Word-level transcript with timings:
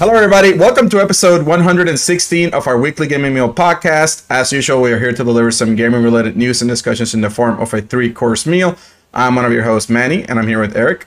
Hello, 0.00 0.14
everybody. 0.14 0.54
Welcome 0.54 0.88
to 0.88 0.98
episode 1.00 1.44
116 1.44 2.54
of 2.54 2.66
our 2.66 2.78
weekly 2.78 3.06
gaming 3.06 3.34
meal 3.34 3.52
podcast. 3.52 4.24
As 4.30 4.50
usual, 4.50 4.80
we 4.80 4.92
are 4.92 4.98
here 4.98 5.12
to 5.12 5.22
deliver 5.24 5.50
some 5.50 5.76
gaming 5.76 6.02
related 6.02 6.38
news 6.38 6.62
and 6.62 6.70
discussions 6.70 7.12
in 7.12 7.20
the 7.20 7.28
form 7.28 7.60
of 7.60 7.74
a 7.74 7.82
three 7.82 8.10
course 8.10 8.46
meal. 8.46 8.76
I'm 9.12 9.34
one 9.34 9.44
of 9.44 9.52
your 9.52 9.64
hosts, 9.64 9.90
Manny, 9.90 10.24
and 10.24 10.38
I'm 10.38 10.48
here 10.48 10.58
with 10.60 10.74
Eric, 10.74 11.06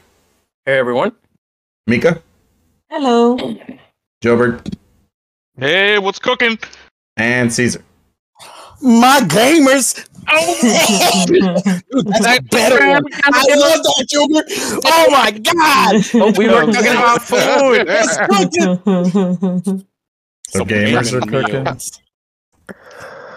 Hey 0.68 0.78
everyone. 0.78 1.14
Mika, 1.88 2.22
Hello. 2.92 3.36
Jobert, 4.24 4.76
Hey, 5.58 5.98
what's 5.98 6.20
cooking? 6.20 6.60
and 7.18 7.52
Caesar. 7.52 7.84
My 8.84 9.22
gamers. 9.22 10.08
Dude, 11.28 12.06
that's 12.08 12.26
a 12.26 12.42
better 12.44 12.90
one. 12.90 13.04
I 13.26 13.56
love 13.56 13.84
that, 13.84 14.06
Gilbert. 14.10 14.46
Oh 14.86 15.08
my 15.12 15.32
god. 15.32 16.06
Oh, 16.16 16.32
we 16.38 16.48
were 16.48 16.72
talking 16.72 16.92
about 16.92 17.22
food. 17.22 17.86
It's 17.90 18.18
cooking. 18.18 19.86
So 20.50 20.60
Some 20.60 20.68
gamers 20.68 21.14
are 21.14 21.22
cooking. 21.22 21.64
meals. 21.64 22.00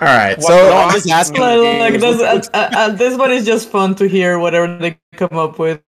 All 0.01 0.09
right. 0.09 0.39
No, 0.39 0.47
So, 0.47 0.77
I'm 0.77 0.91
just 0.93 1.09
asking. 1.11 1.41
like, 1.41 1.93
like 1.93 2.01
this, 2.01 2.21
uh, 2.21 2.43
uh, 2.55 2.71
uh, 2.77 2.89
this 2.91 3.17
one 3.19 3.31
is 3.33 3.47
just 3.47 3.69
fun 3.71 3.95
to 3.97 4.07
hear 4.09 4.39
whatever 4.39 4.77
they 4.79 4.99
come 5.17 5.39
up 5.39 5.59
with. 5.59 5.81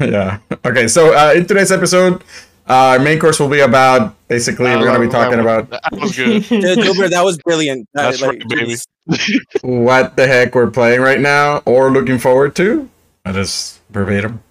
yeah. 0.00 0.38
Okay. 0.64 0.88
So, 0.88 1.14
uh, 1.14 1.32
in 1.36 1.46
today's 1.46 1.70
episode, 1.72 2.22
uh, 2.68 2.74
our 2.74 2.98
main 2.98 3.18
course 3.18 3.38
will 3.38 3.48
be 3.48 3.60
about 3.60 4.14
basically, 4.28 4.66
we're 4.66 4.84
going 4.84 5.00
to 5.00 5.06
be 5.06 5.12
talking 5.12 5.38
about 5.38 5.70
That 5.70 5.82
was 5.92 6.16
good. 6.16 6.42
Dude, 6.48 6.78
Gilbert, 6.82 7.10
that 7.10 7.24
was 7.24 7.38
brilliant. 7.38 7.88
Uh, 7.96 8.10
That's 8.10 8.22
right, 8.22 8.42
baby. 8.48 8.76
what 9.62 10.16
the 10.16 10.26
heck 10.26 10.54
we're 10.54 10.70
playing 10.70 11.00
right 11.00 11.20
now 11.20 11.58
or 11.64 11.90
looking 11.90 12.18
forward 12.18 12.56
to. 12.56 12.88
That 13.24 13.36
is 13.36 13.80
verbatim. 13.90 14.42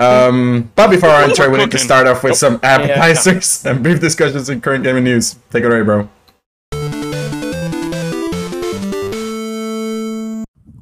Um, 0.00 0.70
but 0.74 0.90
before 0.90 1.10
I 1.10 1.24
enter, 1.24 1.50
we 1.50 1.58
need 1.58 1.70
to 1.72 1.78
start 1.78 2.06
off 2.06 2.22
with 2.22 2.36
some 2.36 2.60
appetizers 2.62 3.64
and 3.66 3.82
brief 3.82 4.00
discussions 4.00 4.48
in 4.48 4.60
current 4.60 4.84
gaming 4.84 5.04
news. 5.04 5.36
Take 5.50 5.64
it 5.64 5.72
away, 5.72 5.82
bro. 5.82 6.08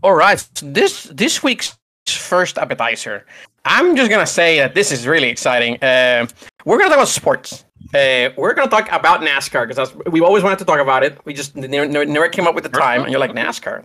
All 0.02 0.14
right. 0.14 0.46
This 0.62 1.04
this 1.04 1.42
week's 1.42 1.76
first 2.06 2.58
appetizer. 2.58 3.26
I'm 3.64 3.96
just 3.96 4.10
gonna 4.10 4.26
say 4.26 4.58
that 4.58 4.74
this 4.74 4.92
is 4.92 5.06
really 5.06 5.28
exciting. 5.28 5.82
Uh, 5.82 6.26
we're 6.66 6.76
gonna 6.78 6.90
talk 6.90 6.98
about 6.98 7.08
sports. 7.08 7.64
Uh, 7.94 8.30
we're 8.36 8.52
gonna 8.52 8.68
talk 8.68 8.90
about 8.92 9.20
NASCAR 9.20 9.66
because 9.68 9.94
we've 10.10 10.22
always 10.24 10.42
wanted 10.42 10.58
to 10.58 10.64
talk 10.64 10.80
about 10.80 11.02
it. 11.04 11.18
We 11.24 11.32
just 11.32 11.54
never, 11.56 11.86
never, 11.86 12.04
never 12.04 12.28
came 12.28 12.46
up 12.46 12.54
with 12.54 12.64
the 12.64 12.70
time. 12.70 13.02
And 13.02 13.10
you're 13.10 13.20
like 13.20 13.32
NASCAR. 13.32 13.84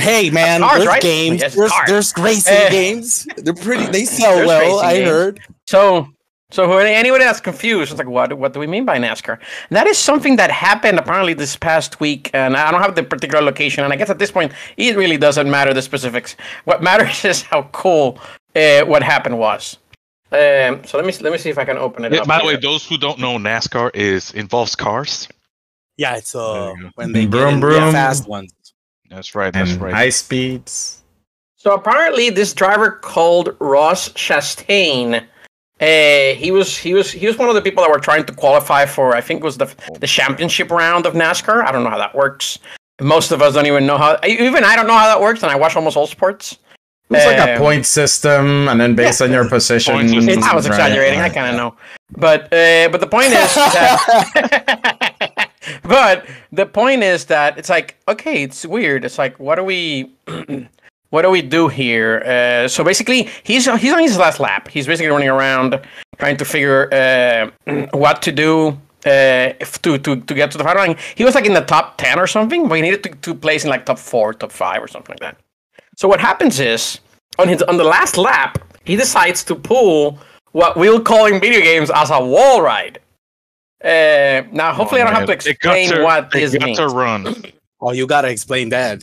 Hey 0.00 0.30
man, 0.30 0.60
Cars, 0.60 0.78
there's 0.78 0.86
right? 0.86 1.02
games. 1.02 1.40
Yes, 1.40 1.54
there's, 1.54 1.70
cars. 1.70 1.88
there's 1.88 2.12
racing 2.18 2.54
Eh. 2.54 2.70
games. 2.70 3.26
They're 3.36 3.54
pretty. 3.54 3.86
They 3.86 4.04
sell 4.20 4.46
well. 4.46 4.78
I 4.80 4.94
games. 4.98 5.08
heard. 5.10 5.40
So, 5.66 6.08
so 6.52 6.78
anyone 6.78 7.16
any- 7.20 7.24
that's 7.24 7.40
confused, 7.40 7.90
it's 7.90 7.98
like, 7.98 8.06
what, 8.08 8.32
what 8.38 8.52
do 8.52 8.60
we 8.60 8.66
mean 8.68 8.84
by 8.84 8.98
NASCAR? 8.98 9.32
And 9.68 9.76
that 9.76 9.86
is 9.88 9.98
something 9.98 10.36
that 10.36 10.50
happened 10.52 10.98
apparently 11.00 11.34
this 11.34 11.56
past 11.56 11.98
week, 11.98 12.30
and 12.34 12.56
I 12.56 12.70
don't 12.70 12.82
have 12.82 12.94
the 12.94 13.02
particular 13.02 13.42
location. 13.42 13.82
And 13.84 13.92
I 13.92 13.96
guess 13.96 14.10
at 14.10 14.18
this 14.20 14.30
point, 14.30 14.52
it 14.76 14.96
really 14.96 15.16
doesn't 15.16 15.50
matter 15.50 15.74
the 15.74 15.82
specifics. 15.82 16.36
What 16.64 16.82
matters 16.82 17.24
is 17.32 17.42
how 17.42 17.64
cool 17.72 18.18
uh, 18.54 18.82
what 18.84 19.02
happened 19.02 19.38
was. 19.38 19.78
Um, 20.32 20.82
so 20.84 20.96
let 20.96 21.06
me 21.06 21.12
let 21.20 21.30
me 21.32 21.38
see 21.38 21.50
if 21.50 21.58
I 21.58 21.64
can 21.64 21.76
open 21.76 22.04
it 22.04 22.12
Yeah, 22.12 22.20
up. 22.20 22.26
by 22.26 22.38
the 22.38 22.46
way, 22.46 22.56
those 22.56 22.86
who 22.86 22.96
don't 22.96 23.18
know, 23.18 23.36
NASCAR 23.36 23.90
is 23.94 24.32
involves 24.32 24.74
cars. 24.74 25.28
Yeah, 25.98 26.16
it's 26.16 26.34
uh 26.34 26.52
There 26.54 26.76
you 26.76 26.82
go. 26.84 26.90
when 26.94 27.12
they 27.12 27.26
Broom, 27.26 27.60
get 27.60 27.70
in, 27.70 27.72
yeah, 27.72 27.80
broom. 27.80 27.92
fast 27.92 28.26
ones. 28.28 28.52
That's 29.10 29.34
right. 29.34 29.52
That's 29.52 29.72
And 29.72 29.80
right. 29.82 29.92
high 29.94 30.08
speeds. 30.08 31.02
So 31.56 31.74
apparently, 31.74 32.30
this 32.30 32.54
driver 32.54 32.90
called 32.92 33.54
Ross 33.60 34.08
Chastain. 34.10 35.22
Uh, 35.80 36.34
he 36.34 36.50
was 36.50 36.78
he 36.78 36.94
was 36.94 37.10
he 37.12 37.26
was 37.26 37.36
one 37.36 37.48
of 37.48 37.54
the 37.54 37.60
people 37.62 37.82
that 37.82 37.90
were 37.90 37.98
trying 37.98 38.24
to 38.24 38.32
qualify 38.32 38.86
for 38.86 39.14
I 39.14 39.20
think 39.20 39.40
it 39.40 39.44
was 39.44 39.58
the 39.58 39.66
the 40.00 40.06
championship 40.06 40.70
round 40.70 41.04
of 41.06 41.12
NASCAR. 41.12 41.64
I 41.64 41.72
don't 41.72 41.84
know 41.84 41.90
how 41.90 41.98
that 41.98 42.14
works. 42.14 42.58
Most 43.00 43.32
of 43.32 43.42
us 43.42 43.54
don't 43.54 43.66
even 43.66 43.84
know 43.84 43.98
how. 43.98 44.18
Even 44.26 44.64
I 44.64 44.76
don't 44.76 44.86
know 44.86 44.94
how 44.96 45.06
that 45.08 45.20
works, 45.20 45.42
and 45.42 45.52
I 45.52 45.56
watch 45.56 45.76
almost 45.76 45.96
all 45.96 46.06
sports. 46.06 46.56
It's 47.14 47.26
like 47.26 47.38
a 47.48 47.54
Um, 47.54 47.58
point 47.58 47.86
system, 47.86 48.68
and 48.68 48.80
then 48.80 48.94
based 48.94 49.20
on 49.22 49.30
your 49.30 49.48
position. 49.48 49.94
It's, 49.98 50.46
I 50.46 50.54
was 50.54 50.68
right, 50.68 50.74
exaggerating. 50.74 51.20
I 51.20 51.28
kind 51.28 51.48
of 51.50 51.56
know, 51.56 51.74
but 52.16 52.44
uh, 52.52 52.88
but 52.90 53.00
the 53.00 53.06
point 53.06 53.32
is 53.32 53.54
that. 53.76 55.48
but 55.82 56.26
the 56.52 56.66
point 56.66 57.02
is 57.02 57.26
that 57.26 57.58
it's 57.58 57.68
like 57.68 57.96
okay, 58.08 58.42
it's 58.42 58.66
weird. 58.66 59.04
It's 59.04 59.18
like 59.18 59.38
what 59.38 59.56
do 59.56 59.64
we, 59.64 60.10
what 61.10 61.22
do 61.22 61.30
we 61.30 61.42
do 61.42 61.68
here? 61.68 62.22
Uh, 62.24 62.68
so 62.68 62.84
basically, 62.84 63.28
he's 63.42 63.64
he's 63.80 63.92
on 63.92 64.00
his 64.00 64.18
last 64.18 64.40
lap. 64.40 64.68
He's 64.68 64.86
basically 64.86 65.10
running 65.10 65.28
around 65.28 65.80
trying 66.18 66.36
to 66.36 66.44
figure 66.44 66.88
uh, 66.92 67.86
what 67.92 68.22
to 68.22 68.32
do. 68.32 68.78
Uh, 69.04 69.52
to, 69.82 69.98
to 69.98 70.14
to 70.14 70.32
get 70.32 70.52
to 70.52 70.58
the 70.58 70.62
final 70.62 70.80
line, 70.80 70.96
he 71.16 71.24
was 71.24 71.34
like 71.34 71.44
in 71.44 71.54
the 71.54 71.60
top 71.74 71.98
ten 71.98 72.20
or 72.20 72.28
something, 72.28 72.68
but 72.68 72.76
he 72.76 72.82
needed 72.82 73.02
to, 73.02 73.10
to 73.10 73.34
place 73.34 73.64
in 73.64 73.70
like 73.70 73.84
top 73.84 73.98
four, 73.98 74.32
top 74.32 74.52
five, 74.52 74.80
or 74.80 74.86
something 74.86 75.12
like 75.14 75.18
that. 75.18 75.36
So 75.96 76.06
what 76.06 76.20
happens 76.20 76.60
is 76.60 77.00
on 77.38 77.48
his 77.48 77.62
on 77.62 77.76
the 77.76 77.84
last 77.84 78.16
lap, 78.16 78.58
he 78.84 78.96
decides 78.96 79.44
to 79.44 79.54
pull 79.54 80.18
what 80.52 80.76
we'll 80.76 81.00
call 81.00 81.26
in 81.26 81.40
video 81.40 81.60
games 81.60 81.90
as 81.94 82.10
a 82.10 82.22
wall 82.24 82.62
ride. 82.62 82.98
Uh, 83.84 84.42
now, 84.52 84.72
hopefully, 84.72 85.00
I 85.00 85.04
don't 85.04 85.14
have 85.14 85.26
to 85.26 85.32
Oh, 85.32 85.36
They 85.36 85.54
got 85.54 85.76
explain 85.76 85.88
to- 85.90 86.02
what 86.04 86.30
they 86.30 86.40
this 86.40 86.52
got 86.54 86.64
means. 86.66 86.78
to 86.78 86.88
run. 86.88 87.34
Oh, 87.84 87.90
you 87.90 88.06
gotta 88.06 88.28
explain 88.28 88.68
that. 88.68 89.02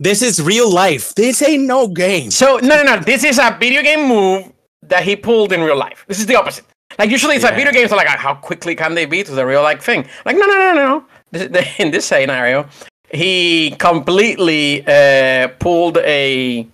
This 0.00 0.22
is 0.22 0.40
real 0.40 0.72
life. 0.72 1.14
This 1.14 1.42
ain't 1.42 1.64
no 1.64 1.88
game. 1.88 2.30
So 2.30 2.56
no, 2.56 2.82
no, 2.82 2.82
no. 2.82 2.96
This 3.00 3.22
is 3.22 3.38
a 3.38 3.54
video 3.60 3.82
game 3.82 4.08
move 4.08 4.50
that 4.80 5.02
he 5.04 5.14
pulled 5.14 5.52
in 5.52 5.60
real 5.60 5.76
life. 5.76 6.06
This 6.08 6.18
is 6.20 6.24
the 6.24 6.34
opposite. 6.34 6.64
Like 6.98 7.10
usually, 7.10 7.34
it's 7.34 7.44
like 7.44 7.54
video 7.54 7.70
games 7.70 7.92
are 7.92 7.96
like, 7.96 8.06
how 8.08 8.34
quickly 8.34 8.74
can 8.74 8.94
they 8.94 9.04
beat 9.04 9.26
to 9.26 9.32
the 9.32 9.44
real 9.44 9.60
life 9.62 9.82
thing? 9.82 10.08
Like 10.24 10.36
no, 10.38 10.46
no, 10.46 10.54
no, 10.56 10.72
no. 10.72 10.86
no. 10.86 11.04
This, 11.32 11.68
in 11.78 11.90
this 11.90 12.06
scenario, 12.06 12.66
he 13.10 13.72
completely 13.78 14.86
uh, 14.86 15.48
pulled 15.58 15.98
a 15.98 16.66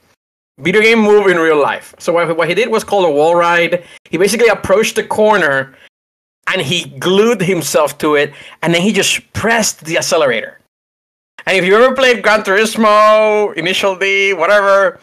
video 0.60 0.80
game 0.82 1.00
move 1.00 1.26
in 1.26 1.38
real 1.38 1.60
life. 1.60 1.94
So 1.98 2.12
what, 2.12 2.36
what 2.36 2.48
he 2.48 2.54
did 2.54 2.70
was 2.70 2.84
called 2.84 3.06
a 3.06 3.10
wall 3.10 3.34
ride. 3.34 3.84
He 4.08 4.18
basically 4.18 4.48
approached 4.48 4.96
the 4.96 5.04
corner 5.04 5.74
and 6.52 6.60
he 6.60 6.86
glued 6.98 7.40
himself 7.40 7.96
to 7.98 8.16
it, 8.16 8.32
and 8.62 8.74
then 8.74 8.82
he 8.82 8.92
just 8.92 9.32
pressed 9.32 9.84
the 9.84 9.96
accelerator. 9.96 10.58
And 11.46 11.56
if 11.56 11.64
you 11.64 11.76
ever 11.76 11.94
played 11.94 12.22
Gran 12.22 12.42
Turismo, 12.42 13.54
Initial 13.54 13.96
D, 13.96 14.34
whatever, 14.34 14.98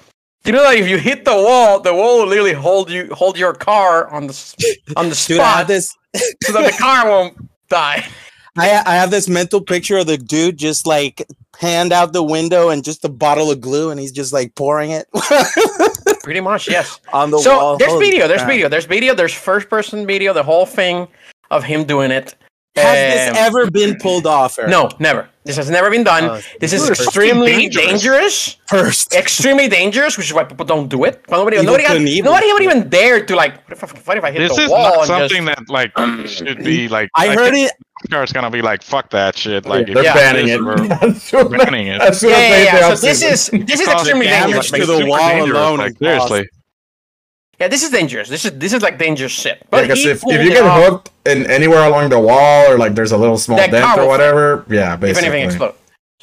you 0.45 0.51
know 0.51 0.63
that 0.63 0.78
if 0.78 0.88
you 0.88 0.97
hit 0.97 1.25
the 1.25 1.34
wall, 1.34 1.79
the 1.79 1.94
wall 1.94 2.19
will 2.19 2.28
literally 2.28 2.53
hold 2.53 2.89
you 2.89 3.13
hold 3.13 3.38
your 3.38 3.53
car 3.53 4.07
on 4.09 4.28
the 4.28 4.78
on 4.95 5.09
the 5.09 5.16
Dude, 5.28 5.38
spot 5.38 5.68
this. 5.68 5.94
so 6.44 6.53
that 6.53 6.72
the 6.72 6.78
car 6.78 7.09
won't 7.09 7.38
die. 7.69 8.06
I 8.57 8.81
I 8.85 8.95
have 8.95 9.12
this 9.12 9.28
mental 9.28 9.62
picture 9.62 9.97
of 9.97 10.07
the 10.07 10.18
dude 10.18 10.57
just 10.57 10.88
like 10.88 11.25
hand 11.59 11.91
out 11.91 12.13
the 12.13 12.23
window 12.23 12.69
and 12.69 12.84
just 12.84 13.03
a 13.06 13.09
bottle 13.09 13.50
of 13.51 13.62
glue, 13.62 13.90
and 13.91 14.00
he's 14.00 14.12
just 14.12 14.31
like 14.34 14.53
pouring 14.56 14.91
it 14.91 15.07
Pretty 16.23 16.40
much, 16.41 16.68
yes. 16.69 17.00
on 17.13 17.31
the 17.31 17.40
so 17.40 17.57
wall. 17.57 17.78
there's 17.78 17.91
Holy 17.91 18.06
video, 18.06 18.28
there's 18.28 18.41
crap. 18.41 18.50
video, 18.51 18.69
there's 18.69 18.85
video, 18.85 19.13
there's 19.16 19.34
first 19.34 19.69
person 19.69 20.06
video, 20.06 20.34
the 20.34 20.44
whole 20.44 20.66
thing 20.66 21.07
of 21.51 21.63
him 21.63 21.85
doing 21.85 22.12
it. 22.12 22.35
Has 22.75 23.13
this 23.16 23.29
Um, 23.29 23.35
ever 23.38 23.72
been 23.72 23.95
pulled 23.97 24.28
off? 24.28 24.59
Eric? 24.59 24.69
No, 24.69 24.90
never. 25.00 25.28
This 25.47 25.55
has 25.55 25.69
never 25.71 25.89
been 25.89 26.03
done. 26.03 26.23
Oh, 26.25 26.41
this 26.59 26.73
is 26.73 26.81
dude, 26.83 26.91
it's 26.91 27.05
fucking 27.05 27.21
extremely 27.29 27.51
dangerous. 27.69 27.85
dangerous. 27.87 28.57
First. 28.67 29.13
extremely 29.15 29.67
dangerous, 29.67 30.17
which 30.17 30.27
is 30.27 30.33
why 30.33 30.43
people 30.43 30.65
don't 30.65 30.87
do 30.89 31.05
it. 31.05 31.23
Nobody, 31.29 31.57
Evel 31.57 31.63
nobody, 31.65 31.83
got, 31.83 31.97
Knievel. 31.97 32.23
nobody 32.25 32.53
would 32.53 32.63
even 32.63 32.89
dare 32.89 33.25
to 33.25 33.35
like. 33.35 33.53
What 33.67 33.71
if, 33.77 33.83
I- 33.83 33.99
what 34.07 34.17
if 34.17 34.23
I 34.23 34.31
hit 34.31 34.39
This 34.39 34.55
the 34.57 34.63
is 34.63 34.69
wall 34.69 34.83
not 34.83 34.97
and 34.99 35.07
something 35.07 35.45
just? 35.47 35.57
that 35.67 35.69
like 35.69 35.91
should 36.27 36.63
be 36.63 36.87
like. 36.89 37.09
I 37.15 37.27
like, 37.29 37.37
heard 37.39 37.53
it. 37.55 37.71
NASCAR's 38.09 38.31
gonna 38.33 38.51
be 38.51 38.61
like, 38.61 38.83
fuck 38.83 39.09
that 39.09 39.35
shit. 39.35 39.65
Like, 39.65 39.88
They're 39.88 40.03
banning 40.21 40.49
it. 40.49 41.31
They're 41.31 41.50
banning 41.50 41.88
it. 41.88 42.00
Yeah, 42.21 42.29
yeah, 42.29 42.63
yeah. 42.63 42.93
So 42.93 43.07
this 43.07 43.23
is 43.23 43.50
this 43.65 43.79
is 43.81 43.88
extremely 43.88 44.27
dangerous. 44.27 44.69
to 44.69 44.85
the 44.85 45.05
wall 45.07 45.43
alone 45.43 45.79
Like 45.79 45.93
is 45.93 45.97
awesome. 46.01 46.27
seriously. 46.27 46.50
Yeah, 47.59 47.68
this 47.69 47.81
is 47.83 47.89
dangerous. 47.89 48.30
This 48.30 48.45
is 48.45 48.51
this 48.59 48.71
is 48.74 48.83
like 48.83 49.00
dangerous 49.00 49.31
shit. 49.31 49.65
But 49.71 49.81
Because 49.83 50.00
he 50.04 50.09
if, 50.12 50.21
if 50.25 50.44
you 50.45 50.51
get 50.51 50.63
off, 50.63 50.83
hooked 50.83 51.12
in 51.25 51.45
anywhere 51.50 51.83
along 51.88 52.09
the 52.09 52.19
wall 52.19 52.69
or 52.71 52.77
like 52.77 52.94
there's 52.94 53.12
a 53.12 53.18
little 53.18 53.38
small 53.38 53.57
dent 53.57 53.98
or 53.98 54.01
will- 54.01 54.07
whatever, 54.07 54.63
yeah, 54.69 54.95
basically. 54.95 55.27
if 55.27 55.33
anything 55.33 55.45
explodes. 55.50 55.77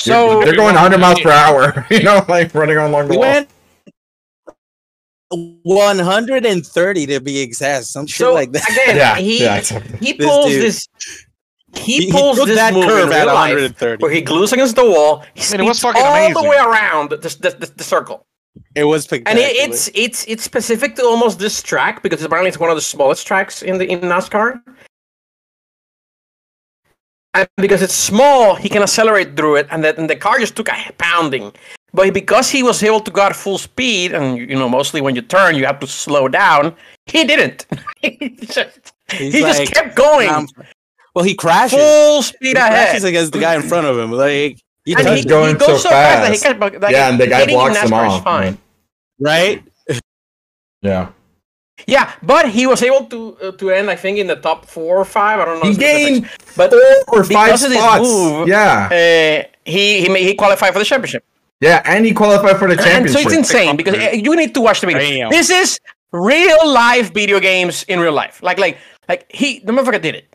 You're- 0.04 0.14
So 0.14 0.44
they're 0.44 0.54
going 0.56 0.74
100 0.74 0.98
miles 0.98 1.20
per 1.20 1.30
hour, 1.32 1.86
you 1.90 2.02
know, 2.04 2.24
like 2.28 2.54
running 2.54 2.76
along 2.76 3.08
the 3.08 3.10
We 3.14 3.16
wall. 3.18 3.26
went 3.26 3.48
130 5.64 7.06
to 7.06 7.20
be 7.20 7.40
exact. 7.40 7.86
Some 7.86 8.06
shit 8.06 8.18
so 8.18 8.32
like 8.34 8.52
that. 8.52 8.68
again, 8.70 8.96
Yeah, 8.96 9.16
he 9.16 9.42
yeah, 9.42 9.56
exactly. 9.56 9.98
he 9.98 10.14
pulls 10.14 10.46
dude. 10.50 10.62
this. 10.62 10.88
He, 11.74 11.80
He- 11.98 12.04
he 12.06 12.12
pulls 12.12 12.38
took 12.38 12.46
this 12.46 12.56
that 12.56 12.72
move 12.72 12.84
curve 12.86 13.08
in 13.08 13.12
at 13.12 13.24
real 13.24 13.34
life, 13.34 13.54
130. 13.54 14.02
where 14.02 14.12
he 14.12 14.20
glues 14.20 14.52
against 14.52 14.76
the 14.76 14.84
wall. 14.88 15.24
He 15.34 15.42
And 15.52 15.60
it 15.62 15.64
was 15.64 15.78
speeds 15.80 15.94
fucking 15.94 16.02
all 16.02 16.14
amazing. 16.14 16.34
the 16.42 16.48
way 16.48 16.56
around 16.56 17.10
the, 17.10 17.16
the, 17.16 17.56
the, 17.58 17.72
the 17.76 17.82
circle. 17.84 18.24
It 18.74 18.84
was 18.84 19.10
and 19.10 19.38
it, 19.38 19.56
it's 19.56 19.90
it's 19.94 20.24
it's 20.26 20.44
specific 20.44 20.94
to 20.96 21.04
almost 21.04 21.38
this 21.38 21.62
track 21.62 22.02
because 22.02 22.22
apparently 22.22 22.48
it's 22.48 22.58
one 22.58 22.70
of 22.70 22.76
the 22.76 22.82
smallest 22.82 23.26
tracks 23.26 23.62
in 23.62 23.78
the 23.78 23.90
in 23.90 24.00
NASCAR. 24.00 24.60
And 27.34 27.48
because 27.56 27.82
it's 27.82 27.94
small, 27.94 28.54
he 28.54 28.68
can 28.68 28.82
accelerate 28.82 29.36
through 29.36 29.56
it, 29.56 29.66
and, 29.72 29.82
that, 29.82 29.98
and 29.98 30.08
the 30.08 30.14
car 30.14 30.38
just 30.38 30.54
took 30.54 30.68
a 30.68 30.92
pounding. 30.98 31.52
But 31.92 32.14
because 32.14 32.48
he 32.48 32.62
was 32.62 32.80
able 32.80 33.00
to 33.00 33.10
go 33.10 33.22
at 33.22 33.34
full 33.34 33.58
speed, 33.58 34.12
and 34.12 34.38
you 34.38 34.54
know, 34.54 34.68
mostly 34.68 35.00
when 35.00 35.16
you 35.16 35.22
turn, 35.22 35.56
you 35.56 35.66
have 35.66 35.80
to 35.80 35.86
slow 35.88 36.28
down. 36.28 36.76
He 37.06 37.24
didn't. 37.24 37.66
He 38.00 38.36
just- 38.40 38.92
He's 39.10 39.34
he 39.34 39.42
like, 39.42 39.56
just 39.56 39.72
kept 39.72 39.96
going 39.96 40.30
um, 40.30 40.48
well, 41.14 41.24
he 41.24 41.34
crashes. 41.34 41.78
full 41.78 42.22
speed 42.22 42.48
he 42.48 42.52
crashes 42.54 43.04
ahead. 43.04 43.08
against 43.14 43.32
the 43.32 43.38
guy 43.40 43.54
in 43.54 43.62
front 43.62 43.86
of 43.86 43.98
him. 43.98 44.10
Like 44.10 44.60
he 44.84 44.94
And 44.94 45.08
He's 45.08 45.20
he, 45.20 45.24
going 45.24 45.54
he 45.54 45.58
goes 45.58 45.82
so 45.82 45.88
so 45.88 45.90
fast, 45.90 46.22
that 46.22 46.32
he 46.32 46.38
fast. 46.38 46.44
can, 46.44 46.80
like, 46.80 46.92
yeah, 46.92 47.08
and 47.08 47.18
the 47.20 47.26
guy 47.26 47.40
hitting 47.40 47.54
in 47.54 47.60
blocks 47.60 47.78
him 47.80 47.90
NASCAR 47.90 48.06
is 48.06 48.12
off. 48.14 48.24
Fine. 48.24 48.58
right. 49.20 49.62
Yeah. 50.82 51.08
Yeah, 51.86 52.12
but 52.22 52.50
he 52.50 52.66
was 52.66 52.82
able 52.82 53.06
to 53.06 53.36
uh, 53.42 53.52
to 53.52 53.70
end, 53.70 53.90
I 53.90 53.96
think, 53.96 54.18
in 54.18 54.26
the 54.28 54.36
top 54.36 54.64
four 54.66 54.96
or 54.96 55.04
five. 55.04 55.40
I 55.40 55.44
don't 55.44 55.62
know. 55.62 55.70
He 55.70 55.76
gained 55.76 56.28
but 56.56 56.70
four 56.70 57.20
or 57.20 57.24
five 57.24 57.46
because 57.46 57.64
of 57.64 57.70
this 57.70 57.78
spots. 57.80 58.02
move, 58.02 58.48
yeah. 58.48 58.88
uh, 58.92 59.48
he 59.64 60.02
he 60.02 60.08
ma- 60.08 60.14
he 60.22 60.34
qualified 60.34 60.72
for 60.72 60.78
the 60.78 60.84
championship. 60.84 61.24
Yeah, 61.60 61.82
and 61.84 62.06
he 62.06 62.12
qualified 62.12 62.58
for 62.58 62.68
the 62.68 62.80
And 62.80 63.10
so 63.10 63.18
it's 63.18 63.32
insane 63.32 63.76
because 63.76 63.94
uh, 63.96 64.10
you 64.12 64.36
need 64.36 64.54
to 64.54 64.60
watch 64.60 64.80
the 64.82 64.86
video. 64.86 65.00
Damn. 65.00 65.30
This 65.30 65.50
is 65.50 65.80
real 66.12 66.68
life 66.68 67.12
video 67.12 67.40
games 67.40 67.82
in 67.88 67.98
real 67.98 68.12
life. 68.12 68.42
Like 68.42 68.58
like 68.58 68.78
like 69.08 69.26
he 69.32 69.58
the 69.60 69.72
motherfucker 69.72 70.00
did 70.00 70.14
it. 70.14 70.28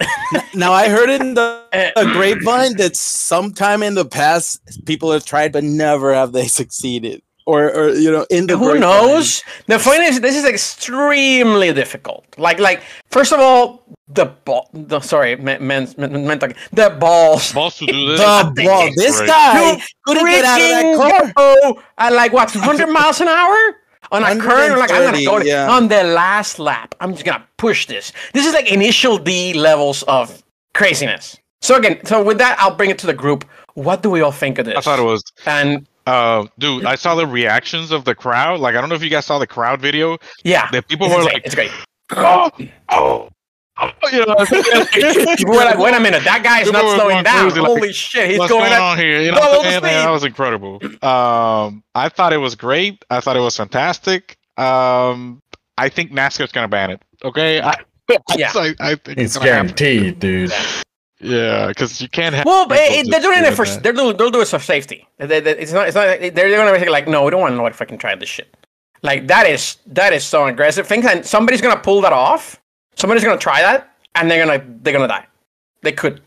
Now 0.53 0.71
I 0.73 0.89
heard 0.89 1.09
in 1.09 1.33
the 1.35 1.59
Uh, 1.73 1.91
a 1.97 2.03
grapevine 2.05 2.75
that 2.77 2.95
sometime 2.95 3.83
in 3.83 3.93
the 3.93 4.03
past 4.03 4.59
people 4.85 5.11
have 5.11 5.23
tried, 5.23 5.51
but 5.51 5.63
never 5.63 6.13
have 6.15 6.31
they 6.31 6.47
succeeded. 6.47 7.21
Or, 7.45 7.71
or 7.71 7.89
you 7.89 8.09
know, 8.11 8.25
in 8.31 8.47
the 8.47 8.57
Who 8.57 8.71
grapevine. 8.73 8.81
knows? 8.81 9.43
The 9.67 9.77
point 9.77 10.01
is, 10.01 10.19
this 10.21 10.35
is 10.35 10.45
extremely 10.45 11.71
difficult. 11.73 12.25
Like, 12.37 12.59
like 12.59 12.81
first 13.11 13.31
of 13.33 13.39
all, 13.39 13.83
the 14.07 14.25
ball. 14.45 14.69
The, 14.73 14.99
sorry, 14.99 15.35
men, 15.35 15.65
men, 15.65 15.87
men, 15.97 16.25
men 16.25 16.39
talking- 16.39 16.55
the 16.73 16.89
balls. 16.99 17.53
Balls 17.53 17.77
to 17.77 17.85
do 17.85 18.07
this. 18.17 18.19
The 18.19 18.63
ball. 18.65 18.89
This 18.95 19.17
Great. 19.17 19.27
guy 19.27 19.71
You 19.75 19.81
couldn't 20.05 20.25
get 20.25 20.45
out 20.45 20.61
of 20.61 20.69
that 20.69 20.97
car. 20.97 21.33
go 21.35 21.81
at 21.99 22.13
like 22.13 22.33
what 22.33 22.53
100 22.55 22.87
miles 22.89 23.21
an 23.21 23.27
hour 23.27 23.55
on 24.11 24.23
a 24.23 24.35
current. 24.39 24.79
Like 24.79 24.91
I'm 24.91 25.03
gonna 25.03 25.23
go 25.23 25.39
yeah. 25.39 25.69
on 25.69 25.87
the 25.87 26.03
last 26.03 26.59
lap. 26.59 26.95
I'm 26.99 27.13
just 27.13 27.25
gonna 27.25 27.45
push 27.57 27.85
this. 27.87 28.11
This 28.33 28.45
is 28.45 28.53
like 28.53 28.71
initial 28.71 29.17
D 29.17 29.53
levels 29.53 30.03
of 30.03 30.43
craziness. 30.73 31.37
So 31.61 31.75
again, 31.75 32.03
so 32.05 32.23
with 32.23 32.37
that, 32.37 32.57
I'll 32.59 32.75
bring 32.75 32.89
it 32.89 32.97
to 32.99 33.07
the 33.07 33.13
group. 33.13 33.45
What 33.73 34.01
do 34.01 34.09
we 34.09 34.21
all 34.21 34.31
think 34.31 34.59
of 34.59 34.65
this? 34.65 34.75
I 34.75 34.81
thought 34.81 34.99
it 34.99 35.03
was, 35.03 35.23
And 35.45 35.87
uh, 36.07 36.47
dude. 36.57 36.85
I 36.85 36.95
saw 36.95 37.15
the 37.15 37.27
reactions 37.27 37.91
of 37.91 38.05
the 38.05 38.15
crowd. 38.15 38.59
Like, 38.59 38.75
I 38.75 38.81
don't 38.81 38.89
know 38.89 38.95
if 38.95 39.03
you 39.03 39.09
guys 39.09 39.25
saw 39.25 39.39
the 39.39 39.47
crowd 39.47 39.81
video. 39.81 40.17
yeah, 40.43 40.69
That 40.71 40.87
people 40.87 41.07
it's, 41.07 41.15
were 41.15 41.21
great. 41.23 41.33
like, 41.33 41.45
it's 41.45 41.55
great. 41.55 41.71
oh, 42.15 42.49
oh, 42.89 43.29
you 44.11 44.25
know, 44.25 44.35
People 45.35 45.53
were 45.53 45.59
like, 45.65 45.77
wait 45.77 45.93
a 45.93 45.99
minute, 45.99 46.23
that 46.23 46.41
guy 46.43 46.61
is 46.61 46.71
not 46.71 46.81
slowing 46.81 46.97
going 46.97 47.23
down. 47.23 47.41
crazy, 47.45 47.59
like, 47.59 47.67
Holy 47.67 47.93
shit, 47.93 48.29
he's 48.29 48.39
what's 48.39 48.51
going 48.51 48.63
going 48.63 48.73
at 48.73 48.81
on 48.81 48.97
here? 48.97 49.21
You 49.21 49.31
know, 49.31 49.37
double 49.37 49.57
what 49.57 49.65
I'm 49.67 49.71
saying? 49.81 49.83
that 49.83 50.09
was 50.09 50.23
incredible. 50.23 50.79
Um, 51.03 51.83
I 51.95 52.09
thought 52.09 52.33
it 52.33 52.37
was 52.37 52.55
great. 52.55 53.03
I 53.09 53.19
thought 53.19 53.35
it 53.37 53.41
was 53.41 53.55
fantastic. 53.57 54.37
Um, 54.57 55.41
I 55.77 55.89
think 55.89 56.11
NASCAR's 56.11 56.51
gonna 56.51 56.67
ban 56.67 56.91
it. 56.91 57.01
Okay, 57.23 57.61
I, 57.61 57.73
Yeah. 58.37 58.51
I, 58.55 58.75
I 58.79 58.95
think 58.95 59.17
It's 59.19 59.37
gonna 59.37 59.49
happen. 59.51 59.67
guaranteed, 59.75 60.19
dude. 60.19 60.51
Yeah, 61.21 61.67
because 61.67 62.01
you 62.01 62.07
can't 62.09 62.33
have. 62.33 62.45
Well, 62.45 62.67
but 62.67 62.77
it, 62.81 63.09
they're 63.11 63.19
doing 63.21 63.43
it 63.43 63.53
for 63.53 63.65
that. 63.65 63.83
they're 63.83 63.93
doing, 63.93 64.15
they'll 64.15 64.31
do 64.31 64.41
it 64.41 64.47
for 64.47 64.59
safety. 64.59 65.05
They- 65.17 65.39
they- 65.41 65.57
it's 65.57 65.73
not 65.73 65.87
it's 65.87 65.95
not 65.95 66.19
they're, 66.19 66.31
they're 66.31 66.57
gonna 66.65 66.79
be 66.83 66.89
like 66.89 67.07
no, 67.07 67.23
we 67.25 67.31
don't 67.31 67.41
want 67.41 67.51
to 67.53 67.57
know 67.57 67.65
if 67.65 67.81
I 67.81 67.85
can 67.85 67.97
try 67.97 68.15
this 68.15 68.29
shit. 68.29 68.55
Like 69.03 69.27
that 69.27 69.45
is 69.47 69.77
that 69.87 70.13
is 70.13 70.23
so 70.23 70.45
aggressive. 70.47 70.87
Think 70.87 71.03
that 71.03 71.25
somebody's 71.25 71.61
gonna 71.61 71.79
pull 71.79 72.01
that 72.01 72.13
off. 72.13 72.59
Somebody's 72.99 73.23
gonna 73.23 73.37
try 73.37 73.61
that, 73.61 73.91
and 74.15 74.29
they're 74.29 74.45
gonna 74.45 74.63
they're 74.81 74.93
gonna 74.93 75.07
die. 75.07 75.25
They 75.81 75.91
could, 75.93 76.21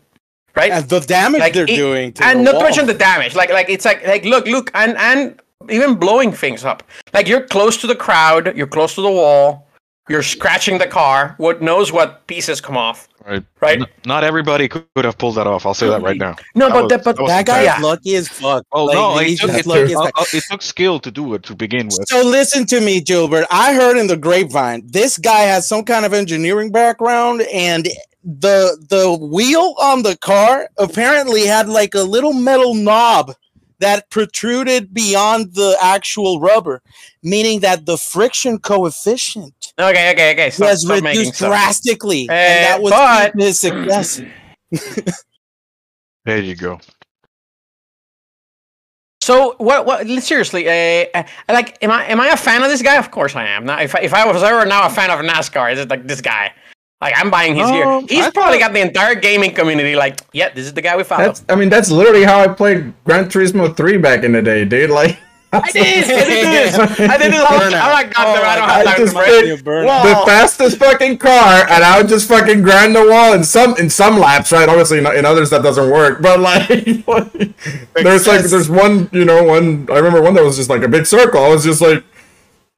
right? 0.55 0.71
And 0.71 0.89
the 0.89 0.99
damage 0.99 1.39
Like, 1.41 1.53
they're 1.53 1.63
it- 1.69 1.75
doing 1.75 2.13
to 2.13 2.25
and 2.25 2.39
the 2.45 2.51
not 2.53 2.59
to 2.59 2.63
mention 2.63 2.85
the 2.87 2.93
damage. 2.93 3.35
Like 3.35 3.51
like 3.51 3.69
it's 3.69 3.85
like 3.85 4.05
like 4.07 4.25
look 4.25 4.45
look 4.47 4.71
and 4.73 4.97
and 4.97 5.39
even 5.69 5.95
blowing 5.95 6.31
things 6.31 6.65
up. 6.65 6.83
Like 7.13 7.27
you're 7.27 7.45
close 7.45 7.77
to 7.77 7.87
the 7.87 7.95
crowd, 7.95 8.55
you're 8.57 8.67
close 8.67 8.95
to 8.95 9.01
the 9.01 9.11
wall, 9.11 9.67
you're 10.09 10.23
scratching 10.23 10.77
the 10.79 10.87
car. 10.87 11.35
What 11.37 11.61
knows 11.61 11.91
what 11.93 12.25
pieces 12.27 12.59
come 12.59 12.75
off, 12.75 13.07
Right. 13.25 13.43
right? 13.61 13.79
N- 13.81 13.87
Not 14.05 14.23
everybody 14.23 14.67
could 14.67 14.85
could 14.95 15.05
have 15.05 15.17
pulled 15.17 15.35
that 15.35 15.47
off. 15.47 15.65
I'll 15.65 15.73
say 15.73 15.87
that 15.87 16.01
right 16.01 16.17
now. 16.17 16.35
No, 16.55 16.67
That 16.67 16.73
but 16.73 16.83
was- 16.83 16.91
the, 16.91 16.97
but 16.99 17.15
that 17.17 17.27
that 17.27 17.45
guy 17.45 17.63
Yeah. 17.63 17.77
is 17.77 17.83
lucky 17.83 18.15
as 18.15 18.27
fuck. 18.27 18.65
Oh 18.73 18.85
Like, 18.85 18.95
no, 18.95 19.17
it 19.19 19.27
he's 19.27 19.39
took, 19.39 19.49
just 19.51 19.59
it, 19.61 19.65
lucky 19.65 19.93
took, 19.93 20.05
as 20.05 20.11
fuck. 20.17 20.33
it 20.33 20.43
took 20.51 20.61
skill 20.61 20.99
to 20.99 21.09
do 21.11 21.33
it 21.33 21.43
to 21.43 21.55
begin 21.55 21.85
with. 21.87 22.05
So 22.09 22.21
listen 22.21 22.65
to 22.67 22.81
me, 22.81 22.99
Gilbert. 22.99 23.45
I 23.49 23.73
heard 23.75 23.97
in 23.97 24.07
the 24.07 24.17
grapevine 24.17 24.83
this 24.85 25.17
guy 25.17 25.41
has 25.41 25.67
some 25.67 25.83
kind 25.85 26.05
of 26.05 26.13
engineering 26.13 26.71
background, 26.71 27.43
and 27.53 27.87
the 28.25 28.77
the 28.89 29.13
wheel 29.13 29.75
on 29.81 30.03
the 30.03 30.17
car 30.17 30.69
apparently 30.77 31.45
had 31.45 31.67
like 31.69 31.93
a 31.95 32.03
little 32.03 32.33
metal 32.33 32.73
knob 32.73 33.33
that 33.83 34.09
protruded 34.09 34.93
beyond 34.93 35.53
the 35.53 35.77
actual 35.81 36.39
rubber, 36.39 36.81
meaning 37.21 37.59
that 37.61 37.85
the 37.85 37.97
friction 37.97 38.57
coefficient 38.59 39.73
okay, 39.79 40.11
okay, 40.11 40.31
okay. 40.33 40.49
Stop, 40.49 40.69
was 40.69 40.81
stop 40.81 41.03
reduced 41.03 41.37
drastically, 41.37 42.27
Uh, 42.29 42.33
and 42.33 42.65
that 42.65 42.81
was 42.81 42.91
but- 42.91 43.33
key 43.33 43.43
his 43.43 43.59
success. 43.59 44.21
There 46.25 46.39
you 46.39 46.55
go. 46.55 46.79
So 49.21 49.55
what? 49.57 49.85
What? 49.85 50.05
Seriously, 50.21 50.67
uh, 50.67 51.05
uh, 51.13 51.23
like, 51.47 51.81
am 51.81 51.91
I 51.91 52.05
am 52.07 52.19
I 52.19 52.27
a 52.29 52.37
fan 52.37 52.61
of 52.61 52.69
this 52.69 52.81
guy? 52.81 52.97
Of 52.97 53.09
course 53.09 53.35
I 53.37 53.47
am. 53.47 53.65
Now, 53.65 53.79
if 53.79 53.95
I, 53.95 53.99
if 53.99 54.13
I 54.13 54.29
was 54.29 54.43
ever 54.43 54.65
now 54.65 54.85
a 54.85 54.89
fan 54.89 55.09
of 55.09 55.19
NASCAR, 55.19 55.71
is 55.71 55.79
it 55.79 55.89
like 55.89 56.05
this 56.07 56.19
guy? 56.19 56.51
Like 57.03 57.13
I'm 57.17 57.29
buying 57.29 57.55
his 57.55 57.69
gear. 57.69 57.85
Um, 57.85 58.07
He's 58.07 58.25
I 58.25 58.31
probably 58.31 58.59
got 58.59 58.71
the 58.71 58.79
entire 58.79 59.15
gaming 59.15 59.53
community 59.53 59.95
like, 59.95 60.21
yeah, 60.31 60.49
this 60.53 60.65
is 60.65 60.73
the 60.73 60.81
guy 60.81 60.95
we 60.95 61.03
follow. 61.03 61.25
That's 61.25 61.43
I 61.49 61.55
mean 61.55 61.69
that's 61.69 61.91
literally 61.91 62.23
how 62.23 62.39
I 62.39 62.47
played 62.47 62.93
Gran 63.03 63.25
Turismo 63.25 63.75
3 63.75 63.97
back 63.97 64.23
in 64.23 64.31
the 64.31 64.41
day, 64.41 64.63
dude. 64.65 64.89
Like 65.03 65.17
I 65.51 65.69
did. 65.71 66.05
I 66.09 66.25
did 66.25 66.47
this. 66.47 66.99
I 66.99 67.17
did 67.17 67.31
this. 67.31 67.43
whole- 67.43 67.59
I'm 67.61 67.91
like, 67.93 68.11
God, 68.15 68.23
damn, 68.33 68.43
I 68.43 68.55
don't 68.55 68.69
have 68.69 68.87
I 68.87 68.95
time 68.95 69.05
to 69.07 69.13
break. 69.13 69.45
did 69.45 69.63
Burn. 69.63 69.85
The 69.85 70.23
fastest 70.25 70.77
fucking 70.79 71.19
car, 71.19 71.67
and 71.69 71.83
I 71.83 71.99
would 71.99 72.09
just 72.09 72.27
fucking 72.27 72.63
grind 72.63 72.95
the 72.95 73.05
wall 73.07 73.33
in 73.33 73.43
some 73.43 73.77
in 73.77 73.87
some 73.91 74.17
laps, 74.17 74.51
right? 74.51 74.67
Obviously, 74.67 74.97
in, 74.97 75.05
in 75.05 75.25
others 75.25 75.51
that 75.51 75.61
doesn't 75.61 75.91
work, 75.91 76.23
but 76.23 76.39
like, 76.39 76.67
there's 77.93 78.25
like 78.25 78.41
there's 78.45 78.67
one, 78.69 79.09
you 79.11 79.25
know, 79.25 79.43
one. 79.43 79.87
I 79.91 79.97
remember 79.97 80.21
one 80.23 80.33
that 80.33 80.43
was 80.43 80.57
just 80.57 80.71
like 80.71 80.81
a 80.81 80.87
big 80.87 81.05
circle. 81.05 81.43
I 81.43 81.49
was 81.49 81.63
just 81.63 81.81
like 81.81 82.03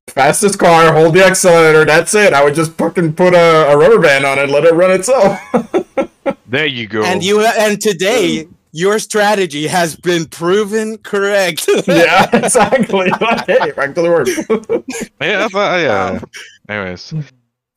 fastest 0.07 0.59
car, 0.59 0.93
hold 0.93 1.15
the 1.15 1.25
accelerator. 1.25 1.85
That's 1.85 2.13
it. 2.15 2.33
I 2.33 2.43
would 2.43 2.55
just 2.55 2.73
fucking 2.73 3.13
put 3.13 3.33
a, 3.33 3.71
a 3.71 3.77
rubber 3.77 3.99
band 3.99 4.25
on 4.25 4.39
it, 4.39 4.49
let 4.49 4.63
it 4.65 4.73
run 4.73 4.91
itself. 4.91 5.39
There 6.47 6.65
you 6.65 6.87
go. 6.87 7.03
And 7.03 7.23
you 7.23 7.41
and 7.45 7.79
today 7.81 8.47
your 8.71 8.97
strategy 8.99 9.67
has 9.67 9.95
been 9.95 10.25
proven 10.25 10.97
correct. 10.99 11.67
yeah, 11.87 12.29
exactly. 12.35 13.09
Like, 13.09 13.45
hey, 13.47 13.71
back 13.71 13.93
to 13.95 14.01
the 14.01 14.09
work. 14.09 14.27
yeah, 15.21 15.45
I 15.45 15.47
thought- 15.49 15.79
yeah. 15.79 16.19
Anyways, 16.69 17.13
all 17.13 17.21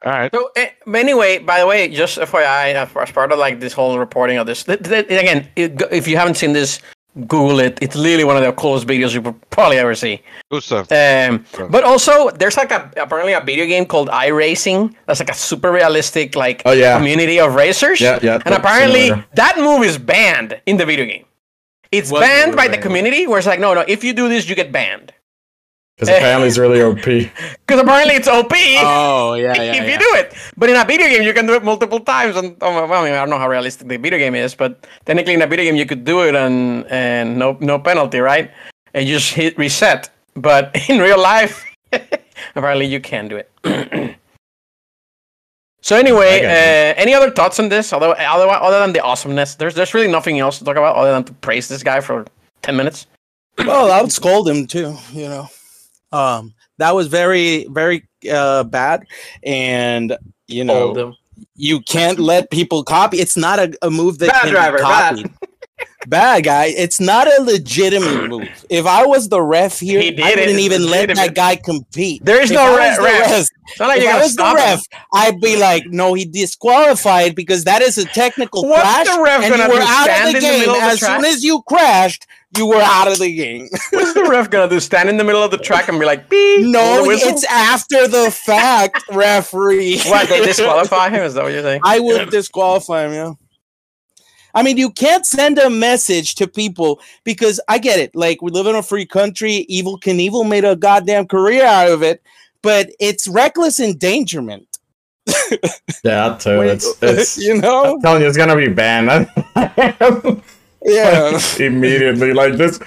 right. 0.04 0.30
So 0.34 0.50
eh, 0.56 0.70
anyway, 0.94 1.38
by 1.38 1.60
the 1.60 1.66
way, 1.66 1.88
just 1.88 2.18
FYI, 2.18 2.74
as 2.74 2.88
as 2.96 3.10
part 3.10 3.32
of 3.32 3.38
like 3.38 3.58
this 3.60 3.72
whole 3.72 3.98
reporting 3.98 4.38
of 4.38 4.46
this, 4.46 4.64
th- 4.64 4.82
th- 4.82 5.06
again, 5.06 5.48
it, 5.56 5.82
if 5.90 6.06
you 6.06 6.16
haven't 6.16 6.36
seen 6.36 6.52
this, 6.52 6.80
Google 7.26 7.58
it. 7.60 7.78
It's 7.82 7.96
literally 7.96 8.24
one 8.24 8.36
of 8.36 8.42
the 8.44 8.52
coolest 8.52 8.86
videos 8.86 9.12
you 9.12 9.20
will 9.22 9.32
probably 9.50 9.78
ever 9.78 9.94
see. 9.94 10.22
Good 10.50 10.62
stuff. 10.62 10.92
Um, 10.92 11.44
Sure. 11.54 11.68
but 11.68 11.82
also, 11.82 12.30
there's 12.30 12.56
like 12.56 12.70
a 12.70 12.90
apparently 12.96 13.32
a 13.32 13.40
video 13.40 13.66
game 13.66 13.86
called 13.86 14.08
iRacing. 14.08 14.94
That's 15.06 15.18
like 15.18 15.30
a 15.30 15.34
super 15.34 15.72
realistic 15.72 16.36
like 16.36 16.62
Oh, 16.64 16.72
yeah. 16.72 16.96
community 16.96 17.40
of 17.40 17.54
racers. 17.54 18.00
Yeah, 18.00 18.20
yeah, 18.22 18.38
And 18.46 18.54
apparently, 18.54 19.06
similar. 19.08 19.24
that 19.34 19.58
move 19.58 19.82
is 19.82 19.98
banned 19.98 20.60
in 20.66 20.76
the 20.76 20.86
video 20.86 21.06
game. 21.06 21.24
It's 21.90 22.10
What 22.12 22.20
banned 22.20 22.50
move 22.50 22.56
by 22.56 22.66
the 22.68 22.72
banned? 22.72 22.82
community, 22.82 23.26
where 23.26 23.38
it's 23.38 23.46
like, 23.48 23.58
no, 23.60 23.74
no, 23.74 23.84
if 23.88 24.04
you 24.04 24.12
do 24.12 24.28
this, 24.28 24.48
you 24.48 24.54
get 24.54 24.70
banned. 24.70 25.12
Because 25.98 26.14
apparently 26.14 26.46
it's 26.46 26.58
really 26.58 26.80
OP. 26.80 27.02
Because 27.02 27.80
apparently 27.82 28.14
it's 28.14 28.28
OP. 28.28 28.52
oh 28.52 29.34
yeah, 29.34 29.52
yeah. 29.54 29.72
if 29.72 29.82
yeah. 29.82 29.92
you 29.92 29.98
do 29.98 30.14
it. 30.14 30.32
But 30.56 30.70
in 30.70 30.76
a 30.76 30.84
video 30.84 31.08
game, 31.08 31.24
you 31.24 31.34
can 31.34 31.44
do 31.44 31.54
it 31.54 31.64
multiple 31.64 31.98
times. 31.98 32.36
And 32.36 32.56
oh, 32.60 32.86
well, 32.86 33.02
I, 33.02 33.04
mean, 33.04 33.14
I 33.14 33.16
don't 33.16 33.30
know 33.30 33.38
how 33.38 33.48
realistic 33.48 33.88
the 33.88 33.96
video 33.96 34.16
game 34.16 34.36
is, 34.36 34.54
but 34.54 34.86
technically 35.06 35.34
in 35.34 35.42
a 35.42 35.46
video 35.48 35.64
game, 35.64 35.74
you 35.74 35.86
could 35.86 36.04
do 36.04 36.22
it 36.22 36.36
and 36.36 36.86
and 36.86 37.36
no 37.36 37.58
no 37.60 37.80
penalty, 37.80 38.20
right? 38.20 38.48
And 38.94 39.08
you 39.08 39.16
just 39.16 39.34
hit 39.34 39.58
reset. 39.58 40.08
But 40.34 40.70
in 40.88 41.00
real 41.00 41.20
life, 41.20 41.66
apparently 42.54 42.86
you 42.86 43.00
can 43.00 43.26
do 43.26 43.36
it. 43.36 43.50
so 45.80 45.96
anyway, 45.96 46.44
uh, 46.44 46.94
any 46.94 47.12
other 47.12 47.32
thoughts 47.32 47.58
on 47.58 47.70
this? 47.70 47.92
Although 47.92 48.12
other 48.12 48.48
other 48.48 48.78
than 48.78 48.92
the 48.92 49.02
awesomeness, 49.02 49.56
there's 49.56 49.74
there's 49.74 49.94
really 49.94 50.12
nothing 50.12 50.38
else 50.38 50.58
to 50.60 50.64
talk 50.64 50.76
about 50.76 50.94
other 50.94 51.10
than 51.10 51.24
to 51.24 51.32
praise 51.32 51.66
this 51.66 51.82
guy 51.82 51.98
for 51.98 52.24
ten 52.62 52.76
minutes. 52.76 53.08
Well, 53.58 53.90
I 53.90 54.00
would 54.00 54.12
scold 54.12 54.48
him 54.48 54.68
too. 54.68 54.96
You 55.12 55.28
know, 55.28 55.48
um, 56.12 56.54
that 56.78 56.94
was 56.94 57.08
very, 57.08 57.66
very 57.70 58.06
uh, 58.30 58.64
bad, 58.64 59.04
and 59.42 60.16
you 60.46 60.64
know, 60.64 61.14
you 61.54 61.80
can't 61.80 62.18
let 62.18 62.50
people 62.50 62.82
copy. 62.84 63.18
It's 63.18 63.36
not 63.36 63.58
a, 63.58 63.72
a 63.82 63.90
move 63.90 64.18
that 64.18 64.30
Bad 64.30 64.42
can 64.42 64.50
driver, 64.50 64.76
be 64.78 64.82
copied. 64.82 65.30
Bad 66.08 66.44
guy. 66.44 66.66
It's 66.66 66.98
not 67.00 67.26
a 67.28 67.42
legitimate 67.42 68.28
move. 68.28 68.48
If 68.70 68.86
I 68.86 69.04
was 69.06 69.28
the 69.28 69.40
ref 69.42 69.78
here, 69.78 70.00
He 70.00 70.10
did 70.12 70.20
I 70.24 70.30
wouldn't 70.30 70.58
even 70.58 70.86
let 70.86 71.14
that 71.14 71.34
guy 71.34 71.56
compete. 71.56 72.24
There 72.24 72.40
is 72.40 72.50
If 72.50 72.56
no 72.56 72.76
re- 72.76 72.96
the 72.96 73.02
ref. 73.02 73.20
ref, 73.30 73.40
It's 73.68 73.78
not 73.80 73.88
like 73.88 73.98
if 73.98 74.04
you're 74.04 74.12
I 74.12 74.18
was 74.18 74.34
the 74.34 74.42
stop 74.42 74.56
him. 74.58 74.64
ref, 74.64 74.82
I'd 75.12 75.40
be 75.40 75.56
like, 75.56 75.84
no, 75.86 76.14
he 76.14 76.24
disqualified 76.24 77.34
because 77.34 77.64
that 77.64 77.82
is 77.82 77.98
a 77.98 78.06
technical 78.06 78.66
What's 78.68 78.82
crash, 78.82 79.06
the 79.06 79.22
ref 79.22 79.42
and 79.42 79.56
you 79.56 79.68
were 79.68 79.82
out 79.82 80.08
of 80.26 80.32
the 80.32 80.40
game 80.40 80.66
the 80.66 80.78
as 80.80 81.00
soon 81.00 81.24
as 81.24 81.44
you 81.44 81.62
crashed. 81.68 82.26
You 82.56 82.66
were 82.66 82.80
out 82.80 83.08
of 83.08 83.18
the 83.18 83.34
game. 83.34 83.68
What's 83.90 84.14
the 84.14 84.24
ref 84.24 84.48
gonna 84.48 84.70
do? 84.70 84.80
Stand 84.80 85.08
in 85.08 85.18
the 85.18 85.24
middle 85.24 85.42
of 85.42 85.50
the 85.50 85.58
track 85.58 85.88
and 85.88 86.00
be 86.00 86.06
like, 86.06 86.30
beep. 86.30 86.66
no, 86.66 87.04
it's 87.10 87.44
after 87.44 88.08
the 88.08 88.30
fact, 88.30 89.04
referee. 89.12 90.00
what 90.06 90.28
they 90.28 90.44
disqualify 90.44 91.10
him? 91.10 91.22
Is 91.22 91.34
that 91.34 91.44
what 91.44 91.52
you're 91.52 91.62
saying? 91.62 91.82
I 91.84 92.00
would 92.00 92.30
disqualify 92.30 93.06
him, 93.06 93.12
yeah. 93.12 93.32
I 94.54 94.62
mean, 94.62 94.78
you 94.78 94.90
can't 94.90 95.26
send 95.26 95.58
a 95.58 95.68
message 95.68 96.36
to 96.36 96.48
people 96.48 97.00
because 97.22 97.60
I 97.68 97.78
get 97.78 98.00
it. 98.00 98.16
Like, 98.16 98.40
we 98.40 98.50
live 98.50 98.66
in 98.66 98.74
a 98.74 98.82
free 98.82 99.04
country. 99.06 99.66
Evel 99.70 100.00
Knievel 100.00 100.48
made 100.48 100.64
a 100.64 100.74
goddamn 100.74 101.26
career 101.26 101.64
out 101.64 101.90
of 101.90 102.02
it, 102.02 102.22
but 102.62 102.88
it's 102.98 103.28
reckless 103.28 103.78
endangerment. 103.78 104.78
Yeah, 106.02 106.36
too. 106.40 106.60
It's, 106.62 107.02
it's 107.02 107.38
you 107.46 107.60
know? 107.60 107.94
I'm 107.94 108.00
telling 108.00 108.22
you, 108.22 108.28
it's 108.28 108.38
gonna 108.38 108.56
be 108.56 108.68
banned. 108.68 109.28
Yeah. 110.88 111.38
immediately. 111.58 112.32
Like 112.32 112.54
this, 112.54 112.78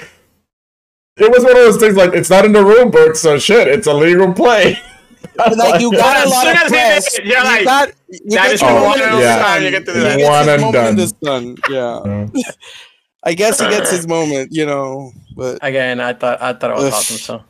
it 1.18 1.30
was 1.32 1.44
one 1.44 1.52
of 1.52 1.58
those 1.58 1.78
things. 1.78 1.96
Like 1.96 2.14
it's 2.14 2.30
not 2.30 2.46
in 2.46 2.54
the 2.54 2.64
rule 2.64 2.90
book, 2.90 3.16
so 3.16 3.38
shit, 3.40 3.68
it's 3.68 3.88
a 3.88 3.94
legal 3.94 4.34
play. 4.34 4.78
like, 5.38 5.82
you 5.82 5.92
got 5.92 6.26
a 6.26 6.30
lot 6.30 6.48
of 6.48 6.56
as 6.56 6.70
press. 6.70 7.18
you're 7.20 7.28
you 7.28 7.44
like, 7.44 7.64
got, 7.66 7.90
you 8.10 8.20
that 8.32 8.46
get 8.48 8.54
is 8.54 8.62
your 8.62 8.70
Oh, 8.72 8.80
moment 8.84 9.02
in 9.04 9.12
the 9.12 9.20
yeah. 9.20 9.44
sun. 9.46 9.64
You 9.64 9.72
get 9.72 9.86
to 9.86 9.94
do 9.94 10.00
He 10.00 10.04
that. 10.04 10.20
One 10.30 10.50
and 10.50 10.62
moment 10.62 10.88
in 10.90 10.96
done. 10.96 10.96
the 10.96 11.08
sun. 11.24 11.56
Yeah. 11.70 12.52
I 13.24 13.34
guess 13.36 13.60
he 13.60 13.68
gets 13.70 13.92
his 13.92 14.08
moment, 14.16 14.52
you 14.52 14.66
know, 14.66 15.12
but 15.36 15.60
Again, 15.62 16.00
I 16.00 16.14
thought 16.14 16.42
I 16.42 16.54
thought 16.54 16.72
it 16.72 16.76
was 16.76 16.86
Ugh. 16.86 16.94
awesome. 16.94 17.18
So, 17.18 17.44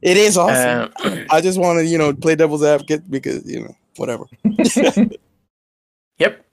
it 0.00 0.16
is 0.16 0.38
awesome. 0.38 0.90
um, 1.04 1.26
I 1.30 1.40
just 1.42 1.58
want 1.60 1.78
to, 1.80 1.84
you 1.86 1.98
know, 1.98 2.14
play 2.14 2.34
devil's 2.34 2.64
advocate 2.64 3.10
because, 3.10 3.44
you 3.46 3.60
know, 3.60 3.74
whatever. 3.96 4.24
Yep. 6.18 6.44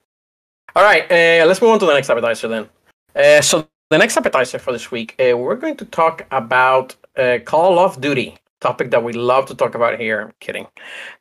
All 0.75 0.83
right, 0.83 1.03
uh, 1.09 1.45
let's 1.47 1.61
move 1.61 1.71
on 1.71 1.79
to 1.79 1.85
the 1.85 1.93
next 1.93 2.09
appetizer 2.09 2.47
then. 2.49 2.67
Uh, 3.15 3.41
so 3.41 3.67
the 3.89 3.97
next 3.97 4.17
appetizer 4.17 4.59
for 4.59 4.73
this 4.73 4.91
week, 4.91 5.15
uh, 5.19 5.37
we're 5.37 5.55
going 5.55 5.77
to 5.77 5.85
talk 5.85 6.25
about 6.31 6.95
uh, 7.17 7.39
Call 7.45 7.79
of 7.79 8.01
Duty, 8.01 8.37
topic 8.61 8.91
that 8.91 9.03
we 9.03 9.13
love 9.13 9.45
to 9.47 9.55
talk 9.55 9.75
about 9.75 9.99
here. 9.99 10.21
I'm 10.21 10.33
kidding. 10.39 10.67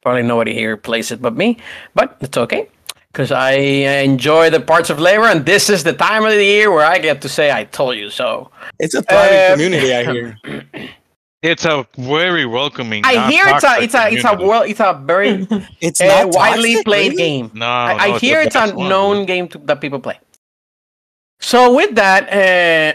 Probably 0.03 0.23
nobody 0.23 0.55
here 0.55 0.77
plays 0.77 1.11
it 1.13 1.23
but 1.23 1.37
me, 1.37 1.59
but 1.95 2.17
it's 2.21 2.37
okay 2.37 2.69
because 3.13 3.31
I 3.31 3.53
enjoy 3.53 4.51
the 4.51 4.61
parts 4.61 4.91
of 4.91 4.99
labor, 4.99 5.25
and 5.27 5.47
this 5.47 5.71
is 5.71 5.85
the 5.85 5.93
time 5.93 6.25
of 6.25 6.33
the 6.33 6.45
year 6.45 6.73
where 6.73 6.85
I 6.85 6.99
get 6.99 7.23
to 7.23 7.29
say 7.29 7.53
"I 7.53 7.65
told 7.65 7.97
you 7.97 8.11
so." 8.11 8.51
It's 8.81 8.95
a 8.95 9.03
thriving 9.03 9.45
Um, 9.45 9.53
community, 9.53 9.95
I 9.95 10.05
hear. 10.05 10.39
It's 11.43 11.65
a 11.67 11.87
very 11.99 12.47
welcoming. 12.47 13.05
I 13.05 13.19
hear 13.31 13.47
it's 13.49 13.65
a 13.65 13.81
non-toxic 13.81 13.85
it's 13.85 13.95
a 13.95 14.11
it's 14.11 14.25
a 14.25 14.29
community. 14.31 14.49
well 14.49 14.63
it's 14.63 14.81
a 14.81 14.95
very 15.05 15.47
It's 15.81 16.01
uh, 16.01 16.07
not 16.07 16.35
widely 16.35 16.75
toxic, 16.75 16.85
played 16.85 17.13
really? 17.13 17.17
game. 17.17 17.51
No, 17.55 17.67
I, 17.67 17.95
no, 17.95 18.05
I 18.05 18.13
the 18.13 18.19
hear 18.19 18.41
it's 18.41 18.57
a 18.57 18.61
best 18.61 18.75
one, 18.75 18.89
known 18.89 19.27
game 19.27 19.49
to, 19.49 19.59
that 19.59 19.81
people 19.81 20.01
play. 20.01 20.19
So 21.45 21.75
with 21.75 21.95
that, 21.97 22.23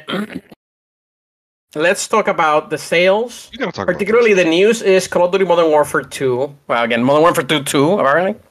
uh, 0.10 0.25
let's 1.75 2.08
talk 2.08 2.27
about 2.27 2.72
the 2.72 2.79
sales. 2.79 3.48
You 3.51 3.60
gotta 3.60 3.72
talk 3.72 3.84
about 3.84 3.94
Particularly, 3.94 4.34
the 4.34 4.44
news 4.44 4.82
is 4.82 5.08
Call 5.08 5.25
of 5.25 5.32
Duty 5.32 5.46
Modern 5.46 5.70
Warfare 5.70 6.01
2. 6.01 6.56
Well, 6.68 6.84
again, 6.84 7.03
Modern 7.03 7.22
Warfare 7.22 7.44
2 7.44 7.63
2, 7.63 8.00
apparently. 8.00 8.41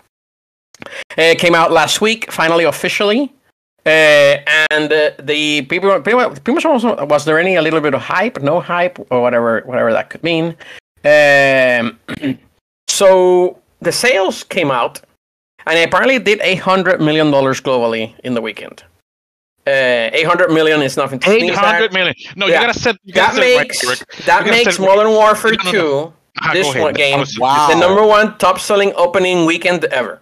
It 1.16 1.40
came 1.40 1.56
out 1.56 1.72
last 1.72 2.00
week, 2.00 2.30
finally, 2.30 2.62
officially. 2.62 3.34
Uh, 3.84 4.38
and 4.70 4.92
uh, 4.92 5.10
the 5.18 5.62
people, 5.62 5.90
pretty 6.00 6.16
much, 6.16 6.44
pretty 6.44 6.54
much 6.54 6.64
also, 6.64 7.04
was 7.04 7.24
there 7.24 7.40
any 7.40 7.56
a 7.56 7.62
little 7.62 7.80
bit 7.80 7.92
of 7.92 8.00
hype, 8.00 8.40
no 8.40 8.60
hype, 8.60 9.00
or 9.10 9.20
whatever, 9.20 9.62
whatever 9.66 9.92
that 9.92 10.10
could 10.10 10.22
mean. 10.22 10.56
Um, 11.04 11.98
so 12.88 13.58
the 13.80 13.90
sales 13.90 14.44
came 14.44 14.70
out, 14.70 15.00
and 15.66 15.76
it 15.76 15.88
apparently 15.88 16.20
did 16.20 16.38
eight 16.42 16.60
hundred 16.60 17.00
million 17.00 17.32
dollars 17.32 17.60
globally 17.60 18.14
in 18.22 18.34
the 18.34 18.40
weekend. 18.40 18.84
Uh, 19.66 20.08
eight 20.14 20.24
hundred 20.26 20.50
million 20.50 20.80
is 20.80 20.96
nothing 20.96 21.18
to 21.18 21.30
Eight 21.30 21.40
sneeze 21.40 21.58
at. 21.58 21.92
No, 22.36 22.46
Yeah. 22.46 22.54
you 22.60 22.66
gotta 22.66 22.78
set. 22.78 22.96
You 23.04 23.12
That 23.12 23.32
gotta 23.34 23.42
set 23.42 23.58
makes 23.58 23.84
right, 23.84 24.00
Rick. 24.00 24.24
that 24.24 24.46
You 24.46 24.50
makes 24.52 24.76
set- 24.76 24.80
Modern 24.86 25.10
Warfare 25.10 25.52
No, 25.52 25.56
no, 25.64 25.64
no. 25.64 25.70
Two 25.72 26.12
Ah, 26.40 26.52
this 26.54 26.74
one 26.74 26.94
game- 26.94 27.16
I 27.16 27.18
was- 27.20 27.38
Wow. 27.38 27.68
the 27.68 27.74
number 27.74 28.02
one 28.06 28.38
top 28.38 28.60
selling 28.60 28.92
opening 28.96 29.44
weekend 29.44 29.84
ever. 29.86 30.20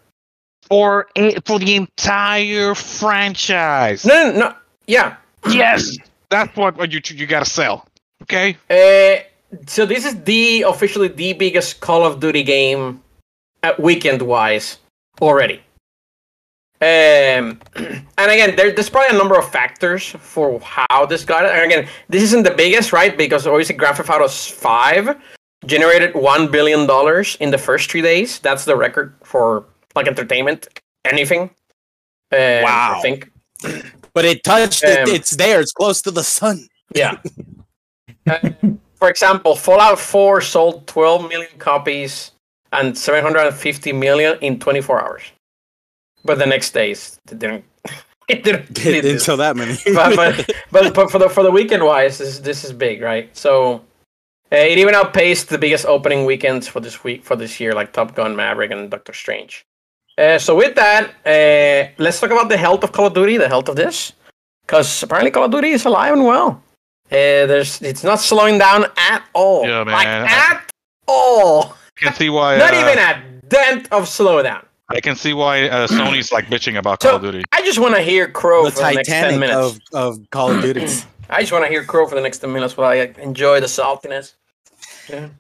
for 0.68 1.06
a, 1.14 1.36
for 1.44 1.60
the 1.60 1.76
entire 1.76 2.74
franchise. 2.74 4.04
No, 4.04 4.32
no, 4.32 4.38
no. 4.38 4.54
Yeah. 4.88 5.14
Yes, 5.48 5.96
that's 6.28 6.56
what, 6.56 6.76
what 6.76 6.90
you 6.90 7.00
you 7.14 7.26
gotta 7.26 7.44
sell. 7.44 7.86
Okay. 8.22 8.56
Uh, 8.68 9.22
so 9.68 9.86
this 9.86 10.04
is 10.04 10.20
the 10.24 10.62
officially 10.62 11.06
the 11.06 11.34
biggest 11.34 11.78
Call 11.80 12.04
of 12.04 12.18
Duty 12.18 12.42
game, 12.42 13.00
uh, 13.62 13.74
weekend 13.78 14.22
wise, 14.22 14.78
already. 15.20 15.60
Um, 16.80 17.60
and 18.18 18.30
again, 18.30 18.54
there, 18.56 18.72
there's 18.72 18.90
probably 18.90 19.14
a 19.14 19.18
number 19.18 19.38
of 19.38 19.50
factors 19.50 20.08
for 20.18 20.60
how 20.60 21.06
this 21.06 21.24
got 21.24 21.44
it. 21.44 21.50
And 21.50 21.72
again, 21.72 21.88
this 22.08 22.22
isn't 22.24 22.42
the 22.42 22.50
biggest, 22.50 22.92
right? 22.92 23.16
Because 23.16 23.46
obviously, 23.46 23.76
Grand 23.76 23.96
Theft 23.96 24.10
Auto 24.10 24.28
Five 24.28 25.16
generated 25.64 26.14
one 26.14 26.50
billion 26.50 26.86
dollars 26.86 27.36
in 27.40 27.50
the 27.50 27.58
first 27.58 27.90
three 27.90 28.02
days. 28.02 28.38
That's 28.40 28.64
the 28.64 28.76
record 28.76 29.14
for 29.24 29.64
like 29.94 30.06
entertainment, 30.06 30.68
anything. 31.04 31.50
Um, 32.32 32.62
Wow. 32.62 32.94
I 32.98 33.02
think. 33.02 33.30
But 34.12 34.24
it 34.24 34.42
touched 34.44 34.82
it. 34.82 35.06
Um, 35.08 35.14
It's 35.14 35.36
there. 35.36 35.60
It's 35.60 35.72
close 35.72 36.00
to 36.02 36.10
the 36.10 36.24
sun. 36.24 36.68
Yeah. 36.94 37.16
Uh, 38.28 38.40
for 38.96 39.08
example, 39.08 39.54
Fallout 39.54 40.00
4 40.00 40.40
sold 40.40 40.88
12 40.88 41.28
million 41.28 41.58
copies 41.58 42.32
and 42.72 42.98
750 42.98 43.92
million 43.92 44.36
in 44.40 44.58
24 44.58 45.00
hours. 45.00 45.22
But 46.24 46.38
the 46.38 46.46
next 46.46 46.72
days, 46.72 47.18
it 47.30 47.38
didn't. 47.38 47.64
It 48.28 48.42
didn't. 48.42 48.74
Didn't 48.74 48.94
it 48.94 49.02
didn't. 49.02 49.20
sell 49.20 49.36
that 49.36 49.54
many. 49.54 49.78
but, 49.94 50.16
but, 50.16 50.50
but, 50.72 50.94
but 50.94 51.10
for 51.12 51.20
the 51.20 51.28
for 51.28 51.44
the 51.44 51.50
weekend 51.52 51.84
wise, 51.84 52.18
this, 52.18 52.40
this 52.40 52.64
is 52.64 52.72
big, 52.72 53.00
right? 53.00 53.30
So 53.36 53.84
uh, 54.50 54.56
it 54.56 54.78
even 54.78 54.96
outpaced 54.96 55.48
the 55.48 55.58
biggest 55.58 55.86
opening 55.86 56.24
weekends 56.24 56.66
for 56.66 56.80
this 56.80 57.04
week 57.04 57.24
for 57.24 57.36
this 57.36 57.60
year, 57.60 57.72
like 57.72 57.92
Top 57.92 58.16
Gun, 58.16 58.34
Maverick, 58.34 58.72
and 58.72 58.90
Doctor 58.90 59.12
Strange. 59.12 59.64
Uh, 60.18 60.38
so 60.38 60.56
with 60.56 60.74
that, 60.74 61.10
uh, 61.24 61.92
let's 61.98 62.18
talk 62.18 62.30
about 62.32 62.48
the 62.48 62.56
health 62.56 62.82
of 62.82 62.90
Call 62.90 63.06
of 63.06 63.14
Duty, 63.14 63.36
the 63.36 63.48
health 63.48 63.68
of 63.68 63.76
this, 63.76 64.12
because 64.66 65.02
apparently 65.04 65.30
Call 65.30 65.44
of 65.44 65.52
Duty 65.52 65.70
is 65.70 65.84
alive 65.84 66.12
and 66.12 66.24
well. 66.24 66.60
Uh, 67.12 67.46
there's 67.46 67.80
it's 67.80 68.02
not 68.02 68.18
slowing 68.18 68.58
down 68.58 68.86
at 68.96 69.22
all. 69.34 69.68
Yeah, 69.68 69.82
Like 69.82 70.08
at 70.08 70.68
all. 71.06 71.76
I 71.96 72.06
can 72.06 72.14
see 72.14 72.28
why. 72.28 72.58
Not 72.58 72.74
uh, 72.74 72.80
even 72.80 72.98
a 72.98 73.48
dent 73.48 73.92
of 73.92 74.04
slowdown. 74.06 74.64
I 74.88 75.00
can 75.00 75.16
see 75.16 75.32
why 75.32 75.68
uh, 75.68 75.86
Sony's 75.88 76.30
like 76.32 76.46
bitching 76.46 76.78
about 76.78 77.02
So 77.02 77.08
Call 77.10 77.16
of 77.16 77.22
Duty. 77.22 77.44
I 77.52 77.62
just 77.62 77.78
want 77.78 77.94
to 77.96 78.02
hear 78.02 78.28
Crow 78.28 78.64
the 78.64 78.70
for 78.70 78.78
the 78.80 78.92
next 78.92 79.08
ten 79.08 79.40
minutes. 79.40 79.80
of, 79.92 80.18
of 80.18 80.30
Call 80.30 80.52
of 80.52 80.62
Duty. 80.62 80.86
I 81.30 81.40
just 81.40 81.52
want 81.52 81.64
to 81.64 81.68
hear 81.68 81.82
Crow 81.84 82.06
for 82.06 82.14
the 82.14 82.20
next 82.20 82.38
10 82.38 82.52
minutes 82.52 82.76
while 82.76 82.88
I 82.88 83.12
enjoy 83.18 83.58
the 83.58 83.66
saltiness. 83.66 84.34
Yeah. 85.08 85.30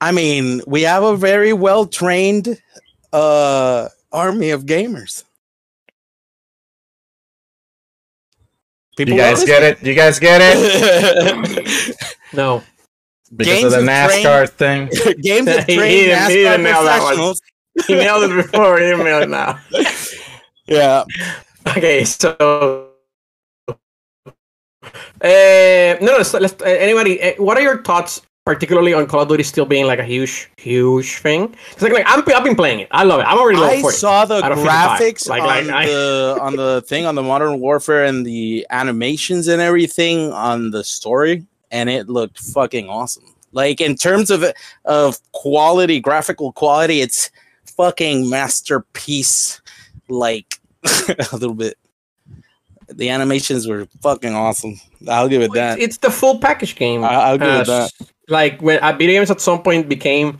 I 0.00 0.12
mean, 0.12 0.60
we 0.64 0.82
have 0.82 1.02
a 1.02 1.16
very 1.16 1.52
well 1.52 1.86
trained 1.86 2.60
uh, 3.12 3.88
army 4.12 4.50
of 4.50 4.64
gamers. 4.64 5.24
You 8.96 9.06
guys 9.06 9.44
get 9.44 9.62
it? 9.64 9.82
You 9.84 9.94
guys 9.94 10.20
get 10.20 10.40
it? 10.40 10.56
it. 10.56 11.96
No. 12.32 12.62
Because 13.34 13.54
Games 13.54 13.64
of 13.64 13.70
the 13.72 13.78
of 13.78 13.84
NASCAR 13.84 14.50
thing. 14.50 14.86
Games 15.22 15.46
that 15.46 15.68
He- 15.68 15.76
trained 15.76 15.90
he 15.92 16.00
didn't- 16.06 16.30
he 16.30 16.36
NASCAR 16.36 16.56
didn't 16.56 16.62
that 16.64 17.00
professionals. 17.00 17.42
He 17.86 17.94
nailed 17.94 18.30
it 18.30 18.34
before, 18.46 18.78
he 18.78 18.84
nailed 18.94 19.24
it 19.24 19.28
now. 19.30 19.58
Yeah, 20.66 21.04
Okay, 21.76 22.04
so. 22.04 22.90
Uh, 24.86 24.90
no, 25.20 25.96
no, 26.00 26.16
let's, 26.18 26.34
let's, 26.34 26.54
uh, 26.60 26.64
anybody, 26.66 27.20
uh, 27.22 27.32
what 27.42 27.56
are 27.56 27.62
your 27.62 27.82
thoughts, 27.82 28.20
particularly 28.44 28.92
on 28.92 29.06
Call 29.06 29.22
of 29.22 29.28
Duty 29.28 29.42
still 29.42 29.64
being 29.64 29.86
like 29.86 29.98
a 29.98 30.04
huge, 30.04 30.50
huge 30.58 31.16
thing? 31.18 31.54
It's 31.72 31.80
like, 31.82 31.92
like 31.92 32.04
I'm, 32.06 32.22
I've 32.34 32.44
been 32.44 32.54
playing 32.56 32.80
it. 32.80 32.88
I 32.90 33.04
love 33.04 33.20
it. 33.20 33.24
I'm 33.24 33.38
already 33.38 33.58
I 33.58 33.80
saw 33.82 34.24
the 34.26 34.44
out 34.44 34.52
of 34.52 34.58
55. 34.58 35.00
graphics 35.00 35.28
Like- 35.28 35.42
on 35.42 35.66
like, 35.68 35.70
I- 35.70 35.86
the 35.86 36.38
on 36.40 36.56
the 36.56 36.82
thing 36.86 37.06
on 37.06 37.14
the 37.14 37.22
Modern 37.22 37.60
Warfare 37.60 38.04
and 38.04 38.26
the 38.26 38.66
animations 38.70 39.48
and 39.48 39.62
everything 39.62 40.30
on 40.32 40.70
the 40.70 40.84
story, 40.84 41.46
and 41.70 41.88
it 41.88 42.08
looked 42.10 42.38
fucking 42.38 42.88
awesome. 42.88 43.24
Like 43.52 43.80
in 43.80 43.94
terms 43.96 44.30
of 44.30 44.44
of 44.84 45.18
quality, 45.32 45.98
graphical 46.00 46.52
quality, 46.52 47.00
it's 47.00 47.30
fucking 47.76 48.28
masterpiece. 48.30 49.60
Like 50.08 50.60
a 50.84 51.28
little 51.32 51.54
bit. 51.54 51.78
The 52.88 53.08
animations 53.08 53.66
were 53.66 53.86
fucking 54.02 54.34
awesome. 54.34 54.78
I'll 55.08 55.28
give 55.28 55.40
it 55.42 55.52
that. 55.54 55.78
it's 55.78 55.98
the 55.98 56.10
full 56.10 56.38
package 56.38 56.76
game. 56.76 57.02
I- 57.02 57.14
I'll 57.14 57.38
give 57.38 57.48
it 57.48 57.68
Uh, 57.68 57.88
that. 57.88 57.92
Like 58.28 58.60
when 58.62 58.78
uh, 58.80 58.92
video 58.92 59.18
games 59.20 59.30
at 59.30 59.40
some 59.40 59.62
point 59.62 59.88
became 59.88 60.38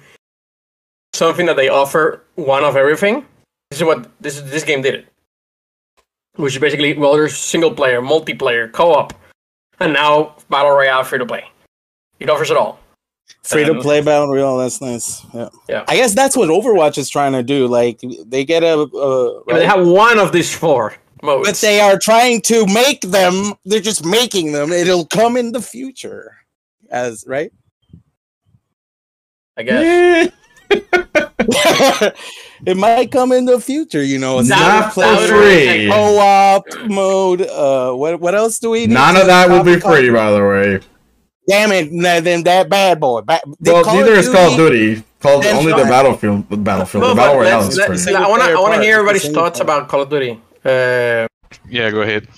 something 1.14 1.46
that 1.46 1.56
they 1.56 1.68
offer 1.68 2.22
one 2.36 2.64
of 2.64 2.76
everything. 2.76 3.24
This 3.70 3.80
is 3.80 3.84
what 3.84 4.08
this 4.20 4.40
this 4.42 4.64
game 4.64 4.82
did 4.82 4.94
it. 4.94 5.06
Which 6.36 6.54
is 6.54 6.60
basically 6.60 6.94
well, 6.96 7.12
there's 7.12 7.36
single 7.36 7.70
player, 7.72 8.00
multiplayer, 8.02 8.70
co-op, 8.72 9.12
and 9.80 9.92
now 9.92 10.34
battle 10.50 10.72
royale 10.72 11.04
free 11.04 11.18
to 11.18 11.26
play. 11.26 11.44
It 12.20 12.28
offers 12.30 12.50
it 12.50 12.56
all. 12.56 12.78
Free 13.42 13.64
to 13.64 13.80
play 13.80 14.00
battle 14.00 14.28
royale. 14.28 14.56
That's 14.58 14.80
nice. 14.80 15.24
Yeah. 15.34 15.48
Yeah. 15.68 15.84
I 15.86 15.96
guess 15.96 16.14
that's 16.14 16.36
what 16.36 16.48
Overwatch 16.48 16.96
is 16.96 17.10
trying 17.10 17.32
to 17.32 17.42
do. 17.42 17.66
Like 17.66 18.00
they 18.26 18.44
get 18.44 18.62
a. 18.62 18.78
a 18.78 19.42
Yeah, 19.46 19.58
they 19.58 19.66
have 19.66 19.86
one 19.86 20.18
of 20.18 20.32
these 20.32 20.54
four. 20.54 20.94
modes. 21.22 21.48
But 21.48 21.56
they 21.56 21.80
are 21.80 21.98
trying 21.98 22.40
to 22.42 22.66
make 22.66 23.02
them. 23.02 23.52
They're 23.64 23.80
just 23.80 24.04
making 24.04 24.52
them. 24.52 24.72
It'll 24.72 25.06
come 25.06 25.36
in 25.36 25.52
the 25.52 25.60
future, 25.60 26.36
as 26.90 27.24
right. 27.26 27.52
I 29.56 29.62
guess. 29.62 30.32
It 32.66 32.78
might 32.78 33.12
come 33.12 33.32
in 33.32 33.44
the 33.44 33.60
future, 33.60 34.02
you 34.02 34.18
know. 34.18 34.40
Not 34.40 34.94
single 34.94 35.16
for 35.16 35.26
free. 35.26 35.88
Co-op 35.90 36.64
mode. 36.86 37.42
Uh, 37.42 37.92
what 37.92 38.20
what 38.20 38.34
else 38.34 38.58
do 38.58 38.70
we? 38.70 38.86
need 38.86 38.94
None 38.94 39.16
of 39.16 39.26
that 39.26 39.50
will 39.50 39.62
be 39.62 39.78
free, 39.78 40.08
by 40.10 40.30
the 40.30 40.42
way. 40.42 40.80
Damn 41.48 41.72
it! 41.72 41.92
nah, 41.92 42.20
Then 42.20 42.42
that 42.44 42.68
bad 42.68 43.00
boy. 43.00 43.20
Ba- 43.22 43.40
Well, 43.60 43.84
Call 43.84 43.94
of 43.98 44.00
neither 44.06 44.16
is 44.18 44.28
Call 44.28 44.50
of 44.52 44.56
Duty- 44.56 44.94
Duty. 44.94 45.04
Called 45.20 45.42
Then 45.42 45.56
only 45.56 45.72
the. 45.72 45.84
Battlefield. 45.84 46.48
The 46.50 46.56
Battlefield. 46.56 47.02
No, 47.04 47.08
the 47.10 47.14
Battle 47.14 47.40
Royale 47.40 47.60
is 47.68 47.76
let's- 47.78 48.06
I 48.08 48.28
want 48.28 48.42
to. 48.42 48.50
I 48.50 48.54
want 48.60 48.74
to 48.74 48.82
hear 48.82 48.94
everybody's 48.98 49.28
thoughts 49.30 49.58
part. 49.58 49.66
about 49.66 49.88
Call 49.88 50.02
of 50.02 50.10
Duty. 50.10 50.40
Uh, 50.64 51.26
Yeah, 51.68 51.90
go 51.90 52.02
ahead. 52.02 52.28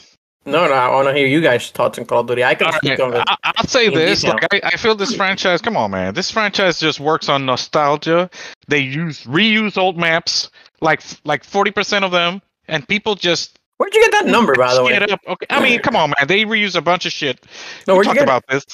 no, 0.45 0.67
no, 0.69 0.73
I 0.75 0.89
want 0.95 1.09
to 1.09 1.15
hear 1.15 1.27
you 1.27 1.41
guys' 1.41 1.71
thoughts 1.71 1.99
on 1.99 2.05
Call 2.05 2.21
of 2.21 2.27
Duty. 2.29 2.45
I 2.45 2.55
can 2.55 2.73
speak 2.75 2.99
on 3.01 3.15
it. 3.15 3.23
I, 3.27 3.37
I'll 3.45 3.67
say 3.67 3.89
this: 3.89 4.21
detail. 4.23 4.39
like, 4.53 4.65
I, 4.65 4.69
I 4.73 4.77
feel 4.77 4.95
this 4.95 5.15
franchise. 5.15 5.61
Come 5.61 5.77
on, 5.77 5.91
man. 5.91 6.15
This 6.15 6.31
franchise 6.31 6.79
just 6.79 7.01
works 7.01 7.29
on 7.29 7.45
nostalgia. 7.47 8.31
They 8.69 8.81
use 8.81 9.23
reuse 9.25 9.77
old 9.77 9.97
maps, 9.99 10.51
like 10.81 11.03
like 11.25 11.43
forty 11.45 11.71
percent 11.73 12.05
of 12.05 12.11
them, 12.13 12.41
and 12.69 12.87
people 12.87 13.15
just 13.17 13.59
Where'd 13.79 13.95
you 13.95 14.01
get 14.01 14.13
that 14.13 14.27
number, 14.27 14.55
by 14.55 14.73
the 14.75 14.83
way? 14.83 14.97
up. 14.97 15.21
Okay, 15.29 15.47
I 15.51 15.61
mean, 15.61 15.81
come 15.81 15.97
on, 15.97 16.11
man. 16.11 16.27
They 16.29 16.45
reuse 16.45 16.77
a 16.77 16.81
bunch 16.81 17.05
of 17.05 17.13
shit. 17.13 17.45
No, 17.87 17.93
we 17.95 17.99
where'd 17.99 18.05
talked 18.07 18.15
get 18.15 18.23
it? 18.23 18.25
about 18.25 18.45
this, 18.49 18.65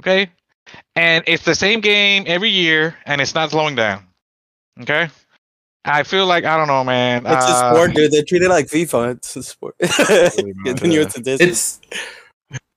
okay? 0.00 0.30
And 0.96 1.22
it's 1.26 1.44
the 1.44 1.54
same 1.54 1.80
game 1.80 2.24
every 2.26 2.50
year, 2.50 2.96
and 3.06 3.20
it's 3.20 3.34
not 3.34 3.50
slowing 3.50 3.74
down. 3.74 4.04
Okay, 4.80 5.08
I 5.84 6.02
feel 6.02 6.26
like 6.26 6.44
I 6.44 6.56
don't 6.56 6.66
know, 6.66 6.82
man. 6.82 7.24
It's 7.24 7.32
a 7.32 7.48
uh, 7.48 7.72
sport, 7.72 7.94
dude. 7.94 8.10
They 8.10 8.22
treat 8.22 8.42
it 8.42 8.48
like 8.48 8.66
FIFA. 8.66 9.16
It's 9.16 9.36
a 9.36 9.42
sport. 9.42 9.76
Giving 10.64 10.90
you 10.92 11.00
a 11.00 11.02
yeah. 11.04 11.08
statistic. 11.08 11.48
It's 11.48 11.80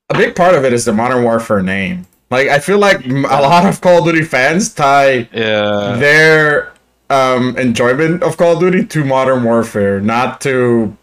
a 0.10 0.14
big 0.14 0.36
part 0.36 0.56
of 0.56 0.64
it 0.64 0.74
is 0.74 0.86
the 0.86 0.94
Modern 0.94 1.24
Warfare 1.24 1.64
name. 1.64 2.06
Like 2.30 2.48
I 2.50 2.60
feel 2.60 2.78
like 2.78 3.06
a 3.06 3.12
lot 3.12 3.66
of 3.66 3.82
Call 3.82 4.00
of 4.00 4.06
Duty 4.06 4.24
fans 4.24 4.74
tie 4.74 5.28
Yeah. 5.34 5.96
their 5.98 6.74
um, 7.10 7.58
enjoyment 7.58 8.22
of 8.22 8.38
Call 8.38 8.54
of 8.54 8.60
Duty 8.60 8.86
to 8.86 9.04
Modern 9.04 9.44
Warfare, 9.44 10.00
not 10.00 10.40
to 10.42 10.96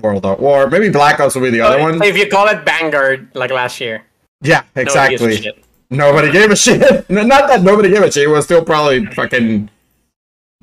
World 0.00 0.24
at 0.24 0.40
War. 0.40 0.70
Maybe 0.70 0.88
Black 0.88 1.20
Ops 1.20 1.34
will 1.34 1.42
be 1.42 1.50
the 1.50 1.60
other 1.60 1.76
So 1.76 1.82
one. 1.82 2.02
If 2.02 2.16
you 2.16 2.28
call 2.28 2.48
it 2.48 2.64
Vanguard, 2.64 3.28
like 3.34 3.50
last 3.50 3.80
year. 3.80 4.04
Yeah, 4.42 4.62
nobody 4.74 4.84
gives 4.84 5.22
a 5.22 5.26
exactly. 5.28 5.36
shit. 5.36 5.64
Nobody 5.90 6.32
gave 6.32 6.50
a 6.50 6.56
shit. 6.56 7.10
Not 7.10 7.48
that 7.48 7.62
nobody 7.62 7.88
gave 7.90 8.02
a 8.02 8.10
shit. 8.10 8.24
It 8.24 8.28
was 8.28 8.44
still 8.44 8.64
probably 8.64 9.06
fucking 9.06 9.68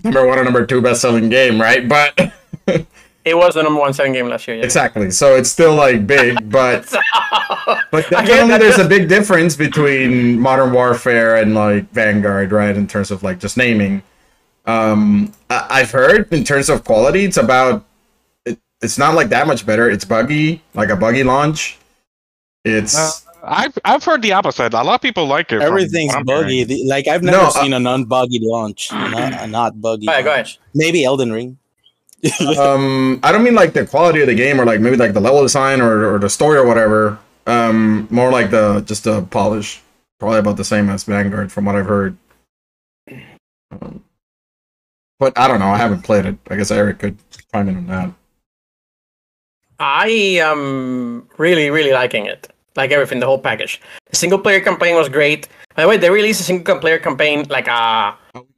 number 0.04 0.26
one 0.28 0.40
or 0.40 0.44
number 0.44 0.66
two 0.66 0.82
best 0.82 1.02
selling 1.02 1.30
game, 1.30 1.60
right? 1.62 1.88
But 1.88 2.34
It 3.26 3.36
was 3.38 3.54
the 3.54 3.62
number 3.64 3.80
one 3.80 3.94
selling 3.94 4.14
game 4.14 4.28
last 4.30 4.48
year. 4.48 4.58
Yeah. 4.58 4.64
exactly. 4.64 5.12
So 5.12 5.36
it's 5.36 5.50
still 5.50 5.76
like 5.76 6.08
big, 6.08 6.50
but 6.52 6.90
but 7.92 8.10
definitely 8.10 8.48
that 8.48 8.60
there's 8.60 8.80
a 8.80 8.88
big 8.88 9.08
difference 9.08 9.56
between 9.56 10.40
Modern 10.40 10.72
Warfare 10.74 11.36
and 11.36 11.54
like 11.54 11.90
Vanguard, 11.92 12.52
right? 12.52 12.76
In 12.76 12.88
terms 12.88 13.12
of 13.12 13.22
like 13.22 13.40
just 13.40 13.56
naming. 13.58 14.02
Um, 14.66 15.32
I- 15.50 15.68
I've 15.70 15.92
heard 15.92 16.32
in 16.34 16.44
terms 16.44 16.70
of 16.70 16.84
quality, 16.84 17.26
it's 17.26 17.38
about 17.38 17.86
it, 18.46 18.58
it's 18.82 18.98
not 18.98 19.14
like 19.16 19.30
that 19.30 19.46
much 19.48 19.66
better. 19.66 19.90
It's 19.90 20.06
buggy, 20.06 20.64
like 20.74 20.90
a 20.90 20.96
buggy 20.96 21.24
launch. 21.24 21.78
It's 22.66 22.98
Uh, 22.98 23.29
I've 23.44 23.78
I've 23.86 24.04
heard 24.04 24.22
the 24.22 24.34
opposite. 24.34 24.74
A 24.74 24.84
lot 24.84 24.96
of 24.96 25.02
people 25.02 25.26
like 25.26 25.52
it. 25.52 25.62
Everything's 25.62 26.14
what 26.16 26.26
buggy. 26.26 26.64
The- 26.64 26.84
Like 26.88 27.08
I've 27.08 27.24
never 27.24 27.38
No, 27.38 27.44
uh, 27.46 27.50
seen 27.52 27.74
an 27.74 27.84
unbuggy 27.84 28.40
launch. 28.42 28.92
Not, 28.92 29.34
a 29.44 29.48
not 29.60 29.80
buggy. 29.82 30.06
Go 30.08 30.12
ahead, 30.12 30.26
go 30.26 30.34
ahead. 30.34 30.50
Maybe 30.74 31.04
Elden 31.06 31.32
Ring. 31.32 31.58
um 32.60 33.18
i 33.24 33.32
don't 33.32 33.46
mean 33.46 33.56
like 33.56 33.72
the 33.72 33.86
quality 33.88 34.20
of 34.20 34.28
the 34.28 34.36
game 34.36 34.60
or 34.60 34.66
like 34.66 34.82
maybe 34.82 34.98
like 34.98 35.14
the 35.14 35.22
level 35.22 35.42
design 35.42 35.80
or, 35.80 36.14
or 36.16 36.20
the 36.20 36.30
story 36.30 36.58
or 36.58 36.68
whatever 36.68 37.18
um 37.48 38.10
more 38.12 38.30
like 38.30 38.52
the 38.52 38.82
just 38.82 39.06
the 39.06 39.22
polish 39.32 39.82
probably 40.20 40.38
about 40.38 40.58
the 40.58 40.64
same 40.66 40.90
as 40.90 41.06
vanguard 41.06 41.50
from 41.50 41.64
what 41.64 41.78
i've 41.78 41.86
heard 41.86 42.18
um, 43.72 44.04
but 45.18 45.32
i 45.40 45.48
don't 45.48 45.60
know 45.62 45.70
i 45.70 45.78
haven't 45.78 46.02
played 46.02 46.26
it 46.26 46.38
i 46.50 46.58
guess 46.58 46.72
eric 46.72 47.00
could 47.00 47.18
chime 47.54 47.70
in 47.70 47.78
on 47.78 47.88
that 47.88 48.12
I 49.80 50.10
am 50.42 51.30
really, 51.38 51.70
really 51.70 51.94
liking 51.94 52.26
it. 52.26 52.50
Like 52.76 52.92
everything, 52.92 53.20
the 53.20 53.26
whole 53.26 53.40
package. 53.40 53.82
The 54.10 54.16
single 54.16 54.40
player 54.40 54.62
campaign 54.62 54.96
was 54.96 55.10
great. 55.10 55.48
By 55.76 55.84
the 55.84 55.90
way, 55.90 55.98
they 55.98 56.10
released 56.10 56.42
a 56.42 56.44
single 56.44 56.78
player 56.80 57.00
campaign 57.00 57.46
like 57.50 57.68
uh, 57.68 58.14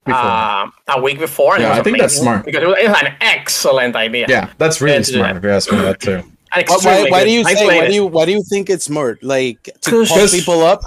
Before. 0.05 0.13
uh, 0.13 0.69
a 0.89 1.01
week 1.01 1.19
before. 1.19 1.55
And 1.55 1.63
it 1.63 1.65
Yeah, 1.67 1.69
was 1.71 1.79
I 1.79 1.83
think 1.83 1.97
that's 1.97 2.15
smart. 2.17 2.45
Because 2.45 2.63
it 2.63 2.67
was, 2.67 2.77
an 3.03 3.13
excellent 3.21 3.95
idea. 3.95 4.25
yeah 4.29 4.49
that's 4.57 4.81
really 4.81 4.97
Yeah, 4.97 5.03
to 5.03 5.11
do 5.11 5.17
smart 5.17 5.33
that. 5.33 5.37
if 5.37 5.43
you 5.43 5.49
ask 5.51 5.71
me 5.71 5.77
that 5.79 5.99
too 5.99 6.23
Why, 6.53 6.63
why, 6.81 7.09
why 7.09 7.23
do 7.23 7.31
you 7.31 7.43
say? 7.45 7.65
Why 7.65 7.87
do 7.87 7.93
you? 7.93 8.05
Why 8.05 8.25
do 8.25 8.31
you 8.33 8.43
think 8.49 8.69
it's 8.69 8.83
smart? 8.85 9.23
Like 9.23 9.63
to 9.81 9.89
'Cause- 9.91 10.09
pump 10.09 10.31
people 10.31 10.61
up? 10.63 10.81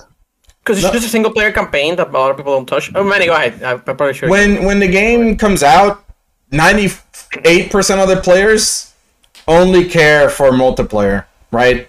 Because 0.60 0.82
it's 0.82 0.92
just 0.92 1.06
a 1.06 1.10
single 1.10 1.30
player 1.32 1.52
campaign 1.52 1.96
that 1.96 2.08
a 2.08 2.10
lot 2.10 2.30
of 2.30 2.36
people 2.38 2.52
don't 2.54 2.66
touch. 2.66 2.90
Oh, 2.94 3.04
Manny, 3.04 3.26
go 3.26 3.34
ahead. 3.34 3.62
I'm 3.62 3.80
probably 3.80 4.12
sure. 4.14 4.28
when 4.28 4.64
when 4.64 4.78
the 4.80 4.88
game 4.88 5.36
comes 5.36 5.62
out 5.62 6.04
98% 6.52 8.02
of 8.02 8.08
the 8.08 8.20
players 8.22 8.92
only 9.46 9.84
care 9.88 10.28
for 10.30 10.50
multiplayer 10.52 11.24
right 11.50 11.86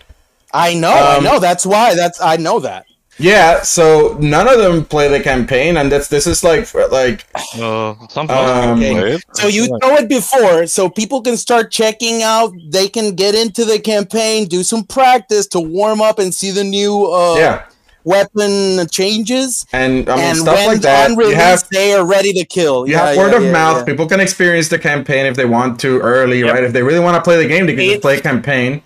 I 0.56 0.74
know. 0.74 0.92
I 0.94 1.18
Um, 1.18 1.24
know. 1.24 1.40
That's 1.40 1.66
why. 1.66 1.96
That's 1.96 2.20
I 2.22 2.36
know 2.38 2.60
that. 2.62 2.86
yeah 3.18 3.62
so 3.64 3.86
none 4.20 4.46
of 4.54 4.58
them 4.64 4.84
play 4.94 5.08
the 5.08 5.22
campaign 5.32 5.78
and 5.80 5.90
that's 5.92 6.10
this 6.16 6.26
is 6.28 6.44
like 6.44 6.64
like 6.92 7.20
Uh, 7.58 7.92
Um, 8.20 8.80
people. 8.80 9.20
So 9.40 9.48
you 9.48 9.64
know 9.82 9.92
it 10.02 10.08
before, 10.10 10.68
so 10.68 10.90
people 10.90 11.20
can 11.28 11.38
start 11.38 11.72
checking 11.72 12.18
out. 12.24 12.52
They 12.78 12.88
can 12.96 13.08
get 13.24 13.34
into 13.44 13.64
the 13.72 13.80
campaign, 13.80 14.48
do 14.58 14.64
some 14.72 14.84
practice 14.98 15.46
to 15.56 15.60
warm 15.80 16.00
up 16.02 16.20
and 16.20 16.34
see 16.40 16.52
the 16.60 16.66
new 16.78 16.94
uh, 17.22 17.36
yeah 17.46 17.58
weapon 18.04 18.86
changes. 18.90 19.66
and 19.74 20.10
I 20.10 20.16
mean 20.16 20.26
and 20.26 20.38
stuff 20.38 20.58
when 20.58 20.68
like 20.68 20.82
that. 20.82 21.06
on 21.06 21.12
You 21.16 21.20
release, 21.24 21.38
have 21.38 21.64
they 21.72 21.94
are 21.94 22.06
ready 22.06 22.32
to 22.34 22.44
kill. 22.46 22.78
you 22.88 22.94
Yeah, 22.94 23.08
have 23.08 23.18
word 23.18 23.32
yeah, 23.32 23.38
of 23.38 23.44
yeah, 23.46 23.52
mouth. 23.60 23.78
yeah. 23.80 23.84
People 23.92 24.08
can 24.12 24.20
experience 24.20 24.68
the 24.68 24.78
campaign 24.80 25.26
if 25.26 25.36
they 25.40 25.46
want 25.58 25.80
to 25.84 26.00
early, 26.02 26.40
Yep. 26.44 26.54
right? 26.54 26.64
If 26.68 26.74
they 26.76 26.84
really 26.84 27.00
want 27.08 27.16
to 27.16 27.24
play 27.28 27.38
the 27.44 27.48
game, 27.48 27.66
they 27.66 27.74
can 27.80 27.86
just 27.86 27.98
It's- 28.04 28.08
play 28.08 28.20
campaign. 28.22 28.82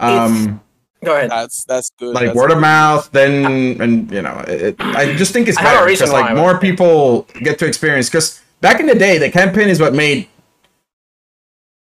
Um, 0.00 0.60
go 1.04 1.16
ahead. 1.16 1.30
That's 1.30 1.64
that's 1.64 1.90
good. 1.98 2.14
like 2.14 2.26
that's 2.26 2.36
word 2.36 2.50
of 2.50 2.60
mouth, 2.60 3.10
then 3.12 3.80
and 3.80 4.10
you 4.10 4.22
know, 4.22 4.44
it, 4.48 4.76
I 4.80 5.14
just 5.14 5.32
think 5.32 5.48
it's 5.48 5.58
I 5.58 5.62
have 5.62 5.72
a 5.74 5.86
better 5.86 5.90
because 5.92 6.12
like 6.12 6.36
more 6.36 6.58
people 6.58 7.22
get 7.42 7.58
to 7.60 7.66
experience. 7.66 8.08
Because 8.08 8.40
back 8.60 8.80
in 8.80 8.86
the 8.86 8.94
day, 8.94 9.18
the 9.18 9.30
campaign 9.30 9.68
is 9.68 9.80
what 9.80 9.94
made 9.94 10.28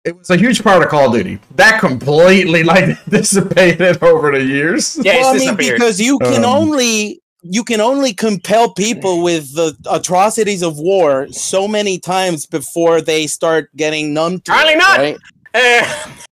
it 0.04 0.18
was 0.18 0.30
a 0.30 0.36
huge 0.36 0.64
part 0.64 0.84
of 0.84 0.90
Call 0.90 1.08
of 1.08 1.14
Duty. 1.14 1.40
That 1.56 1.80
completely 1.80 2.64
like 2.74 3.04
dissipated 3.06 4.04
over 4.04 4.32
the 4.32 4.44
years. 4.44 5.00
Yeah, 5.02 5.14
Well, 5.22 5.36
I 5.36 5.38
mean, 5.38 5.56
because 5.56 6.02
you 6.02 6.20
can 6.20 6.44
Um, 6.44 6.52
only 6.52 7.22
you 7.46 7.64
can 7.64 7.82
only 7.82 8.14
compel 8.14 8.74
people 8.74 9.22
with 9.22 9.54
the 9.54 9.76
atrocities 9.92 10.62
of 10.62 10.78
war 10.78 11.28
so 11.32 11.68
many 11.68 12.00
times 12.00 12.46
before 12.46 13.02
they 13.02 13.28
start 13.28 13.70
getting 13.76 14.14
numb 14.14 14.40
to 14.42 14.52
Apparently 14.52 14.74
it, 14.76 14.78
not. 14.78 14.98
right? 14.98 15.18
Eh, 15.54 15.86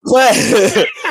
But 0.03 0.33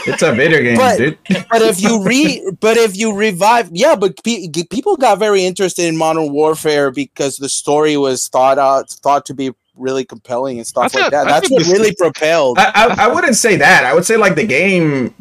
It's 0.06 0.22
a 0.22 0.32
video 0.32 0.62
game, 0.62 0.76
But- 0.78 0.96
dude. 0.98 1.18
but 1.50 1.60
if 1.62 1.80
you 1.82 2.02
re 2.02 2.42
but 2.60 2.76
if 2.78 2.96
you 2.96 3.14
revive 3.14 3.68
yeah 3.72 3.94
but 3.94 4.22
pe- 4.24 4.48
people 4.70 4.96
got 4.96 5.18
very 5.18 5.44
interested 5.44 5.84
in 5.84 5.96
modern 5.96 6.32
warfare 6.32 6.90
because 6.90 7.36
the 7.36 7.48
story 7.50 7.96
was 7.98 8.26
thought 8.28 8.58
out 8.58 8.88
thought 8.90 9.26
to 9.26 9.34
be 9.34 9.50
really 9.76 10.04
compelling 10.04 10.56
and 10.58 10.66
stuff 10.66 10.84
That's 10.92 10.94
like 10.94 11.10
that 11.12 11.26
I 11.26 11.30
that's 11.32 11.50
what 11.50 11.58
this- 11.58 11.70
really 11.72 11.94
propelled 11.94 12.58
I, 12.58 12.72
I, 12.74 13.04
I 13.04 13.08
wouldn't 13.08 13.36
say 13.36 13.56
that. 13.56 13.84
I 13.84 13.92
would 13.92 14.06
say 14.06 14.16
like 14.16 14.34
the 14.36 14.46
game 14.46 15.14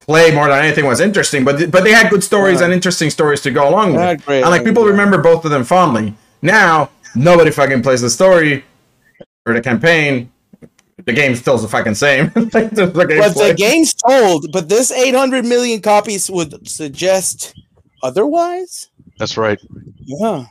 play 0.00 0.32
more 0.34 0.48
than 0.48 0.58
anything 0.64 0.84
was 0.84 0.98
interesting, 1.00 1.44
but 1.44 1.70
but 1.70 1.84
they 1.84 1.92
had 1.92 2.10
good 2.10 2.24
stories 2.24 2.58
Yeah. 2.58 2.64
and 2.64 2.74
interesting 2.74 3.10
stories 3.10 3.40
to 3.42 3.52
go 3.52 3.68
along 3.68 3.92
with. 3.92 4.00
Yeah, 4.00 4.10
it. 4.10 4.26
great. 4.26 4.40
And 4.42 4.50
like 4.50 4.64
people 4.64 4.82
Yeah. 4.84 4.90
remember 4.90 5.18
both 5.18 5.44
of 5.44 5.52
them 5.52 5.62
fondly. 5.62 6.14
Now 6.42 6.90
nobody 7.14 7.52
fucking 7.52 7.82
plays 7.82 8.00
the 8.00 8.10
story 8.10 8.64
or 9.46 9.54
the 9.54 9.60
campaign. 9.60 10.31
The 11.06 11.12
game 11.12 11.34
still 11.36 11.58
the 11.58 11.68
fucking 11.68 11.94
same. 11.94 12.26
Like, 12.52 12.70
the, 12.70 12.86
the 12.86 12.92
but 12.92 13.08
the 13.08 13.14
gameplay. 13.14 13.56
game's 13.56 13.94
sold 14.06 14.46
but 14.52 14.68
this 14.68 14.90
800 14.92 15.44
million 15.44 15.80
copies 15.80 16.30
would 16.30 16.68
suggest 16.68 17.54
otherwise 18.02 18.88
That's 19.18 19.36
right. 19.36 19.58
yeah 20.04 20.44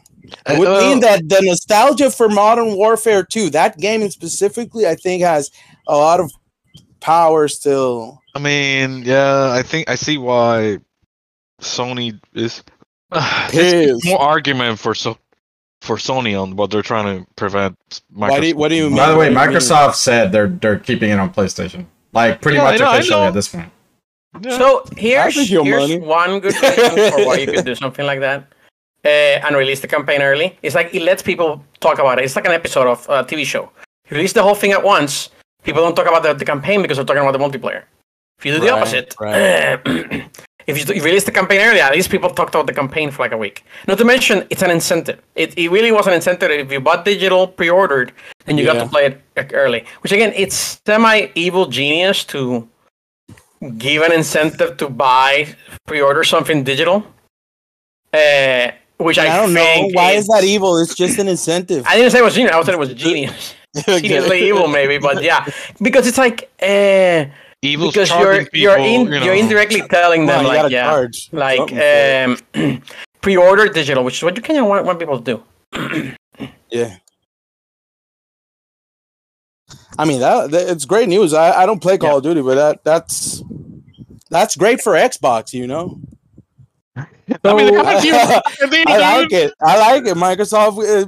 it 0.47 0.59
would 0.59 0.67
Uh, 0.67 0.79
mean 0.81 0.99
that 1.01 1.27
the 1.27 1.41
nostalgia 1.43 2.09
for 2.11 2.29
modern 2.29 2.75
warfare 2.75 3.23
2 3.23 3.49
that 3.51 3.77
game 3.77 4.09
specifically 4.09 4.87
i 4.87 4.95
think 4.95 5.21
has 5.23 5.51
a 5.87 5.95
lot 5.95 6.19
of 6.19 6.31
power 6.99 7.47
still 7.47 8.19
I 8.33 8.39
mean, 8.39 9.03
yeah, 9.03 9.51
I 9.51 9.61
think 9.61 9.89
I 9.89 9.95
see 9.95 10.17
why 10.17 10.77
Sony 11.59 12.17
is. 12.33 12.63
Uh, 13.11 13.97
more 14.05 14.21
argument 14.21 14.79
for 14.79 14.95
so 14.95 15.17
for 15.81 15.97
Sony 15.97 16.39
on 16.41 16.55
what 16.55 16.69
they're 16.71 16.81
trying 16.83 17.19
to 17.19 17.25
prevent. 17.35 17.75
Why 18.13 18.39
do 18.39 18.47
you- 18.47 18.55
what 18.55 18.69
do 18.69 18.75
you 18.75 18.87
mean? 18.89 18.97
By 18.97 19.09
the 19.11 19.17
way, 19.17 19.33
What 19.33 19.49
mean? 19.49 19.57
Microsoft 19.57 19.95
said 19.95 20.31
they're 20.31 20.47
they're 20.47 20.79
keeping 20.79 21.09
it 21.11 21.19
on 21.19 21.33
PlayStation. 21.33 21.85
Like 22.13 22.41
pretty 22.41 22.57
Yeah, 22.57 22.63
much 22.65 22.79
know, 22.79 22.91
officially 22.93 23.21
at 23.21 23.33
this 23.33 23.47
point. 23.49 23.69
Yeah. 24.41 24.57
So 24.57 24.85
here's, 24.95 25.35
here's 25.49 25.95
one 25.99 26.39
good 26.39 26.55
reason 26.61 27.11
for 27.11 27.25
why 27.25 27.37
you 27.37 27.47
could 27.47 27.65
do 27.65 27.75
something 27.75 28.05
like 28.05 28.19
that 28.21 28.47
uh, 29.05 29.07
and 29.45 29.55
release 29.55 29.79
the 29.81 29.87
campaign 29.87 30.21
early. 30.21 30.57
It's 30.61 30.75
like 30.75 30.93
it 30.95 31.01
lets 31.01 31.21
people 31.21 31.63
talk 31.79 31.99
about 31.99 32.19
it. 32.19 32.25
It's 32.25 32.35
like 32.35 32.45
an 32.45 32.51
episode 32.53 32.87
of 32.87 33.05
a 33.09 33.23
TV 33.23 33.45
show. 33.45 33.69
You 34.09 34.15
release 34.17 34.33
the 34.33 34.43
whole 34.43 34.55
thing 34.55 34.71
at 34.71 34.83
once, 34.83 35.29
people 35.63 35.81
don't 35.81 35.95
talk 35.95 36.07
about 36.07 36.23
the, 36.23 36.33
the 36.33 36.45
campaign 36.45 36.81
because 36.81 36.97
they're 36.97 37.05
talking 37.05 37.23
about 37.23 37.33
the 37.33 37.39
multiplayer. 37.39 37.83
If 38.39 38.45
you 38.45 38.53
do 38.53 38.59
the 38.59 38.67
Right, 38.67 38.77
opposite, 38.79 39.15
right. 39.19 40.29
if 40.67 40.77
you, 40.77 40.95
you 40.95 41.03
release 41.03 41.23
the 41.23 41.31
campaign 41.31 41.61
earlier, 41.61 41.83
at 41.83 41.93
least 41.93 42.09
people 42.09 42.29
talked 42.29 42.55
about 42.55 42.67
the 42.67 42.73
campaign 42.73 43.11
for 43.11 43.23
like 43.23 43.31
a 43.31 43.37
week. 43.37 43.63
Not 43.87 43.97
to 43.97 44.05
mention, 44.05 44.45
it's 44.49 44.61
an 44.61 44.71
incentive. 44.71 45.21
It, 45.35 45.57
it 45.57 45.69
really 45.69 45.91
was 45.91 46.07
an 46.07 46.13
incentive. 46.13 46.51
If 46.51 46.71
you 46.71 46.79
bought 46.79 47.05
digital, 47.05 47.47
pre-ordered, 47.47 48.11
then 48.45 48.57
you 48.57 48.65
got 48.65 48.81
to 48.81 48.87
play 48.87 49.05
it 49.07 49.51
early. 49.53 49.85
Which 50.01 50.11
again, 50.11 50.33
it's 50.35 50.81
semi-evil 50.85 51.67
genius 51.67 52.23
to 52.25 52.67
give 53.77 54.01
an 54.03 54.11
incentive 54.11 54.77
to 54.77 54.89
buy, 54.89 55.55
pre-order 55.85 56.23
something 56.23 56.63
digital. 56.63 57.05
Uh, 58.13 58.71
which 58.97 59.17
I, 59.17 59.33
I 59.33 59.37
don't 59.37 59.53
know 59.53 59.63
think 59.63 59.95
why 59.95 60.11
is 60.11 60.27
that 60.27 60.43
evil. 60.43 60.77
It's 60.77 60.95
just 60.95 61.17
an 61.19 61.27
incentive. 61.27 61.85
I 61.87 61.95
didn't 61.95 62.11
say 62.11 62.19
it 62.19 62.23
was 62.23 62.35
genius. 62.35 62.53
I 62.53 62.63
said 62.63 62.73
it 62.73 62.79
was 62.79 62.93
genius. 62.93 63.55
Geniusly 63.75 64.41
evil, 64.41 64.67
maybe, 64.67 64.97
but 64.97 65.23
yeah, 65.23 65.45
because 65.81 66.05
it's 66.05 66.17
like, 66.17 66.51
uh, 66.61 67.25
Evil's 67.63 67.93
because 67.93 68.09
you're 68.09 68.39
people, 68.45 68.59
you're 68.59 68.77
in, 68.77 69.01
you 69.01 69.09
know. 69.19 69.23
you're 69.23 69.35
indirectly 69.35 69.81
telling 69.87 70.25
them 70.25 70.39
on, 70.39 70.45
you 70.45 70.61
like 70.63 70.71
yeah, 70.71 70.83
charge 70.89 71.29
like 71.31 71.57
something 71.59 71.77
for 71.77 71.83
it. 71.83 72.63
um, 72.63 72.81
pre-order 73.21 73.67
digital, 73.69 74.03
which 74.03 74.17
is 74.17 74.23
what 74.23 74.35
you 74.35 74.41
kind 74.41 74.59
of 74.59 74.65
want, 74.65 74.83
want 74.85 74.99
people 74.99 75.21
to 75.21 75.23
do. 75.23 76.13
Yeah. 76.71 76.95
I 79.99 80.05
mean 80.05 80.21
that, 80.21 80.51
that- 80.51 80.69
it's 80.69 80.85
great 80.85 81.09
news. 81.09 81.33
I, 81.33 81.51
I 81.63 81.65
don't 81.65 81.81
play 81.81 81.97
Call 81.97 82.11
Yeah. 82.11 82.17
of 82.17 82.23
Duty, 82.23 82.41
but 82.41 82.55
that 82.55 82.83
that's 82.83 83.43
that's 84.29 84.55
great 84.55 84.81
for 84.81 84.93
Xbox, 84.93 85.53
you 85.53 85.67
know. 85.67 85.99
I 86.95 87.53
mean, 87.53 87.73
how 87.73 87.83
much 87.83 88.05
I 88.05 88.97
like 88.97 89.31
it. 89.31 89.53
I 89.61 89.77
like 89.79 90.05
it. 90.05 90.15
Microsoft, 90.17 90.79
uh, 90.83 91.05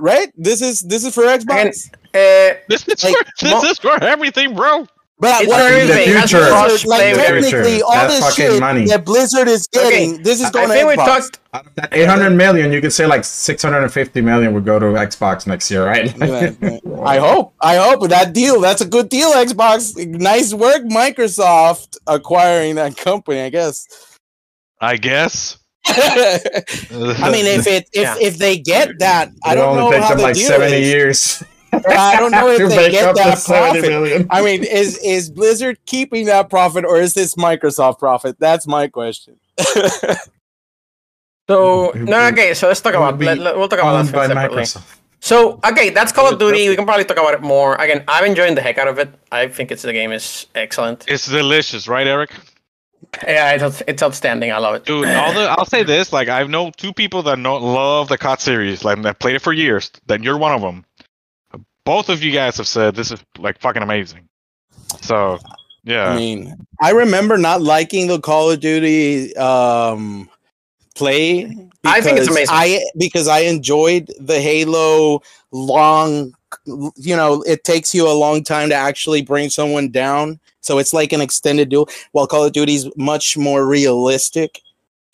right? 0.00 0.32
This 0.36 0.62
is 0.62 0.80
this 0.80 1.04
is 1.04 1.14
for 1.14 1.24
Xbox. 1.24 1.90
Uh, 2.14 2.58
This 2.68 2.86
is 2.88 3.02
Like, 3.04 3.16
for, 3.16 3.24
this 3.40 3.52
mo- 3.52 3.62
is 3.70 3.78
for 3.78 4.02
everything, 4.02 4.54
bro. 4.54 4.86
But 5.22 5.42
It's 5.42 5.48
what 5.50 5.70
for 5.72 5.86
the 5.86 6.02
future. 6.02 6.46
cross 6.48 6.84
like 6.84 6.98
play 6.98 7.12
with 7.12 7.20
everything. 7.20 7.54
everything. 7.54 7.60
technically, 7.60 7.82
all 7.82 7.92
That's 8.08 8.18
this 8.26 8.34
shit 8.34 8.60
money. 8.60 8.86
that 8.86 9.04
Blizzard 9.04 9.46
is 9.46 9.68
getting, 9.72 10.20
this 10.24 10.40
is 10.40 10.46
I 10.46 10.50
going 10.50 10.68
to 10.68 10.74
think 10.74 10.88
we 10.88 10.96
Xbox. 10.96 11.06
talked. 11.06 11.40
Out 11.54 11.66
of 11.68 11.74
that 11.76 11.88
800 11.92 12.30
million, 12.30 12.72
you 12.72 12.80
could 12.80 12.92
say 12.92 13.06
like 13.06 13.22
650 13.24 14.20
million 14.20 14.52
would 14.52 14.64
go 14.64 14.80
to 14.80 14.86
Xbox 14.86 15.46
next 15.46 15.70
year, 15.70 15.86
right? 15.86 16.12
Right, 16.18 16.56
right. 16.60 16.80
I 17.06 17.18
hope. 17.18 17.54
I 17.60 17.76
hope 17.76 18.08
that 18.10 18.32
deal. 18.32 18.60
That's 18.60 18.80
a 18.80 18.86
good 18.86 19.08
deal, 19.08 19.30
Xbox. 19.32 19.96
Nice 20.08 20.52
work, 20.52 20.82
Microsoft, 20.82 21.98
acquiring 22.08 22.74
that 22.74 22.96
company. 22.96 23.42
I 23.42 23.48
guess. 23.50 23.86
I 24.80 24.96
guess. 24.96 25.56
I 25.86 27.30
mean, 27.30 27.46
if 27.46 27.66
it 27.68 27.88
if 27.92 28.02
Yeah. 28.02 28.16
if 28.20 28.38
they 28.38 28.58
get 28.58 28.98
that, 28.98 29.30
I 29.44 29.54
don't 29.54 29.68
only 29.78 29.82
know 29.84 29.90
takes 29.92 30.02
how 30.04 30.08
them 30.10 30.18
the 30.18 30.22
like 30.24 30.34
deal 30.34 30.48
70 30.48 30.76
is. 30.76 30.88
years 30.88 31.42
I 31.72 32.16
don't 32.18 32.30
know 32.32 32.48
if 32.50 32.68
they 32.68 32.90
get 32.90 33.14
that 33.14 33.42
profit. 33.44 34.26
I 34.30 34.42
mean, 34.42 34.64
is 34.64 34.98
is 34.98 35.30
Blizzard 35.30 35.78
keeping 35.86 36.26
that 36.26 36.50
profit, 36.50 36.84
or 36.84 36.98
is 36.98 37.14
this 37.14 37.34
Microsoft 37.36 37.98
profit? 37.98 38.36
That's 38.38 38.66
my 38.66 38.88
question. 38.88 39.38
So 41.48 41.92
no, 41.94 42.26
okay. 42.28 42.54
So 42.54 42.68
let's 42.68 42.80
talk 42.80 42.94
about. 42.94 43.18
Let, 43.18 43.38
let- 43.38 43.56
we'll 43.56 43.68
talk 43.68 43.80
about 43.80 44.04
that 44.06 44.12
by 44.14 44.26
separately. 44.28 44.62
Microsoft. 44.62 44.98
So 45.20 45.60
okay, 45.64 45.90
that's 45.90 46.12
Call 46.12 46.32
of 46.32 46.38
Duty. 46.38 46.68
We 46.68 46.76
can 46.76 46.84
probably 46.84 47.04
talk 47.04 47.16
about 47.16 47.34
it 47.34 47.42
more. 47.42 47.76
Again, 47.76 48.04
I'm 48.08 48.24
enjoying 48.24 48.54
the 48.54 48.60
heck 48.60 48.78
out 48.78 48.88
of 48.88 48.98
it. 48.98 49.08
I 49.30 49.48
think 49.48 49.70
it's 49.70 49.82
the 49.82 49.92
game 49.92 50.12
is 50.12 50.46
excellent. 50.54 51.04
It's 51.08 51.26
delicious, 51.28 51.86
right, 51.86 52.06
Eric? 52.06 52.32
Yeah, 53.24 53.52
it's, 53.52 53.82
it's 53.86 54.02
outstanding. 54.02 54.50
I 54.52 54.58
love 54.58 54.74
it. 54.76 54.84
Dude, 54.84 55.06
all 55.06 55.32
the, 55.32 55.42
I'll 55.42 55.66
say 55.66 55.82
this: 55.84 56.12
like, 56.12 56.28
I 56.28 56.42
know 56.44 56.70
two 56.76 56.92
people 56.92 57.22
that 57.24 57.38
know 57.38 57.56
love 57.56 58.08
the 58.08 58.16
COD 58.18 58.40
series, 58.40 58.84
like 58.84 59.00
that 59.02 59.18
played 59.18 59.36
it 59.36 59.42
for 59.42 59.52
years. 59.52 59.90
Then 60.06 60.22
you're 60.22 60.38
one 60.38 60.52
of 60.52 60.60
them. 60.60 60.84
Both 61.84 62.08
of 62.08 62.22
you 62.22 62.32
guys 62.32 62.56
have 62.58 62.68
said 62.68 62.94
this 62.94 63.10
is 63.10 63.22
like 63.38 63.60
fucking 63.60 63.82
amazing. 63.82 64.28
So, 65.00 65.38
yeah, 65.84 66.10
I 66.10 66.16
mean, 66.16 66.54
I 66.80 66.90
remember 66.90 67.36
not 67.38 67.62
liking 67.62 68.06
the 68.06 68.20
Call 68.20 68.50
of 68.50 68.60
Duty 68.60 69.34
um, 69.36 70.28
play. 70.94 71.44
I 71.84 72.00
think 72.00 72.18
it's 72.18 72.28
amazing. 72.28 72.54
I 72.54 72.84
because 72.96 73.26
I 73.26 73.40
enjoyed 73.40 74.10
the 74.20 74.40
Halo 74.40 75.22
long. 75.50 76.34
You 76.96 77.16
know, 77.16 77.42
it 77.42 77.64
takes 77.64 77.94
you 77.94 78.06
a 78.06 78.12
long 78.12 78.44
time 78.44 78.68
to 78.68 78.74
actually 78.74 79.22
bring 79.22 79.50
someone 79.50 79.88
down, 79.88 80.38
so 80.60 80.78
it's 80.78 80.92
like 80.92 81.12
an 81.12 81.20
extended 81.20 81.70
duel. 81.70 81.88
While 82.12 82.28
Call 82.28 82.44
of 82.44 82.52
Duty 82.52 82.74
is 82.74 82.90
much 82.96 83.36
more 83.36 83.66
realistic. 83.66 84.60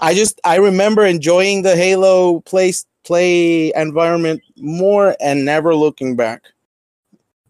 I 0.01 0.15
just 0.15 0.41
I 0.45 0.57
remember 0.57 1.05
enjoying 1.05 1.63
the 1.63 1.77
Halo 1.77 2.41
play 2.41 2.73
play 3.05 3.73
environment 3.75 4.43
more 4.59 5.17
and 5.21 5.45
never 5.45 5.75
looking 5.75 6.15
back. 6.15 6.43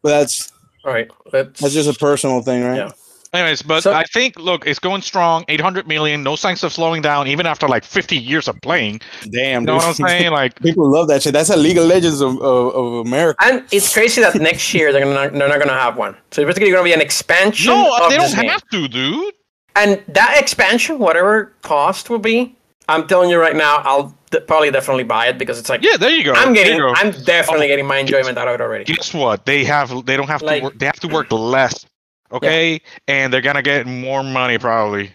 But 0.02 0.10
that's 0.10 0.52
All 0.84 0.92
right, 0.92 1.10
let's. 1.32 1.60
that's 1.60 1.74
just 1.74 1.88
a 1.88 1.98
personal 1.98 2.42
thing, 2.42 2.64
right? 2.64 2.76
Yeah. 2.76 2.90
Anyways, 3.34 3.60
but 3.60 3.82
So- 3.82 3.92
I 3.92 4.04
think 4.04 4.38
look, 4.38 4.66
it's 4.66 4.78
going 4.78 5.02
strong. 5.02 5.44
800 5.48 5.86
million, 5.86 6.22
no 6.22 6.34
signs 6.34 6.64
of 6.64 6.72
slowing 6.72 7.02
down, 7.02 7.28
even 7.28 7.44
after 7.44 7.68
like 7.68 7.84
50 7.84 8.16
years 8.16 8.48
of 8.48 8.58
playing. 8.62 9.02
Damn, 9.30 9.62
You 9.62 9.66
know 9.66 9.74
what 9.76 9.84
I'm 9.84 9.92
saying? 9.94 10.30
Like, 10.32 10.58
People 10.62 10.90
love 10.90 11.08
that 11.08 11.22
shit. 11.22 11.34
That's 11.34 11.50
a 11.50 11.56
League 11.56 11.76
of 11.76 11.84
Legends 11.84 12.22
of, 12.22 12.40
of, 12.40 12.74
of 12.74 13.06
America. 13.06 13.44
And 13.44 13.64
it's 13.70 13.92
crazy 13.92 14.22
that 14.22 14.34
next 14.36 14.72
year 14.72 14.92
they're 14.92 15.04
gonna 15.04 15.28
they're 15.36 15.46
not 15.48 15.58
gonna 15.58 15.78
have 15.78 15.98
one. 15.98 16.16
So 16.30 16.40
it's 16.40 16.48
basically 16.48 16.70
gonna 16.70 16.84
be 16.84 16.94
an 16.94 17.02
expansion. 17.02 17.70
no, 17.74 17.94
of 18.02 18.08
they 18.08 18.16
don't 18.16 18.30
this 18.30 18.34
game. 18.40 18.48
have 18.48 18.62
to, 18.70 18.88
dude. 18.88 19.34
And 19.76 20.02
that 20.08 20.36
expansion, 20.40 20.98
whatever 20.98 21.52
cost 21.60 22.08
will 22.08 22.18
be, 22.18 22.56
I'm 22.88 23.06
telling 23.06 23.28
you 23.28 23.38
right 23.38 23.54
now, 23.54 23.82
I'll 23.84 24.04
d- 24.04 24.14
probably 24.46 24.70
definitely 24.70 25.04
buy 25.04 25.26
it 25.28 25.38
because 25.38 25.58
it's 25.58 25.68
like 25.68 25.82
Yeah, 25.82 25.96
there 25.96 26.10
you 26.10 26.24
go. 26.24 26.32
I'm 26.32 26.52
getting, 26.52 26.78
go. 26.78 26.92
I'm 26.96 27.10
definitely 27.24 27.66
Oh, 27.66 27.68
getting 27.68 27.86
my 27.86 27.98
enjoyment 27.98 28.36
out 28.38 28.48
of 28.48 28.54
it 28.54 28.60
already. 28.60 28.84
Guess 28.84 29.14
what? 29.14 29.44
They 29.46 29.64
have. 29.64 30.04
They 30.06 30.16
don't 30.16 30.28
have 30.28 30.42
Like- 30.42 30.60
to 30.60 30.64
work. 30.64 30.78
They 30.78 30.86
have 30.86 31.00
to 31.00 31.08
work 31.08 31.30
less. 31.32 31.86
Okay, 32.30 32.80
and 33.06 33.32
they're 33.32 33.40
gonna 33.40 33.62
get 33.62 33.86
more 33.86 34.22
money 34.22 34.58
probably. 34.58 35.12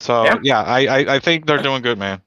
So 0.00 0.24
Yeah. 0.24 0.36
yeah, 0.42 0.62
I, 0.62 0.80
I 0.86 1.14
I 1.14 1.18
think 1.18 1.46
they're 1.46 1.62
doing 1.62 1.82
good, 1.82 1.98
man. 1.98 2.20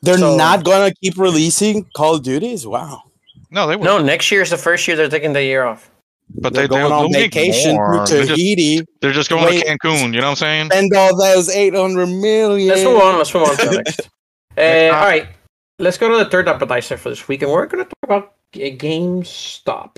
They're 0.00 0.18
So- 0.18 0.36
not 0.36 0.64
gonna 0.64 0.92
keep 1.02 1.18
releasing 1.18 1.84
Call 1.94 2.14
of 2.16 2.22
Duties. 2.22 2.66
Wow, 2.66 3.02
No, 3.50 3.66
they 3.66 3.76
will. 3.76 3.84
No, 3.84 3.98
next 4.02 4.30
year 4.32 4.40
is 4.42 4.50
the 4.50 4.56
first 4.56 4.88
year 4.88 4.96
they're 4.96 5.08
taking 5.10 5.34
the 5.34 5.42
year 5.44 5.64
off. 5.64 5.90
But 6.36 6.54
they're 6.54 6.68
they, 6.68 6.68
going 6.68 6.82
they'll, 6.84 7.06
on 7.06 7.12
vacation 7.12 7.74
more. 7.74 8.04
to 8.06 8.14
They're 8.14 8.24
just, 8.24 8.84
they're 9.00 9.12
just 9.12 9.30
going 9.30 9.44
Wait. 9.44 9.64
to 9.64 9.78
Cancun. 9.78 10.14
You 10.14 10.20
know 10.20 10.28
what 10.28 10.30
I'm 10.30 10.36
saying? 10.36 10.66
Spend 10.66 10.92
all 10.94 11.16
those 11.16 11.48
eight 11.50 11.74
hundred 11.74 12.06
million. 12.06 12.68
Let's 12.68 12.84
move 12.84 13.00
on. 13.00 13.18
Let's 13.18 13.34
move 13.34 13.44
on 13.44 13.56
to 13.56 13.66
the 13.66 13.76
next. 13.76 14.00
Uh, 14.00 14.60
Next 14.60 14.94
all 14.94 15.04
right, 15.04 15.28
let's 15.78 15.98
go 15.98 16.10
to 16.10 16.22
the 16.22 16.30
third 16.30 16.48
appetizer 16.48 16.96
for 16.96 17.08
this 17.08 17.26
week, 17.28 17.42
and 17.42 17.50
we're 17.50 17.66
going 17.66 17.84
to 17.84 17.88
talk 17.88 18.02
about 18.02 18.34
G- 18.52 18.76
GameStop. 18.76 19.96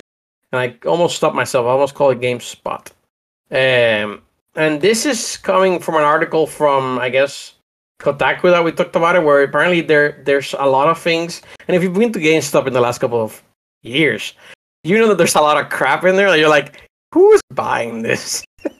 And 0.51 0.59
I 0.61 0.87
almost 0.87 1.17
stopped 1.17 1.35
myself. 1.35 1.65
I 1.65 1.69
almost 1.71 1.95
called 1.95 2.15
it 2.15 2.21
GameSpot. 2.21 2.91
Um, 3.51 4.21
and 4.55 4.81
this 4.81 5.05
is 5.05 5.37
coming 5.37 5.79
from 5.79 5.95
an 5.95 6.03
article 6.03 6.47
from, 6.47 6.97
I 6.99 7.09
guess, 7.09 7.53
Kotaku 7.99 8.43
that 8.51 8.63
we 8.63 8.71
talked 8.71 8.95
about 8.95 9.17
it, 9.17 9.23
where 9.23 9.43
apparently 9.43 9.81
there 9.81 10.21
there's 10.25 10.55
a 10.57 10.65
lot 10.65 10.87
of 10.87 10.97
things. 10.97 11.41
And 11.67 11.75
if 11.75 11.83
you've 11.83 11.93
been 11.93 12.13
to 12.13 12.19
GameStop 12.19 12.67
in 12.67 12.73
the 12.73 12.81
last 12.81 12.99
couple 12.99 13.21
of 13.21 13.43
years, 13.81 14.33
you 14.85 14.97
know 14.99 15.07
that 15.09 15.17
there's 15.17 15.35
a 15.35 15.41
lot 15.41 15.57
of 15.57 15.69
crap 15.69 16.03
in 16.05 16.15
there. 16.15 16.29
That 16.29 16.39
you're 16.39 16.49
like, 16.49 16.87
who's 17.13 17.41
buying 17.53 18.01
this? 18.01 18.43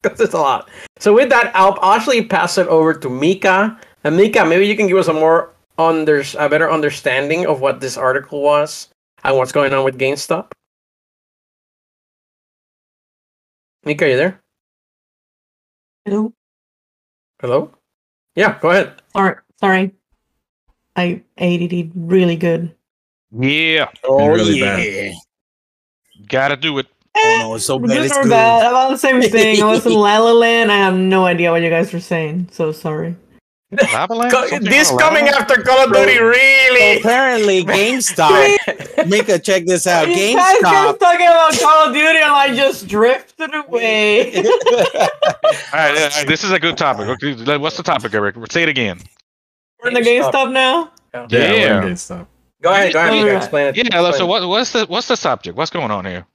Because 0.00 0.20
it's 0.20 0.32
a 0.34 0.38
lot. 0.38 0.68
So 1.00 1.12
with 1.12 1.28
that, 1.30 1.50
I'll 1.56 1.76
actually 1.82 2.24
pass 2.24 2.56
it 2.56 2.68
over 2.68 2.94
to 2.94 3.10
Mika. 3.10 3.76
And 4.04 4.16
Mika, 4.16 4.44
maybe 4.44 4.64
you 4.64 4.76
can 4.76 4.86
give 4.86 4.96
us 4.96 5.08
a 5.08 5.12
more 5.12 5.50
under 5.76 6.22
a 6.38 6.48
better 6.48 6.70
understanding 6.70 7.46
of 7.46 7.60
what 7.60 7.80
this 7.80 7.96
article 7.96 8.40
was 8.40 8.88
and 9.24 9.36
what's 9.36 9.50
going 9.50 9.74
on 9.74 9.84
with 9.84 9.98
GameStop. 9.98 10.52
Mika, 13.84 14.04
are 14.04 14.08
you 14.08 14.16
there? 14.16 14.40
Hello? 16.04 16.32
Hello? 17.40 17.72
Yeah, 18.36 18.56
go 18.60 18.70
ahead. 18.70 19.02
Sorry, 19.12 19.34
sorry. 19.58 19.92
I 20.94 21.22
ate 21.38 21.72
it 21.72 21.90
really 21.96 22.36
good. 22.36 22.72
Yeah, 23.32 23.90
Oh 24.04 24.28
Really 24.28 24.60
yeah. 24.60 24.76
bad. 24.76 25.14
Gotta 26.28 26.56
do 26.56 26.78
it. 26.78 26.86
Oh 27.16 27.36
no, 27.40 27.54
it's 27.54 27.64
so 27.64 27.78
bad. 27.78 27.88
Good 27.88 28.04
It's 28.06 28.16
or 28.16 28.22
good. 28.22 28.30
bad? 28.30 28.66
About 28.66 28.90
the 28.90 28.98
same 28.98 29.20
thing. 29.22 29.60
I 29.62 29.66
was 29.66 29.84
in 29.84 29.92
La 29.92 30.18
La 30.18 30.32
Land. 30.32 30.70
I 30.70 30.76
have 30.76 30.94
no 30.94 31.24
idea 31.26 31.50
what 31.50 31.62
you 31.62 31.70
guys 31.70 31.92
were 31.92 32.00
saying. 32.00 32.48
So 32.52 32.70
sorry. 32.72 33.16
Lava 33.92 34.30
Co- 34.30 34.48
this 34.60 34.90
on 34.90 34.96
Lava 34.96 35.08
coming 35.10 35.24
Land? 35.26 35.36
after 35.36 35.60
Call 35.60 35.78
of 35.84 35.92
Duty, 35.92 36.14
So 36.16 36.24
really? 36.24 37.00
apparently, 37.00 37.64
GameStop. 37.66 39.06
Mika, 39.10 39.38
check 39.38 39.66
this 39.66 39.86
out. 39.86 40.08
You 40.08 40.14
guys 40.36 40.56
GameStop. 40.62 40.86
kept 40.86 41.00
talking 41.00 41.26
about 41.26 41.52
Call 41.58 41.88
of 41.88 41.92
Duty 41.92 42.06
and 42.18 42.32
I 42.32 42.54
just 42.54 42.86
drifted 42.88 43.54
away. 43.54 44.34
All 44.42 44.42
right, 45.74 45.94
all 45.96 46.08
right, 46.08 46.24
this 46.26 46.44
is 46.44 46.50
a 46.50 46.58
good 46.58 46.76
topic. 46.78 47.06
What's 47.60 47.76
the 47.76 47.82
topic, 47.82 48.14
Eric? 48.14 48.36
Say 48.50 48.62
it 48.62 48.68
again. 48.70 49.00
We're 49.82 49.88
in 49.88 49.94
the 49.94 50.00
GameStop 50.00 50.50
now? 50.52 50.90
Yeah, 51.14 51.26
Yeah. 51.30 51.80
we're 51.80 51.88
in 51.88 51.94
GameStop. 51.94 52.26
Go 52.62 52.72
ahead, 52.72 52.92
go 52.92 53.00
ahead, 53.00 53.12
Mika, 53.12 53.36
explain 53.36 53.66
it. 53.68 53.76
Yeah. 53.76 53.82
Explain 53.82 54.12
So 54.14 54.24
it. 54.24 54.28
what, 54.28 54.48
what's 54.48 54.72
the 54.72 54.86
what's 54.86 55.08
the 55.08 55.16
subject? 55.16 55.56
What's 55.56 55.70
going 55.70 55.90
on 55.90 56.04
here? 56.04 56.26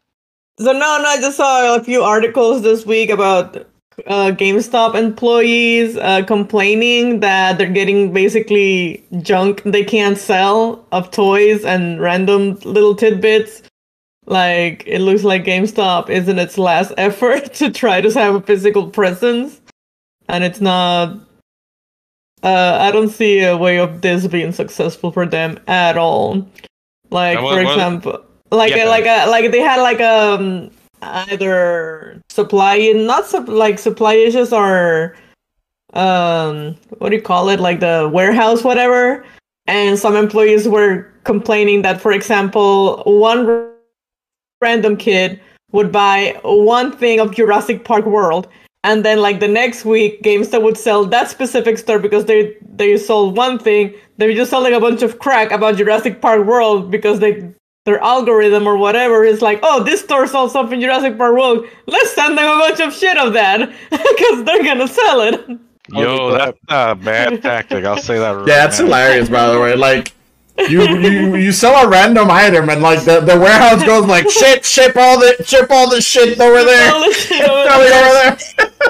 So 0.60 0.72
no, 0.72 0.80
no, 0.80 1.06
I 1.06 1.18
just 1.20 1.38
saw 1.38 1.76
a 1.76 1.84
few 1.84 2.04
articles 2.04 2.62
this 2.62 2.86
week 2.86 3.10
about 3.10 3.58
uh, 4.08 4.32
GameStop 4.32 4.96
employees 4.96 5.98
uh, 5.98 6.24
complaining 6.26 7.20
that 7.22 7.58
they're 7.58 7.70
getting 7.70 8.14
basically 8.14 9.04
junk 9.22 9.64
they 9.64 9.84
can't 9.84 10.18
sell 10.18 10.86
of 10.92 11.12
toys 11.12 11.66
and 11.66 12.00
random 12.02 12.56
little 12.64 12.96
tidbits 12.96 13.62
like 14.26 14.84
it 14.88 15.00
looks 15.00 15.24
like 15.24 15.44
GameStop 15.44 16.10
is 16.10 16.28
in 16.30 16.40
its 16.40 16.58
last 16.58 16.94
effort 16.98 17.54
to 17.56 17.70
try 17.72 18.02
to 18.02 18.12
have 18.14 18.36
a 18.36 18.42
physical 18.42 18.90
presence, 18.90 19.62
and 20.30 20.44
it's 20.44 20.62
not. 20.62 21.18
Uh, 22.44 22.78
I 22.82 22.92
don't 22.92 23.10
see 23.10 23.40
a 23.42 23.56
way 23.56 23.80
of 23.80 24.02
this 24.02 24.28
being 24.28 24.52
successful 24.52 25.12
for 25.12 25.26
them 25.26 25.58
at 25.68 25.98
all. 25.98 26.46
Like 27.10 27.40
for 27.40 27.60
example, 27.60 28.20
like 28.52 28.76
Yeah. 28.76 28.86
like 28.86 29.06
a, 29.06 29.30
like 29.30 29.52
they 29.52 29.60
had 29.62 29.82
like 29.82 30.02
um 30.02 30.70
either 31.02 32.20
supply 32.30 32.92
not 32.96 33.26
sup- 33.26 33.48
like 33.48 33.78
supply 33.80 34.14
issues 34.16 34.52
or 34.54 35.16
um 35.94 36.76
what 36.98 37.10
do 37.10 37.16
you 37.16 37.22
call 37.22 37.50
it 37.50 37.60
like 37.60 37.80
the 37.80 38.10
warehouse 38.12 38.64
whatever 38.64 39.24
and 39.68 40.00
some 40.00 40.16
employees 40.16 40.68
were 40.68 41.06
complaining 41.24 41.82
that 41.84 42.02
for 42.02 42.12
example 42.12 43.04
one 43.06 43.70
random 44.62 44.98
kid 44.98 45.40
would 45.72 45.92
buy 45.92 46.40
one 46.44 46.92
thing 46.92 47.20
of 47.20 47.36
Jurassic 47.36 47.84
Park 47.84 48.06
World 48.06 48.48
and 48.84 49.04
then 49.06 49.20
like 49.20 49.40
the 49.40 49.48
next 49.48 49.86
week 49.86 50.22
GameStop 50.24 50.62
would 50.64 50.78
sell 50.78 51.06
that 51.06 51.30
specific 51.30 51.78
store 51.78 52.00
because 52.00 52.26
they 52.26 52.58
they 52.76 52.98
sold 52.98 53.38
one 53.38 53.60
thing 53.60 53.94
they 54.18 54.28
were 54.28 54.34
just 54.34 54.52
selling 54.52 54.74
a 54.74 54.80
bunch 54.80 55.02
of 55.02 55.20
crack 55.20 55.52
about 55.52 55.78
Jurassic 55.78 56.22
Park 56.22 56.46
World 56.46 56.92
because 56.92 57.20
they 57.20 57.54
their 57.86 58.00
algorithm 58.00 58.66
or 58.66 58.78
whatever 58.78 59.26
is 59.26 59.42
like, 59.42 59.60
oh, 59.62 59.84
this 59.84 60.02
store 60.02 60.26
sold 60.26 60.52
something 60.52 60.80
Jurassic 60.80 61.18
Park 61.18 61.34
World. 61.34 61.66
Let's 61.86 62.14
send 62.14 62.38
them 62.38 62.46
a 62.46 62.60
bunch 62.60 62.80
of 62.80 62.94
shit 62.94 63.18
of 63.18 63.34
that 63.34 63.60
because 63.90 64.44
they're 64.46 64.64
gonna 64.64 64.88
sell 64.88 65.22
it. 65.22 65.60
Yo, 65.90 66.32
that's 66.32 66.58
a 66.70 66.96
bad 66.96 67.42
tactic. 67.42 67.84
I'll 67.84 67.98
say 67.98 68.18
that. 68.18 68.32
Right 68.32 68.48
Yeah, 68.48 68.68
it's 68.68 68.78
hilarious, 68.78 69.28
by 69.28 69.52
the 69.52 69.60
way. 69.60 69.76
Like, 69.76 70.14
you 70.70 70.82
you 70.84 71.36
you 71.36 71.52
sell 71.52 71.86
a 71.86 71.90
random 71.90 72.30
item 72.30 72.70
and 72.70 72.82
like 72.82 73.04
the, 73.06 73.20
the 73.22 73.38
warehouse 73.40 73.84
goes 73.84 74.06
like 74.06 74.30
shit, 74.30 74.64
ship 74.64 74.96
all 74.96 75.20
the 75.20 75.36
ship 75.46 75.68
all 75.72 75.90
the 75.90 76.00
shit 76.02 76.40
over 76.40 76.64
there. 76.64 76.94
All 76.94 77.02
this 77.02 77.26
shit 77.26 77.42
over 77.50 77.84
there. 77.84 78.38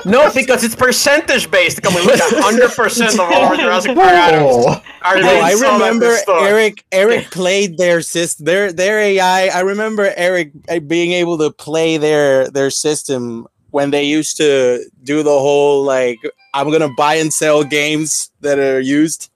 No, 0.06 0.30
because 0.34 0.63
it's 0.65 0.76
percentage 0.76 1.49
based. 1.49 1.82
Come 1.82 1.95
on, 1.95 2.04
look, 2.06 2.19
hundred 2.19 2.71
percent 2.71 3.13
of 3.13 3.21
all 3.21 3.56
Jurassic 3.56 3.95
Park 3.95 4.10
items 4.12 4.43
Oh. 4.45 4.82
are 5.04 5.15
being 5.15 5.26
I 5.26 5.54
sold 5.54 5.63
at 5.82 5.88
remember. 5.88 6.17
Eric. 6.28 6.84
Eric 6.91 7.32
played 7.32 7.78
their 7.78 8.02
system, 8.02 8.45
their 8.45 8.73
their 8.73 8.99
AI. 8.99 9.47
I 9.47 9.62
remember 9.62 10.12
Eric 10.17 10.52
uh, 10.67 10.80
being 10.80 11.13
able 11.13 11.38
to 11.38 11.52
play 11.52 11.95
their 11.97 12.49
their 12.49 12.71
system 12.71 13.47
when 13.71 13.89
they 13.91 14.04
used 14.04 14.36
to 14.38 14.84
do 15.04 15.23
the 15.23 15.30
whole 15.39 15.84
like 15.86 16.19
I'm 16.54 16.69
gonna 16.71 16.93
buy 16.97 17.15
and 17.15 17.34
sell 17.34 17.63
games 17.63 18.32
that 18.41 18.60
are 18.60 18.82
used. 18.82 19.30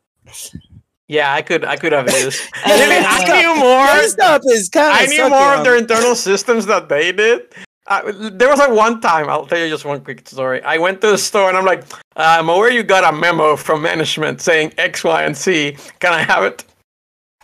Yeah, 1.07 1.33
I 1.33 1.41
could, 1.41 1.63
I 1.63 1.77
could 1.77 1.93
have 1.93 2.11
used. 2.11 2.41
Uh, 2.57 2.73
I 2.73 3.41
knew 3.41 3.55
more. 3.55 3.87
GameStop 3.87 4.41
is 4.45 4.67
kind 4.67 4.91
of. 4.91 5.01
I 5.01 5.05
knew 5.05 5.29
more 5.29 5.55
of 5.55 5.63
their 5.63 5.77
internal 5.77 6.15
systems 6.15 6.65
that 6.65 6.89
they 6.89 7.13
did. 7.13 7.43
Uh, 7.87 8.11
there 8.31 8.49
was 8.49 8.59
like 8.59 8.71
one 8.71 8.99
time, 8.99 9.29
I'll 9.29 9.45
tell 9.45 9.57
you 9.57 9.69
just 9.69 9.85
one 9.85 10.01
quick 10.01 10.27
story. 10.27 10.61
I 10.63 10.77
went 10.77 10.99
to 11.01 11.07
the 11.07 11.17
store 11.17 11.47
and 11.47 11.57
I'm 11.57 11.63
like, 11.63 11.85
I'm 12.17 12.49
aware 12.49 12.69
you 12.69 12.83
got 12.83 13.13
a 13.13 13.15
memo 13.15 13.55
from 13.55 13.81
management 13.81 14.41
saying 14.41 14.73
X, 14.77 15.05
Y, 15.05 15.23
and 15.23 15.37
Z. 15.37 15.77
Can 15.99 16.11
I 16.11 16.23
have 16.23 16.43
it? 16.43 16.65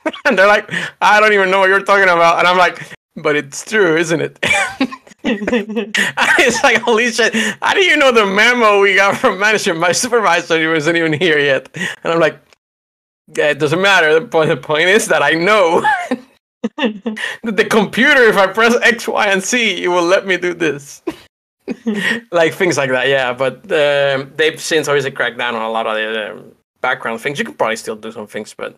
and 0.25 0.37
they're 0.37 0.47
like, 0.47 0.69
I 1.01 1.21
don't 1.21 1.31
even 1.31 1.49
know 1.49 1.59
what 1.59 1.69
you're 1.69 1.83
talking 1.83 2.09
about. 2.09 2.39
And 2.39 2.47
I'm 2.47 2.57
like, 2.57 2.93
but 3.15 3.37
it's 3.37 3.63
true, 3.63 3.95
isn't 3.95 4.19
it? 4.19 4.39
it's 5.23 6.63
like, 6.63 6.81
holy 6.81 7.11
shit. 7.11 7.33
How 7.61 7.73
do 7.73 7.81
you 7.81 7.95
know 7.95 8.11
the 8.11 8.25
memo 8.25 8.81
we 8.81 8.95
got 8.95 9.17
from 9.17 9.39
management? 9.39 9.79
My 9.79 9.93
supervisor 9.93 10.59
he 10.59 10.67
wasn't 10.67 10.97
even 10.97 11.13
here 11.13 11.39
yet. 11.39 11.69
And 12.03 12.11
I'm 12.13 12.19
like, 12.19 12.37
yeah, 13.27 13.51
it 13.51 13.59
doesn't 13.59 13.81
matter. 13.81 14.19
The 14.19 14.27
point, 14.27 14.49
the 14.49 14.57
point 14.57 14.89
is 14.89 15.07
that 15.07 15.21
I 15.21 15.31
know 15.31 15.81
that 16.77 17.17
the 17.43 17.65
computer, 17.65 18.23
if 18.23 18.37
I 18.37 18.47
press 18.47 18.75
X, 18.81 19.07
Y, 19.07 19.25
and 19.27 19.41
Z, 19.43 19.83
it 19.83 19.87
will 19.87 20.05
let 20.05 20.25
me 20.25 20.37
do 20.37 20.53
this. 20.53 21.01
like 22.31 22.53
things 22.53 22.77
like 22.77 22.89
that, 22.89 23.07
yeah. 23.07 23.33
But 23.33 23.63
um, 23.71 24.31
they've 24.35 24.59
since 24.59 24.87
obviously 24.87 25.11
cracked 25.11 25.37
down 25.37 25.55
on 25.55 25.61
a 25.61 25.69
lot 25.69 25.87
of 25.87 25.95
the 25.95 26.31
um, 26.31 26.51
background 26.81 27.21
things. 27.21 27.39
You 27.39 27.45
can 27.45 27.53
probably 27.53 27.77
still 27.77 27.95
do 27.95 28.11
some 28.11 28.27
things, 28.27 28.53
but 28.53 28.77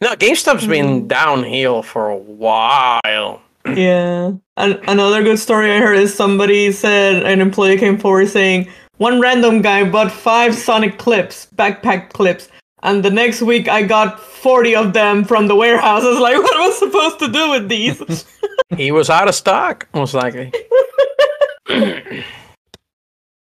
no, 0.00 0.14
GameStop's 0.14 0.66
been 0.66 1.08
downhill 1.08 1.82
for 1.82 2.08
a 2.08 2.16
while. 2.16 3.42
Yeah. 3.66 4.32
An- 4.56 4.80
another 4.88 5.22
good 5.22 5.38
story 5.38 5.70
I 5.70 5.80
heard 5.80 5.98
is 5.98 6.14
somebody 6.14 6.72
said 6.72 7.24
an 7.24 7.42
employee 7.42 7.76
came 7.76 7.98
forward 7.98 8.30
saying 8.30 8.70
one 8.96 9.20
random 9.20 9.60
guy 9.60 9.84
bought 9.84 10.10
five 10.10 10.54
Sonic 10.54 10.96
clips, 10.96 11.46
backpack 11.54 12.10
clips, 12.14 12.48
and 12.82 13.04
the 13.04 13.10
next 13.10 13.42
week 13.42 13.68
I 13.68 13.82
got 13.82 14.20
40 14.20 14.76
of 14.76 14.92
them 14.92 15.24
from 15.24 15.48
the 15.48 15.54
warehouse. 15.54 16.02
I 16.04 16.10
was 16.10 16.18
like, 16.20 16.36
what 16.36 16.54
am 16.56 16.70
I 16.70 16.74
supposed 16.74 17.18
to 17.20 17.28
do 17.28 17.50
with 17.50 17.68
these? 17.68 18.24
He 18.76 18.92
was 18.92 19.10
out 19.10 19.26
of 19.26 19.34
stock, 19.34 19.88
most 19.94 20.14
likely. 20.14 20.52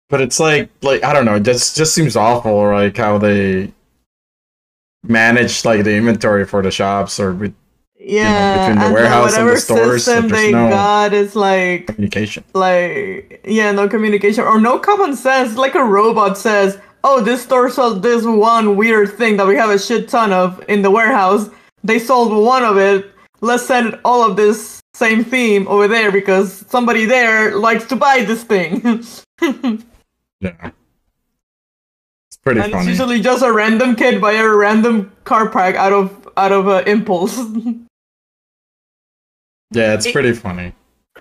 But 0.09 0.21
it's 0.21 0.39
like 0.39 0.69
like 0.81 1.03
I 1.03 1.11
don't 1.11 1.25
know, 1.25 1.35
it 1.35 1.43
just 1.43 1.75
just 1.75 1.93
seems 1.93 2.15
awful 2.15 2.71
like 2.71 2.95
how 2.95 3.17
they 3.17 3.73
manage 5.03 5.65
like 5.65 5.83
the 5.83 5.95
inventory 5.95 6.45
for 6.45 6.61
the 6.61 6.71
shops 6.71 7.19
or 7.19 7.33
with 7.33 7.53
yeah. 7.99 8.69
between 8.69 8.79
the 8.79 8.85
and 8.85 8.93
warehouse 8.93 9.37
and 9.37 9.49
the 9.49 9.57
stores, 9.57 10.05
so 10.05 10.13
system 10.13 10.29
there's 10.29 10.41
they 10.43 10.51
no- 10.51 10.69
got 10.69 11.13
is 11.13 11.35
like 11.35 11.87
communication. 11.87 12.43
like 12.53 13.41
yeah 13.45 13.71
no 13.73 13.89
communication 13.89 14.43
or 14.45 14.61
no 14.61 14.79
common 14.79 15.13
sense 15.15 15.57
like 15.57 15.75
a 15.75 15.83
robot 15.83 16.37
says 16.37 16.79
oh 17.03 17.21
this 17.21 17.43
store 17.43 17.69
sold 17.69 18.01
this 18.01 18.25
one 18.25 18.75
weird 18.75 19.09
thing 19.13 19.37
that 19.37 19.47
we 19.47 19.55
have 19.55 19.69
a 19.69 19.79
shit 19.79 20.07
ton 20.09 20.31
of 20.33 20.63
in 20.67 20.81
the 20.81 20.91
warehouse 20.91 21.49
they 21.83 21.99
sold 21.99 22.31
one 22.45 22.63
of 22.63 22.77
it 22.77 23.11
let's 23.41 23.65
send 23.65 23.97
all 24.03 24.23
of 24.29 24.35
this 24.35 24.79
same 24.93 25.23
theme 25.23 25.67
over 25.67 25.87
there 25.87 26.11
because 26.11 26.65
somebody 26.69 27.05
there 27.05 27.55
likes 27.55 27.85
to 27.85 27.95
buy 27.95 28.23
this 28.23 28.43
thing 28.43 28.81
Yeah. 30.39 30.71
It's 32.29 32.37
pretty 32.43 32.59
it's 32.61 32.69
funny. 32.69 32.89
usually 32.89 33.21
just 33.21 33.43
a 33.43 33.51
random 33.51 33.95
kid 33.95 34.21
buy 34.21 34.33
a 34.33 34.47
random 34.47 35.11
car 35.23 35.49
park 35.49 35.75
out 35.75 35.93
of 35.93 36.29
out 36.37 36.51
of 36.51 36.67
uh, 36.67 36.83
impulse 36.87 37.37
Yeah, 39.71 39.93
it's 39.95 40.05
It- 40.05 40.13
pretty 40.13 40.33
funny. 40.33 40.73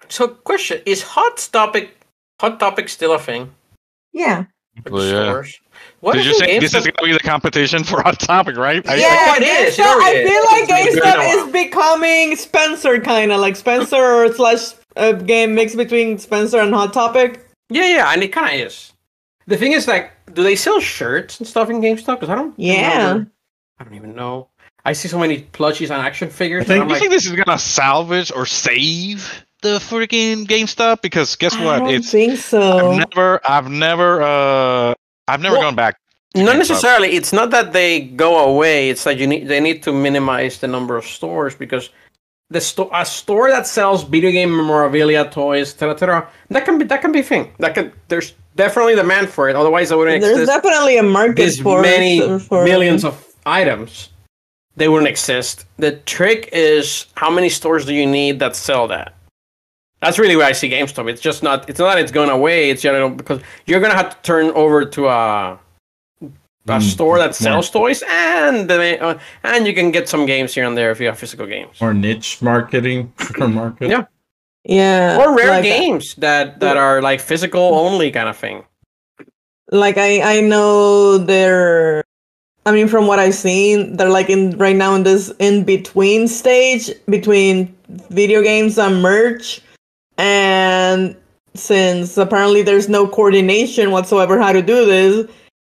So, 0.08 0.28
question: 0.28 0.82
Is 0.86 1.02
Hot 1.02 1.48
Topic 1.52 1.96
Hot 2.40 2.60
Topic 2.60 2.88
still 2.88 3.12
a 3.14 3.18
thing? 3.18 3.50
yeah 4.12 4.44
Well, 4.88 5.02
yeah. 5.04 5.24
stores? 5.24 5.58
What 6.06 6.14
Did 6.14 6.24
you 6.26 6.32
the 6.34 6.38
say 6.38 6.58
this 6.60 6.72
is 6.72 6.86
gonna 6.86 7.04
be 7.04 7.12
the 7.12 7.18
competition 7.18 7.82
for 7.82 8.00
Hot 8.00 8.20
Topic, 8.20 8.56
right? 8.56 8.88
I- 8.88 8.94
Yeah, 8.94 9.34
it 9.38 9.42
is, 9.42 9.76
it 9.76 9.82
GameStop- 9.82 9.86
already 9.86 10.18
I 10.18 10.20
is. 10.22 10.30
feel 10.30 10.44
like 10.44 10.86
It's 10.86 10.94
been 10.94 11.02
going 11.02 11.16
GameStop 11.16 11.46
is 11.46 11.52
becoming 11.52 12.36
Spencer 12.36 13.00
kind 13.00 13.32
of 13.32 13.40
like 13.40 13.56
Spencer 13.56 14.32
slash 14.36 14.74
a 14.94 15.14
game 15.14 15.56
mix 15.56 15.74
between 15.74 16.16
Spencer 16.18 16.60
and 16.60 16.72
Hot 16.72 16.92
Topic. 16.92 17.44
Yeah, 17.70 17.86
yeah, 17.88 18.12
and 18.12 18.22
it 18.22 18.28
kind 18.28 18.46
of 18.54 18.66
is. 18.68 18.92
The 19.48 19.56
thing 19.56 19.72
is, 19.72 19.88
like, 19.88 20.12
do 20.32 20.44
they 20.44 20.54
sell 20.54 20.78
shirts 20.78 21.40
and 21.40 21.48
stuff 21.48 21.70
in 21.70 21.80
GameStop? 21.80 22.20
Because 22.20 22.28
I 22.30 22.36
don't. 22.36 22.54
Yeah. 22.56 22.98
remember. 23.08 23.30
I 23.80 23.84
don't 23.84 23.94
even 23.94 24.14
know. 24.14 24.48
I 24.84 24.92
see 24.92 25.08
so 25.08 25.18
many 25.18 25.42
plushies 25.52 25.90
and 25.90 26.00
action 26.00 26.30
figures. 26.30 26.64
I 26.64 26.66
think- 26.66 26.84
You 26.84 26.90
like, 26.90 27.00
think 27.00 27.10
this 27.10 27.26
is 27.26 27.32
gonna 27.32 27.58
salvage 27.58 28.30
or 28.30 28.46
save 28.46 29.44
the 29.62 29.78
freaking 29.80 30.46
GameStop? 30.46 31.02
Because 31.02 31.34
guess 31.34 31.56
I 31.56 31.64
what? 31.64 31.78
don't 31.80 31.90
It's 31.90 32.12
think 32.12 32.38
so. 32.38 32.92
I've 32.92 32.98
never, 33.10 33.40
I've 33.44 33.68
never, 33.68 34.22
uh, 34.22 34.94
I've 35.28 35.40
never 35.40 35.56
Well, 35.56 35.62
gone 35.62 35.74
back. 35.74 35.96
not 36.34 36.56
GameStop. 36.56 36.58
necessarily. 36.58 37.08
It's 37.16 37.32
not 37.32 37.50
that 37.50 37.72
they 37.72 38.00
go 38.00 38.38
away. 38.48 38.90
It's 38.90 39.04
that 39.04 39.16
you 39.18 39.26
need 39.26 39.48
they 39.48 39.60
need 39.60 39.82
to 39.84 39.92
minimize 39.92 40.58
the 40.58 40.68
number 40.68 40.96
of 40.96 41.04
stores 41.04 41.54
because 41.54 41.90
the 42.50 42.60
store 42.60 42.90
a 42.92 43.04
store 43.04 43.50
that 43.50 43.66
sells 43.66 44.04
video 44.04 44.30
game 44.30 44.54
memorabilia, 44.56 45.28
toys, 45.30 45.72
etc., 45.72 45.92
etc. 45.94 46.28
That 46.50 46.64
can 46.64 46.78
be 46.78 46.84
that 46.86 47.00
can 47.02 47.12
be 47.12 47.20
a 47.20 47.24
thing. 47.24 47.52
That 47.58 47.74
can 47.74 47.92
there's 48.08 48.34
definitely 48.54 48.94
demand 48.94 49.28
for 49.30 49.48
it. 49.48 49.56
Otherwise, 49.56 49.90
it 49.90 49.96
wouldn't 49.98 50.20
There's 50.20 50.38
exist. 50.40 50.62
definitely 50.62 50.96
a 50.98 51.02
market 51.02 51.36
This 51.36 51.58
for 51.60 51.82
many 51.82 52.38
for 52.38 52.64
millions 52.64 53.04
of 53.04 53.14
items. 53.46 54.10
They 54.76 54.88
wouldn't 54.88 55.08
exist. 55.08 55.64
The 55.78 55.92
trick 56.04 56.50
is 56.52 57.06
how 57.16 57.30
many 57.30 57.48
stores 57.48 57.86
do 57.86 57.94
you 57.94 58.06
need 58.06 58.38
that 58.40 58.54
sell 58.54 58.86
that? 58.88 59.14
That's 60.02 60.18
really 60.18 60.36
where 60.36 60.46
I 60.46 60.52
see 60.52 60.68
GameStop. 60.70 61.08
It's 61.10 61.20
just 61.22 61.42
not. 61.42 61.68
It's 61.70 61.78
not 61.78 61.94
that 61.94 61.98
it's 62.02 62.12
going 62.12 62.30
away. 62.30 62.70
It's 62.70 62.84
you 62.84 62.92
know 62.92 63.08
because 63.10 63.40
you're 63.66 63.80
gonna 63.80 63.94
have 63.96 64.10
to 64.14 64.22
turn 64.22 64.50
over 64.54 64.84
to 64.84 65.08
a 65.08 65.58
a 66.68 66.78
Mm, 66.78 66.82
store 66.82 67.18
that 67.18 67.26
more- 67.26 67.32
sells 67.32 67.70
toys, 67.70 68.02
and 68.10 68.68
the, 68.68 69.00
uh, 69.00 69.18
and 69.44 69.66
you 69.68 69.72
can 69.72 69.92
get 69.92 70.08
some 70.08 70.26
games 70.26 70.52
here 70.52 70.64
and 70.66 70.76
there 70.76 70.90
if 70.90 70.98
you 71.00 71.06
have 71.06 71.16
physical 71.16 71.46
games 71.46 71.76
Or 71.80 71.94
niche 71.94 72.42
marketing 72.42 73.12
or 73.40 73.46
market. 73.46 73.88
Yeah. 73.88 74.04
yeah 74.64 75.16
or 75.20 75.36
rare 75.36 75.48
like, 75.50 75.62
games 75.62 76.14
that 76.16 76.58
that 76.60 76.76
are 76.76 77.00
like 77.00 77.20
physical 77.20 77.60
only 77.62 78.10
kind 78.10 78.28
of 78.28 78.36
thing. 78.36 78.64
Like 79.70 79.96
I 79.96 80.36
I 80.38 80.40
know 80.40 81.18
they're. 81.18 82.02
I 82.66 82.72
mean, 82.72 82.88
from 82.88 83.06
what 83.06 83.20
I've 83.20 83.34
seen, 83.36 83.96
they're 83.96 84.10
like 84.10 84.28
in 84.28 84.58
right 84.58 84.74
now 84.76 84.94
in 84.96 85.04
this 85.04 85.32
in 85.38 85.62
between 85.64 86.26
stage 86.26 86.90
between 87.08 87.72
video 88.10 88.42
games 88.42 88.76
and 88.76 89.00
merch, 89.00 89.60
and 90.18 91.16
since 91.54 92.16
apparently 92.18 92.62
there's 92.62 92.88
no 92.88 93.06
coordination 93.08 93.90
whatsoever 93.90 94.38
how 94.40 94.52
to 94.52 94.62
do 94.62 94.84
this, 94.86 95.30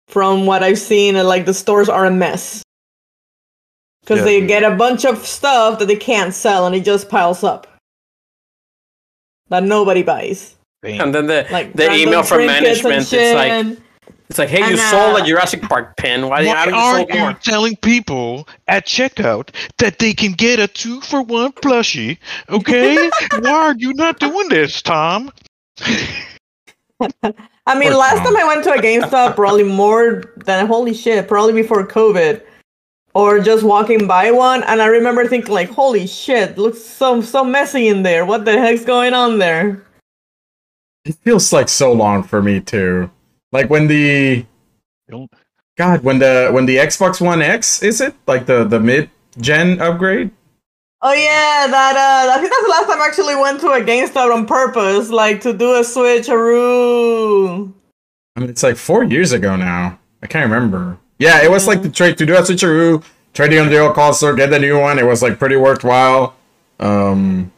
from 0.09 0.47
what 0.47 0.63
I've 0.63 0.79
seen, 0.79 1.17
uh, 1.17 1.25
like 1.25 1.47
the 1.47 1.55
stores 1.55 1.89
are 1.89 2.05
a 2.07 2.11
mess 2.11 2.63
because 4.03 4.19
Yeah. 4.19 4.25
they 4.25 4.47
get 4.47 4.63
a 4.63 4.73
bunch 4.77 5.05
of 5.05 5.27
stuff 5.27 5.79
that 5.79 5.87
they 5.87 5.97
can't 5.97 6.35
sell 6.35 6.67
and 6.67 6.75
it 6.77 6.85
just 6.85 7.09
piles 7.09 7.43
up. 7.45 7.67
that 9.49 9.65
nobody 9.65 10.03
buys. 10.03 10.57
And 10.83 11.15
then 11.15 11.27
the 11.27 11.47
Like 11.51 11.75
the 11.75 11.93
email 11.93 12.23
from 12.23 12.47
management, 12.47 13.03
it's 13.13 13.13
like 13.13 13.53
shit. 13.67 13.79
It's 14.33 14.39
like, 14.39 14.49
hey, 14.49 14.61
you 14.61 14.65
And, 14.65 14.79
sold 14.79 15.21
uh, 15.21 15.23
a 15.23 15.27
Jurassic 15.27 15.61
Park 15.61 15.95
pin. 15.99 16.23
Why, 16.27 16.43
Why 16.47 16.65
you 16.67 16.75
aren't 16.75 17.09
sold 17.09 17.15
you 17.15 17.21
more? 17.21 17.35
telling 17.35 17.77
people 17.77 18.49
at 18.67 18.87
checkout 18.87 19.51
that 19.77 19.99
they 19.99 20.15
can 20.15 20.33
get 20.33 20.59
a 20.59 20.67
two 20.67 21.03
for 21.03 21.21
one 21.21 21.53
plushie? 21.53 22.17
Okay, 22.49 23.11
why 23.41 23.51
are 23.51 23.75
you 23.77 23.93
not 23.93 24.19
doing 24.21 24.49
this, 24.49 24.81
Tom? 24.81 25.31
I 27.67 27.79
mean, 27.79 27.91
Poor 27.91 27.99
last 27.99 28.25
Tom. 28.25 28.35
time 28.35 28.37
I 28.39 28.45
went 28.47 28.65
to 28.65 28.73
a 28.73 28.79
GameStop, 28.79 29.35
probably 29.35 29.65
more 29.65 30.25
than 30.47 30.67
holy 30.67 30.95
shit, 30.95 31.29
probably 31.29 31.53
before 31.53 31.87
COVID, 31.87 32.41
or 33.13 33.39
just 33.39 33.65
walking 33.65 34.07
by 34.07 34.31
one, 34.31 34.63
and 34.63 34.81
I 34.81 34.87
remember 34.87 35.27
thinking 35.27 35.53
like, 35.53 35.69
holy 35.69 36.07
shit, 36.07 36.57
looks 36.57 36.81
so 36.83 37.21
so 37.21 37.45
messy 37.45 37.89
in 37.89 38.03
there. 38.03 38.25
What 38.25 38.47
the 38.47 38.59
heck's 38.59 38.87
going 38.87 39.13
on 39.13 39.39
there? 39.39 39.85
It 41.05 41.17
feels 41.17 41.53
like 41.53 41.69
so 41.69 41.93
long 41.93 42.23
for 42.23 42.41
me 42.41 42.61
too. 42.61 43.11
Like 43.53 43.69
when 43.71 43.87
the 43.87 44.45
Don't- 45.09 45.31
God, 45.77 46.03
when 46.03 46.19
the 46.19 46.51
when 46.53 46.67
the 46.67 46.77
Xbox 46.77 47.21
One 47.21 47.41
X 47.41 47.83
is 47.83 48.01
it 48.01 48.15
like 48.27 48.47
the 48.47 48.65
the 48.65 48.81
mid 48.81 49.11
gen 49.39 49.81
upgrade? 49.81 50.31
Oh 51.01 51.13
yeah, 51.13 51.67
that 51.69 51.97
uh, 51.97 52.33
I 52.33 52.39
think 52.41 52.53
that's 52.53 52.63
the 52.65 52.71
last 52.71 52.87
time 52.89 53.01
I 53.03 53.07
actually 53.07 53.35
went 53.37 53.61
to 53.61 53.69
a 53.73 53.81
GameStop 53.81 54.33
on 54.33 54.47
purpose, 54.47 55.11
like 55.11 55.41
to 55.43 55.53
do 55.53 55.75
a 55.75 55.81
switcheroo. 55.81 57.73
I 58.37 58.41
mean, 58.41 58.51
it's 58.51 58.63
like 58.63 58.77
four 58.77 59.03
years 59.05 59.33
ago 59.33 59.57
now. 59.57 59.99
I 60.23 60.27
can't 60.27 60.45
remember. 60.51 60.99
Yeah, 61.19 61.43
it 61.43 61.51
was 61.51 61.67
like 61.67 61.83
the 61.83 61.89
trade 61.91 62.19
to 62.19 62.27
do 62.27 62.35
a 62.37 62.41
switcheroo, 62.41 63.03
trading 63.35 63.59
on 63.59 63.69
the 63.69 63.79
old 63.79 63.95
console, 63.95 64.35
get 64.35 64.51
the 64.51 64.59
new 64.59 64.79
one. 64.79 64.99
It 64.99 65.05
was 65.07 65.23
like 65.23 65.39
pretty 65.39 65.57
worthwhile. 65.57 66.35
Um, 66.81 67.53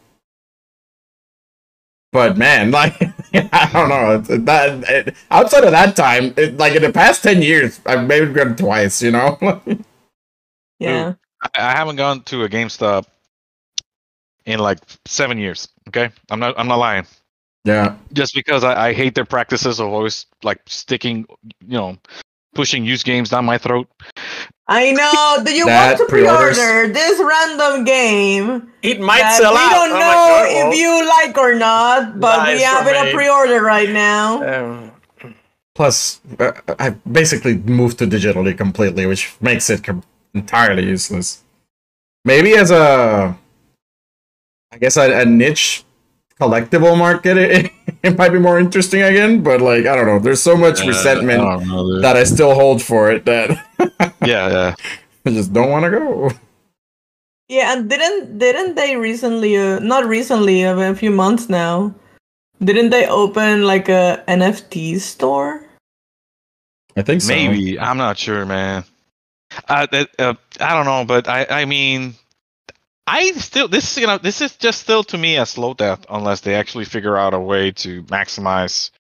but 2.15 2.39
man, 2.39 2.71
like 2.71 2.95
I 3.35 3.69
don't 3.75 3.91
know. 3.91 4.17
It's, 4.17 4.31
it- 4.31 4.47
that 4.47 4.89
it, 4.89 5.15
outside 5.31 5.65
of 5.65 5.73
that 5.73 5.97
time, 5.97 6.33
it, 6.39 6.57
like 6.57 6.75
in 6.75 6.83
the 6.83 6.93
past 6.93 7.23
ten 7.23 7.43
years, 7.43 7.81
I've 7.85 8.07
maybe 8.07 8.33
gone 8.33 8.57
twice. 8.57 9.03
You 9.03 9.11
know. 9.11 9.37
Yeah. 10.81 11.15
I, 11.43 11.49
I 11.59 11.73
haven't 11.73 11.97
gone 11.97 12.23
to 12.25 12.43
a 12.43 12.49
GameStop 12.49 13.07
in 14.45 14.59
like 14.59 14.79
seven 15.07 15.39
years. 15.39 15.69
Okay, 15.89 16.11
I'm 16.31 16.41
not. 16.41 16.55
I'm 16.59 16.67
not 16.69 16.79
lying. 16.79 17.07
yeah. 17.65 17.97
Just 18.13 18.35
because 18.35 18.65
I, 18.65 18.89
I 18.89 18.93
hate 18.93 19.15
their 19.15 19.25
practices 19.25 19.79
of 19.81 19.87
always 19.89 20.27
like 20.43 20.61
sticking, 20.67 21.27
you 21.61 21.79
know, 21.79 21.97
pushing 22.55 22.85
used 22.85 23.07
games 23.07 23.31
down 23.31 23.45
my 23.45 23.57
throat. 23.59 23.89
I 24.67 24.93
know. 24.93 25.45
Do 25.45 25.53
you 25.55 25.67
That 25.67 25.99
want 25.99 25.99
to 25.99 26.05
pre-orders- 26.07 26.57
pre-order 26.57 26.93
this 26.93 27.21
random 27.21 27.85
game? 27.85 28.73
It 28.83 29.01
might 29.01 29.37
sell 29.37 29.53
we 29.53 29.59
out. 29.59 29.69
We 29.69 29.75
don't 29.75 29.93
I'm 29.93 29.99
know 30.01 30.09
like, 30.09 30.51
oh, 30.51 30.71
if 30.71 30.79
you 30.79 31.09
like 31.09 31.37
or 31.39 31.55
not, 31.55 32.19
but 32.19 32.47
we 32.49 32.63
have 32.63 32.87
it 32.87 33.03
me. 33.03 33.11
a 33.11 33.15
pre-order 33.15 33.63
right 33.63 33.91
now. 33.91 34.25
um, 34.67 34.91
Plus, 35.75 36.21
uh, 36.39 36.53
I 36.79 36.91
basically 37.11 37.57
moved 37.59 37.99
to 37.99 38.07
digitally 38.07 38.57
completely, 38.57 39.07
which 39.07 39.35
makes 39.41 39.69
it 39.69 39.83
com- 39.83 40.05
entirely 40.33 40.85
useless. 40.87 41.43
Maybe 42.25 42.57
as 42.57 42.71
a, 42.71 43.37
I 44.73 44.79
guess 44.79 44.97
a, 44.97 45.21
a 45.23 45.25
niche 45.25 45.85
collectible 46.41 46.97
market, 46.97 47.37
it, 47.37 47.73
it 48.03 48.19
might 48.19 48.31
be 48.31 48.39
more 48.39 48.59
interesting 48.59 49.03
again. 49.03 49.43
But 49.43 49.61
like, 49.61 49.87
I 49.87 49.97
don't 49.97 50.07
know. 50.07 50.19
There's 50.19 50.43
so 50.43 50.57
much 50.57 50.85
resentment 50.85 51.43
that 52.03 52.17
I 52.17 52.25
still 52.25 52.55
hold 52.55 52.83
for 52.83 53.11
it 53.11 53.25
that 53.25 53.51
yeah, 54.25 54.49
yeah. 54.49 54.75
I 55.27 55.31
just 55.31 55.53
don't 55.53 55.71
want 55.71 55.85
to 55.85 55.91
go. 55.91 56.31
Yeah, 57.49 57.73
and 57.73 57.89
didn't 57.89 58.39
didn't 58.39 58.75
they 58.75 58.97
recently? 58.97 59.57
Uh, 59.57 59.79
not 59.81 60.07
recently, 60.07 60.65
uh, 60.65 60.79
a 60.79 60.95
few 60.95 61.11
months 61.11 61.49
now. 61.49 61.95
Didn't 62.63 62.91
they 62.91 63.07
open 63.07 63.65
like 63.65 63.89
a 63.89 64.23
NFT 64.29 64.99
store? 64.99 65.65
I 66.97 67.03
think 67.03 67.21
so. 67.21 67.29
Maybe 67.35 67.79
I'm 67.79 67.99
not 67.99 68.17
sure, 68.17 68.47
man. 68.47 68.85
Uh, 69.69 69.87
uh, 70.19 70.35
I 70.61 70.75
don't 70.75 70.87
know, 70.87 71.05
but 71.05 71.29
I 71.29 71.47
I 71.51 71.65
mean, 71.65 72.15
I 73.07 73.33
still 73.33 73.69
this 73.69 73.93
is 73.93 74.01
you 74.01 74.07
know 74.07 74.19
this 74.19 74.41
is 74.41 74.57
just 74.57 74.81
still 74.83 75.05
to 75.05 75.19
me 75.19 75.37
a 75.37 75.47
slow 75.47 75.75
death 75.75 76.07
unless 76.11 76.41
they 76.41 76.55
actually 76.55 76.87
figure 76.87 77.17
out 77.17 77.35
a 77.35 77.41
way 77.41 77.73
to 77.73 78.03
maximize 78.05 78.91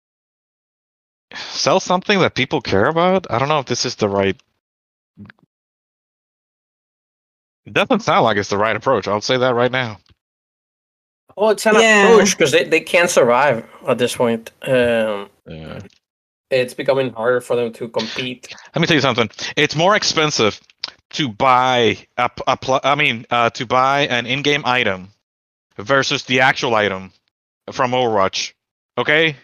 sell 1.34 1.80
something 1.80 2.18
that 2.20 2.34
people 2.34 2.60
care 2.62 2.86
about. 2.86 3.26
I 3.30 3.38
don't 3.38 3.48
know 3.48 3.60
if 3.60 3.66
this 3.66 3.86
is 3.86 3.96
the 3.96 4.08
right. 4.08 4.36
It 7.66 7.72
doesn't 7.74 8.00
sound 8.00 8.24
like 8.24 8.36
it's 8.36 8.50
the 8.50 8.58
right 8.58 8.76
approach. 8.76 9.08
I'll 9.08 9.20
say 9.22 9.38
that 9.38 9.54
right 9.54 9.72
now. 9.72 9.98
oh, 11.36 11.50
it's 11.50 11.66
an 11.66 11.76
Yeah. 11.76 12.06
approach 12.06 12.32
because 12.36 12.52
they, 12.52 12.64
they 12.64 12.80
can't 12.80 13.10
survive 13.10 13.66
at 13.88 13.98
this 13.98 14.16
point. 14.16 14.52
Um, 14.62 15.30
Yeah. 15.46 15.80
it's 16.50 16.74
becoming 16.74 17.12
harder 17.12 17.40
for 17.42 17.56
them 17.56 17.72
to 17.74 17.88
compete. 17.88 18.54
Let 18.74 18.80
me 18.80 18.86
tell 18.86 18.96
you 18.96 19.02
something. 19.02 19.30
It's 19.56 19.76
more 19.76 19.96
expensive 19.96 20.60
to 21.14 21.28
buy 21.28 21.98
a, 22.16 22.28
p- 22.28 22.42
a 22.46 22.56
pl- 22.56 22.80
I 22.84 22.94
mean, 22.94 23.26
uh, 23.30 23.50
to 23.50 23.66
buy 23.66 24.06
an 24.06 24.26
in-game 24.26 24.62
item 24.64 25.08
versus 25.78 26.24
the 26.24 26.40
actual 26.40 26.74
item 26.74 27.12
from 27.72 27.92
Overwatch. 27.92 28.52
Okay, 28.98 29.36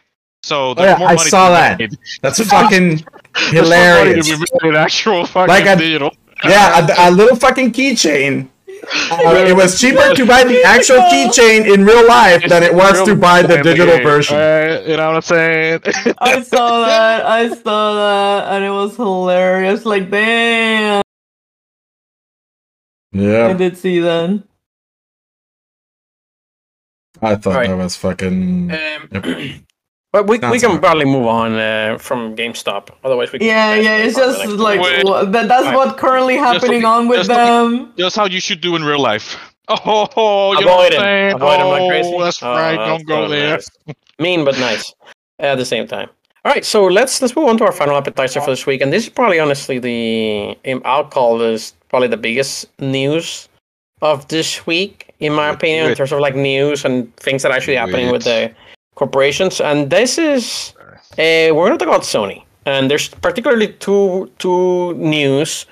so 0.43 0.75
there's 0.75 0.89
Oh, 0.89 0.93
yeah, 0.93 0.99
more 0.99 1.09
I 1.09 1.15
money 1.15 1.31
saw 1.31 1.49
to 1.49 1.55
that. 1.55 1.79
made. 1.79 1.99
That's 2.23 2.45
fucking 2.47 2.89
There's 3.53 3.53
more 3.53 3.63
money 3.63 3.67
hilarious. 4.15 4.29
to 4.29 4.37
be 4.37 4.47
made 4.63 4.69
in 4.71 4.77
actual 4.77 5.27
fucking 5.27 5.49
Like 5.49 5.67
a- 5.67 5.77
digital. 5.77 6.15
Yeah, 6.45 6.87
a, 7.07 7.09
a 7.09 7.11
little 7.11 7.37
fucking 7.37 7.73
keychain. 7.73 8.49
Uh, 9.13 9.45
it 9.47 9.55
was 9.55 9.79
cheaper 9.79 10.15
to 10.15 10.25
buy 10.25 10.43
the 10.43 10.63
actual 10.65 10.97
keychain 11.13 11.71
in 11.71 11.85
real 11.85 12.07
life 12.09 12.43
than 12.49 12.63
it 12.63 12.73
was 12.75 13.03
to 13.03 13.15
buy 13.15 13.43
the 13.43 13.63
digital 13.63 13.99
version. 13.99 14.39
right? 14.39 14.83
you 14.89 14.97
know 14.97 15.09
what 15.09 15.17
I'm 15.17 15.21
saying? 15.23 15.81
I 16.17 16.41
saw 16.41 16.81
that. 16.87 17.27
I 17.27 17.49
saw 17.55 17.95
that, 17.97 18.55
and 18.55 18.65
it 18.65 18.71
was 18.71 18.97
hilarious. 18.97 19.85
Like, 19.85 20.11
damn, 20.11 21.03
I 23.15 23.53
did 23.55 23.77
see 23.77 23.99
then. 24.01 24.45
I 27.23 27.37
thought 27.37 27.55
Right. 27.57 27.69
that 27.69 27.77
was 27.77 27.97
fucking. 27.97 28.71
Um, 28.71 29.09
but 29.11 29.27
we, 30.29 30.39
we 30.39 30.39
can 30.39 30.71
good. 30.73 30.81
probably 30.81 31.05
move 31.05 31.27
on 31.27 31.55
uh, 31.55 31.99
from 31.99 32.35
GameStop. 32.35 32.91
Otherwise, 33.05 33.33
we 33.33 33.39
can 33.41 33.49
Yeah, 33.49 33.75
yeah. 33.75 33.97
It's 33.99 34.17
just 34.17 34.47
like 34.47 34.81
Wait. 34.81 35.05
that. 35.05 35.49
That's 35.49 35.67
Right. 35.67 35.77
what 35.77 35.99
currently 35.99 36.37
happening 36.37 36.83
looking- 36.83 36.85
on 36.87 37.09
with 37.09 37.19
just 37.19 37.29
looking- 37.31 37.45
them. 37.85 37.93
That's 37.97 38.17
how 38.17 38.27
you 38.27 38.41
should 38.41 38.61
do 38.61 38.75
in 38.77 38.85
real 38.85 39.01
life. 39.01 39.37
Oh, 39.87 40.53
you 40.59 40.67
know 40.67 40.73
Avoid 40.73 40.77
what 40.77 40.87
I'm 40.87 40.93
him. 40.93 41.01
saying? 41.01 41.35
Avoid 41.35 41.61
him 41.61 41.67
like 41.69 41.83
oh, 41.83 41.89
crazy. 41.89 42.19
that's 42.19 42.43
Oh, 42.43 42.51
right. 42.51 42.77
that's 42.77 42.89
Don't 42.89 43.07
go 43.07 43.25
so 43.27 43.29
there. 43.31 43.51
nice. 43.53 43.71
Mean 44.19 44.45
but 44.45 44.59
nice 44.59 44.93
at 45.39 45.57
the 45.59 45.65
same 45.65 45.87
time. 45.87 46.09
All 46.45 46.53
right, 46.53 46.65
so 46.65 46.87
let's 46.87 47.21
let's 47.23 47.37
move 47.37 47.47
on 47.49 47.57
to 47.59 47.65
our 47.65 47.71
final 47.73 47.97
appetizer 47.97 48.41
for 48.41 48.51
this 48.51 48.67
week, 48.67 48.81
and 48.81 48.93
this 48.93 49.05
is 49.05 49.11
probably 49.11 49.39
honestly 49.39 49.79
the 49.79 50.57
um, 50.73 50.83
I'll 50.85 51.05
call 51.05 51.39
this 51.39 51.75
probably 51.91 52.09
the 52.09 52.17
biggest 52.17 52.67
news 52.81 53.49
of 54.01 54.27
this 54.29 54.67
week, 54.67 55.13
in 55.21 55.33
my 55.33 55.49
opinion, 55.51 55.91
in 55.91 55.97
terms 55.97 56.13
of 56.13 56.21
like 56.21 56.35
news 56.35 56.85
and 56.85 57.15
things 57.17 57.43
that 57.43 57.51
are 57.51 57.55
actually 57.55 57.77
happening 57.77 58.11
with 58.11 58.25
the 58.25 58.51
corporations. 58.95 59.61
And 59.61 59.91
this 59.91 60.17
is 60.17 60.73
uh, 61.19 61.53
we're 61.53 61.67
going 61.67 61.79
to 61.79 61.85
talk 61.85 61.89
about 61.89 62.03
Sony, 62.03 62.45
and 62.65 62.91
there's 62.91 63.09
particularly 63.09 63.75
two 63.75 64.31
two 64.39 64.95
news. 64.95 65.67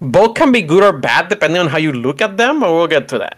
Both 0.00 0.34
can 0.34 0.50
be 0.50 0.62
good 0.62 0.82
or 0.82 0.96
bad 0.96 1.28
depending 1.28 1.60
on 1.60 1.68
how 1.68 1.78
you 1.78 1.92
look 1.92 2.20
at 2.22 2.36
them, 2.36 2.60
but 2.60 2.72
we'll 2.72 2.88
get 2.88 3.08
to 3.08 3.18
that. 3.18 3.36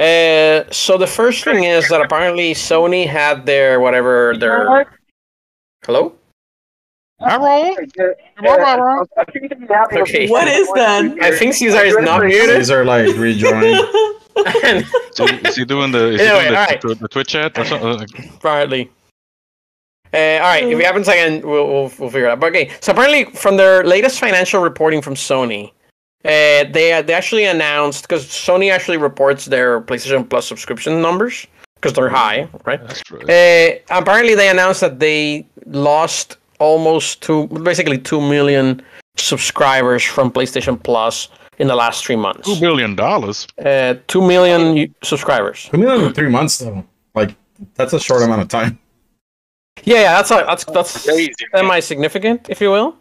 Uh, 0.00 0.64
so 0.72 0.96
the 0.96 1.06
first 1.06 1.44
thing 1.44 1.64
is 1.64 1.88
that 1.88 2.00
apparently 2.00 2.54
Sony 2.54 3.06
had 3.06 3.44
their 3.44 3.80
whatever 3.80 4.34
their 4.36 4.86
hello. 5.84 6.14
Arrow? 7.20 9.06
Okay. 10.02 10.28
What 10.28 10.48
is 10.48 10.68
that? 10.72 11.18
I 11.20 11.36
think 11.36 11.54
Caesar 11.54 11.84
is 11.84 11.96
not 11.98 12.24
muted. 12.24 12.56
These 12.58 12.70
are 12.70 12.84
like 12.84 13.16
rejoining. 13.16 13.76
So, 15.12 15.26
is 15.26 15.56
he 15.56 15.64
doing 15.66 15.90
the, 15.92 16.12
is 16.12 16.20
he 16.20 16.26
doing 16.26 16.44
the, 16.44 16.56
alright. 16.56 16.80
the, 16.80 16.94
the 16.94 17.08
Twitch 17.08 17.28
chat 17.28 17.58
or 17.58 17.64
something? 17.64 18.08
Apparently. 18.36 18.90
Uh, 20.14 20.38
all 20.40 20.48
right, 20.48 20.64
if 20.64 20.78
you 20.78 20.84
haven't 20.84 21.04
second, 21.04 21.44
we'll, 21.44 21.66
we'll, 21.66 21.92
we'll 21.98 22.10
figure 22.10 22.26
it 22.26 22.30
out. 22.30 22.40
But 22.40 22.48
okay, 22.48 22.70
so 22.80 22.92
apparently 22.92 23.24
from 23.26 23.56
their 23.56 23.84
latest 23.84 24.18
financial 24.18 24.62
reporting 24.62 25.02
from 25.02 25.14
Sony, 25.14 25.72
uh, 26.24 26.64
they 26.72 27.02
they 27.04 27.12
actually 27.12 27.44
announced 27.44 28.02
because 28.02 28.26
Sony 28.26 28.72
actually 28.72 28.96
reports 28.96 29.44
their 29.44 29.80
PlayStation 29.80 30.28
Plus 30.28 30.46
subscription 30.46 31.00
numbers 31.02 31.46
because 31.76 31.92
they're 31.92 32.08
high, 32.08 32.48
right? 32.64 32.80
That's 32.86 33.02
true. 33.02 33.20
Uh, 33.20 33.78
apparently, 33.90 34.34
they 34.34 34.48
announced 34.48 34.80
that 34.80 34.98
they 34.98 35.46
lost 35.66 36.38
almost 36.60 37.22
two, 37.22 37.46
basically 37.48 37.98
two 37.98 38.20
million 38.20 38.80
subscribers 39.16 40.02
from 40.04 40.30
PlayStation 40.30 40.80
Plus 40.82 41.28
in 41.58 41.66
the 41.66 41.74
last 41.74 42.04
three 42.04 42.16
months. 42.16 42.46
Two 42.46 42.60
billion 42.60 42.94
dollars. 42.94 43.46
Uh, 43.64 43.94
two 44.06 44.22
million 44.22 44.94
subscribers. 45.02 45.68
Two 45.70 45.78
million 45.78 46.06
in 46.06 46.12
three 46.14 46.28
months 46.30 46.58
though. 46.58 46.84
Like 47.14 47.34
that's 47.74 47.92
a 47.92 48.00
short 48.00 48.22
amount 48.22 48.42
of 48.42 48.48
time. 48.48 48.78
Yeah, 49.84 50.00
yeah, 50.02 50.12
that's 50.16 50.30
a, 50.30 50.44
that's 50.46 50.64
that's 50.66 51.04
Crazy, 51.04 51.32
semi 51.54 51.80
significant, 51.80 52.48
if 52.48 52.60
you 52.60 52.70
will. 52.70 52.96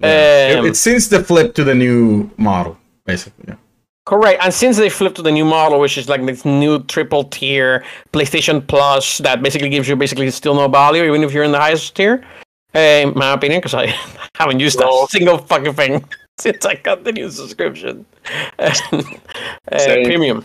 Yeah. 0.00 0.48
It- 0.50 0.58
Um, 0.58 0.66
it's 0.66 0.80
since 0.80 1.08
the 1.08 1.22
flip 1.22 1.54
to 1.54 1.64
the 1.64 1.74
new 1.74 2.30
model, 2.36 2.76
basically. 3.04 3.44
Yeah. 3.48 3.56
Correct. 4.06 4.42
And 4.42 4.54
since 4.54 4.78
they 4.78 4.88
flipped 4.88 5.16
to 5.16 5.22
the 5.22 5.30
new 5.30 5.44
model, 5.44 5.78
which 5.80 5.98
is 5.98 6.08
like 6.08 6.24
this 6.24 6.44
new 6.46 6.82
triple 6.84 7.24
tier 7.24 7.84
PlayStation 8.14 8.66
Plus, 8.66 9.18
that 9.18 9.42
basically 9.42 9.68
gives 9.68 9.86
you 9.86 9.96
basically 9.96 10.30
still 10.30 10.54
no 10.54 10.66
value, 10.66 11.04
even 11.04 11.22
if 11.22 11.32
you're 11.34 11.44
in 11.44 11.52
the 11.52 11.60
highest 11.60 11.94
tier. 11.94 12.24
Uh, 12.74 12.78
in 12.78 13.12
my 13.16 13.32
opinion, 13.32 13.60
because 13.60 13.74
I 13.74 13.86
haven't 14.34 14.60
used 14.60 14.78
No. 14.78 15.04
a 15.04 15.08
single 15.08 15.38
fucking 15.38 15.72
thing 15.74 16.04
since 16.38 16.64
I 16.66 16.74
got 16.74 17.04
the 17.04 17.12
new 17.12 17.30
subscription. 17.30 18.04
uh, 18.58 18.72
Same. 19.78 20.04
premium. 20.04 20.44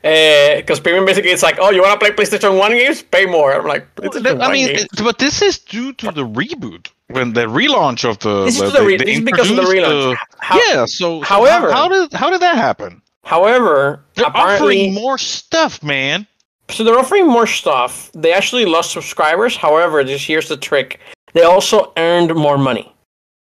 Because 0.00 0.80
premium 0.80 1.04
basically 1.04 1.30
it's 1.30 1.42
like, 1.42 1.58
oh, 1.60 1.70
you 1.70 1.82
want 1.82 1.98
to 2.00 2.06
play 2.06 2.14
PlayStation 2.14 2.58
One 2.58 2.70
games? 2.72 3.02
Pay 3.02 3.26
more. 3.26 3.52
I'm 3.52 3.66
like, 3.66 3.92
PlayStation 3.96 4.36
I 4.40 4.46
1 4.48 4.52
mean, 4.52 4.66
games. 4.68 4.82
it- 4.84 5.04
but 5.04 5.18
this 5.18 5.42
is 5.42 5.58
due 5.58 5.92
to 5.94 6.10
the 6.12 6.24
reboot 6.24 6.88
when 7.08 7.32
the 7.32 7.42
relaunch 7.46 8.08
of 8.08 8.18
the. 8.20 8.44
This 8.44 8.54
is 8.54 8.60
the- 8.60 8.66
to 8.66 8.72
the 8.72 8.78
they- 8.78 8.86
re- 8.86 8.96
they 8.96 9.04
this 9.04 9.18
is 9.18 9.24
because 9.24 9.50
of 9.50 9.56
the 9.56 9.62
relaunch. 9.62 10.12
the- 10.12 10.18
How- 10.38 10.56
yeah. 10.68 10.84
So, 10.86 11.20
so 11.20 11.20
however- 11.22 11.70
how, 11.72 11.82
how 11.82 11.88
did 11.88 12.12
how 12.14 12.30
did 12.30 12.40
that 12.40 12.56
happen? 12.56 13.02
However, 13.24 14.00
They're 14.14 14.26
apparently, 14.26 14.86
offering 14.88 14.94
more 14.94 15.18
stuff, 15.18 15.82
man. 15.82 16.26
So 16.70 16.84
they're 16.84 16.98
offering 16.98 17.26
more 17.26 17.46
stuff. 17.46 18.10
They 18.12 18.32
actually 18.32 18.64
lost 18.66 18.92
subscribers. 18.92 19.56
However, 19.56 20.04
this 20.04 20.22
here's 20.24 20.48
the 20.48 20.56
trick: 20.56 21.00
they 21.32 21.42
also 21.42 21.92
earned 21.96 22.34
more 22.34 22.58
money, 22.58 22.92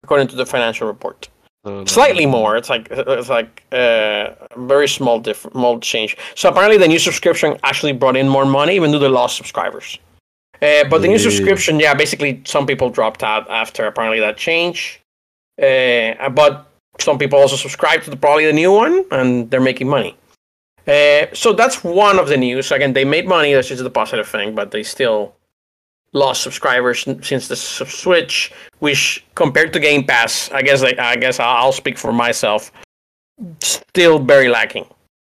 according 0.03 0.27
to 0.29 0.35
the 0.35 0.45
financial 0.45 0.87
report. 0.87 1.29
The- 1.63 1.83
the- 1.83 1.89
Slightly 1.89 2.25
more. 2.25 2.55
It's 2.57 2.69
like 2.69 2.87
it's 2.91 3.29
like 3.29 3.63
uh, 3.73 4.33
a 4.51 4.59
very 4.73 4.87
small 4.87 5.19
different 5.19 5.53
small 5.55 5.79
change. 5.79 6.15
So 6.35 6.49
apparently, 6.49 6.77
the 6.77 6.87
new 6.87 6.99
subscription 6.99 7.57
actually 7.63 7.93
brought 7.93 8.15
in 8.15 8.27
more 8.29 8.45
money, 8.45 8.75
even 8.75 8.91
though 8.91 8.99
they 8.99 9.07
lost 9.09 9.35
subscribers. 9.37 9.99
Uh, 10.61 10.83
but 10.89 11.01
the 11.01 11.07
new 11.07 11.13
Yeah. 11.17 11.29
subscription, 11.29 11.79
yeah, 11.79 11.93
basically 11.95 12.41
some 12.45 12.65
people 12.67 12.89
dropped 12.89 13.23
out 13.23 13.49
after 13.49 13.87
apparently 13.87 14.19
that 14.19 14.37
change. 14.37 15.01
Uh, 15.61 16.29
but 16.29 16.67
some 16.99 17.17
people 17.17 17.39
also 17.39 17.55
subscribe 17.55 18.03
to 18.03 18.09
the, 18.11 18.15
probably 18.17 18.45
the 18.45 18.53
new 18.53 18.71
one, 18.71 19.03
and 19.11 19.49
they're 19.49 19.59
making 19.71 19.89
money. 19.89 20.15
Uh, 20.87 21.27
so 21.33 21.53
that's 21.53 21.83
one 21.83 22.17
of 22.19 22.27
the 22.27 22.37
news. 22.37 22.71
Again, 22.71 22.93
they 22.93 23.05
made 23.05 23.27
money. 23.27 23.53
That's 23.53 23.67
just 23.67 23.83
the 23.83 23.89
positive 23.89 24.27
thing, 24.27 24.55
but 24.55 24.71
they 24.71 24.83
still 24.83 25.35
lost 26.13 26.41
subscribers 26.43 27.05
since 27.21 27.47
the 27.47 27.55
Switch, 27.55 28.51
which 28.79 29.23
compared 29.35 29.73
to 29.73 29.79
Game 29.79 30.03
Pass, 30.03 30.51
I 30.51 30.61
guess 30.61 30.83
I 30.83 31.15
guess 31.15 31.39
I'll 31.39 31.55
I'll 31.57 31.71
speak 31.71 31.97
for 31.97 32.11
myself, 32.11 32.71
still 33.61 34.19
very 34.19 34.49
lacking 34.49 34.87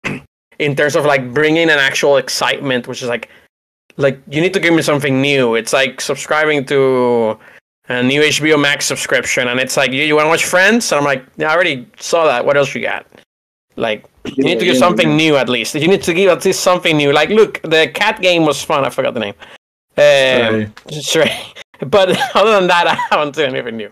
in 0.60 0.76
terms 0.76 0.96
of 0.96 1.06
like 1.06 1.34
bringing 1.34 1.70
an 1.70 1.80
actual 1.80 2.18
excitement, 2.18 2.88
which 2.88 3.02
is 3.02 3.10
like 3.10 3.30
like 3.98 4.20
you 4.30 4.42
need 4.42 4.54
to 4.54 4.60
give 4.60 4.74
me 4.74 4.82
something 4.82 5.22
new. 5.22 5.56
It's 5.56 5.74
like 5.74 6.02
subscribing 6.02 6.66
to 6.66 7.40
a 7.90 8.04
new 8.04 8.22
HBO 8.22 8.62
Max 8.62 8.86
subscription, 8.86 9.48
and 9.48 9.60
it's 9.60 9.78
like 9.78 9.92
you, 9.92 10.04
you 10.04 10.16
want 10.16 10.26
to 10.26 10.30
watch 10.30 10.46
Friends, 10.46 10.92
and 10.92 11.00
I'm 11.00 11.06
like, 11.06 11.26
yeah, 11.38 11.50
I 11.50 11.56
already 11.56 11.88
saw 12.00 12.26
that. 12.26 12.46
What 12.46 12.58
else 12.58 12.76
you 12.76 12.82
got? 12.82 13.08
Like 13.78 14.06
you 14.26 14.44
need 14.44 14.60
to 14.60 14.66
give 14.66 14.78
something 14.78 15.16
new 15.16 15.38
at 15.38 15.48
least. 15.48 15.76
You 15.76 15.88
need 15.88 16.04
to 16.04 16.14
give 16.14 16.30
at 16.30 16.44
least 16.44 16.62
something 16.62 16.98
new. 16.98 17.14
Like, 17.14 17.30
look, 17.30 17.62
the 17.62 17.90
cat 17.94 18.22
game 18.22 18.44
was 18.46 18.62
fun. 18.62 18.84
I 18.84 18.90
forgot 18.90 19.14
the 19.14 19.20
name. 19.22 19.36
Um, 19.98 20.74
sure. 21.02 21.26
But 21.80 22.10
other 22.36 22.54
than 22.54 22.66
that, 22.68 22.88
I 22.88 22.96
haven't 23.12 23.36
seen 23.36 23.50
anything 23.50 23.78
new. 23.78 23.92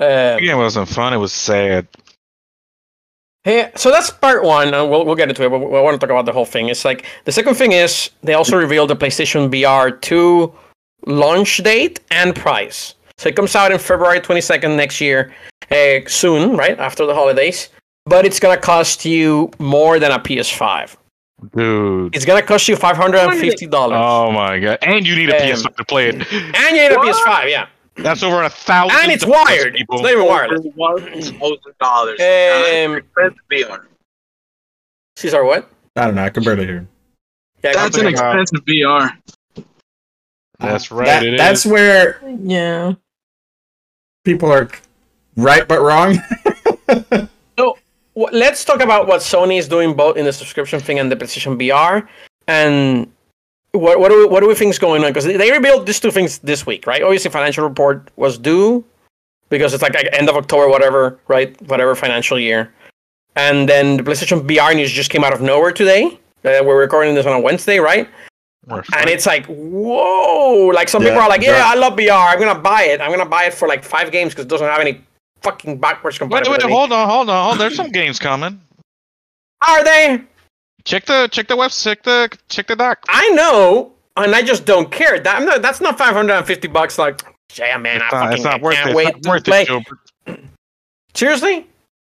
Um, 0.00 0.36
The 0.36 0.40
game 0.40 0.58
wasn't 0.58 0.88
fun. 0.88 1.12
It 1.14 1.18
was 1.18 1.32
sad. 1.32 1.86
Hey, 3.44 3.70
so 3.76 3.92
that's 3.92 4.10
part 4.10 4.42
one, 4.42 4.74
and 4.74 4.90
we'll, 4.90 5.06
we'll 5.06 5.14
get 5.14 5.28
into 5.28 5.44
it. 5.44 5.48
But 5.50 5.58
I 5.58 5.80
want 5.80 5.94
to 5.94 6.04
talk 6.04 6.10
about 6.10 6.26
the 6.26 6.32
whole 6.32 6.44
thing. 6.44 6.68
It's 6.68 6.84
like 6.84 7.06
the 7.26 7.30
second 7.30 7.54
thing 7.54 7.70
is 7.70 8.10
they 8.24 8.34
also 8.34 8.56
revealed 8.56 8.90
the 8.90 8.96
PlayStation 8.96 9.48
VR 9.48 10.00
2 10.00 10.52
launch 11.06 11.58
date 11.58 12.00
and 12.10 12.34
price. 12.34 12.96
So 13.18 13.28
it 13.28 13.36
comes 13.36 13.54
out 13.54 13.70
in 13.70 13.78
February 13.78 14.18
22nd 14.20 14.76
next 14.76 15.00
year, 15.00 15.32
uh, 15.70 16.00
soon, 16.08 16.56
right 16.56 16.76
after 16.80 17.06
the 17.06 17.14
holidays. 17.14 17.68
But 18.06 18.24
it's 18.24 18.38
gonna 18.40 18.56
cost 18.60 19.04
you 19.04 19.50
more 19.58 19.98
than 19.98 20.12
a 20.12 20.18
PS5. 20.18 20.96
Dude. 21.54 22.14
It's 22.14 22.24
gonna 22.24 22.42
cost 22.42 22.68
you 22.68 22.76
five 22.76 22.96
hundred 22.96 23.18
and 23.18 23.38
fifty 23.38 23.66
dollars, 23.66 23.98
Oh 24.00 24.30
my 24.32 24.58
god. 24.58 24.78
And 24.82 25.06
you 25.06 25.16
need 25.16 25.28
a 25.30 25.36
Um, 25.36 25.42
PS5 25.42 25.76
to 25.76 25.84
play 25.84 26.08
it. 26.08 26.14
and 26.14 26.76
you 26.76 26.82
need 26.88 26.92
a 26.92 26.96
PS5, 26.96 27.50
yeah, 27.50 27.66
That's 27.96 28.22
over 28.22 28.42
a 28.42 28.48
thousand. 28.48 28.96
and 29.02 29.12
it's 29.12 29.24
dollars, 29.24 29.44
wired. 29.48 29.66
It's 29.74 29.78
people. 29.78 30.02
not 30.02 30.12
even 30.12 30.24
wireless. 30.26 30.60
One 30.74 31.02
thousand 31.02 31.74
dollars. 31.80 32.20
Um, 32.20 32.96
expensive 32.96 33.38
VR. 33.50 33.84
Cesar, 35.16 35.44
what? 35.44 35.68
I 35.96 36.04
don't 36.06 36.14
know. 36.14 36.24
I 36.24 36.30
can 36.30 36.42
barely 36.44 36.66
hear. 36.66 36.86
Yeah, 37.64 37.72
That's 37.72 37.96
an 37.98 38.04
company- 38.14 38.40
expensive 38.42 38.64
VR. 38.66 39.16
That's 40.58 40.90
right. 40.90 41.06
That- 41.06 41.22
it 41.24 41.36
that's 41.38 41.66
is. 41.66 41.72
where 41.72 42.20
Yeah. 42.42 42.92
people 44.24 44.50
are 44.52 44.68
right 45.36 45.66
but 45.66 45.80
wrong. 45.82 46.18
Let's 48.16 48.64
talk 48.64 48.80
about 48.80 49.06
what 49.06 49.20
Sony 49.20 49.58
is 49.58 49.68
doing 49.68 49.94
both 49.94 50.16
in 50.16 50.24
the 50.24 50.32
subscription 50.32 50.80
thing 50.80 50.98
and 50.98 51.12
the 51.12 51.16
PlayStation 51.16 51.60
VR, 51.60 52.08
and 52.48 53.12
what 53.72 54.00
what 54.00 54.08
do 54.08 54.20
we, 54.20 54.26
what 54.26 54.40
do 54.40 54.48
we 54.48 54.54
think 54.54 54.70
is 54.70 54.78
going 54.78 55.04
on? 55.04 55.10
Because 55.10 55.26
they 55.26 55.50
revealed 55.52 55.86
these 55.86 56.00
two 56.00 56.10
things 56.10 56.38
this 56.38 56.64
week, 56.64 56.86
right? 56.86 57.02
Obviously, 57.02 57.30
financial 57.30 57.62
report 57.62 58.10
was 58.16 58.38
due 58.38 58.82
because 59.50 59.74
it's 59.74 59.82
like, 59.82 59.92
like 59.92 60.08
end 60.12 60.30
of 60.30 60.36
October, 60.36 60.68
whatever, 60.68 61.18
right? 61.28 61.60
Whatever 61.68 61.94
financial 61.94 62.40
year, 62.40 62.72
and 63.36 63.68
then 63.68 63.98
the 63.98 64.02
PlayStation 64.02 64.40
VR 64.48 64.74
news 64.74 64.90
just 64.90 65.10
came 65.10 65.22
out 65.22 65.34
of 65.34 65.42
nowhere 65.42 65.72
today. 65.72 66.18
Uh, 66.42 66.62
we're 66.64 66.80
recording 66.80 67.14
this 67.14 67.26
on 67.26 67.34
a 67.34 67.40
Wednesday, 67.40 67.78
right? 67.78 68.08
And 68.94 69.10
it's 69.10 69.26
like, 69.26 69.44
whoa! 69.46 70.68
Like 70.74 70.88
some 70.88 71.02
people 71.02 71.18
are 71.18 71.28
like, 71.28 71.42
yeah. 71.42 71.58
yeah, 71.58 71.66
I 71.66 71.74
love 71.74 71.98
VR. 71.98 72.32
I'm 72.32 72.38
gonna 72.38 72.58
buy 72.58 72.84
it. 72.84 73.02
I'm 73.02 73.10
gonna 73.10 73.28
buy 73.28 73.44
it 73.44 73.52
for 73.52 73.68
like 73.68 73.84
five 73.84 74.10
games 74.10 74.32
because 74.32 74.46
it 74.46 74.48
doesn't 74.48 74.66
have 74.66 74.80
any 74.80 75.02
fucking 75.42 75.78
backwards 75.78 76.16
Wait, 76.20 76.28
compatibility. 76.28 76.64
wait, 76.66 76.72
hold 76.72 76.92
on, 76.92 77.08
hold 77.08 77.30
on, 77.30 77.42
hold 77.44 77.52
on. 77.54 77.58
There's 77.58 77.76
some 77.76 77.90
games 77.90 78.18
coming. 78.18 78.60
Are 79.66 79.84
they? 79.84 80.22
Check 80.84 81.06
the 81.06 81.28
check 81.32 81.48
the 81.48 81.56
web 81.56 81.70
check 81.72 82.02
the 82.02 82.30
check 82.48 82.66
the 82.68 82.76
doc. 82.76 83.04
I 83.08 83.28
know, 83.30 83.92
and 84.16 84.34
I 84.34 84.42
just 84.42 84.64
don't 84.64 84.90
care. 84.90 85.18
That, 85.18 85.36
I'm 85.36 85.44
not, 85.46 85.62
that's 85.62 85.80
not 85.80 85.98
550 85.98 86.68
bucks. 86.68 86.98
Like, 86.98 87.22
yeah, 87.56 87.76
man, 87.78 88.02
I 88.02 88.04
It's 88.06 88.12
not, 88.12 88.20
fucking 88.20 88.34
it's 88.36 88.44
not 88.44 88.54
I 88.60 88.62
worth 88.62 88.74
can't 88.76 88.90
it. 88.90 88.96
wait 88.96 89.08
It's 89.08 89.14
not 89.16 89.22
to 89.22 89.28
worth 89.30 89.44
play. 89.44 89.62
it, 89.62 89.66
Gilbert. 89.68 90.40
Seriously, 91.14 91.66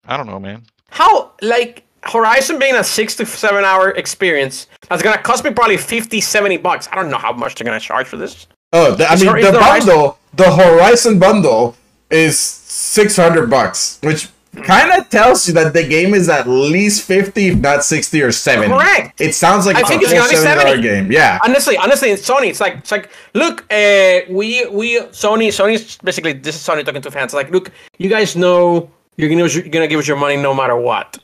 I 0.06 0.16
don't 0.16 0.26
know, 0.26 0.38
man. 0.38 0.62
how 0.90 1.32
like 1.42 1.84
Horizon 2.04 2.58
being 2.58 2.76
a 2.76 2.84
six 2.84 3.16
to 3.16 3.26
seven 3.26 3.64
hour 3.64 3.90
experience 3.92 4.66
that's 4.88 5.02
gonna 5.02 5.18
cost 5.22 5.44
me 5.44 5.50
probably 5.52 5.76
50, 5.76 6.20
70 6.20 6.58
bucks. 6.58 6.88
I 6.92 6.96
don't 6.96 7.10
know 7.10 7.18
how 7.18 7.32
much 7.32 7.54
they're 7.54 7.64
gonna 7.64 7.80
charge 7.80 8.06
for 8.06 8.16
this. 8.18 8.46
Oh, 8.72 8.94
the, 8.94 9.06
I 9.10 9.16
mean, 9.16 9.26
Hor- 9.26 9.40
the 9.42 9.50
the 9.52 9.58
Horizon- 9.62 9.88
bundle, 9.88 10.18
the 10.34 10.50
Horizon 10.54 11.18
bundle, 11.18 11.76
is 12.10 12.59
six 12.90 13.16
hundred 13.16 13.48
bucks, 13.48 13.98
which 14.02 14.28
kind 14.64 14.90
of 14.92 15.08
tells 15.08 15.46
you 15.46 15.54
that 15.54 15.72
the 15.72 15.86
game 15.86 16.12
is 16.12 16.28
at 16.28 16.48
least 16.48 17.04
fifty, 17.06 17.48
if 17.48 17.58
not 17.58 17.84
sixty 17.84 18.20
or 18.20 18.32
seventy. 18.32 18.68
Correct. 18.74 19.20
It 19.20 19.34
sounds 19.34 19.64
like 19.66 19.76
I 19.76 19.80
it's 19.80 19.88
think 19.88 20.02
a 20.02 20.04
it's 20.06 20.12
gonna 20.14 20.28
be 20.28 20.36
seventy 20.36 20.64
dollar 20.64 20.76
70. 20.76 20.82
game. 20.82 21.12
Yeah. 21.12 21.38
Honestly, 21.44 21.76
honestly, 21.76 22.10
it's 22.10 22.28
Sony. 22.28 22.48
It's 22.48 22.60
like 22.60 22.74
it's 22.78 22.90
like 22.90 23.10
look, 23.34 23.62
uh, 23.70 24.26
we 24.28 24.66
we 24.66 25.00
Sony 25.12 25.48
Sony's 25.48 25.96
basically 25.98 26.32
this 26.32 26.56
is 26.56 26.62
Sony 26.66 26.84
talking 26.84 27.02
to 27.02 27.10
fans. 27.10 27.32
Like, 27.32 27.50
look, 27.50 27.70
you 27.98 28.08
guys 28.10 28.34
know 28.34 28.90
you're 29.16 29.28
gonna 29.28 29.46
you're 29.46 29.68
gonna 29.68 29.88
give 29.88 30.00
us 30.00 30.08
your 30.08 30.16
money 30.18 30.36
no 30.36 30.52
matter 30.52 30.76
what. 30.76 31.18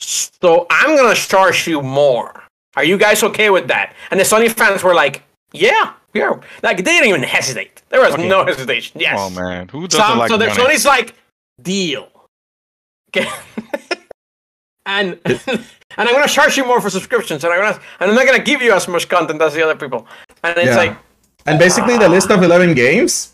So 0.00 0.66
I'm 0.70 0.96
gonna 0.96 1.14
charge 1.14 1.66
you 1.66 1.82
more. 1.82 2.42
Are 2.76 2.84
you 2.84 2.98
guys 2.98 3.22
okay 3.22 3.50
with 3.50 3.68
that? 3.68 3.94
And 4.10 4.20
the 4.20 4.24
Sony 4.24 4.50
fans 4.50 4.82
were 4.82 4.94
like, 4.94 5.22
yeah, 5.52 5.94
yeah. 6.16 6.40
Like 6.62 6.78
they 6.78 6.82
didn't 6.82 7.08
even 7.08 7.22
hesitate. 7.22 7.82
There 7.90 8.00
was 8.00 8.14
Okay. 8.14 8.28
no 8.28 8.44
hesitation. 8.44 9.00
Yes. 9.00 9.16
Oh 9.18 9.30
man, 9.30 9.68
who 9.68 9.86
doesn't 9.88 10.00
So, 10.00 10.18
like 10.18 10.30
so? 10.30 10.38
Sony's 10.38 10.84
like, 10.84 11.14
deal. 11.62 12.08
Okay. 13.10 13.28
and 14.86 15.18
and 15.24 16.04
I'm 16.08 16.12
gonna 16.12 16.28
charge 16.28 16.56
you 16.56 16.64
more 16.66 16.80
for 16.80 16.90
subscriptions, 16.90 17.44
and 17.44 17.52
I'm 17.52 17.60
gonna 17.60 17.80
and 18.00 18.10
I'm 18.10 18.16
not 18.16 18.26
gonna 18.26 18.42
give 18.42 18.60
you 18.62 18.72
as 18.72 18.88
much 18.88 19.08
content 19.08 19.40
as 19.40 19.54
the 19.54 19.62
other 19.62 19.76
people. 19.76 20.06
And 20.42 20.56
it's 20.58 20.66
Yeah. 20.68 20.76
like, 20.76 20.96
And 21.46 21.58
basically, 21.58 21.96
the 21.96 22.08
list 22.08 22.30
of 22.30 22.42
eleven 22.42 22.74
games, 22.74 23.32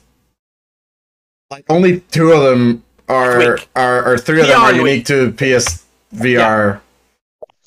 like 1.50 1.64
only 1.70 2.00
two 2.12 2.32
of 2.32 2.42
them 2.42 2.84
are 3.08 3.58
are 3.74 4.04
or 4.06 4.18
three 4.18 4.40
of 4.40 4.48
them 4.48 4.60
are 4.60 4.72
unique 4.74 5.06
to 5.06 5.32
ps 5.32 5.84
PSVR. 6.14 6.81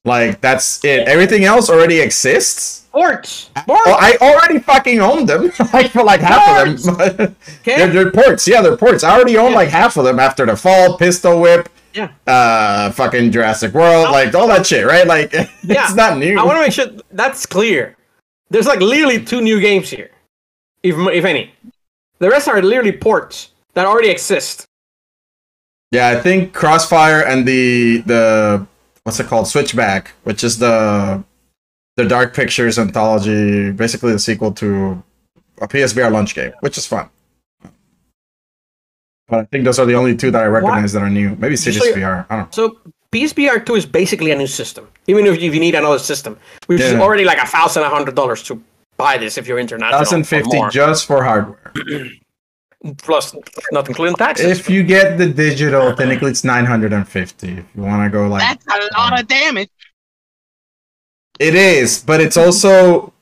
Like 0.05 0.39
that's 0.39 0.83
it. 0.85 1.07
Everything 1.07 1.43
else 1.45 1.69
already 1.69 1.99
exists. 1.99 2.85
ports. 2.91 3.49
Oh, 3.57 3.61
Ports. 3.65 3.89
I 3.89 4.15
already 4.21 4.59
fucking 4.59 5.01
own 5.01 5.25
them. 5.25 5.51
like 5.73 5.91
for 5.91 6.03
like 6.03 6.21
half 6.21 6.67
of 6.67 6.83
them. 7.17 7.35
they're, 7.65 7.87
they're 7.87 8.11
ports. 8.11 8.47
Yeah, 8.47 8.61
they're 8.61 8.77
ports. 8.77 9.03
I 9.03 9.13
already 9.15 9.37
own 9.37 9.51
Yeah. 9.51 9.57
like 9.57 9.69
half 9.69 9.97
of 9.97 10.05
them. 10.05 10.19
After 10.19 10.45
the 10.45 10.55
Fall, 10.55 10.97
Pistol 10.97 11.41
Whip, 11.41 11.67
Yeah. 11.93 12.09
uh, 12.27 12.91
fucking 12.91 13.31
Jurassic 13.31 13.73
World, 13.73 14.11
like 14.11 14.33
all 14.35 14.47
that 14.47 14.65
shit, 14.65 14.85
right? 14.85 15.07
Like 15.07 15.33
Yeah. 15.33 15.49
it's 15.85 15.95
not 15.95 16.17
new. 16.19 16.39
I 16.39 16.43
want 16.43 16.57
to 16.57 16.61
make 16.61 16.71
sure 16.71 16.87
that's 17.11 17.45
clear. 17.45 17.97
There's 18.51 18.67
like 18.67 18.79
literally 18.79 19.25
two 19.25 19.41
new 19.41 19.59
games 19.59 19.89
here, 19.89 20.11
if 20.83 20.95
if 21.11 21.25
any. 21.25 21.51
The 22.19 22.29
rest 22.29 22.47
are 22.47 22.61
literally 22.61 22.91
ports 22.93 23.49
that 23.73 23.85
already 23.87 24.09
exist. 24.09 24.65
Yeah, 25.91 26.09
I 26.09 26.19
think 26.21 26.53
Crossfire 26.53 27.21
and 27.25 27.45
the 27.47 28.03
the 28.05 28.65
what's 29.05 29.19
it 29.19 29.27
called 29.27 29.47
Switchback, 29.47 30.11
which 30.23 30.43
is 30.43 30.57
the 30.57 31.23
the 31.95 32.05
Dark 32.05 32.35
Pictures 32.35 32.77
anthology, 32.77 33.71
basically 33.71 34.11
the 34.11 34.19
sequel 34.19 34.51
to 34.53 35.01
a 35.61 35.67
PSVR 35.67 36.11
launch 36.11 36.35
game, 36.35 36.51
which 36.59 36.77
is 36.77 36.85
fun. 36.85 37.09
But 39.27 39.39
I 39.39 39.43
think 39.45 39.63
those 39.63 39.79
are 39.79 39.85
the 39.85 39.95
only 39.95 40.15
two 40.15 40.29
that 40.31 40.43
I 40.43 40.47
recognize 40.47 40.91
that 40.93 41.01
are 41.01 41.09
new. 41.09 41.35
Maybe 41.37 41.55
Cities 41.55 41.81
so 41.81 41.93
VR. 41.93 42.25
I 42.29 42.35
don't 42.35 42.45
know. 42.45 42.47
So 42.51 42.79
PSVR 43.11 43.65
two 43.65 43.75
is 43.75 43.85
basically 43.85 44.31
a 44.31 44.35
new 44.35 44.47
system. 44.47 44.87
Even 45.07 45.25
if 45.25 45.41
you 45.41 45.51
need 45.51 45.75
another 45.75 45.99
system, 45.99 46.37
which 46.67 46.81
is 46.81 46.93
already 46.95 47.23
like 47.23 47.37
a 47.37 47.47
thousand 47.47 47.83
a 47.83 47.89
hundred 47.89 48.15
dollars 48.15 48.43
to 48.43 48.61
buy 48.97 49.17
this 49.17 49.37
if 49.37 49.47
you're 49.47 49.59
international. 49.59 50.01
or 50.01 50.05
1050 50.05 50.69
just 50.71 51.05
for 51.05 51.23
hardware. 51.23 51.71
plus 52.93 53.35
not 53.71 53.87
including 53.87 54.15
taxes. 54.15 54.59
If 54.59 54.69
you 54.69 54.83
get 54.83 55.17
the 55.17 55.27
digital, 55.27 55.95
technically 55.95 56.31
it's 56.31 56.43
950. 56.43 57.47
If 57.47 57.65
you 57.75 57.81
want 57.81 58.03
to 58.03 58.09
go 58.09 58.27
like 58.27 58.41
That's 58.41 58.65
a 58.67 58.99
lot 58.99 59.19
of 59.19 59.27
damage. 59.27 59.69
It 61.39 61.55
is, 61.55 62.01
but 62.01 62.21
it's 62.21 62.37
also 62.37 63.13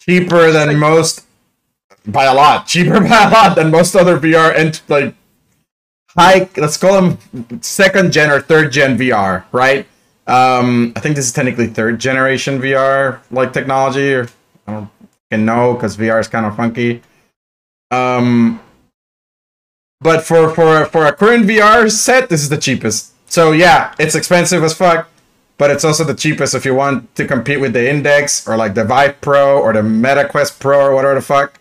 cheaper 0.00 0.50
than 0.50 0.78
most 0.78 1.26
by 2.06 2.24
a 2.24 2.34
lot. 2.34 2.66
Cheaper 2.66 3.00
by 3.08 3.24
a 3.24 3.30
lot 3.30 3.56
than 3.56 3.70
most 3.70 3.94
other 3.94 4.18
VR 4.18 4.56
and 4.56 4.80
like 4.88 5.14
high. 6.16 6.48
Let's 6.56 6.76
call 6.76 7.00
them 7.00 7.60
second 7.62 8.12
gen 8.12 8.30
or 8.30 8.40
third 8.40 8.72
gen 8.72 8.96
VR, 8.96 9.44
right? 9.52 9.86
Um, 10.26 10.92
I 10.94 11.00
think 11.00 11.16
this 11.16 11.26
is 11.26 11.32
technically 11.32 11.66
third 11.66 11.98
generation 11.98 12.60
VR 12.60 13.20
like 13.30 13.52
technology. 13.52 14.14
Or 14.14 14.28
I 14.66 14.72
don't 14.72 14.90
can 15.30 15.44
know 15.44 15.74
because 15.74 15.96
VR 15.96 16.20
is 16.20 16.28
kind 16.28 16.46
of 16.46 16.56
funky. 16.56 17.02
Um, 17.90 18.60
but 20.00 20.24
for 20.24 20.54
for 20.54 20.86
for 20.86 21.06
a 21.06 21.12
current 21.12 21.46
VR 21.46 21.90
set, 21.90 22.28
this 22.28 22.42
is 22.42 22.48
the 22.48 22.58
cheapest. 22.58 23.12
So 23.30 23.52
yeah, 23.52 23.94
it's 23.98 24.14
expensive 24.14 24.62
as 24.62 24.74
fuck 24.74 25.10
but 25.60 25.70
it's 25.70 25.84
also 25.84 26.04
the 26.04 26.14
cheapest 26.14 26.54
if 26.54 26.64
you 26.64 26.74
want 26.74 27.14
to 27.14 27.26
compete 27.26 27.60
with 27.60 27.74
the 27.74 27.86
Index 27.86 28.48
or 28.48 28.56
like 28.56 28.72
the 28.72 28.82
Vive 28.82 29.20
Pro 29.20 29.60
or 29.60 29.74
the 29.74 29.82
MetaQuest 29.82 30.58
Pro 30.58 30.86
or 30.86 30.94
whatever 30.94 31.16
the 31.16 31.20
fuck. 31.20 31.60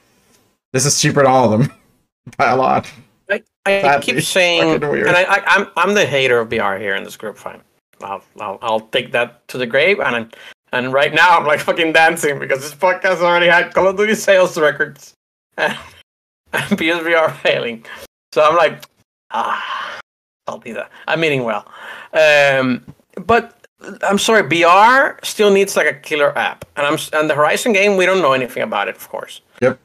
This 0.71 0.85
is 0.85 1.01
cheaper 1.01 1.21
than 1.21 1.29
all 1.29 1.51
of 1.51 1.59
them 1.59 1.73
by 2.37 2.51
a 2.51 2.55
lot. 2.55 2.89
I, 3.29 3.43
I 3.65 3.81
That'd 3.81 4.03
keep 4.03 4.23
saying, 4.23 4.81
and 4.81 5.09
I, 5.09 5.23
I, 5.23 5.43
I'm 5.47 5.67
I'm 5.75 5.93
the 5.95 6.05
hater 6.05 6.39
of 6.39 6.47
VR 6.47 6.79
here 6.79 6.95
in 6.95 7.03
this 7.03 7.17
group. 7.17 7.35
Fine, 7.35 7.59
I'll 8.01 8.23
I'll, 8.39 8.57
I'll 8.61 8.79
take 8.79 9.11
that 9.11 9.45
to 9.49 9.57
the 9.57 9.67
grave. 9.67 9.99
And 9.99 10.15
I'm, 10.15 10.31
and 10.71 10.93
right 10.93 11.13
now 11.13 11.37
I'm 11.37 11.45
like 11.45 11.59
fucking 11.59 11.91
dancing 11.91 12.39
because 12.39 12.61
this 12.61 12.73
podcast 12.73 13.17
already 13.17 13.47
had 13.47 13.73
Call 13.73 13.89
of 13.89 13.97
Duty 13.97 14.15
sales 14.15 14.57
records 14.57 15.13
and, 16.53 16.63
and 16.71 16.79
PSVR 16.79 17.35
failing. 17.37 17.85
So 18.33 18.43
I'm 18.43 18.55
like, 18.55 18.83
ah, 19.31 19.99
I'll 20.47 20.59
do 20.59 20.73
that. 20.73 20.91
I'm 21.07 21.19
meaning 21.19 21.43
well, 21.43 21.65
um, 22.13 22.83
but 23.25 23.55
I'm 24.03 24.17
sorry, 24.19 24.43
VR 24.43 25.23
still 25.25 25.51
needs 25.51 25.75
like 25.75 25.87
a 25.87 25.93
killer 25.93 26.37
app, 26.37 26.65
and 26.75 26.85
I'm 26.85 26.93
s- 26.95 27.09
and 27.13 27.29
the 27.29 27.35
Horizon 27.35 27.73
game 27.73 27.97
we 27.97 28.05
don't 28.05 28.21
know 28.21 28.33
anything 28.33 28.63
about 28.63 28.87
it, 28.87 28.95
of 28.95 29.07
course. 29.09 29.41
Yep. 29.61 29.79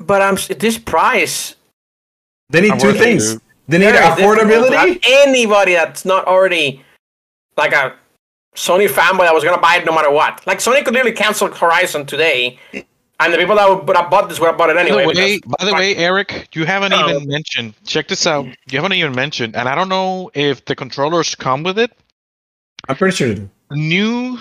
But 0.00 0.22
I'm 0.22 0.36
this 0.58 0.78
price 0.78 1.54
They 2.50 2.60
need 2.60 2.78
two 2.78 2.92
things. 2.92 3.32
dude. 3.34 3.42
They 3.68 3.78
need 3.78 3.92
very 3.92 3.98
affordability. 3.98 5.00
Anybody 5.06 5.72
that's 5.74 6.04
not 6.04 6.26
already 6.26 6.84
like 7.56 7.72
a 7.72 7.94
Sony 8.54 8.88
fanboy 8.88 9.20
that 9.20 9.34
was 9.34 9.42
gonna 9.44 9.60
buy 9.60 9.76
it 9.76 9.84
no 9.84 9.92
matter 9.92 10.10
what. 10.10 10.46
Like 10.46 10.58
Sony 10.58 10.84
could 10.84 10.94
literally 10.94 11.16
cancel 11.16 11.48
Horizon 11.52 12.06
today, 12.06 12.58
and 13.20 13.32
the 13.32 13.38
people 13.38 13.56
that 13.56 13.68
would, 13.68 13.86
would 13.86 13.96
have 13.96 14.10
bought 14.10 14.28
this 14.28 14.38
would 14.40 14.46
have 14.48 14.58
bought 14.58 14.70
it 14.70 14.76
By 14.76 14.84
the 14.84 14.90
anyway. 14.90 15.14
way, 15.14 15.40
by 15.58 15.64
the 15.64 15.74
way, 15.74 15.96
Eric, 15.96 16.48
you 16.54 16.64
haven't 16.64 16.92
Oh. 16.92 17.08
even 17.10 17.28
mentioned. 17.28 17.74
Check 17.84 18.08
this 18.08 18.26
out. 18.26 18.46
You 18.70 18.78
haven't 18.78 18.92
even 18.92 19.14
mentioned, 19.14 19.56
and 19.56 19.68
I 19.68 19.74
don't 19.74 19.88
know 19.88 20.30
if 20.34 20.64
the 20.64 20.74
controllers 20.76 21.34
come 21.34 21.62
with 21.62 21.78
it. 21.78 21.92
I'm 22.88 22.96
pretty 22.96 23.16
sure 23.16 23.28
they 23.28 23.34
do. 23.34 23.48
New 23.72 24.38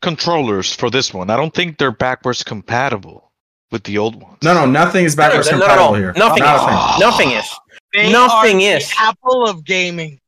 controllers 0.00 0.74
for 0.74 0.90
this 0.90 1.12
one. 1.14 1.30
I 1.30 1.36
don't 1.36 1.54
think 1.54 1.78
they're 1.78 1.90
backwards 1.92 2.42
compatible 2.42 3.30
with 3.70 3.84
the 3.84 3.98
old 3.98 4.20
ones. 4.20 4.38
No, 4.42 4.54
no, 4.54 4.66
nothing 4.66 5.04
is 5.04 5.14
backwards 5.16 5.50
No, 5.50 5.58
not 5.58 5.70
at 5.70 5.78
all. 5.78 5.94
compatible 5.94 5.94
here. 5.96 6.12
Nothing 6.28 6.42
Nothing. 6.42 6.74
is. 6.74 7.00
Nothing 7.00 7.30
is. 7.32 7.50
They 7.94 8.12
Nothing 8.12 8.56
are 8.66 8.76
is. 8.76 8.88
the 8.88 8.94
apple 8.98 9.46
of 9.48 9.64
gaming. 9.64 10.20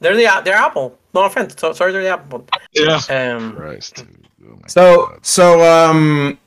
They're 0.00 0.16
the 0.16 0.28
they're 0.44 0.54
Apple. 0.54 0.98
No 1.14 1.24
offense. 1.24 1.54
So, 1.58 1.72
sorry, 1.72 1.92
they're 1.92 2.02
the 2.02 2.08
Apple. 2.10 2.46
Yeah. 2.72 3.00
Um, 3.08 3.56
Christ. 3.56 4.04
Oh 4.44 4.58
So 4.66 5.06
God. 5.06 5.24
so 5.26 5.62
um 5.90 6.38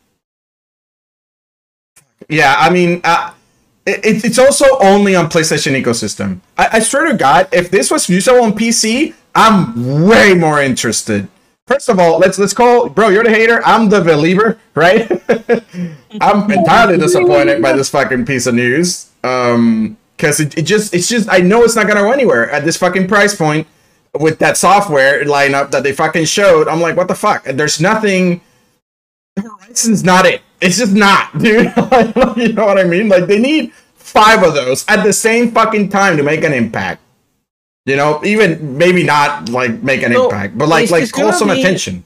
yeah, 2.29 2.55
I 2.57 2.69
mean 2.69 3.01
uh, 3.03 3.33
it, 3.85 4.25
it's 4.25 4.39
also 4.39 4.65
only 4.79 5.15
on 5.15 5.29
PlayStation 5.29 5.81
ecosystem. 5.81 6.39
I, 6.57 6.69
I 6.73 6.79
swear 6.79 7.05
to 7.11 7.17
God, 7.17 7.47
if 7.51 7.71
this 7.71 7.89
was 7.89 8.09
usable 8.09 8.43
on 8.43 8.53
PC, 8.53 9.13
I'm 9.33 10.05
way 10.05 10.33
more 10.33 10.61
interested. 10.61 11.29
First 11.67 11.89
of 11.89 11.99
all, 11.99 12.17
let's 12.19 12.39
let's 12.39 12.53
call 12.53 12.89
bro. 12.89 13.09
You're 13.09 13.23
the 13.23 13.29
hater. 13.29 13.61
I'm 13.65 13.89
the 13.89 14.01
believer, 14.01 14.59
right? 14.73 15.09
I'm 16.21 16.49
entirely 16.49 16.97
disappointed 16.97 17.61
by 17.61 17.73
this 17.73 17.89
fucking 17.89 18.25
piece 18.25 18.47
of 18.47 18.55
news. 18.55 19.11
Um, 19.23 19.97
because 20.15 20.39
it, 20.39 20.57
it 20.57 20.63
just 20.63 20.93
it's 20.93 21.07
just 21.07 21.29
I 21.29 21.39
know 21.39 21.63
it's 21.63 21.75
not 21.75 21.87
gonna 21.87 22.01
go 22.01 22.11
anywhere 22.11 22.49
at 22.49 22.65
this 22.65 22.77
fucking 22.77 23.07
price 23.07 23.35
point 23.35 23.67
with 24.19 24.39
that 24.39 24.57
software 24.57 25.23
lineup 25.25 25.71
that 25.71 25.83
they 25.83 25.93
fucking 25.93 26.25
showed. 26.25 26.67
I'm 26.67 26.81
like, 26.81 26.97
what 26.97 27.07
the 27.07 27.15
fuck? 27.15 27.43
There's 27.43 27.79
nothing. 27.79 28.41
Horizon's 29.41 30.03
not 30.03 30.25
it. 30.25 30.41
It's 30.61 30.77
just 30.77 30.93
not, 30.93 31.37
dude. 31.37 31.71
you 32.37 32.53
know 32.53 32.65
what 32.65 32.79
I 32.79 32.83
mean? 32.83 33.09
Like 33.09 33.27
they 33.27 33.39
need 33.39 33.73
five 33.95 34.43
of 34.43 34.53
those 34.55 34.85
at 34.87 35.03
the 35.03 35.13
same 35.13 35.51
fucking 35.51 35.89
time 35.89 36.17
to 36.17 36.23
make 36.23 36.43
an 36.43 36.53
impact. 36.53 37.01
You 37.85 37.95
know, 37.95 38.21
even 38.25 38.77
maybe 38.77 39.03
not 39.03 39.49
like 39.49 39.81
make 39.81 40.01
an 40.03 40.11
So, 40.13 40.25
impact, 40.25 40.57
but 40.57 40.67
like 40.67 40.89
like 40.89 41.09
call 41.11 41.31
some 41.31 41.47
be- 41.49 41.59
attention. 41.61 42.03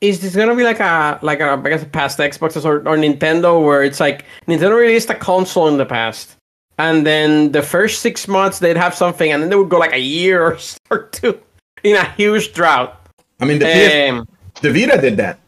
is 0.00 0.20
this 0.20 0.34
gonna 0.34 0.56
be 0.56 0.64
like 0.64 0.80
a 0.80 1.18
like 1.22 1.40
a 1.40 1.50
I 1.50 1.68
guess 1.68 1.84
past 1.92 2.18
Xboxes 2.18 2.64
or, 2.64 2.78
or 2.88 2.96
Nintendo 2.96 3.62
where 3.64 3.82
it's 3.84 4.00
like 4.00 4.24
Nintendo 4.48 4.76
released 4.76 5.08
a 5.10 5.14
console 5.14 5.68
in 5.68 5.76
the 5.76 5.86
past, 5.86 6.36
and 6.78 7.06
then 7.06 7.52
the 7.52 7.62
first 7.62 8.00
six 8.00 8.26
months 8.26 8.58
they'd 8.58 8.76
have 8.76 8.94
something, 8.94 9.30
and 9.30 9.40
then 9.42 9.50
they 9.50 9.56
would 9.56 9.68
go 9.68 9.78
like 9.78 9.92
a 9.92 10.00
year 10.00 10.58
or, 10.90 10.98
two 11.12 11.38
in 11.84 11.94
a 11.96 12.04
huge 12.12 12.52
drought. 12.52 12.96
I 13.38 13.44
mean, 13.44 13.58
the, 13.60 13.66
PS 13.66 14.10
Um, 14.10 14.28
the 14.62 14.72
Vita 14.72 15.00
did 15.00 15.16
that. 15.18 15.38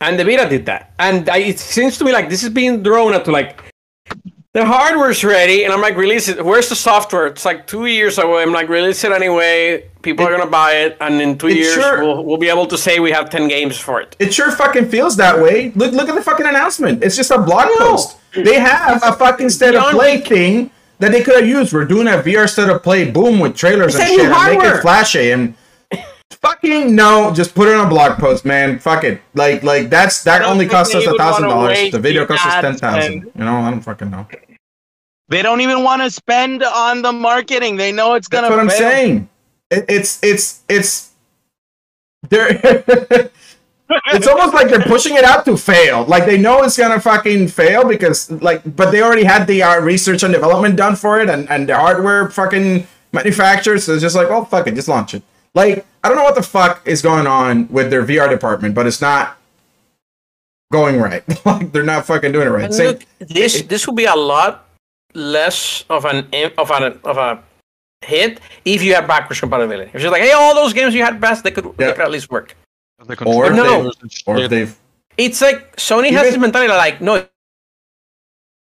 And 0.00 0.18
the 0.18 0.24
Vita 0.24 0.48
did 0.48 0.66
that, 0.66 0.92
and 0.98 1.28
I, 1.28 1.38
it 1.38 1.58
seems 1.58 1.98
to 1.98 2.04
me 2.04 2.12
like 2.12 2.28
this 2.28 2.42
is 2.42 2.50
being 2.50 2.82
thrown 2.84 3.14
at 3.14 3.24
to 3.24 3.30
like 3.32 3.62
the 4.54 4.64
hardware's 4.64 5.22
ready, 5.24 5.64
and 5.64 5.72
I'm 5.72 5.80
like 5.80 5.96
release 5.96 6.28
it. 6.28 6.44
Where's 6.44 6.68
the 6.68 6.74
software? 6.74 7.26
It's 7.26 7.44
like 7.44 7.66
two 7.66 7.86
years 7.86 8.18
away. 8.18 8.42
I'm 8.42 8.52
like 8.52 8.68
release 8.68 9.04
it 9.04 9.12
anyway. 9.12 9.88
People 10.02 10.26
are 10.26 10.30
gonna 10.36 10.50
buy 10.50 10.72
it, 10.72 10.96
and 11.00 11.20
in 11.20 11.36
two 11.36 11.48
years 11.48 11.74
sure- 11.74 12.02
we'll 12.02 12.24
we'll 12.24 12.38
be 12.38 12.48
able 12.48 12.66
to 12.66 12.78
say 12.78 12.98
we 12.98 13.10
have 13.10 13.28
ten 13.30 13.48
games 13.48 13.78
for 13.78 14.00
it. 14.00 14.16
It 14.18 14.32
sure 14.32 14.50
fucking 14.50 14.88
feels 14.88 15.16
that 15.16 15.40
way. 15.40 15.70
Look, 15.74 15.92
look 15.92 16.08
at 16.08 16.14
the 16.14 16.22
fucking 16.22 16.46
announcement. 16.46 17.04
It's 17.04 17.16
just 17.16 17.30
a 17.30 17.38
blog 17.38 17.68
post. 17.78 18.16
They 18.34 18.58
have 18.58 19.02
a 19.04 19.12
fucking 19.12 19.50
state 19.50 19.74
of 19.74 19.90
play 19.90 20.20
thing 20.20 20.70
that 20.98 21.12
they 21.12 21.22
could 21.22 21.36
have 21.40 21.46
used. 21.48 21.72
We're 21.72 21.84
doing 21.84 22.06
a 22.08 22.12
VR 22.22 22.48
state 22.48 22.68
of 22.68 22.82
play, 22.82 23.10
boom, 23.10 23.38
with 23.40 23.56
trailers 23.56 23.94
It's 23.94 24.04
and 24.04 24.08
shit, 24.20 24.30
and 24.32 24.58
make 24.58 24.64
it 24.74 24.80
flashy 24.80 25.30
and 25.30 25.54
fucking 26.36 26.94
no. 26.94 27.32
Just 27.34 27.54
put 27.54 27.68
it 27.68 27.74
on 27.74 27.86
a 27.86 27.88
blog 27.88 28.18
post, 28.18 28.44
man. 28.44 28.78
Fuck 28.78 29.04
it. 29.04 29.20
Like, 29.34 29.62
like 29.62 29.90
that's 29.90 30.24
that 30.24 30.42
only 30.42 30.66
costs 30.66 30.94
us 30.94 31.06
a 31.06 31.16
thousand 31.16 31.48
dollars. 31.48 31.90
The 31.90 31.98
video 31.98 32.26
costs 32.26 32.46
us 32.46 32.60
ten 32.60 32.76
thousand. 32.76 33.30
You 33.36 33.44
know, 33.44 33.56
I 33.56 33.70
don't 33.70 33.80
fucking 33.80 34.10
know. 34.10 34.26
They 35.28 35.42
don't 35.42 35.60
even 35.60 35.84
want 35.84 36.02
to 36.02 36.10
spend 36.10 36.62
on 36.62 37.02
the 37.02 37.12
marketing. 37.12 37.76
They 37.76 37.92
know 37.92 38.14
it's 38.14 38.28
gonna. 38.28 38.48
That's 38.48 38.56
what 38.56 38.60
I'm 38.60 38.70
saying. 38.70 39.28
It, 39.70 39.84
it's 39.88 40.18
it's 40.22 40.62
it's 40.68 41.12
they're 42.30 42.48
it's 44.12 44.26
almost 44.26 44.54
like 44.54 44.68
they're 44.68 44.80
pushing 44.80 45.16
it 45.16 45.24
out 45.24 45.44
to 45.44 45.56
fail. 45.56 46.04
Like 46.04 46.26
they 46.26 46.38
know 46.38 46.62
it's 46.62 46.76
gonna 46.76 47.00
fucking 47.00 47.48
fail 47.48 47.86
because 47.86 48.30
like, 48.30 48.62
but 48.76 48.90
they 48.90 49.02
already 49.02 49.24
had 49.24 49.46
the 49.46 49.62
uh, 49.62 49.80
research 49.80 50.22
and 50.22 50.32
development 50.32 50.76
done 50.76 50.96
for 50.96 51.20
it, 51.20 51.28
and 51.28 51.48
and 51.50 51.68
the 51.68 51.76
hardware 51.76 52.30
fucking 52.30 52.86
manufacturers. 53.12 53.84
So 53.84 53.92
it's 53.92 54.02
just 54.02 54.16
like, 54.16 54.28
oh 54.28 54.44
fuck 54.44 54.66
it, 54.66 54.74
just 54.74 54.88
launch 54.88 55.14
it. 55.14 55.22
Like 55.58 55.84
I 56.04 56.08
don't 56.08 56.16
know 56.16 56.22
what 56.22 56.36
the 56.36 56.42
fuck 56.44 56.86
is 56.86 57.02
going 57.02 57.26
on 57.26 57.66
with 57.68 57.90
their 57.90 58.04
VR 58.04 58.30
department, 58.30 58.76
but 58.76 58.86
it's 58.86 59.00
not 59.00 59.36
going 60.70 61.00
right. 61.00 61.24
like 61.44 61.72
they're 61.72 61.82
not 61.82 62.06
fucking 62.06 62.30
doing 62.30 62.46
it 62.46 62.50
right. 62.50 62.72
Same- 62.72 62.86
look, 62.92 63.02
this 63.18 63.62
this 63.62 63.84
will 63.86 63.94
be 63.94 64.04
a 64.04 64.14
lot 64.14 64.68
less 65.14 65.84
of 65.90 66.04
an 66.04 66.28
of 66.56 66.70
an 66.70 67.00
of 67.02 67.16
a 67.18 67.42
hit 68.02 68.40
if 68.64 68.84
you 68.84 68.94
have 68.94 69.08
backwards 69.08 69.40
compatibility. 69.40 69.90
If 69.92 70.00
you're 70.00 70.12
like, 70.12 70.22
hey, 70.22 70.30
all 70.30 70.54
those 70.54 70.72
games 70.72 70.94
you 70.94 71.02
had 71.02 71.20
best, 71.20 71.42
they 71.42 71.50
could, 71.50 71.64
they 71.76 71.90
could 71.92 72.02
at 72.02 72.12
least 72.12 72.30
work. 72.30 72.54
The 73.04 73.24
Or 73.24 73.50
no. 73.50 73.90
or 74.26 74.46
they've 74.46 74.76
It's 75.16 75.40
like 75.40 75.74
Sony 75.74 76.12
has 76.12 76.28
Even- 76.28 76.32
this 76.34 76.38
mentality 76.38 76.72
like, 76.72 77.00
no, 77.00 77.26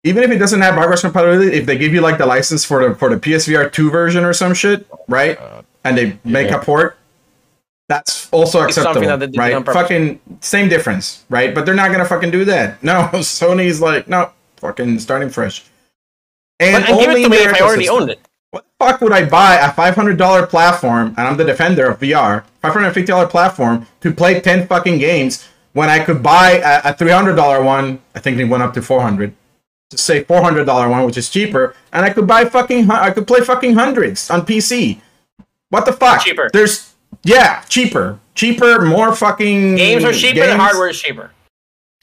even 0.02 0.24
if 0.24 0.30
it 0.32 0.38
doesn't 0.38 0.60
have 0.60 0.74
backwards 0.74 1.02
compatibility, 1.02 1.56
if 1.56 1.66
they 1.66 1.78
give 1.78 1.92
you 1.94 2.00
like 2.00 2.18
the 2.18 2.26
license 2.26 2.64
for 2.64 2.88
the 2.88 2.94
for 2.96 3.08
the 3.14 3.16
PSVR 3.16 3.70
two 3.70 3.90
version 3.90 4.24
or 4.24 4.32
some 4.32 4.54
shit, 4.54 4.88
right? 5.06 5.38
And 5.84 5.96
they 5.96 6.18
make 6.24 6.50
a 6.50 6.58
port, 6.58 6.98
that's 7.88 8.28
also 8.32 8.62
It's 8.62 8.76
something 8.76 9.02
acceptable, 9.02 9.06
that 9.08 9.18
they 9.18 9.26
did 9.26 9.38
right? 9.38 9.66
Fucking 9.66 10.20
same 10.40 10.68
difference, 10.68 11.24
right? 11.28 11.54
But 11.54 11.66
they're 11.66 11.74
not 11.74 11.90
gonna 11.90 12.04
fucking 12.04 12.30
do 12.30 12.44
that. 12.44 12.82
No, 12.84 13.08
Sony's 13.14 13.80
like, 13.80 14.06
no, 14.08 14.30
fucking 14.58 14.98
starting 15.00 15.28
fresh. 15.30 15.64
And, 16.60 16.84
and 16.84 16.98
give 16.98 17.08
it 17.08 17.08
only 17.08 17.22
to 17.24 17.28
me 17.30 17.36
if 17.38 17.54
I 17.54 17.60
already 17.60 17.88
owned 17.88 18.10
it. 18.10 18.20
What 18.50 18.64
the 18.64 18.84
fuck 18.84 19.00
would 19.00 19.12
I 19.12 19.24
buy 19.24 19.56
a 19.56 19.72
five 19.72 19.94
hundred 19.94 20.18
dollar 20.18 20.46
platform, 20.46 21.14
and 21.16 21.26
I'm 21.26 21.36
the 21.36 21.44
defender 21.44 21.88
of 21.90 21.98
VR, 22.00 22.44
five 22.60 22.72
hundred 22.72 22.92
fifty 22.92 23.06
dollar 23.06 23.26
platform 23.26 23.86
to 24.02 24.12
play 24.12 24.40
ten 24.40 24.66
fucking 24.66 24.98
games 24.98 25.48
when 25.72 25.88
I 25.88 26.04
could 26.04 26.22
buy 26.22 26.60
a, 26.62 26.90
a 26.90 26.92
three 26.94 27.12
hundred 27.12 27.36
dollar 27.36 27.62
one? 27.62 28.00
I 28.14 28.20
think 28.20 28.38
it 28.38 28.44
went 28.44 28.62
up 28.62 28.74
to 28.74 28.82
four 28.82 29.00
hundred. 29.02 29.34
to 29.90 29.98
say 29.98 30.22
four 30.24 30.42
hundred 30.42 30.64
dollar 30.66 30.88
one, 30.88 31.04
which 31.06 31.16
is 31.16 31.30
cheaper, 31.30 31.74
and 31.92 32.04
I 32.04 32.10
could 32.10 32.26
buy 32.26 32.44
fucking 32.44 32.90
I 32.90 33.10
could 33.10 33.26
play 33.26 33.40
fucking 33.40 33.74
hundreds 33.74 34.30
on 34.30 34.46
PC. 34.46 35.00
What 35.70 35.86
the 35.86 35.92
fuck? 35.92 36.22
Cheaper. 36.22 36.50
There's 36.52 36.94
yeah, 37.22 37.62
cheaper, 37.62 38.18
cheaper, 38.34 38.84
more 38.84 39.14
fucking 39.14 39.76
Games 39.76 40.04
are 40.04 40.12
cheaper, 40.12 40.46
the 40.46 40.56
hardware 40.56 40.88
is 40.88 41.00
cheaper. 41.00 41.32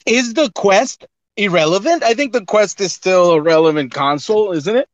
Is 0.06 0.34
the 0.34 0.50
Quest 0.54 1.06
irrelevant? 1.36 2.02
I 2.02 2.14
think 2.14 2.32
the 2.32 2.44
Quest 2.44 2.80
is 2.80 2.92
still 2.92 3.32
a 3.32 3.40
relevant 3.40 3.92
console, 3.92 4.52
isn't 4.52 4.76
it? 4.76 4.88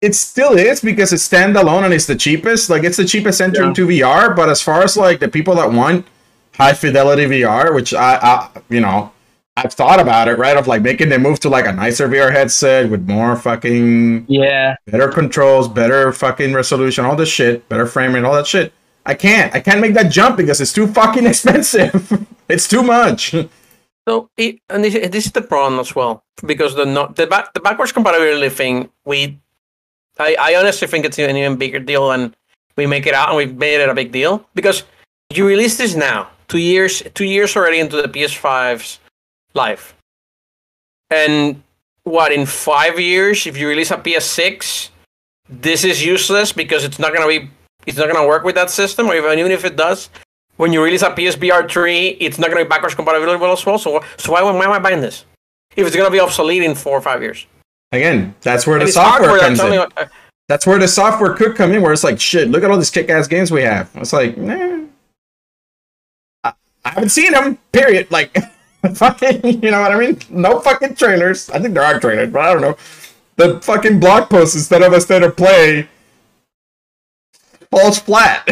It 0.00 0.14
still 0.14 0.56
is 0.56 0.80
because 0.80 1.12
it's 1.12 1.28
standalone 1.28 1.84
and 1.84 1.92
it's 1.92 2.06
the 2.06 2.16
cheapest. 2.16 2.70
Like 2.70 2.84
it's 2.84 2.96
the 2.96 3.04
cheapest 3.04 3.40
entry 3.40 3.66
into 3.66 3.86
VR. 3.86 4.34
But 4.34 4.48
as 4.48 4.62
far 4.62 4.82
as 4.82 4.96
like 4.96 5.20
the 5.20 5.28
people 5.28 5.54
that 5.56 5.70
want 5.70 6.06
high 6.54 6.72
fidelity 6.72 7.26
VR, 7.26 7.74
which 7.74 7.92
I, 7.92 8.16
I 8.16 8.50
you 8.70 8.80
know, 8.80 9.12
I've 9.64 9.72
thought 9.74 10.00
about 10.00 10.28
it, 10.28 10.38
right? 10.38 10.56
Of 10.56 10.66
like 10.66 10.82
making 10.82 11.08
the 11.08 11.18
move 11.18 11.40
to 11.40 11.48
like 11.48 11.66
a 11.66 11.72
nicer 11.72 12.08
VR 12.08 12.30
headset 12.32 12.90
with 12.90 13.06
more 13.08 13.36
fucking 13.36 14.26
Yeah. 14.28 14.76
better 14.86 15.08
controls, 15.08 15.68
better 15.68 16.12
fucking 16.12 16.52
resolution, 16.54 17.04
all 17.04 17.16
this 17.16 17.28
shit, 17.28 17.68
better 17.68 17.86
frame 17.86 18.14
rate, 18.14 18.24
all 18.24 18.34
that 18.34 18.46
shit. 18.46 18.72
I 19.06 19.14
can't. 19.14 19.54
I 19.54 19.60
can't 19.60 19.80
make 19.80 19.94
that 19.94 20.10
jump 20.10 20.36
because 20.36 20.60
it's 20.60 20.72
too 20.72 20.86
fucking 20.86 21.26
expensive. 21.32 22.26
it's 22.48 22.68
too 22.68 22.82
much. 22.82 23.34
So, 24.08 24.30
it, 24.36 24.58
and 24.68 24.82
this, 24.84 24.94
this 25.10 25.26
is 25.26 25.32
the 25.32 25.42
problem 25.42 25.78
as 25.80 25.94
well 25.94 26.24
because 26.46 26.74
the 26.74 26.84
no, 26.86 27.06
the 27.14 27.26
back, 27.26 27.52
the 27.54 27.60
backwards 27.60 27.92
compatibility 27.92 28.48
thing. 28.48 28.88
We, 29.04 29.38
I, 30.18 30.36
I 30.38 30.54
honestly 30.56 30.88
think 30.88 31.04
it's 31.04 31.18
an 31.18 31.36
even 31.36 31.56
bigger 31.56 31.78
deal, 31.78 32.10
and 32.10 32.34
we 32.76 32.86
make 32.86 33.06
it 33.06 33.14
out, 33.14 33.28
and 33.28 33.36
we've 33.36 33.54
made 33.56 33.80
it 33.80 33.88
a 33.88 33.94
big 33.94 34.10
deal 34.12 34.46
because 34.54 34.84
you 35.32 35.46
release 35.46 35.76
this 35.76 35.94
now, 35.94 36.28
two 36.48 36.58
years, 36.58 37.02
two 37.14 37.24
years 37.24 37.56
already 37.56 37.78
into 37.78 37.96
the 38.00 38.08
PS5's 38.08 38.98
life, 39.54 39.94
and 41.10 41.62
what 42.04 42.32
in 42.32 42.46
five 42.46 42.98
years, 42.98 43.46
if 43.46 43.56
you 43.56 43.68
release 43.68 43.90
a 43.90 43.96
PS6, 43.96 44.90
this 45.48 45.84
is 45.84 46.04
useless 46.04 46.52
because 46.52 46.84
it's 46.84 46.98
not 46.98 47.12
gonna 47.12 47.26
be, 47.28 47.50
it's 47.86 47.98
not 47.98 48.06
gonna 48.12 48.26
work 48.26 48.44
with 48.44 48.54
that 48.54 48.70
system, 48.70 49.08
or 49.08 49.14
even 49.14 49.38
even 49.38 49.52
if 49.52 49.64
it 49.64 49.76
does, 49.76 50.10
when 50.56 50.72
you 50.72 50.82
release 50.82 51.02
a 51.02 51.10
PSVR 51.10 51.70
3, 51.70 52.08
it's 52.20 52.38
not 52.38 52.50
going 52.50 52.58
to 52.58 52.64
be 52.66 52.68
backwards 52.68 52.94
compatible 52.94 53.32
as 53.32 53.64
well. 53.64 53.78
So, 53.78 54.04
so 54.18 54.32
why, 54.32 54.42
why 54.42 54.62
am 54.66 54.72
I 54.72 54.78
buying 54.78 55.00
this? 55.00 55.24
If 55.74 55.86
it's 55.86 55.96
going 55.96 56.06
to 56.06 56.12
be 56.12 56.20
obsolete 56.20 56.62
in 56.62 56.74
four 56.74 56.98
or 56.98 57.00
five 57.00 57.22
years. 57.22 57.46
Again, 57.92 58.34
that's 58.42 58.66
where 58.66 58.76
And 58.78 58.86
the 58.86 58.92
software 58.92 59.38
comes 59.38 59.56
that's 59.58 59.72
in. 59.72 59.78
only. 59.80 59.92
uh, 59.96 60.04
That's 60.48 60.66
where 60.66 60.78
the 60.78 60.86
software 60.86 61.32
could 61.32 61.56
come 61.56 61.72
in, 61.72 61.80
where 61.80 61.94
it's 61.94 62.04
like, 62.04 62.20
shit, 62.20 62.48
look 62.50 62.62
at 62.62 62.70
all 62.70 62.76
these 62.76 62.90
kick-ass 62.90 63.26
games 63.26 63.50
we 63.50 63.62
have. 63.62 63.88
It's 63.94 64.12
like, 64.12 64.36
nah. 64.36 64.84
I, 66.44 66.52
I 66.84 66.88
haven't 66.90 67.08
seen 67.08 67.32
them. 67.32 67.56
Period. 67.72 68.10
Like, 68.10 68.36
fucking, 68.94 69.62
you 69.62 69.70
know 69.70 69.80
what 69.80 69.92
I 69.92 69.98
mean? 69.98 70.18
No 70.30 70.60
fucking 70.60 70.94
trailers. 70.94 71.50
I 71.50 71.58
think 71.60 71.74
there 71.74 71.82
are 71.82 72.00
trailers, 72.00 72.30
but 72.30 72.40
I 72.40 72.52
don't 72.52 72.62
know. 72.62 72.76
The 73.36 73.60
fucking 73.60 74.00
blog 74.00 74.28
post 74.28 74.54
instead 74.54 74.82
of 74.82 74.92
a 74.92 75.00
state 75.00 75.22
of 75.22 75.36
play 75.36 75.88
falls 77.70 77.98
flat. 77.98 78.46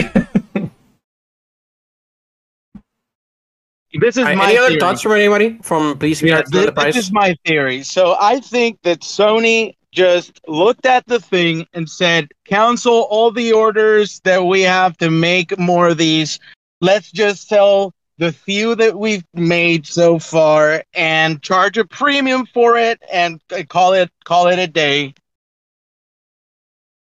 This 3.95 4.17
is 4.17 4.27
uh, 4.27 4.35
my 4.35 4.51
any 4.51 4.59
other 4.59 4.69
theory. 4.69 4.81
thoughts 4.81 5.01
from 5.01 5.13
anybody 5.13 5.59
from 5.63 5.99
Please 5.99 6.23
Yeah, 6.23 6.43
VR 6.43 6.45
this, 6.51 6.67
the 6.67 6.73
this 6.73 6.97
is 6.97 7.13
my 7.13 7.35
theory. 7.47 7.83
So 7.83 8.17
I 8.21 8.39
think 8.41 8.81
that 8.83 9.01
Sony 9.01 9.77
just 9.93 10.41
looked 10.47 10.87
at 10.87 11.07
the 11.07 11.19
thing 11.19 11.67
and 11.73 11.89
said, 11.89 12.29
cancel 12.45 13.07
all 13.11 13.31
the 13.31 13.53
orders 13.53 14.21
that 14.25 14.45
we 14.45 14.61
have 14.63 14.97
to 14.99 15.11
make 15.11 15.59
more 15.59 15.89
of 15.89 15.99
these. 15.99 16.39
Let's 16.81 17.11
just 17.11 17.49
sell 17.49 17.95
the 18.19 18.33
few 18.33 18.75
that 18.75 18.99
we've 18.99 19.25
made 19.33 19.87
so 19.87 20.19
far 20.19 20.83
and 20.95 21.41
charge 21.41 21.79
a 21.79 21.85
premium 21.85 22.47
for 22.47 22.77
it 22.77 23.01
and 23.13 23.41
call 23.69 23.93
it 23.95 24.11
call 24.25 24.49
it 24.49 24.59
a 24.59 24.67
day. 24.67 25.15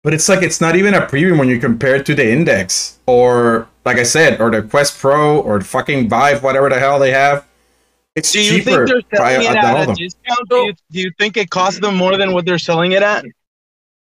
But 0.02 0.14
it's 0.14 0.28
like 0.28 0.42
it's 0.42 0.60
not 0.60 0.74
even 0.74 0.94
a 0.94 1.06
premium 1.06 1.38
when 1.38 1.48
you 1.48 1.60
compare 1.60 1.94
it 1.96 2.06
to 2.06 2.14
the 2.14 2.28
Index 2.28 2.98
or, 3.06 3.68
like 3.84 3.98
I 3.98 4.02
said, 4.02 4.40
or 4.40 4.50
the 4.50 4.62
Quest 4.62 4.98
Pro 4.98 5.38
or 5.38 5.60
the 5.60 5.64
fucking 5.64 6.08
Vive, 6.08 6.42
whatever 6.42 6.68
the 6.68 6.78
hell 6.80 6.98
they 6.98 7.12
have. 7.12 7.46
It's 8.16 8.32
Do 8.32 8.42
you 8.42 8.58
cheaper. 8.58 8.86
think 8.86 9.06
they're 9.10 9.20
selling 9.20 9.42
it 9.42 9.56
at 9.56 9.88
a 9.88 9.94
discount? 9.94 10.48
Do 10.48 10.56
you, 10.56 10.72
do 10.90 11.00
you 11.00 11.12
think 11.18 11.36
it 11.36 11.50
costs 11.50 11.78
them 11.80 11.96
more 11.96 12.16
than 12.16 12.32
what 12.32 12.44
they're 12.44 12.58
selling 12.58 12.92
it 12.92 13.02
at? 13.02 13.24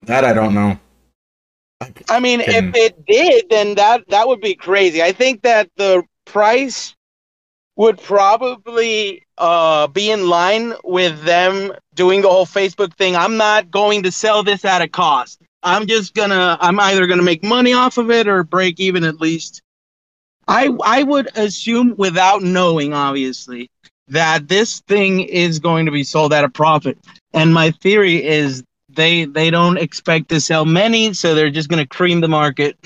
That 0.02 0.24
I 0.24 0.34
don't 0.34 0.54
know. 0.54 0.78
I 2.08 2.20
mean, 2.20 2.40
if 2.40 2.74
it 2.74 3.06
did, 3.06 3.48
then 3.50 3.74
that 3.76 4.08
that 4.08 4.26
would 4.26 4.40
be 4.40 4.54
crazy. 4.54 5.02
I 5.02 5.12
think 5.12 5.42
that 5.42 5.70
the 5.76 6.02
price 6.28 6.94
would 7.76 8.00
probably 8.00 9.22
uh, 9.38 9.86
be 9.86 10.10
in 10.10 10.28
line 10.28 10.74
with 10.84 11.22
them 11.22 11.72
doing 11.94 12.22
the 12.22 12.28
whole 12.28 12.46
Facebook 12.46 12.94
thing. 12.94 13.16
I'm 13.16 13.36
not 13.36 13.70
going 13.70 14.02
to 14.02 14.12
sell 14.12 14.42
this 14.42 14.64
at 14.64 14.82
a 14.82 14.88
cost. 14.88 15.40
I'm 15.62 15.86
just 15.86 16.14
gonna. 16.14 16.56
I'm 16.60 16.78
either 16.78 17.06
gonna 17.06 17.22
make 17.22 17.42
money 17.42 17.72
off 17.72 17.98
of 17.98 18.10
it 18.10 18.28
or 18.28 18.44
break 18.44 18.78
even 18.78 19.04
at 19.04 19.20
least. 19.20 19.62
I 20.46 20.70
I 20.84 21.02
would 21.02 21.28
assume, 21.36 21.94
without 21.96 22.42
knowing, 22.42 22.94
obviously, 22.94 23.68
that 24.08 24.48
this 24.48 24.80
thing 24.80 25.20
is 25.20 25.58
going 25.58 25.86
to 25.86 25.92
be 25.92 26.04
sold 26.04 26.32
at 26.32 26.44
a 26.44 26.48
profit. 26.48 26.98
And 27.32 27.52
my 27.52 27.72
theory 27.72 28.24
is 28.24 28.62
they 28.88 29.24
they 29.24 29.50
don't 29.50 29.78
expect 29.78 30.28
to 30.30 30.40
sell 30.40 30.64
many, 30.64 31.12
so 31.12 31.34
they're 31.34 31.50
just 31.50 31.70
to 31.70 31.86
cream 31.86 32.20
the 32.20 32.28
market. 32.28 32.76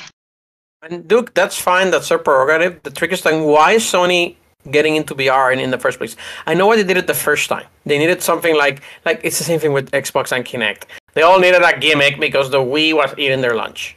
And 0.82 1.06
Duke, 1.06 1.32
that's 1.34 1.56
fine. 1.56 1.92
That's 1.92 2.08
their 2.08 2.18
prerogative. 2.18 2.82
The 2.82 2.90
trick 2.90 3.12
is 3.12 3.22
then 3.22 3.44
why 3.44 3.72
is 3.72 3.84
Sony 3.84 4.34
getting 4.68 4.96
into 4.96 5.14
VR 5.14 5.52
in, 5.52 5.60
in 5.60 5.70
the 5.70 5.78
first 5.78 5.98
place? 5.98 6.16
I 6.44 6.54
know 6.54 6.66
why 6.66 6.74
they 6.74 6.82
did 6.82 6.96
it 6.96 7.06
the 7.06 7.14
first 7.14 7.48
time. 7.48 7.66
They 7.86 7.98
needed 7.98 8.20
something 8.20 8.56
like 8.56 8.82
like 9.04 9.20
it's 9.22 9.38
the 9.38 9.44
same 9.44 9.60
thing 9.60 9.72
with 9.72 9.92
Xbox 9.92 10.32
and 10.32 10.44
Kinect. 10.44 10.84
They 11.14 11.22
all 11.22 11.38
needed 11.38 11.62
a 11.62 11.78
gimmick 11.78 12.18
because 12.18 12.50
the 12.50 12.58
Wii 12.58 12.94
was 12.94 13.14
eating 13.16 13.42
their 13.42 13.54
lunch. 13.54 13.96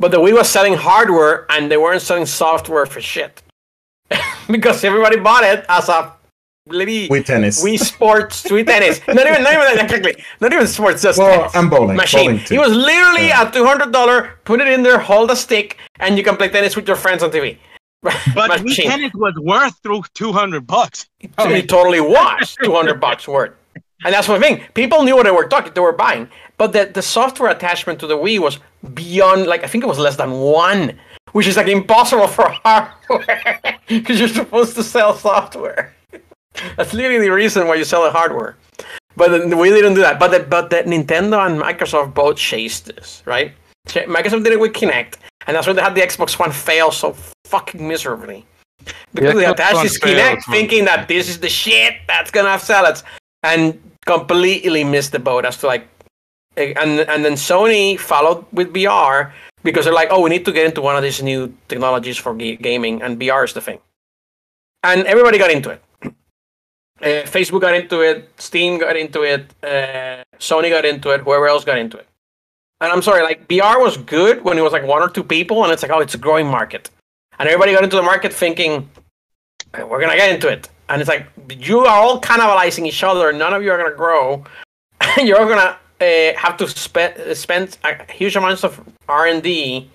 But 0.00 0.10
the 0.10 0.18
Wii 0.18 0.34
was 0.34 0.48
selling 0.48 0.74
hardware 0.74 1.46
and 1.48 1.70
they 1.70 1.76
weren't 1.76 2.02
selling 2.02 2.26
software 2.26 2.86
for 2.86 3.00
shit. 3.00 3.40
because 4.48 4.82
everybody 4.82 5.18
bought 5.18 5.44
it 5.44 5.64
as 5.68 5.88
a 5.88 6.12
bloody 6.66 7.08
With 7.08 7.26
tennis. 7.26 7.62
Wii 7.64 7.78
Sports, 7.78 8.42
Wii 8.44 8.66
Tennis. 8.66 9.00
Not 9.06 9.26
even, 9.26 9.42
not 9.42 9.52
even 9.54 9.84
exactly. 9.84 10.24
Not 10.40 10.52
even 10.52 10.66
sports, 10.66 11.02
just 11.02 11.18
well, 11.18 11.38
tennis 11.38 11.54
I'm 11.54 11.70
bowling. 11.70 11.96
machine. 11.96 12.30
Bowling 12.32 12.44
too. 12.44 12.54
It 12.54 12.58
was 12.60 12.72
literally 12.72 13.28
Yeah. 13.28 13.48
a 13.48 13.52
two 13.52 13.64
hundred 13.64 13.92
dollar. 13.92 14.38
Put 14.44 14.60
it 14.60 14.68
in 14.68 14.82
there, 14.82 14.98
hold 14.98 15.30
a 15.30 15.36
stick, 15.36 15.78
and 16.00 16.18
you 16.18 16.24
can 16.24 16.36
play 16.36 16.48
tennis 16.48 16.76
with 16.76 16.86
your 16.86 16.96
friends 16.96 17.22
on 17.22 17.30
TV. 17.30 17.58
But 18.34 18.62
machine. 18.62 18.90
Tennis 18.90 19.12
was 19.14 19.34
worth 19.36 19.76
through 19.82 20.02
two 20.14 20.32
hundred 20.32 20.66
bucks. 20.66 21.06
It 21.20 21.68
totally 21.68 22.00
was 22.00 22.56
two 22.62 22.72
hundred 22.72 23.00
bucks 23.00 23.26
worth. 23.28 23.54
And 24.04 24.12
that's 24.14 24.26
the 24.26 24.38
thing. 24.38 24.60
People 24.74 25.02
knew 25.04 25.16
what 25.16 25.24
they 25.24 25.30
were 25.30 25.48
talking, 25.48 25.72
they 25.72 25.80
were 25.80 25.92
buying. 25.92 26.28
But 26.58 26.72
the, 26.74 26.84
the 26.92 27.00
software 27.02 27.50
attachment 27.50 27.98
to 28.00 28.06
the 28.06 28.16
Wii 28.16 28.38
was 28.38 28.58
beyond, 28.92 29.46
like, 29.46 29.64
I 29.64 29.66
think 29.68 29.82
it 29.84 29.86
was 29.86 29.98
less 29.98 30.16
than 30.16 30.32
one, 30.32 30.98
which 31.32 31.46
is 31.46 31.56
like 31.56 31.66
impossible 31.66 32.28
for 32.28 32.46
hardware 32.48 33.58
because 33.88 34.20
you're 34.20 34.28
supposed 34.28 34.74
to 34.76 34.82
sell 34.82 35.14
software. 35.16 35.95
That's 36.76 36.92
literally 36.92 37.26
the 37.26 37.32
reason 37.32 37.66
why 37.66 37.74
you 37.74 37.84
sell 37.84 38.04
the 38.04 38.10
hardware. 38.10 38.56
But 39.16 39.30
we 39.56 39.70
didn't 39.70 39.94
do 39.94 40.02
that. 40.02 40.18
But 40.18 40.28
the, 40.28 40.40
but 40.40 40.68
the 40.70 40.76
Nintendo 40.82 41.46
and 41.46 41.60
Microsoft 41.60 42.12
both 42.14 42.36
chased 42.36 42.86
this, 42.86 43.22
right? 43.24 43.52
Microsoft 43.86 44.44
did 44.44 44.52
it 44.52 44.60
with 44.60 44.72
Kinect, 44.72 45.14
and 45.46 45.56
that's 45.56 45.66
why 45.66 45.72
they 45.72 45.80
had 45.80 45.94
the 45.94 46.02
Xbox 46.02 46.38
One 46.38 46.52
fail 46.52 46.90
so 46.90 47.14
fucking 47.46 47.86
miserably. 47.86 48.44
Because 49.14 49.34
they 49.34 49.44
Xbox 49.44 49.52
attached 49.52 49.82
this 49.82 49.98
Kinect, 49.98 50.42
thinking 50.50 50.84
that 50.84 51.08
this 51.08 51.28
is 51.28 51.38
the 51.40 51.48
shit 51.48 51.94
that's 52.06 52.30
gonna 52.30 52.58
sell 52.58 52.84
it, 52.84 53.02
and 53.42 53.80
completely 54.04 54.84
missed 54.84 55.12
the 55.12 55.18
boat 55.18 55.44
as 55.44 55.56
to 55.58 55.66
like, 55.66 55.88
eh, 56.56 56.74
and 56.76 57.00
and 57.00 57.24
then 57.24 57.34
Sony 57.34 57.98
followed 57.98 58.44
with 58.52 58.72
VR 58.74 59.32
because 59.62 59.84
they're 59.84 59.94
like, 59.94 60.08
oh, 60.10 60.20
we 60.20 60.30
need 60.30 60.44
to 60.44 60.52
get 60.52 60.66
into 60.66 60.82
one 60.82 60.94
of 60.94 61.02
these 61.02 61.22
new 61.22 61.52
technologies 61.68 62.16
for 62.18 62.34
ga- 62.34 62.56
gaming, 62.56 63.02
and 63.02 63.18
VR 63.18 63.44
is 63.44 63.54
the 63.54 63.60
thing, 63.60 63.78
and 64.82 65.06
everybody 65.06 65.38
got 65.38 65.50
into 65.50 65.70
it. 65.70 65.80
Uh, 67.00 67.22
Facebook 67.26 67.60
got 67.60 67.74
into 67.74 68.00
it, 68.00 68.30
Steam 68.38 68.78
got 68.78 68.96
into 68.96 69.22
it, 69.22 69.52
uh, 69.62 70.24
Sony 70.38 70.70
got 70.70 70.86
into 70.86 71.10
it, 71.10 71.20
whoever 71.20 71.46
else 71.46 71.62
got 71.62 71.76
into 71.76 71.98
it. 71.98 72.08
And 72.80 72.90
I'm 72.90 73.02
sorry, 73.02 73.22
like 73.22 73.46
VR 73.48 73.78
was 73.78 73.98
good 73.98 74.42
when 74.44 74.56
it 74.56 74.62
was 74.62 74.72
like 74.72 74.84
one 74.84 75.02
or 75.02 75.10
two 75.10 75.22
people, 75.24 75.62
and 75.62 75.72
it's 75.72 75.82
like, 75.82 75.92
oh, 75.92 76.00
it's 76.00 76.14
a 76.14 76.18
growing 76.18 76.46
market, 76.46 76.88
and 77.38 77.48
everybody 77.48 77.72
got 77.72 77.84
into 77.84 77.96
the 77.96 78.02
market 78.02 78.32
thinking, 78.32 78.88
"Eh, 79.74 79.82
we're 79.82 80.00
gonna 80.00 80.16
get 80.16 80.32
into 80.34 80.48
it, 80.48 80.70
and 80.88 81.02
it's 81.02 81.08
like 81.08 81.26
you 81.58 81.80
are 81.80 81.88
all 81.88 82.20
cannibalizing 82.20 82.86
each 82.86 83.02
other. 83.02 83.32
None 83.32 83.52
of 83.52 83.62
you 83.62 83.70
are 83.72 83.78
gonna 83.78 83.94
grow, 83.94 84.44
and 85.18 85.28
you're 85.28 85.46
gonna 85.46 85.78
uh, 86.00 86.38
have 86.38 86.56
to 86.58 86.68
spend 86.68 87.36
spend 87.36 87.76
huge 88.10 88.36
amounts 88.36 88.64
of 88.64 88.80
R 89.08 89.26
and 89.26 89.42
D 89.42 89.90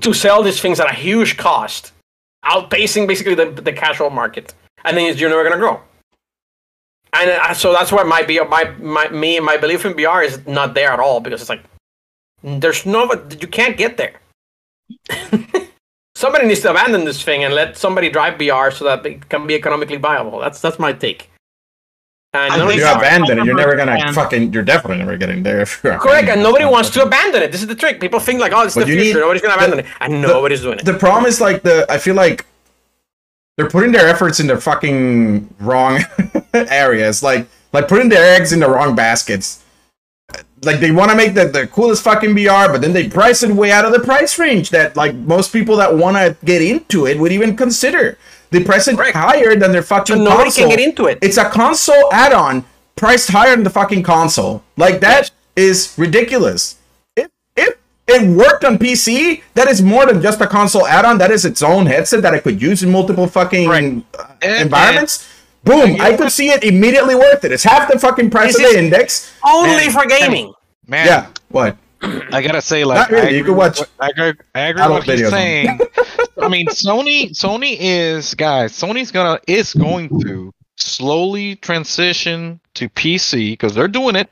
to 0.00 0.12
sell 0.12 0.42
these 0.42 0.60
things 0.60 0.80
at 0.80 0.90
a 0.90 0.94
huge 0.94 1.36
cost, 1.36 1.92
outpacing 2.44 3.06
basically 3.06 3.34
the, 3.34 3.50
the 3.50 3.72
casual 3.72 4.10
market, 4.10 4.54
and 4.84 4.96
then 4.96 5.16
you're 5.16 5.30
never 5.30 5.44
gonna 5.44 5.58
grow. 5.58 5.80
And 7.14 7.30
uh, 7.30 7.52
so 7.54 7.72
that's 7.72 7.92
why 7.92 8.02
my, 8.04 8.22
my 8.48 8.64
my 8.78 9.08
me 9.10 9.38
my 9.40 9.56
belief 9.56 9.84
in 9.84 9.92
VR 9.94 10.24
is 10.24 10.46
not 10.46 10.74
there 10.74 10.90
at 10.90 10.98
all 11.00 11.20
because 11.20 11.40
it's 11.42 11.50
like 11.50 11.62
there's 12.42 12.86
no 12.86 13.10
you 13.40 13.46
can't 13.48 13.76
get 13.76 13.96
there. 13.96 14.14
somebody 16.14 16.46
needs 16.46 16.60
to 16.60 16.70
abandon 16.70 17.04
this 17.04 17.22
thing 17.22 17.44
and 17.44 17.54
let 17.54 17.76
somebody 17.76 18.10
drive 18.10 18.38
VR 18.38 18.72
so 18.72 18.84
that 18.84 19.04
it 19.06 19.28
can 19.28 19.46
be 19.46 19.54
economically 19.54 19.96
viable. 19.96 20.38
That's 20.40 20.60
that's 20.60 20.78
my 20.78 20.92
take. 20.92 21.28
And 22.34 22.50
I 22.50 22.56
none 22.56 22.60
of 22.62 22.68
think 22.68 22.78
you 22.80 22.84
these 22.86 22.90
so. 22.90 22.96
are- 22.96 22.98
abandon 23.04 23.38
it, 23.40 23.44
you're 23.44 23.54
never 23.54 23.76
gonna 23.76 23.92
And- 23.92 24.14
fucking. 24.14 24.52
You're 24.54 24.62
definitely 24.62 24.98
never 24.98 25.18
getting 25.18 25.42
there. 25.42 25.60
If 25.60 25.80
you're 25.84 25.98
Correct, 25.98 26.28
and 26.30 26.42
nobody 26.42 26.64
wants 26.64 26.88
to 26.90 27.02
abandon 27.02 27.42
it. 27.42 27.52
This 27.52 27.60
is 27.60 27.66
the 27.68 27.74
trick. 27.74 28.00
People 28.00 28.20
think 28.20 28.40
like, 28.40 28.52
oh, 28.54 28.62
it's 28.62 28.74
But 28.74 28.86
the 28.86 28.92
future. 28.92 29.04
need- 29.04 29.20
Nobody's 29.20 29.42
gonna 29.42 29.54
abandon 29.54 29.80
it, 29.80 29.86
and 30.00 30.22
nobody's 30.22 30.62
doing 30.62 30.78
it. 30.78 30.84
The 30.86 30.94
problem 30.94 31.26
is 31.26 31.40
like 31.42 31.62
the. 31.62 31.84
I 31.90 31.98
feel 31.98 32.14
like 32.14 32.46
they're 33.56 33.68
putting 33.68 33.92
their 33.92 34.08
efforts 34.08 34.40
in 34.40 34.46
the 34.46 34.60
fucking 34.60 35.52
wrong 35.60 36.00
areas. 36.54 37.22
Like 37.22 37.46
like 37.72 37.88
putting 37.88 38.08
their 38.08 38.34
eggs 38.36 38.52
in 38.52 38.60
the 38.60 38.68
wrong 38.68 38.94
baskets. 38.94 39.62
Like 40.64 40.78
they 40.78 40.92
want 40.92 41.10
to 41.10 41.16
make 41.16 41.34
the, 41.34 41.46
the 41.46 41.66
coolest 41.66 42.04
fucking 42.04 42.30
VR, 42.30 42.70
but 42.70 42.80
then 42.80 42.92
they 42.92 43.08
price 43.08 43.42
it 43.42 43.50
way 43.50 43.72
out 43.72 43.84
of 43.84 43.92
the 43.92 43.98
price 43.98 44.38
range 44.38 44.70
that 44.70 44.96
like 44.96 45.14
most 45.14 45.52
people 45.52 45.76
that 45.76 45.94
want 45.94 46.16
to 46.16 46.36
get 46.44 46.62
into 46.62 47.06
it 47.06 47.18
would 47.18 47.32
even 47.32 47.56
consider. 47.56 48.16
They 48.50 48.62
price 48.62 48.86
it 48.86 48.96
Correct. 48.96 49.16
higher 49.16 49.56
than 49.56 49.72
their 49.72 49.82
fucking 49.82 50.16
So 50.16 50.22
nobody 50.22 50.44
console. 50.44 50.68
can 50.68 50.76
get 50.76 50.88
into 50.88 51.06
it. 51.06 51.18
It's 51.22 51.38
a 51.38 51.48
console 51.48 52.12
add-on 52.12 52.64
priced 52.96 53.30
higher 53.30 53.50
than 53.56 53.64
the 53.64 53.70
fucking 53.70 54.02
console. 54.04 54.62
Like 54.76 55.00
that 55.00 55.30
is 55.56 55.94
ridiculous. 55.98 56.76
If 58.08 58.16
if 58.16 58.22
it 58.22 58.28
worked 58.36 58.64
on 58.64 58.78
PC, 58.78 59.42
that 59.54 59.68
is 59.68 59.80
more 59.82 60.06
than 60.06 60.20
just 60.20 60.40
a 60.40 60.46
console 60.46 60.86
add-on. 60.86 61.18
That 61.18 61.30
is 61.30 61.44
its 61.44 61.62
own 61.62 61.86
headset 61.86 62.22
that 62.22 62.34
I 62.34 62.38
could 62.40 62.60
use 62.60 62.82
in 62.82 62.90
multiple 62.90 63.26
fucking 63.26 63.68
Right. 63.68 64.04
uh, 64.18 64.24
And- 64.42 64.62
environments. 64.62 65.28
Boom! 65.64 66.00
I 66.00 66.16
could 66.16 66.32
see 66.32 66.48
it 66.50 66.64
immediately 66.64 67.14
worth 67.14 67.44
it. 67.44 67.52
It's 67.52 67.62
half 67.62 67.88
the 67.90 67.96
fucking 67.96 68.30
price 68.30 68.56
Is 68.56 68.66
of 68.66 68.72
the 68.72 68.78
index. 68.80 69.30
Only 69.46 69.88
for 69.90 70.04
gaming. 70.06 70.52
Man, 70.88 71.06
Yeah. 71.06 71.26
What? 71.50 71.76
I 72.32 72.42
gotta 72.42 72.60
say, 72.60 72.82
like, 72.82 73.08
really, 73.10 73.28
I 73.28 73.30
you 73.30 73.44
can 73.44 73.54
watch 73.54 73.78
what- 73.78 73.88
I 74.00 74.08
agree, 74.08 74.32
I 74.56 74.60
agree 74.62 74.82
with 74.82 74.90
what 74.90 75.04
he's 75.04 75.20
videos 75.20 75.30
saying. 75.30 75.78
I 76.42 76.48
mean, 76.48 76.66
Sony, 76.66 77.30
Sony 77.30 77.76
is 77.78 78.34
guys. 78.34 78.72
Sony's 78.72 79.12
gonna 79.12 79.38
is 79.46 79.72
going 79.72 80.08
to 80.22 80.52
slowly 80.76 81.54
transition 81.56 82.58
to 82.74 82.88
PC 82.88 83.52
because 83.52 83.72
they're 83.76 83.86
doing 83.86 84.16
it. 84.16 84.28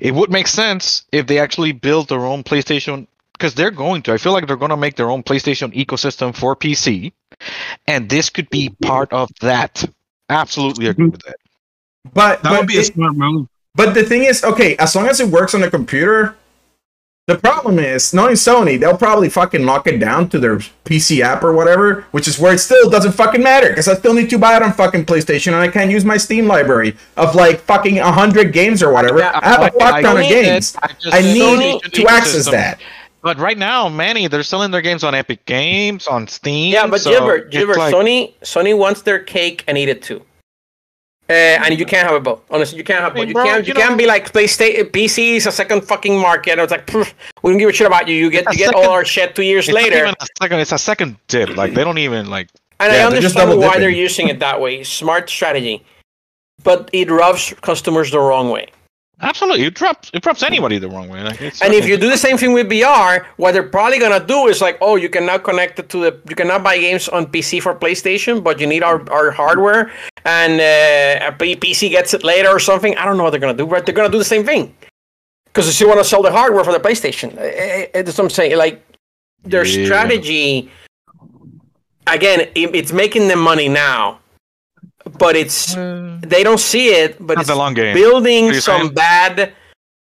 It 0.00 0.14
would 0.14 0.30
make 0.30 0.46
sense 0.46 1.04
if 1.12 1.26
they 1.26 1.38
actually 1.38 1.72
build 1.72 2.08
their 2.08 2.24
own 2.24 2.42
PlayStation 2.42 3.06
because 3.32 3.54
they're 3.54 3.70
going 3.70 4.02
to. 4.02 4.12
I 4.12 4.18
feel 4.18 4.32
like 4.32 4.46
they're 4.46 4.56
going 4.56 4.70
to 4.70 4.76
make 4.76 4.96
their 4.96 5.10
own 5.10 5.22
PlayStation 5.22 5.74
ecosystem 5.74 6.34
for 6.34 6.56
PC, 6.56 7.12
and 7.86 8.08
this 8.08 8.30
could 8.30 8.48
be 8.50 8.70
part 8.82 9.12
of 9.12 9.30
that. 9.40 9.84
Absolutely 10.28 10.86
agree 10.86 11.08
with 11.08 11.22
that. 11.22 11.36
But 12.12 12.42
That 12.42 12.50
but 12.50 12.60
would 12.60 12.68
be 12.68 12.78
a 12.78 12.84
smart 12.84 13.16
move. 13.16 13.48
But 13.74 13.92
the 13.94 14.04
thing 14.04 14.24
is, 14.24 14.42
okay, 14.42 14.76
as 14.78 14.96
long 14.96 15.06
as 15.06 15.20
it 15.20 15.28
works 15.28 15.54
on 15.54 15.62
a 15.62 15.70
computer, 15.70 16.34
the 17.26 17.36
problem 17.36 17.80
is, 17.80 18.14
knowing 18.14 18.34
Sony, 18.34 18.78
they'll 18.78 18.96
probably 18.96 19.28
fucking 19.28 19.66
lock 19.66 19.88
it 19.88 19.98
down 19.98 20.28
to 20.28 20.38
their 20.38 20.58
PC 20.84 21.22
app 21.22 21.42
or 21.42 21.52
whatever, 21.52 22.02
which 22.12 22.28
is 22.28 22.38
where 22.38 22.54
it 22.54 22.58
still 22.58 22.88
doesn't 22.88 23.12
fucking 23.12 23.42
matter 23.42 23.68
because 23.70 23.88
I 23.88 23.94
still 23.94 24.14
need 24.14 24.30
to 24.30 24.38
buy 24.38 24.54
it 24.56 24.62
on 24.62 24.72
fucking 24.72 25.06
PlayStation 25.06 25.48
and 25.48 25.56
I 25.56 25.66
can't 25.66 25.90
use 25.90 26.04
my 26.04 26.16
Steam 26.18 26.46
library 26.46 26.96
of 27.16 27.34
like 27.34 27.58
fucking 27.60 27.96
hundred 27.96 28.52
games 28.52 28.80
or 28.80 28.92
whatever. 28.92 29.18
Yeah, 29.18 29.40
I 29.42 29.48
have 29.48 29.60
a 29.62 29.70
fuck 29.76 30.02
ton 30.02 30.18
of 30.18 30.22
games. 30.28 30.76
I 30.80 30.94
I 31.10 31.20
need 31.22 31.80
PlayStation 31.82 31.92
to 31.92 32.06
access 32.08 32.48
ecosystem. 32.48 32.50
that. 32.52 32.80
But 33.22 33.38
right 33.38 33.58
now, 33.58 33.88
Manny, 33.88 34.28
they're 34.28 34.44
selling 34.44 34.70
their 34.70 34.82
games 34.82 35.02
on 35.02 35.12
Epic 35.12 35.44
Games, 35.46 36.06
on 36.06 36.28
Steam. 36.28 36.72
Yeah, 36.72 36.86
but 36.86 37.00
so 37.00 37.10
Gilbert, 37.10 37.46
it's 37.46 37.56
Gilbert, 37.56 37.78
like- 37.78 37.92
Sony, 37.92 38.34
Sony 38.42 38.78
wants 38.78 39.02
their 39.02 39.18
cake 39.18 39.64
and 39.66 39.76
eat 39.76 39.88
it 39.88 40.00
too. 40.00 40.22
Uh, 41.28 41.32
and 41.32 41.76
you 41.78 41.84
can't 41.84 42.06
have 42.06 42.14
it 42.16 42.22
both. 42.22 42.40
Honestly, 42.50 42.78
you 42.78 42.84
can't 42.84 43.00
have 43.00 43.12
Hey, 43.14 43.20
both. 43.20 43.28
You 43.28 43.34
bro, 43.34 43.44
can't. 43.44 43.66
You, 43.66 43.74
you 43.74 43.74
can't 43.74 43.98
be 43.98 44.06
like 44.06 44.32
PlayStation. 44.32 44.84
PC 44.90 45.34
is 45.36 45.46
a 45.46 45.52
second 45.52 45.82
fucking 45.82 46.16
market. 46.18 46.58
It's 46.60 46.70
like 46.70 46.86
pff, 46.86 47.12
we 47.42 47.50
don't 47.50 47.58
give 47.58 47.68
a 47.68 47.72
shit 47.72 47.86
about 47.86 48.06
you. 48.06 48.14
You 48.14 48.30
get 48.30 48.44
you 48.52 48.58
get 48.58 48.66
second- 48.70 48.84
all 48.84 48.90
our 48.92 49.04
shit 49.04 49.34
two 49.34 49.42
years 49.42 49.68
It's 49.68 49.74
not 49.74 49.82
later. 49.82 49.96
even 50.04 50.14
a 50.20 50.26
second. 50.40 50.60
It's 50.60 50.72
a 50.72 50.78
second 50.78 51.16
dip. 51.26 51.56
Like 51.56 51.74
they 51.74 51.82
don't 51.82 51.98
even 51.98 52.30
like. 52.30 52.48
And 52.78 52.92
Yeah, 52.92 53.06
I 53.06 53.08
they're 53.10 53.16
understand 53.16 53.50
why 53.50 53.56
dipping. 53.66 53.80
they're 53.80 53.90
using 53.90 54.28
it 54.28 54.38
that 54.38 54.60
way. 54.60 54.84
Smart 54.84 55.28
strategy. 55.28 55.84
But 56.62 56.90
it 56.92 57.10
rubs 57.10 57.54
customers 57.60 58.10
the 58.10 58.20
wrong 58.20 58.50
way. 58.50 58.68
Absolutely, 59.22 59.64
it 59.64 59.74
drops. 59.74 60.10
It 60.12 60.22
drops 60.22 60.42
anybody 60.42 60.78
the 60.78 60.88
wrong 60.90 61.08
way. 61.08 61.22
Like, 61.22 61.40
And 61.40 61.72
if 61.72 61.86
you 61.86 61.96
do 61.96 62.10
the 62.10 62.18
same 62.18 62.36
thing 62.36 62.52
with 62.52 62.68
VR, 62.68 63.24
what 63.38 63.52
they're 63.52 63.62
probably 63.62 63.98
gonna 63.98 64.24
do 64.24 64.46
is 64.48 64.60
like, 64.60 64.76
oh, 64.82 64.96
you 64.96 65.08
cannot 65.08 65.42
connect 65.42 65.78
it 65.78 65.88
to 65.88 65.98
the, 65.98 66.20
you 66.28 66.36
cannot 66.36 66.62
buy 66.62 66.76
games 66.78 67.08
on 67.08 67.26
PC 67.26 67.62
for 67.62 67.74
PlayStation, 67.74 68.44
but 68.44 68.60
you 68.60 68.66
need 68.66 68.82
our, 68.82 69.00
our 69.10 69.30
hardware, 69.30 69.90
and 70.26 70.60
uh, 70.60 71.30
PC 71.38 71.88
gets 71.90 72.12
it 72.12 72.24
later 72.24 72.48
or 72.50 72.58
something. 72.60 72.94
I 72.98 73.06
don't 73.06 73.16
know 73.16 73.22
what 73.24 73.30
they're 73.30 73.40
gonna 73.40 73.54
do, 73.56 73.66
but 73.66 73.86
they're 73.86 73.94
gonna 73.94 74.10
do 74.12 74.18
the 74.18 74.24
same 74.24 74.44
thing 74.44 74.74
because 75.46 75.64
they 75.64 75.72
still 75.72 75.88
want 75.88 76.00
to 76.00 76.04
sell 76.04 76.22
the 76.22 76.30
hardware 76.30 76.62
for 76.64 76.72
the 76.72 76.80
PlayStation. 76.80 77.34
Eh, 77.38 77.86
eh, 77.94 78.02
That's 78.02 78.18
what 78.18 78.24
I'm 78.24 78.30
saying. 78.30 78.58
Like 78.58 78.84
their 79.44 79.64
Yeah. 79.64 79.86
strategy, 79.86 80.70
again, 82.06 82.40
it, 82.40 82.74
it's 82.74 82.92
making 82.92 83.28
them 83.28 83.38
money 83.40 83.68
now, 83.70 84.18
but 85.18 85.36
it's 85.36 85.74
they 85.74 86.42
don't 86.42 86.60
see 86.60 86.88
it, 86.88 87.16
but 87.18 87.34
Not 87.34 87.42
it's 87.42 87.48
the 87.50 87.56
long 87.56 87.74
game. 87.74 87.94
building 87.94 88.52
some 88.54 88.80
saying? 88.82 88.94
bad 88.94 89.52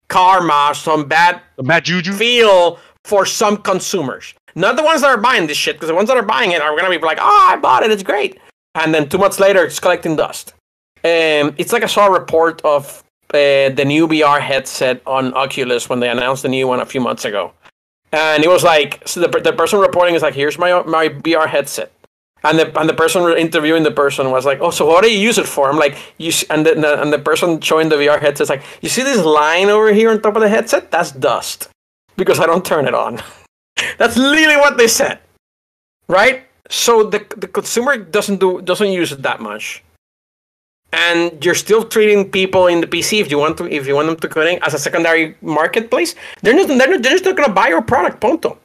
karma, 0.07 0.71
some 0.75 1.07
bad 1.07 1.41
The 1.57 1.63
bad 1.63 1.85
juju. 1.85 2.13
feel 2.13 2.79
for 3.05 3.25
some 3.25 3.57
consumers. 3.57 4.33
Not 4.55 4.75
the 4.75 4.83
ones 4.83 5.01
that 5.01 5.09
are 5.09 5.17
buying 5.17 5.47
this 5.47 5.57
shit, 5.57 5.75
because 5.75 5.87
the 5.87 5.95
ones 5.95 6.09
that 6.09 6.17
are 6.17 6.23
buying 6.23 6.51
it 6.51 6.61
are 6.61 6.75
gonna 6.75 6.89
be 6.89 6.97
like, 6.97 7.19
"Oh, 7.21 7.47
I 7.51 7.55
bought 7.57 7.83
it, 7.83 7.91
it's 7.91 8.03
great," 8.03 8.39
and 8.75 8.93
then 8.93 9.07
two 9.07 9.17
months 9.17 9.39
later, 9.39 9.63
it's 9.63 9.79
collecting 9.79 10.15
dust. 10.15 10.53
Um, 11.03 11.55
it's 11.57 11.71
like 11.71 11.83
I 11.83 11.87
saw 11.87 12.07
a 12.07 12.11
report 12.11 12.61
of 12.65 13.03
uh, 13.33 13.69
the 13.69 13.85
new 13.85 14.07
VR 14.07 14.39
headset 14.41 15.01
on 15.05 15.33
Oculus 15.35 15.87
when 15.87 15.99
they 16.01 16.09
announced 16.09 16.43
the 16.43 16.49
new 16.49 16.67
one 16.67 16.79
a 16.81 16.85
few 16.85 16.99
months 16.99 17.23
ago, 17.25 17.53
and 18.11 18.43
it 18.43 18.49
was 18.49 18.63
like, 18.63 19.01
so 19.07 19.19
the, 19.21 19.27
the 19.39 19.53
person 19.53 19.79
reporting 19.79 20.15
is 20.15 20.21
like, 20.23 20.33
"Here's 20.33 20.57
my 20.57 20.81
my 20.83 21.09
VR 21.09 21.47
headset." 21.47 21.91
And 22.43 22.57
the 22.57 22.79
and 22.79 22.87
the 22.87 22.93
person 22.93 23.21
interviewing 23.37 23.83
the 23.83 23.91
person 23.91 24.31
was 24.31 24.45
like, 24.45 24.59
"Oh, 24.61 24.71
so 24.71 24.85
what 24.85 25.03
do 25.03 25.11
you 25.11 25.19
use 25.19 25.37
it 25.37 25.47
for?" 25.47 25.69
I'm 25.69 25.77
like, 25.77 25.97
"You," 26.17 26.31
and 26.49 26.65
the, 26.65 26.73
and 26.73 26.83
the 26.83 27.01
and 27.01 27.13
the 27.13 27.19
person 27.19 27.59
showing 27.59 27.89
the 27.89 27.97
VR 27.97 28.19
headset 28.19 28.45
is 28.45 28.49
like, 28.49 28.63
"You 28.81 28.89
see 28.89 29.03
this 29.03 29.23
line 29.25 29.69
over 29.69 29.91
here 29.91 30.09
on 30.09 30.21
top 30.21 30.35
of 30.35 30.41
the 30.41 30.49
headset? 30.49 30.89
That's 30.89 31.11
dust, 31.11 31.67
because 32.15 32.39
I 32.39 32.45
don't 32.45 32.65
turn 32.65 32.87
it 32.87 32.93
on." 32.93 33.21
That's 33.97 34.15
literally 34.15 34.57
what 34.57 34.77
they 34.77 34.87
said, 34.87 35.19
right? 36.07 36.43
So 36.69 37.03
the 37.03 37.19
the 37.35 37.47
consumer 37.47 37.97
doesn't 37.97 38.39
do 38.39 38.61
doesn't 38.61 38.91
use 38.91 39.11
it 39.11 39.21
that 39.23 39.41
much, 39.41 39.83
and 40.93 41.43
you're 41.43 41.55
still 41.55 41.83
treating 41.83 42.31
people 42.31 42.67
in 42.67 42.79
the 42.79 42.87
PC 42.87 43.19
if 43.19 43.29
you 43.29 43.37
want 43.37 43.57
to 43.57 43.65
if 43.65 43.85
you 43.85 43.95
want 43.95 44.07
them 44.07 44.17
to 44.17 44.27
connect 44.29 44.63
as 44.63 44.73
a 44.73 44.79
secondary 44.79 45.35
marketplace. 45.41 46.15
They're 46.41 46.55
not 46.55 46.67
they're, 46.67 46.99
they're 46.99 47.11
just 47.11 47.25
not 47.25 47.35
gonna 47.35 47.53
buy 47.53 47.67
your 47.67 47.81
product, 47.81 48.21
ponto. 48.21 48.57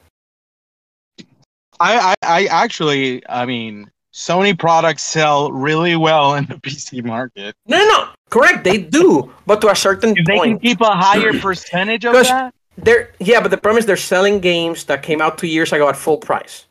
I, 1.79 2.13
I, 2.21 2.41
I 2.41 2.45
actually, 2.45 3.27
I 3.27 3.45
mean, 3.45 3.89
Sony 4.13 4.57
products 4.57 5.03
sell 5.03 5.51
really 5.51 5.95
well 5.95 6.35
in 6.35 6.45
the 6.45 6.55
PC 6.65 7.03
market. 7.03 7.55
No, 7.67 7.77
no, 7.77 7.87
no. 7.87 8.09
Correct, 8.29 8.63
they 8.63 8.77
do, 8.77 9.31
but 9.45 9.61
to 9.61 9.69
a 9.69 9.75
certain 9.75 10.17
If 10.17 10.25
they 10.25 10.39
can 10.39 10.59
keep 10.59 10.81
a 10.81 10.91
higher 10.91 11.33
percentage 11.39 12.05
of 12.05 12.13
that, 12.13 12.53
They're 12.77 13.11
yeah, 13.19 13.39
but 13.39 13.51
the 13.51 13.57
problem 13.57 13.79
is 13.79 13.85
they're 13.85 13.97
selling 13.97 14.39
games 14.39 14.85
that 14.85 15.03
came 15.03 15.21
out 15.21 15.37
two 15.37 15.47
years 15.47 15.71
ago 15.71 15.87
at 15.87 15.95
full 15.95 16.17
price. 16.17 16.65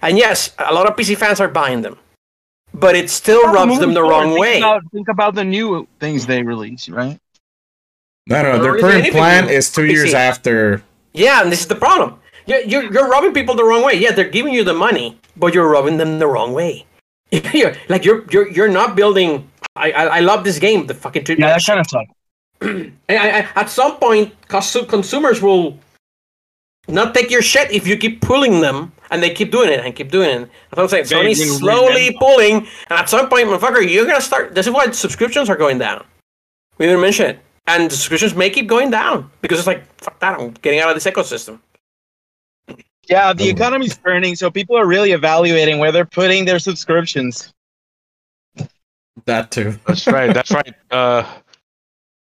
And 0.00 0.16
yes, 0.16 0.54
a 0.58 0.72
lot 0.72 0.86
of 0.88 0.96
PC 0.96 1.16
fans 1.16 1.40
are 1.40 1.48
buying 1.48 1.82
them, 1.82 1.98
but 2.72 2.94
it 2.96 3.10
still 3.10 3.42
rubs 3.52 3.78
them 3.78 3.94
the 3.94 4.00
forward, 4.00 4.10
wrong 4.10 4.28
think 4.28 4.40
way. 4.40 4.58
About, 4.58 4.82
think 4.92 5.08
about 5.08 5.34
the 5.34 5.44
new 5.44 5.86
things 6.00 6.26
they 6.26 6.42
release, 6.42 6.88
right? 6.88 7.18
No, 8.26 8.42
no, 8.42 8.62
their 8.62 8.78
current 8.78 9.10
plan 9.10 9.48
is 9.48 9.70
two 9.70 9.86
years 9.86 10.14
after. 10.14 10.82
Yeah, 11.12 11.42
and 11.42 11.52
this 11.52 11.60
is 11.60 11.66
the 11.66 11.76
problem. 11.76 12.18
You're, 12.46 12.60
you're, 12.62 12.92
you're 12.92 13.08
robbing 13.08 13.32
people 13.32 13.54
the 13.54 13.64
wrong 13.64 13.82
way. 13.84 13.94
Yeah, 13.94 14.12
they're 14.12 14.28
giving 14.28 14.52
you 14.54 14.64
the 14.64 14.74
money, 14.74 15.18
but 15.36 15.54
you're 15.54 15.68
robbing 15.68 15.96
them 15.98 16.18
the 16.18 16.26
wrong 16.26 16.52
way. 16.52 16.86
You're- 17.54 17.76
like 17.88 18.04
you're 18.04 18.26
you're 18.30 18.48
you're 18.50 18.68
not 18.68 18.94
building. 18.94 19.48
I 19.74 19.90
I, 19.92 20.04
I 20.18 20.20
love 20.20 20.44
this 20.44 20.58
game. 20.58 20.86
The 20.86 20.94
fucking 20.94 21.24
Yeah, 21.28 21.46
like 21.46 21.56
that 21.56 21.64
kind 21.66 21.80
of 21.80 21.86
sucks. 21.88 22.12
And 23.08 23.18
I, 23.18 23.40
I, 23.40 23.48
at 23.56 23.70
some 23.70 23.96
point, 23.98 24.34
consu- 24.48 24.86
consumers 24.88 25.40
will 25.40 25.78
not 26.88 27.14
take 27.14 27.30
your 27.30 27.42
shit 27.42 27.70
if 27.72 27.86
you 27.86 27.96
keep 27.96 28.20
pulling 28.20 28.60
them, 28.60 28.92
and 29.10 29.22
they 29.22 29.30
keep 29.30 29.50
doing 29.50 29.70
it 29.70 29.80
and 29.80 29.94
keep 29.94 30.10
doing 30.10 30.28
it. 30.42 30.50
That's 30.70 30.76
what 30.76 30.82
I'm 30.82 30.88
saying. 31.06 31.24
They 31.24 31.32
Sony's 31.32 31.58
slowly 31.58 32.16
pulling, 32.18 32.56
and 32.90 32.98
at 33.00 33.08
some 33.08 33.28
point, 33.28 33.48
motherfucker, 33.48 33.80
you're 33.88 34.06
gonna 34.06 34.20
start. 34.20 34.54
This 34.54 34.66
is 34.66 34.72
why 34.72 34.90
subscriptions 34.90 35.48
are 35.48 35.56
going 35.56 35.78
down. 35.78 36.04
We 36.78 36.86
didn't 36.86 37.00
mention 37.00 37.26
it, 37.30 37.38
and 37.66 37.90
subscriptions 37.90 38.34
may 38.34 38.50
keep 38.50 38.66
going 38.68 38.90
down 38.90 39.30
because 39.40 39.58
it's 39.58 39.66
like 39.66 39.84
fuck 40.02 40.18
that. 40.20 40.38
I'm 40.38 40.50
getting 40.62 40.80
out 40.80 40.88
of 40.90 40.96
this 40.96 41.06
ecosystem. 41.06 41.60
Yeah, 43.08 43.32
the 43.32 43.48
economy's 43.48 43.96
turning, 43.96 44.36
so 44.36 44.50
people 44.50 44.78
are 44.78 44.86
really 44.86 45.12
evaluating 45.12 45.78
where 45.78 45.92
they're 45.92 46.04
putting 46.04 46.44
their 46.44 46.58
subscriptions. 46.58 47.52
That 49.26 49.50
too. 49.50 49.78
That's 49.86 50.06
right. 50.06 50.32
That's 50.32 50.50
right. 50.50 50.74
Uh, 50.90 51.22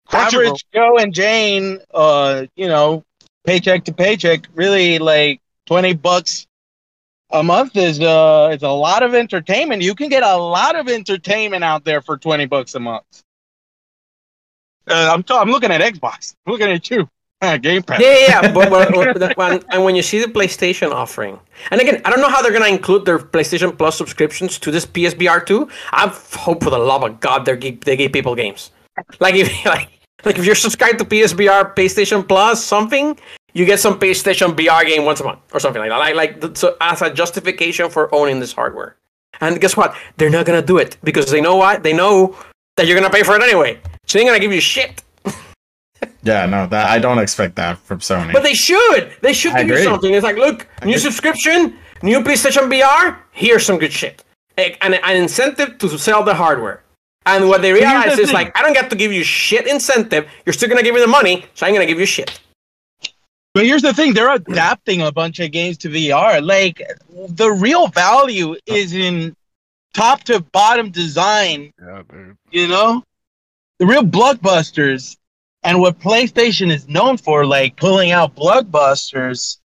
Crunchyroll. 0.08 0.26
Average 0.26 0.66
Joe 0.72 0.98
and 0.98 1.12
Jane, 1.12 1.80
uh, 1.92 2.46
you 2.54 2.68
know, 2.68 3.04
paycheck 3.44 3.84
to 3.84 3.92
paycheck, 3.92 4.46
really 4.54 4.98
like 4.98 5.40
twenty 5.66 5.94
bucks 5.94 6.46
a 7.30 7.42
month 7.42 7.76
is 7.76 8.00
uh 8.00 8.50
is 8.52 8.62
a 8.62 8.70
lot 8.70 9.02
of 9.02 9.14
entertainment. 9.14 9.82
You 9.82 9.94
can 9.94 10.08
get 10.08 10.22
a 10.22 10.36
lot 10.36 10.76
of 10.76 10.88
entertainment 10.88 11.64
out 11.64 11.84
there 11.84 12.00
for 12.00 12.16
twenty 12.16 12.46
bucks 12.46 12.74
a 12.74 12.80
month. 12.80 13.22
Uh, 14.86 15.10
I'm 15.12 15.22
t- 15.22 15.34
I'm 15.34 15.50
looking 15.50 15.72
at 15.72 15.80
Xbox. 15.80 16.34
I'm 16.46 16.52
looking 16.52 16.70
at 16.70 16.88
you, 16.90 17.08
Game 17.62 17.82
Pass. 17.82 18.00
Yeah, 18.00 18.42
yeah, 18.42 18.52
but, 18.52 18.70
when, 19.36 19.62
and 19.70 19.84
when 19.84 19.94
you 19.94 20.02
see 20.02 20.20
the 20.20 20.26
PlayStation 20.26 20.92
offering, 20.92 21.38
and 21.70 21.80
again, 21.80 22.00
I 22.04 22.10
don't 22.10 22.20
know 22.20 22.28
how 22.28 22.42
they're 22.42 22.52
gonna 22.52 22.66
include 22.66 23.04
their 23.04 23.18
PlayStation 23.18 23.76
Plus 23.76 23.96
subscriptions 23.96 24.58
to 24.58 24.70
this 24.70 24.86
PSVR2. 24.86 25.70
I 25.92 26.08
hope 26.38 26.62
for 26.62 26.70
the 26.70 26.78
love 26.78 27.02
of 27.02 27.20
God 27.20 27.44
they 27.44 27.56
they 27.56 27.96
give 27.96 28.12
people 28.12 28.34
games. 28.34 28.70
like 29.20 29.34
if 29.34 29.64
like 29.74 29.88
like 30.24 30.38
if 30.38 30.44
you're 30.44 30.54
subscribed 30.54 30.98
to 30.98 31.04
PSBR 31.04 31.76
PlayStation 31.76 32.26
Plus, 32.26 32.64
something, 32.64 33.18
you 33.54 33.64
get 33.64 33.80
some 33.80 33.98
PlayStation 33.98 34.54
VR 34.56 34.84
game 34.86 35.04
once 35.04 35.20
a 35.20 35.24
month 35.24 35.40
or 35.52 35.60
something 35.60 35.80
like 35.80 35.90
that. 35.90 35.98
Like 35.98 36.14
like 36.14 36.56
so 36.56 36.76
as 36.80 37.02
a 37.02 37.12
justification 37.12 37.90
for 37.90 38.14
owning 38.14 38.40
this 38.40 38.52
hardware. 38.52 38.96
And 39.40 39.60
guess 39.60 39.76
what? 39.76 39.94
They're 40.16 40.30
not 40.30 40.46
gonna 40.46 40.62
do 40.62 40.78
it 40.78 40.96
because 41.04 41.30
they 41.30 41.40
know 41.40 41.56
what? 41.56 41.82
They 41.82 41.92
know 41.92 42.36
that 42.76 42.86
you're 42.86 42.96
gonna 42.98 43.12
pay 43.12 43.22
for 43.22 43.36
it 43.36 43.42
anyway. 43.42 43.80
So 44.06 44.18
they're 44.18 44.26
gonna 44.26 44.40
give 44.40 44.52
you 44.52 44.60
shit. 44.60 45.02
Yeah, 46.22 46.46
no, 46.46 46.66
that 46.66 46.88
I 46.90 46.98
don't 46.98 47.18
expect 47.18 47.54
that 47.56 47.78
from 47.78 48.00
Sony. 48.00 48.32
But 48.32 48.42
they 48.42 48.54
should. 48.54 49.12
They 49.22 49.32
should 49.32 49.52
I 49.52 49.62
give 49.62 49.78
you 49.78 49.84
something. 49.84 50.12
It's 50.12 50.24
like, 50.24 50.36
look, 50.36 50.66
new 50.82 50.90
agree. 50.90 50.98
subscription, 50.98 51.76
new 52.02 52.20
PlayStation 52.20 52.68
VR. 52.70 53.16
Here's 53.30 53.64
some 53.64 53.78
good 53.78 53.92
shit. 53.92 54.24
A- 54.58 54.76
And 54.84 54.94
an 54.94 55.16
incentive 55.16 55.78
to 55.78 55.98
sell 55.98 56.22
the 56.24 56.34
hardware. 56.34 56.82
And 57.26 57.48
what 57.48 57.62
they 57.62 57.72
realize 57.72 58.16
the 58.16 58.22
is 58.22 58.28
thing. 58.28 58.34
like, 58.34 58.58
I 58.58 58.62
don't 58.62 58.72
get 58.72 58.88
to 58.90 58.96
give 58.96 59.12
you 59.12 59.22
shit 59.24 59.66
incentive. 59.66 60.28
You're 60.44 60.52
still 60.52 60.68
gonna 60.68 60.82
give 60.82 60.94
me 60.94 61.00
the 61.00 61.06
money, 61.06 61.44
so 61.54 61.66
I'm 61.66 61.72
gonna 61.72 61.86
give 61.86 61.98
you 61.98 62.06
shit. 62.06 62.38
But 63.54 63.64
here's 63.64 63.82
the 63.82 63.94
thing: 63.94 64.12
they're 64.12 64.32
adapting 64.34 65.02
a 65.02 65.10
bunch 65.12 65.40
of 65.40 65.50
games 65.50 65.78
to 65.78 65.88
VR. 65.88 66.42
Like 66.44 66.82
the 67.28 67.50
real 67.50 67.88
value 67.88 68.54
is 68.66 68.92
in 68.92 69.34
top 69.94 70.24
to 70.24 70.40
bottom 70.40 70.90
design. 70.90 71.72
Yeah, 71.80 72.02
dude. 72.10 72.36
You 72.50 72.68
know, 72.68 73.02
the 73.78 73.86
real 73.86 74.02
blockbusters, 74.02 75.16
and 75.66 75.80
what 75.80 75.98
PlayStation 75.98 76.72
is 76.72 76.88
known 76.88 77.16
for, 77.16 77.44
like 77.44 77.76
pulling 77.76 78.12
out 78.12 78.36
blockbusters. 78.36 79.58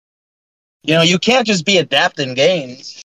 You 0.83 0.95
know, 0.95 1.03
you 1.03 1.19
can't 1.19 1.45
just 1.45 1.63
be 1.63 1.77
adapting 1.77 2.33
games. 2.33 2.99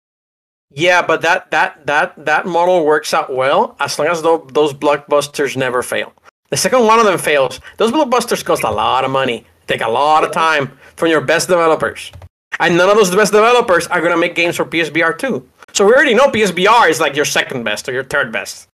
Yeah, 0.72 1.02
but 1.02 1.22
that 1.22 1.52
that 1.52 1.86
that 1.86 2.26
that 2.26 2.46
model 2.46 2.86
works 2.86 3.14
out 3.14 3.34
well 3.34 3.76
as 3.82 4.00
long 4.00 4.08
as 4.08 4.22
tho- 4.22 4.48
those 4.52 4.74
blockbusters 4.74 5.58
never 5.58 5.84
fail. 5.84 6.14
The 6.50 6.58
second 6.58 6.86
one 6.86 7.00
of 7.00 7.06
them 7.06 7.18
fails, 7.18 7.60
those 7.78 7.92
blockbusters 7.92 8.44
cost 8.46 8.64
a 8.64 8.72
lot 8.72 9.04
of 9.04 9.12
money, 9.12 9.46
take 9.68 9.82
a 9.82 9.90
lot 9.90 10.24
of 10.24 10.32
time 10.32 10.72
from 10.96 11.10
your 11.10 11.22
best 11.22 11.50
developers, 11.50 12.12
and 12.60 12.78
none 12.78 12.90
of 12.90 12.96
those 12.96 13.14
best 13.14 13.34
developers 13.34 13.88
are 13.88 14.02
gonna 14.02 14.18
make 14.18 14.36
games 14.36 14.56
for 14.56 14.66
PSVR 14.66 15.18
too. 15.18 15.48
So 15.74 15.86
we 15.86 15.94
already 15.94 16.14
know 16.14 16.30
PSVR 16.30 16.90
is 16.90 17.02
like 17.02 17.16
your 17.16 17.26
second 17.26 17.64
best 17.64 17.90
or 17.90 17.92
your 17.92 18.06
third 18.06 18.32
best. 18.32 18.70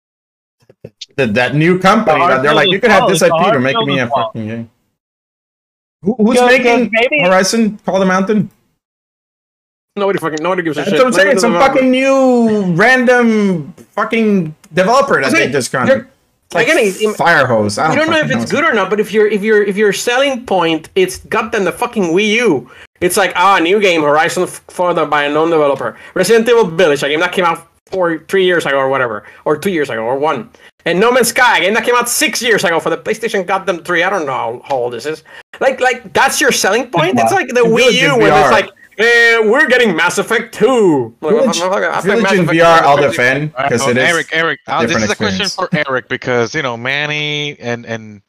That, 1.17 1.33
that 1.33 1.55
new 1.55 1.77
company 1.79 2.19
The 2.21 2.27
that 2.27 2.43
they're 2.43 2.53
like, 2.53 2.69
you 2.69 2.75
is 2.75 2.81
can 2.81 2.91
have 2.91 3.09
this 3.09 3.19
the 3.19 3.25
IP, 3.27 3.31
hard 3.33 3.53
you're 3.53 3.61
making 3.61 3.87
me 3.87 3.99
a 3.99 4.07
false. 4.07 4.27
fucking 4.33 4.47
game. 4.47 4.69
Who, 6.03 6.13
who's 6.15 6.35
Because- 6.35 6.51
making 6.51 6.89
because 6.89 7.07
maybe- 7.11 7.23
Horizon 7.23 7.79
Call 7.85 7.99
the 7.99 8.05
Mountain? 8.05 8.49
Nobody 9.95 10.19
fucking 10.19 10.43
nobody 10.43 10.61
gives 10.61 10.77
a 10.77 10.81
That's 10.81 10.91
shit. 10.91 10.99
what 10.99 11.07
I'm 11.07 11.13
saying. 11.13 11.39
Some 11.39 11.53
fucking 11.53 11.89
new 11.89 12.71
random 12.75 13.73
fucking 13.95 14.55
developer 14.71 15.19
that 15.21 15.31
they 15.31 15.43
Okay, 15.45 15.51
just 15.51 15.71
got. 15.71 15.89
Like 16.53 16.67
again, 16.67 17.13
fire 17.15 17.45
hose. 17.47 17.77
I 17.79 17.87
don't, 17.87 17.97
don't 17.97 18.11
know 18.11 18.17
if 18.17 18.27
fucking 18.27 18.41
it's 18.43 18.51
good 18.51 18.63
or 18.63 18.73
not, 18.73 18.91
but 18.91 18.99
if 18.99 19.11
your 19.11 19.27
if 19.27 19.41
your 19.41 19.63
if 19.63 19.75
your 19.75 19.91
selling 19.91 20.45
point 20.45 20.89
it's 20.95 21.17
got 21.25 21.51
them 21.51 21.63
the 21.65 21.71
fucking 21.71 22.03
Wii 22.13 22.27
U, 22.35 22.69
it's 23.01 23.17
like 23.17 23.33
ah 23.35 23.57
new 23.57 23.81
game 23.81 24.01
Horizon 24.03 24.43
F- 24.43 24.63
for 24.67 24.93
the 24.93 25.05
by 25.07 25.23
a 25.23 25.33
known 25.33 25.49
developer. 25.49 25.97
Resident 26.13 26.47
Evil 26.47 26.65
Village, 26.67 27.01
a 27.01 27.09
game 27.09 27.19
that 27.21 27.31
came 27.33 27.43
out 27.43 27.67
four 27.87 28.19
three 28.29 28.45
years 28.45 28.65
ago 28.67 28.77
or 28.77 28.87
whatever, 28.89 29.23
or 29.45 29.57
two 29.57 29.71
years 29.71 29.89
ago 29.89 30.03
or 30.03 30.15
one. 30.17 30.49
And 30.87 31.01
No 31.01 31.11
Man's 31.11 31.27
Sky, 31.27 31.57
a 31.57 31.61
game 31.61 31.73
that 31.73 31.83
came 31.83 31.95
out 31.95 32.07
six 32.07 32.41
years 32.41 32.63
ago 32.63 32.79
for 32.79 32.89
the 32.89 32.97
PlayStation 32.97 33.45
Goddamn 33.45 33.83
three. 33.83 34.03
I 34.03 34.09
don't 34.09 34.25
know 34.25 34.31
how, 34.31 34.61
how 34.63 34.75
old 34.77 34.93
this 34.93 35.05
is. 35.05 35.21
Like 35.59 35.81
like 35.81 36.13
that's 36.13 36.39
your 36.39 36.53
selling 36.53 36.89
point. 36.89 37.19
It's 37.19 37.31
like 37.33 37.49
the 37.49 37.61
Wii 37.61 37.75
Village 37.77 37.95
in 37.95 38.03
U 38.13 38.17
when 38.19 38.33
it's 38.33 38.51
like 38.51 38.69
eh, 38.97 39.39
we're 39.39 39.67
getting 39.67 39.97
Mass 39.97 40.17
Effect 40.17 40.53
two. 40.53 41.13
Like, 41.19 41.35
Village, 41.35 41.57
motherfucker, 41.57 41.89
I 41.89 42.01
think 42.01 42.03
Village 42.05 42.23
Mass 42.23 42.33
in 42.33 42.39
Effect 42.45 42.57
VR, 42.57 42.81
I'll 42.83 42.97
defend 42.97 43.51
because 43.51 43.81
Oh, 43.81 43.89
it 43.89 43.97
is. 43.97 44.03
Eric, 44.09 44.29
Eric, 44.31 44.59
uh, 44.67 44.81
this 44.81 44.91
different 44.91 45.05
is 45.05 45.11
a 45.11 45.15
question 45.17 45.47
for 45.49 45.69
Eric 45.73 46.07
because 46.07 46.55
you 46.55 46.61
know 46.61 46.77
Manny 46.77 47.59
and 47.59 47.85
and 47.85 48.21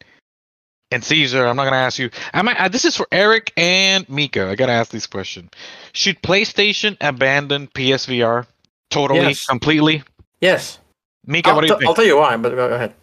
and 0.91 1.05
Caesar. 1.05 1.47
I'm 1.47 1.55
not 1.55 1.65
gonna 1.65 1.77
ask 1.77 1.99
you. 2.01 2.11
I 2.35 2.43
might. 2.43 2.57
Uh, 2.57 2.69
this 2.69 2.85
is 2.85 2.97
for 2.97 3.07
Eric 3.13 3.53
and 3.57 4.09
Mika. 4.09 4.49
I 4.49 4.57
gotta 4.57 4.73
ask 4.73 4.91
this 4.91 5.07
question: 5.07 5.49
Should 5.93 6.21
PlayStation 6.23 6.97
abandon 7.01 7.69
PSVR 7.69 8.47
totally, 8.91 9.21
Yes. 9.21 9.47
completely? 9.47 10.03
Yes. 10.41 10.81
Mika, 11.29 11.51
I'll, 11.51 11.57
what 11.57 11.61
do 11.61 11.67
you 11.67 11.75
t- 11.75 11.79
think? 11.81 11.89
I'll 11.89 11.95
tell 11.95 12.07
you 12.07 12.17
why, 12.17 12.37
but 12.39 12.55
go, 12.55 12.69
go 12.69 12.75
ahead. 12.75 12.95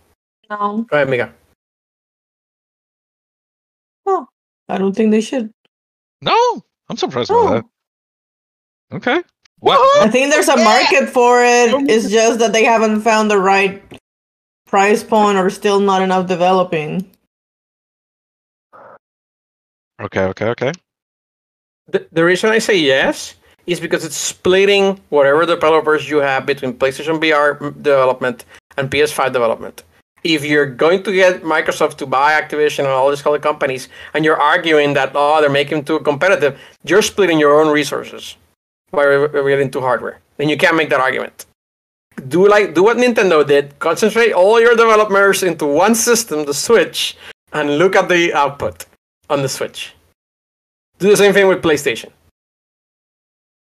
No, 0.50 0.86
Go 0.90 0.98
ahead, 0.98 1.10
Mika. 1.10 1.34
Oh, 4.08 4.28
I 4.68 4.78
don't 4.80 4.96
think 4.96 5.12
they 5.12 5.22
should. 5.22 5.52
no, 6.22 6.64
I'm 6.90 6.98
surprised 6.98 7.30
No. 7.30 7.46
by 7.46 7.52
oh. 7.52 7.54
that. 7.54 8.96
Okay. 8.98 9.24
What? 9.60 10.04
I 10.04 10.10
think 10.10 10.32
there's 10.32 10.50
a 10.50 10.58
market 10.58 11.08
for 11.10 11.44
it. 11.44 11.90
It's 11.90 12.10
just 12.10 12.40
that 12.40 12.52
they 12.52 12.64
haven't 12.64 13.02
found 13.02 13.32
the 13.32 13.38
right 13.38 13.82
price 14.68 15.04
point 15.04 15.38
or 15.38 15.50
still 15.50 15.80
not 15.80 16.02
enough 16.02 16.28
developing. 16.28 17.10
Okay, 20.02 20.22
okay, 20.26 20.48
okay. 20.50 20.72
The, 21.88 22.08
the 22.12 22.26
reason 22.26 22.50
I 22.50 22.60
say 22.60 22.78
yes 22.78 23.36
is 23.68 23.80
because 23.80 24.06
it's 24.06 24.18
splitting 24.18 25.00
whatever 25.10 25.46
developers 25.46 26.10
you 26.10 26.18
have 26.18 26.46
between 26.46 26.74
PlayStation 26.74 27.20
VR 27.20 27.60
development 27.82 28.46
and 28.78 28.90
PS5 28.90 29.34
development. 29.34 29.84
If 30.24 30.44
you're 30.44 30.66
going 30.66 31.04
to 31.04 31.12
get 31.12 31.44
Microsoft 31.44 31.98
to 31.98 32.06
buy 32.06 32.40
Activision 32.40 32.80
and 32.80 32.88
all 32.88 33.10
these 33.10 33.26
other 33.26 33.40
companies, 33.40 33.90
and 34.14 34.26
you're 34.26 34.42
arguing 34.42 34.94
that 34.94 35.12
oh 35.14 35.40
they're 35.40 35.50
making 35.50 35.86
too 35.86 36.00
competitive, 36.00 36.60
you're 36.84 37.04
splitting 37.04 37.40
your 37.40 37.60
own 37.60 37.72
resources 37.72 38.36
by 38.92 39.04
relating 39.04 39.70
to 39.72 39.82
hardware. 39.82 40.20
Then 40.38 40.50
you 40.50 40.58
can't 40.58 40.76
make 40.76 40.90
that 40.90 41.00
argument. 41.00 41.46
Do 42.28 42.48
like 42.48 42.74
do 42.74 42.84
what 42.84 42.98
Nintendo 42.98 43.46
did. 43.46 43.78
Concentrate 43.80 44.32
all 44.32 44.60
your 44.60 44.76
developers 44.76 45.44
into 45.44 45.66
one 45.66 45.94
system, 45.94 46.46
the 46.46 46.54
Switch, 46.54 47.18
and 47.54 47.78
look 47.78 47.96
at 47.96 48.10
the 48.10 48.34
output 48.34 48.86
on 49.30 49.42
the 49.42 49.50
Switch. 49.50 49.94
Do 50.98 51.10
the 51.10 51.18
same 51.18 51.34
thing 51.34 51.48
with 51.48 51.62
PlayStation. 51.62 52.10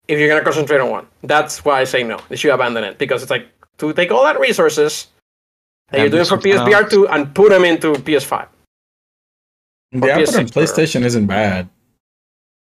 If 0.08 0.20
you're 0.20 0.28
gonna 0.28 0.43
concentrate 0.43 0.80
on 0.82 0.89
one, 0.89 1.08
that's 1.24 1.64
why 1.64 1.80
I 1.82 1.84
say 1.86 2.04
no. 2.04 2.20
They 2.30 2.36
should 2.36 2.51
abandon 2.54 2.84
it 2.84 2.97
because 2.97 3.22
it's 3.24 3.32
like 3.32 3.47
to 3.78 3.93
take 3.93 4.12
all 4.12 4.24
that 4.24 4.39
resources 4.39 5.08
that 5.89 5.99
you're 6.01 6.10
doing 6.10 6.24
for 6.24 6.30
something 6.30 6.51
PSVR 6.54 6.89
two 6.89 7.08
and 7.08 7.34
put 7.34 7.49
them 7.49 7.64
into 7.64 7.93
PS5. 7.93 8.47
The 9.93 10.12
output 10.12 10.36
on 10.36 10.45
PS6 10.47 10.51
PlayStation 10.51 11.04
isn't 11.04 11.28
bad. 11.28 11.70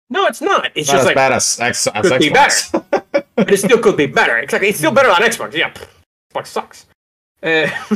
No, 0.09 0.27
it's 0.27 0.41
not. 0.41 0.69
It's 0.75 0.87
Not 0.89 0.93
just 0.95 0.99
as 1.01 1.05
like 1.07 1.15
bad 1.15 1.31
as, 1.31 1.59
X, 1.59 1.87
as 1.87 2.07
could 2.09 2.19
be 2.19 2.29
Xbox. 2.29 3.23
but 3.35 3.51
it 3.51 3.57
still 3.57 3.79
could 3.79 3.97
be 3.97 4.05
better. 4.19 4.37
Exactly, 4.37 4.69
it's 4.69 4.77
still 4.77 4.91
better 4.91 5.07
than 5.07 5.27
Xbox. 5.27 5.53
Yeah, 5.53 5.73
Xbox 6.33 6.47
sucks. 6.47 6.85
Uh, 7.41 7.47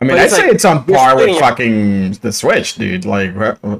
I 0.00 0.04
mean, 0.04 0.12
I'd 0.12 0.24
it's 0.26 0.36
say 0.36 0.42
like 0.46 0.54
it's 0.54 0.64
on 0.64 0.84
par 0.84 1.16
with 1.16 1.24
splitting 1.24 1.34
it. 1.36 1.40
fucking 1.40 2.12
the 2.20 2.32
Switch, 2.32 2.74
dude. 2.76 3.04
Like, 3.06 3.34
wha- 3.34 3.78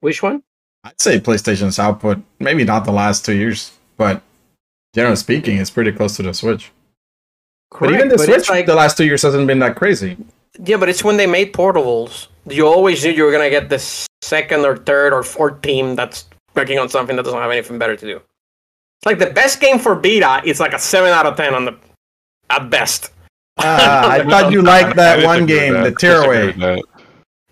which 0.00 0.22
one? 0.22 0.42
I'd 0.86 1.00
say 1.00 1.18
PlayStation's 1.20 1.78
output, 1.78 2.18
maybe 2.38 2.64
not 2.64 2.84
the 2.84 2.92
last 2.92 3.24
two 3.24 3.34
years, 3.34 3.72
but 3.96 4.22
generally 4.94 5.16
speaking, 5.16 5.58
it's 5.58 5.70
pretty 5.70 5.92
close 5.92 6.16
to 6.16 6.22
the 6.22 6.32
Switch. 6.32 6.70
but 7.78 7.90
even 7.92 8.08
the 8.08 8.16
Correct, 8.16 8.30
Switch, 8.32 8.48
like- 8.50 8.66
the 8.66 8.74
last 8.74 8.96
two 8.96 9.04
years 9.04 9.22
hasn't 9.22 9.46
been 9.46 9.58
that 9.58 9.74
crazy. 9.76 10.16
Yeah, 10.64 10.76
but 10.78 10.88
it's 10.88 11.02
when 11.04 11.16
they 11.16 11.26
made 11.26 11.52
portables. 11.52 12.28
You 12.48 12.66
always 12.66 13.04
knew 13.04 13.10
you 13.10 13.24
were 13.24 13.32
gonna 13.32 13.50
get 13.50 13.68
the 13.68 13.78
second 14.22 14.64
or 14.64 14.76
third 14.76 15.12
or 15.12 15.22
fourth 15.22 15.60
team 15.60 15.96
that's 15.96 16.24
working 16.54 16.78
on 16.78 16.88
something 16.88 17.16
that 17.16 17.24
doesn't 17.24 17.38
have 17.38 17.50
anything 17.50 17.78
better 17.78 17.96
to 17.96 18.06
do. 18.06 18.16
It's 18.16 19.04
like 19.06 19.18
the 19.18 19.26
best 19.34 19.60
game 19.60 19.78
for 19.78 19.94
Vita 19.96 20.40
is 20.44 20.58
like 20.60 20.72
a 20.72 20.78
seven 20.78 21.10
out 21.10 21.26
of 21.26 21.36
ten 21.36 21.52
on 21.54 21.64
the 21.66 21.76
at 22.48 22.70
best. 22.70 23.10
Ah, 23.58 24.10
I 24.12 24.24
thought 24.30 24.52
you 24.52 24.62
liked 24.62 24.96
that 24.96 25.20
I 25.20 25.24
one 25.26 25.44
game, 25.44 25.74
the 25.74 25.90
that. 25.90 25.98
Disagree 25.98 26.46
with 26.46 26.56
Tearaway. 26.56 26.82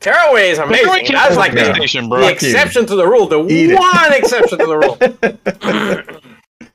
That. 0.05 0.23
Tearaway 0.25 0.51
is 0.51 0.59
amazing. 0.59 0.85
Tearaway 0.85 1.03
came 1.05 1.13
That's 1.15 1.29
from 1.29 1.37
like 1.37 1.53
the, 1.53 1.61
PlayStation, 1.61 2.09
bro. 2.09 2.21
the 2.21 2.31
exception 2.31 2.87
to 2.87 2.95
the 2.97 3.07
rule. 3.07 3.27
The 3.27 3.45
Eat 3.47 3.71
it. 3.71 3.79
one 3.79 4.13
exception 4.13 4.59
to 4.59 4.67
the 4.67 4.79
rule. 4.79 4.97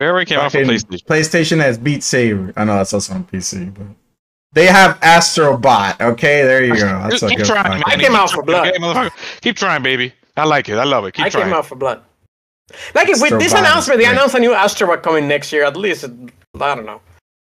Tearaway 0.00 0.24
came 0.24 0.38
out 0.40 0.52
for 0.52 0.58
PlayStation. 0.58 1.04
PlayStation 1.04 1.58
has 1.60 1.76
Beat 1.78 2.02
Saber. 2.02 2.52
I 2.56 2.64
know 2.64 2.76
that's 2.76 2.94
also 2.94 3.12
on 3.14 3.24
PC, 3.24 3.72
but 3.74 3.86
they 4.52 4.66
have 4.66 4.98
Astro 5.02 5.56
Bot. 5.58 6.00
Okay, 6.00 6.42
there 6.42 6.64
you 6.64 6.74
go. 6.74 6.86
That's 7.08 7.22
a 7.22 7.28
Keep 7.28 7.38
good 7.38 7.46
trying. 7.46 7.64
fucking- 7.64 7.82
I 7.86 7.90
Manny. 7.90 8.04
came 8.04 8.14
out 8.14 8.30
for 8.30 8.42
blood. 8.42 8.72
okay. 8.82 9.10
Keep 9.42 9.56
trying, 9.56 9.82
baby. 9.82 10.12
I 10.36 10.44
like 10.44 10.68
it. 10.70 10.76
I 10.78 10.84
love 10.84 11.04
it. 11.04 11.12
Keep 11.14 11.26
I 11.26 11.28
trying. 11.28 11.44
came 11.44 11.52
out 11.54 11.66
for 11.66 11.74
blood. 11.76 12.02
Like 12.94 13.08
if 13.08 13.20
with 13.20 13.38
this 13.40 13.52
announcement, 13.52 13.98
they 14.00 14.06
announced 14.06 14.34
a 14.36 14.40
new 14.40 14.54
Astro 14.54 14.86
Bot 14.86 15.02
coming 15.02 15.28
next 15.28 15.52
year. 15.52 15.64
At 15.64 15.76
least 15.76 16.04
I 16.04 16.74
don't 16.74 16.86
know. 16.86 17.00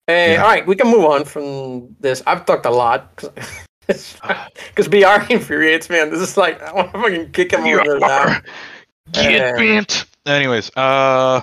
Uh, 0.09 0.35
All 0.41 0.47
right, 0.47 0.65
we 0.67 0.75
can 0.75 0.87
move 0.87 1.05
on 1.05 1.23
from 1.23 1.95
this. 2.01 2.21
I've 2.27 2.45
talked 2.45 2.65
a 2.65 2.69
lot 2.71 3.23
because 3.87 4.17
VR 4.87 5.29
infuriates 5.29 5.89
me, 5.89 5.99
and 5.99 6.11
this 6.11 6.21
is 6.21 6.37
like 6.37 6.61
I 6.61 6.73
want 6.73 6.91
to 6.91 6.99
fucking 6.99 7.31
kick 7.31 7.51
him 7.51 7.61
over 7.61 7.99
the. 7.99 8.43
Get 9.13 9.57
bent. 9.57 10.05
Anyways, 10.25 10.71
uh, 10.77 11.41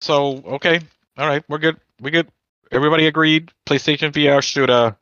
so 0.00 0.42
okay, 0.46 0.80
all 1.18 1.26
right, 1.26 1.42
we're 1.48 1.58
good. 1.58 1.76
We 2.00 2.10
good. 2.10 2.28
Everybody 2.72 3.06
agreed. 3.06 3.50
PlayStation 3.66 4.12
VR 4.12 4.42
should 4.42 4.70
uh 4.70 4.92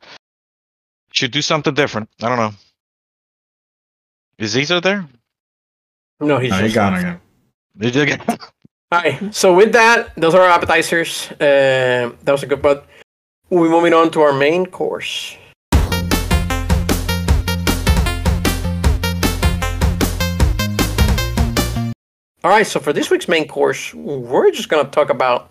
should 1.11 1.31
do 1.31 1.41
something 1.41 1.73
different. 1.73 2.09
I 2.21 2.29
don't 2.29 2.37
know. 2.37 2.51
Is 4.37 4.53
Caesar 4.53 4.81
there? 4.81 5.07
No, 6.19 6.37
he's 6.37 6.51
No, 6.51 6.57
you 6.57 6.63
just 6.63 6.75
got 6.75 6.97
again. 6.97 7.19
Did 7.77 7.95
you 7.95 8.05
get? 8.05 8.29
All 8.91 9.01
right. 9.01 9.33
So 9.33 9.53
with 9.53 9.73
that, 9.73 10.13
those 10.15 10.33
are 10.35 10.41
our 10.41 10.49
appetizers. 10.49 11.31
Uh, 11.31 12.11
that 12.23 12.31
was 12.31 12.43
a 12.43 12.47
good. 12.47 12.61
But 12.61 12.87
we're 13.49 13.69
moving 13.69 13.93
on 13.93 14.11
to 14.11 14.21
our 14.21 14.33
main 14.33 14.65
course. 14.65 15.37
All 22.45 22.51
right, 22.51 22.67
so 22.67 22.79
for 22.79 22.93
this 22.93 23.09
week's 23.09 23.27
main 23.27 23.47
course, 23.47 23.91
we're 23.95 24.51
just 24.51 24.69
gonna 24.69 24.87
talk 24.87 25.09
about 25.09 25.49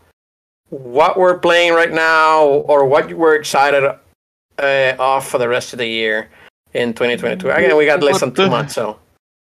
what 0.68 1.18
we're 1.18 1.40
playing 1.40 1.72
right 1.72 1.90
now 1.90 2.44
or 2.44 2.84
what 2.86 3.12
we're 3.12 3.34
excited 3.34 3.82
uh, 3.82 4.94
off 5.00 5.28
for 5.28 5.38
the 5.38 5.48
rest 5.48 5.72
of 5.72 5.80
the 5.80 5.88
year 5.88 6.30
in 6.72 6.94
2022. 6.94 7.50
Again, 7.50 7.76
we 7.76 7.86
got 7.86 8.00
less 8.00 8.20
than 8.20 8.32
two 8.32 8.48
months, 8.48 8.74
so 8.74 9.00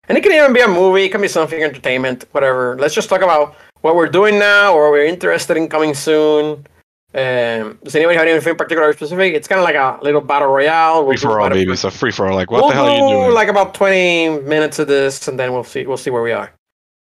and 0.08 0.16
it 0.16 0.22
can 0.22 0.32
even 0.32 0.54
be 0.54 0.62
a 0.62 0.66
movie, 0.66 1.04
it 1.04 1.10
can 1.10 1.20
be 1.20 1.28
something 1.28 1.62
entertainment, 1.62 2.24
whatever. 2.32 2.74
Let's 2.78 2.94
just 2.94 3.10
talk 3.10 3.20
about 3.20 3.54
what 3.82 3.96
we're 3.96 4.08
doing 4.08 4.38
now 4.38 4.72
or 4.72 4.90
we're 4.90 5.04
interested 5.04 5.58
in 5.58 5.68
coming 5.68 5.92
soon. 5.92 6.66
Um, 7.12 7.78
does 7.84 7.94
anybody 7.94 8.16
have 8.16 8.26
anything 8.28 8.56
particular 8.56 8.88
or 8.88 8.92
specific? 8.94 9.34
It's 9.34 9.46
kind 9.46 9.58
of 9.58 9.64
like 9.66 9.74
a 9.74 10.02
little 10.02 10.22
battle 10.22 10.48
royale. 10.48 11.04
Free 11.04 11.18
for 11.18 11.38
all, 11.38 11.50
baby. 11.50 11.70
It's 11.70 11.84
a 11.84 11.90
free 11.90 12.12
for 12.12 12.28
all. 12.28 12.34
Like, 12.34 12.50
what 12.50 12.62
we'll 12.62 12.70
the 12.70 12.76
hell 12.76 12.86
are 12.86 12.96
you 12.96 13.14
do 13.14 13.24
doing? 13.24 13.34
like 13.34 13.48
about 13.48 13.74
20 13.74 14.40
minutes 14.40 14.78
of 14.78 14.88
this, 14.88 15.28
and 15.28 15.38
then 15.38 15.52
we'll 15.52 15.64
see. 15.64 15.84
We'll 15.84 15.98
see 15.98 16.08
where 16.08 16.22
we 16.22 16.32
are. 16.32 16.50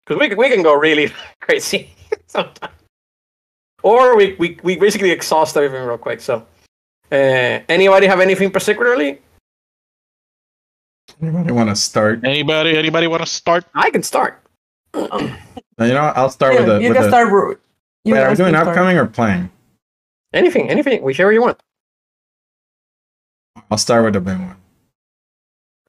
Because 0.07 0.21
we 0.21 0.29
can, 0.29 0.39
we 0.39 0.51
can 0.51 0.63
go 0.63 0.75
really 0.75 1.11
crazy 1.41 1.91
sometimes, 2.27 2.75
or 3.83 4.17
we, 4.17 4.35
we 4.39 4.59
we 4.63 4.77
basically 4.77 5.11
exhaust 5.11 5.57
everything 5.57 5.87
real 5.87 5.99
quick. 5.99 6.21
So, 6.21 6.47
uh, 7.11 7.61
anybody 7.69 8.07
have 8.07 8.21
anything 8.21 8.51
particularly? 8.51 9.21
Anybody 11.23 11.53
want 11.53 11.71
to 11.71 11.77
start? 11.77 12.25
Anybody? 12.25 12.77
Anybody 12.77 13.07
want 13.07 13.23
to 13.23 13.29
start? 13.29 13.65
I 13.75 13.91
can 13.91 14.03
start. 14.03 14.41
You 15.77 15.89
know, 15.89 16.13
I'll 16.15 16.31
start 16.31 16.55
with 16.55 16.69
Yeah, 16.69 16.75
the. 16.75 16.83
you 16.83 16.89
with 16.91 16.99
can 16.99 17.03
the 17.03 17.11
start. 17.11 17.33
Ru- 17.33 17.59
you 18.05 18.15
wait, 18.15 18.21
are 18.21 18.31
we 18.31 18.37
doing 18.37 18.53
can 18.53 18.63
start. 18.63 18.69
upcoming 18.69 18.97
or 18.97 19.07
playing? 19.07 19.51
Anything, 20.33 20.71
anything, 20.71 21.03
whichever 21.03 21.33
you 21.33 21.43
want. 21.43 21.61
I'll 23.73 23.77
start 23.79 24.05
with 24.05 24.15
the 24.15 24.21
big 24.21 24.39
one. 24.39 24.51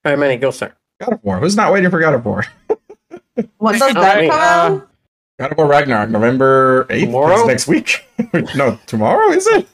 All 0.04 0.12
right, 0.12 0.18
Manny, 0.18 0.38
go 0.38 0.50
start. 0.50 0.76
God 1.00 1.14
of 1.14 1.24
War. 1.24 1.38
Who's 1.38 1.56
not 1.56 1.72
waiting 1.72 1.92
for 1.92 2.00
God 2.00 2.16
of 2.16 2.26
War? 2.26 2.46
When 3.58 3.74
does 3.80 3.94
that 3.94 3.98
Alright, 3.98 4.30
come 4.30 4.40
uh, 4.40 4.76
out? 4.78 4.90
God 5.40 5.52
of 5.52 5.58
War 5.58 5.68
Ragnarok, 5.68 6.10
November 6.10 6.86
8th. 6.86 7.06
Tomorrow? 7.06 7.36
It's 7.40 7.48
next 7.48 7.68
week. 7.68 8.06
no, 8.56 8.80
tomorrow, 8.86 9.32
is 9.32 9.46
it? 9.48 9.68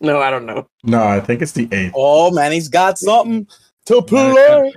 No, 0.00 0.20
I 0.20 0.30
don't 0.30 0.46
know. 0.46 0.66
No, 0.84 1.02
I 1.02 1.18
think 1.20 1.42
it's 1.42 1.52
the 1.52 1.66
8th. 1.68 1.92
Oh 1.94 2.30
man, 2.30 2.52
he's 2.52 2.68
got 2.68 2.98
something 2.98 3.46
to 3.86 4.02
play. 4.02 4.72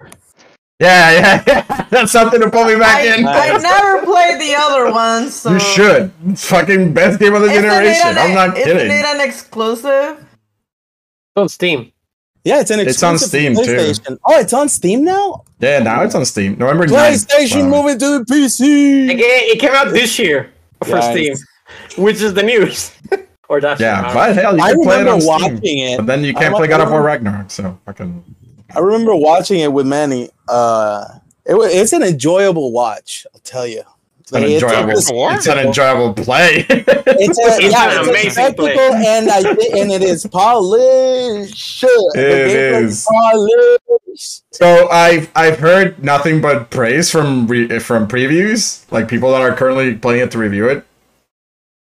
Yeah, 0.80 1.12
yeah, 1.12 1.44
yeah. 1.46 1.86
That's 1.92 2.12
something 2.12 2.40
to 2.42 2.50
pull 2.50 2.66
me 2.66 2.76
back 2.76 3.02
I, 3.02 3.16
in. 3.18 3.28
I 3.28 3.56
never 3.58 4.04
played 4.04 4.42
the 4.42 4.56
other 4.58 4.92
ones. 4.92 5.36
So 5.36 5.52
You 5.52 5.60
should. 5.60 6.12
It's 6.26 6.50
fucking 6.50 6.94
best 6.94 7.20
game 7.20 7.36
of 7.36 7.42
the 7.44 7.52
Isn't 7.52 7.64
generation. 7.64 8.08
an- 8.08 8.18
I'm 8.18 8.34
not 8.34 8.58
Isn't 8.58 8.78
kidding. 8.78 8.92
it 8.92 9.06
an 9.06 9.22
exclusive? 9.22 10.18
It's 10.18 11.38
on 11.38 11.50
Steam. 11.50 11.91
Yeah, 12.44 12.60
it's 12.62 12.72
an 12.72 12.80
It's 12.80 13.04
on 13.04 13.20
Steam, 13.20 13.54
for 13.56 13.64
too. 13.64 13.94
Oh, 14.26 14.40
it's 14.40 14.54
on 14.54 14.68
Steam 14.68 15.04
now. 15.04 15.44
Yeah, 15.60 15.80
now 15.80 16.02
it's 16.04 16.16
on 16.16 16.26
Steam. 16.26 16.58
November 16.58 16.88
9th. 16.88 17.28
PlayStation 17.28 17.70
Wow. 17.70 17.84
moving 17.84 18.00
to 18.00 18.20
the 18.20 18.26
PC. 18.26 19.08
ga- 19.16 19.24
it 19.52 19.60
came 19.60 19.72
out 19.76 19.92
this 19.92 20.18
year 20.18 20.52
for 20.84 20.96
Nice. 20.96 21.12
Steam, 21.12 21.34
which 22.04 22.20
is 22.22 22.34
the 22.34 22.42
news. 22.42 22.92
or 23.50 23.62
that's 23.62 23.80
Yeah, 23.80 24.12
but 24.14 24.36
hell, 24.36 24.58
you 24.58 24.64
I 24.64 24.72
can 24.74 24.84
play 24.84 25.02
it 25.02 25.08
on 25.08 25.24
watching 25.24 25.58
Steam. 25.58 25.94
it. 25.94 25.98
But 25.98 26.06
then 26.08 26.24
you 26.24 26.34
can't 26.34 26.54
wa- 26.54 26.60
play 26.60 26.68
God 26.68 26.82
of 26.82 26.90
War 26.90 27.04
Ragnarok, 27.04 27.52
so 27.52 27.78
fucking. 27.86 28.24
I 28.76 28.80
remember 28.80 29.16
watching 29.16 29.60
it 29.60 29.72
with 29.72 29.86
Manny. 29.86 30.30
Uh, 30.48 31.06
it 31.46 31.54
was, 31.54 31.72
it's 31.74 31.94
an 31.94 32.02
enjoyable 32.04 32.72
watch. 32.72 33.28
I'll 33.36 33.42
tell 33.42 33.68
you. 33.68 33.84
It's 34.32 34.38
an 34.38 34.44
it's- 34.44 34.64
enjoyable. 34.64 34.90
it's- 34.92 35.38
It's 35.38 35.48
an 35.48 35.60
enjoyable 35.60 36.14
play. 36.14 36.66
It's 37.24 37.38
a, 37.38 37.42
It's 37.64 37.72
yeah, 37.74 37.92
an 37.92 38.00
it's 38.00 38.08
amazing 38.10 38.30
a 38.30 38.32
spectacle, 38.32 38.94
and 38.96 39.30
I 39.30 39.40
and 39.40 39.92
it 39.92 40.02
is 40.02 40.26
polished. 40.26 41.82
The 41.82 41.88
It 42.16 42.50
gameplay 42.50 42.84
is. 42.84 43.06
polished. 43.12 44.44
So 44.54 44.90
I've 44.90 45.30
I've 45.36 45.60
heard 45.60 46.04
nothing 46.04 46.42
but 46.42 46.70
praise 46.72 47.12
from 47.12 47.48
re- 47.48 47.80
from 47.80 48.08
previews, 48.08 48.90
like 48.92 49.08
people 49.08 49.32
that 49.32 49.42
are 49.42 49.54
currently 49.54 49.96
playing 49.96 50.22
it 50.22 50.32
to 50.32 50.38
review 50.38 50.68
it. 50.70 50.86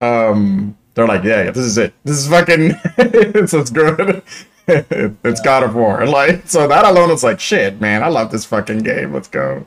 Um, 0.00 0.76
they're 0.94 1.06
like, 1.08 1.24
yeah, 1.24 1.44
yeah 1.44 1.50
this 1.50 1.64
is 1.64 1.78
it. 1.78 1.94
This 2.04 2.18
is 2.18 2.28
fucking. 2.28 2.72
it's 2.98 3.54
it's 3.54 3.70
good. 3.70 4.22
it's 4.66 5.40
God 5.40 5.62
of 5.62 5.74
War. 5.74 6.06
Like, 6.06 6.46
so 6.48 6.66
that 6.68 6.84
alone 6.84 7.10
is 7.10 7.22
like, 7.24 7.40
shit, 7.40 7.80
man. 7.80 8.02
I 8.02 8.08
love 8.08 8.30
this 8.30 8.44
fucking 8.44 8.78
game. 8.78 9.12
Let's 9.12 9.28
go. 9.28 9.66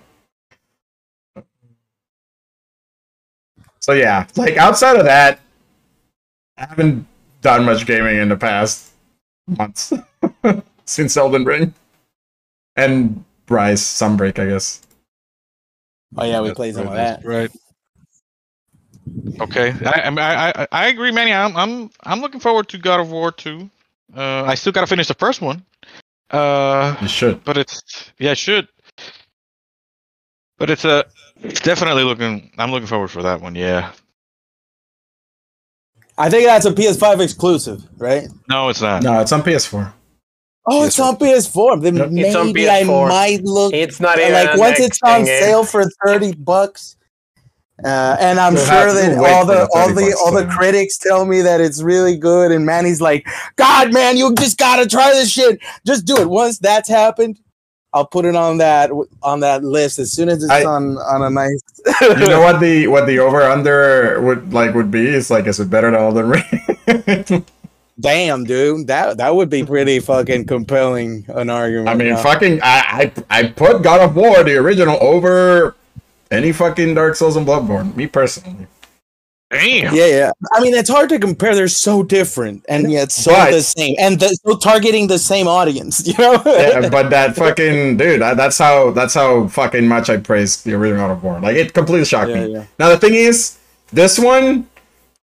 So 3.87 3.93
yeah, 3.93 4.27
like 4.35 4.57
outside 4.57 4.97
of 4.97 5.05
that, 5.05 5.39
I 6.57 6.65
haven't 6.65 7.07
done 7.41 7.63
much 7.63 7.85
gaming 7.85 8.17
in 8.17 8.27
the 8.27 8.35
past 8.35 8.91
months 9.47 9.93
since 10.85 11.15
Elden 11.15 11.45
Ring 11.45 11.73
and 12.75 13.23
Rise 13.47 13.81
Sunbreak, 13.81 14.39
I 14.39 14.47
guess. 14.47 14.81
Oh 16.17 16.25
yeah, 16.25 16.41
we 16.41 16.49
That's 16.49 16.57
played 16.57 16.75
some 16.75 16.87
of 16.87 16.95
that. 16.95 17.23
Right. 17.23 17.49
Okay, 19.39 19.73
I, 19.85 20.01
I, 20.01 20.09
I, 20.09 20.49
I, 20.49 20.67
I 20.73 20.87
agree, 20.87 21.11
Manny. 21.11 21.31
I'm, 21.31 21.55
I'm, 21.55 21.89
I'm 22.03 22.19
looking 22.19 22.41
forward 22.41 22.67
to 22.69 22.77
God 22.77 22.99
of 22.99 23.09
War 23.09 23.31
2. 23.31 23.69
Uh, 24.13 24.43
I 24.43 24.55
still 24.55 24.73
gotta 24.73 24.87
finish 24.87 25.07
the 25.07 25.13
first 25.13 25.41
one. 25.41 25.63
Uh, 26.29 26.97
You 27.01 27.07
should. 27.07 27.41
but 27.45 27.57
it's 27.57 28.11
yeah, 28.19 28.31
it 28.31 28.37
should. 28.37 28.67
But 30.57 30.69
it's 30.69 30.83
a, 30.83 31.05
it's 31.43 31.59
definitely 31.61 32.03
looking. 32.03 32.51
I'm 32.57 32.71
looking 32.71 32.87
forward 32.87 33.09
for 33.09 33.23
that 33.23 33.41
one. 33.41 33.55
Yeah. 33.55 33.91
I 36.17 36.29
think 36.29 36.45
that's 36.47 36.65
a 36.65 36.71
PS5 36.71 37.19
exclusive, 37.21 37.83
right? 37.97 38.27
No, 38.49 38.69
it's 38.69 38.81
not. 38.81 39.03
No, 39.03 39.19
it's 39.21 39.31
on 39.31 39.43
PS4. 39.43 39.93
Oh, 40.65 40.83
it's 40.83 40.99
on 40.99 41.15
PS4. 41.17 41.81
Then 41.81 41.95
Yep. 41.95 42.09
It's 42.13 42.35
on 42.35 42.47
maybe 42.47 42.69
I 42.69 42.83
PS4. 42.83 43.07
might 43.09 43.43
look 43.43 43.73
It's 43.73 43.99
not 43.99 44.17
even 44.19 44.33
like 44.33 44.57
once 44.57 44.79
it's 44.79 44.99
on 45.03 45.25
thing, 45.25 45.29
eh? 45.29 45.39
sale 45.41 45.63
for 45.63 45.85
30 46.05 46.33
bucks 46.35 46.95
uh, 47.85 48.17
and 48.19 48.39
i'm 48.39 48.55
You'll 48.55 48.65
sure 48.65 48.91
that 48.91 49.17
all 49.19 49.45
for 49.45 49.53
the 49.53 49.59
the 49.59 49.69
all 49.75 49.93
the 49.93 50.17
all 50.25 50.31
the 50.33 50.47
critics 50.47 50.97
tell 50.97 51.25
me 51.25 51.41
that 51.41 51.61
it's 51.61 51.79
really 51.83 52.17
good 52.17 52.51
and 52.51 52.65
manny's 52.65 53.01
like 53.01 53.27
god 53.55 53.93
man 53.93 54.17
you 54.17 54.33
just 54.33 54.57
gotta 54.57 54.87
try 54.87 55.11
this 55.11 55.31
shit 55.31 55.59
just 55.85 56.05
do 56.05 56.17
it 56.17 56.27
once 56.27 56.57
that's 56.57 56.89
happened 56.89 57.39
i'll 57.93 58.05
put 58.05 58.25
it 58.25 58.35
on 58.35 58.57
that 58.57 58.91
on 59.23 59.39
that 59.39 59.63
list 59.63 59.97
as 59.99 60.11
soon 60.11 60.29
as 60.29 60.43
it's 60.43 60.51
I- 60.51 60.65
on 60.65 60.97
on 60.97 61.23
a 61.23 61.29
nice 61.29 61.61
You 62.01 62.15
know 62.27 62.41
what 62.41 62.59
the 62.65 62.87
what 62.87 63.05
the 63.07 63.19
over 63.19 63.41
under 63.41 64.19
would 64.21 64.51
like 64.53 64.73
would 64.75 64.91
be? 64.91 65.07
It's 65.07 65.29
like, 65.29 65.47
is 65.47 65.59
it 65.59 65.69
better 65.69 65.89
than 65.91 65.99
Elden 65.99 66.27
Ring? 66.29 67.45
damn 67.99 68.43
dude 68.43 68.85
that 68.87 69.17
that 69.17 69.33
would 69.35 69.49
be 69.49 69.63
pretty 69.63 69.99
fucking 69.99 70.45
compelling 70.45 71.25
an 71.29 71.49
argument 71.49 71.89
I 71.89 71.95
mean, 71.95 72.07
yeah. 72.09 72.21
fucking, 72.21 72.59
I, 72.61 73.11
I 73.29 73.39
I 73.39 73.47
put 73.47 73.81
God 73.81 74.01
of 74.01 74.15
War 74.15 74.43
the 74.43 74.55
original 74.57 74.97
over 75.01 75.75
any 76.29 76.51
fucking 76.51 76.93
Dark 76.93 77.15
Souls 77.15 77.35
and 77.37 77.47
Bloodborne. 77.47 77.95
Me 77.95 78.05
personally. 78.05 78.67
Damn. 79.49 79.95
Yeah, 79.95 80.05
yeah. 80.07 80.31
I 80.53 80.59
mean, 80.59 80.73
it's 80.73 80.89
hard 80.89 81.07
to 81.09 81.19
compare. 81.19 81.55
They're 81.55 81.69
so 81.69 82.03
different, 82.03 82.65
and 82.67 82.91
yet 82.91 83.13
so 83.13 83.31
But- 83.31 83.51
the 83.51 83.61
same, 83.61 83.95
and 83.97 84.19
the, 84.19 84.27
so 84.45 84.57
targeting 84.57 85.07
the 85.07 85.17
same 85.17 85.47
audience. 85.47 86.05
You 86.07 86.13
know? 86.17 86.41
yeah, 86.45 86.89
but 86.89 87.09
that 87.11 87.35
fucking 87.35 87.95
dude, 87.95 88.21
that, 88.21 88.35
that's 88.35 88.57
how 88.57 88.91
that's 88.91 89.13
how 89.13 89.47
fucking 89.47 89.87
much 89.87 90.09
I 90.09 90.17
praise 90.17 90.63
the 90.63 90.73
original 90.73 91.07
God 91.07 91.11
of 91.13 91.23
War. 91.23 91.39
Like 91.39 91.55
it 91.55 91.73
completely 91.73 92.03
shocked 92.05 92.31
Yeah, 92.31 92.45
me. 92.45 92.53
yeah. 92.53 92.65
Now 92.77 92.89
the 92.89 92.97
thing 92.97 93.13
is, 93.13 93.57
this 93.93 94.19
one, 94.19 94.67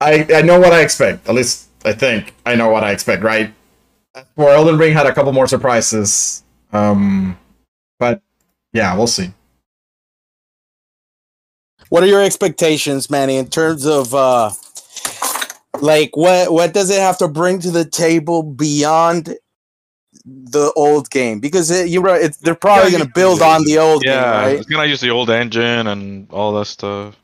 I 0.01 0.25
I 0.33 0.43
know 0.43 0.61
what 0.61 0.73
I 0.73 0.83
expect. 0.83 1.29
At 1.29 1.35
least 1.35 1.67
I 1.85 1.93
think 1.93 2.35
I 2.47 2.55
know 2.55 2.69
what 2.69 2.85
I 2.85 2.93
expect. 2.93 3.25
Right? 3.25 3.53
Where 4.37 4.55
Elden 4.55 4.79
Ring 4.79 4.93
had 4.95 5.07
a 5.07 5.13
couple 5.13 5.33
more 5.33 5.49
surprises. 5.49 6.45
Um, 6.73 7.37
but 7.99 8.23
yeah, 8.73 8.97
we'll 8.97 9.09
see. 9.09 9.33
What 11.95 12.03
are 12.03 12.07
your 12.07 12.25
expectations, 12.25 13.09
Manny, 13.09 13.37
in 13.37 13.47
terms 13.47 13.87
of 13.87 14.13
uh, 14.17 14.51
like 15.81 16.17
what 16.17 16.53
what 16.53 16.75
does 16.75 16.91
it 16.91 16.99
have 16.99 17.19
to 17.19 17.29
bring 17.29 17.61
to 17.61 17.71
the 17.71 17.85
table 17.85 18.43
beyond 18.43 19.37
the 20.25 20.73
old 20.75 21.09
game? 21.11 21.39
Because 21.39 21.71
it, 21.71 21.91
you're 21.91 22.03
right, 22.03 22.21
it's, 22.21 22.37
they're 22.39 22.57
probably 22.57 22.91
Yeah, 22.91 22.99
going 22.99 23.05
to 23.05 23.13
build 23.15 23.43
on 23.43 23.63
the 23.63 23.79
old 23.79 24.03
Yeah, 24.03 24.09
game, 24.09 24.33
right? 24.33 24.59
it's 24.59 24.67
gonna 24.67 24.87
use 24.87 25.01
the 25.01 25.11
old 25.11 25.31
engine 25.31 25.87
and 25.87 26.29
all 26.33 26.53
that 26.55 26.65
stuff. 26.67 27.15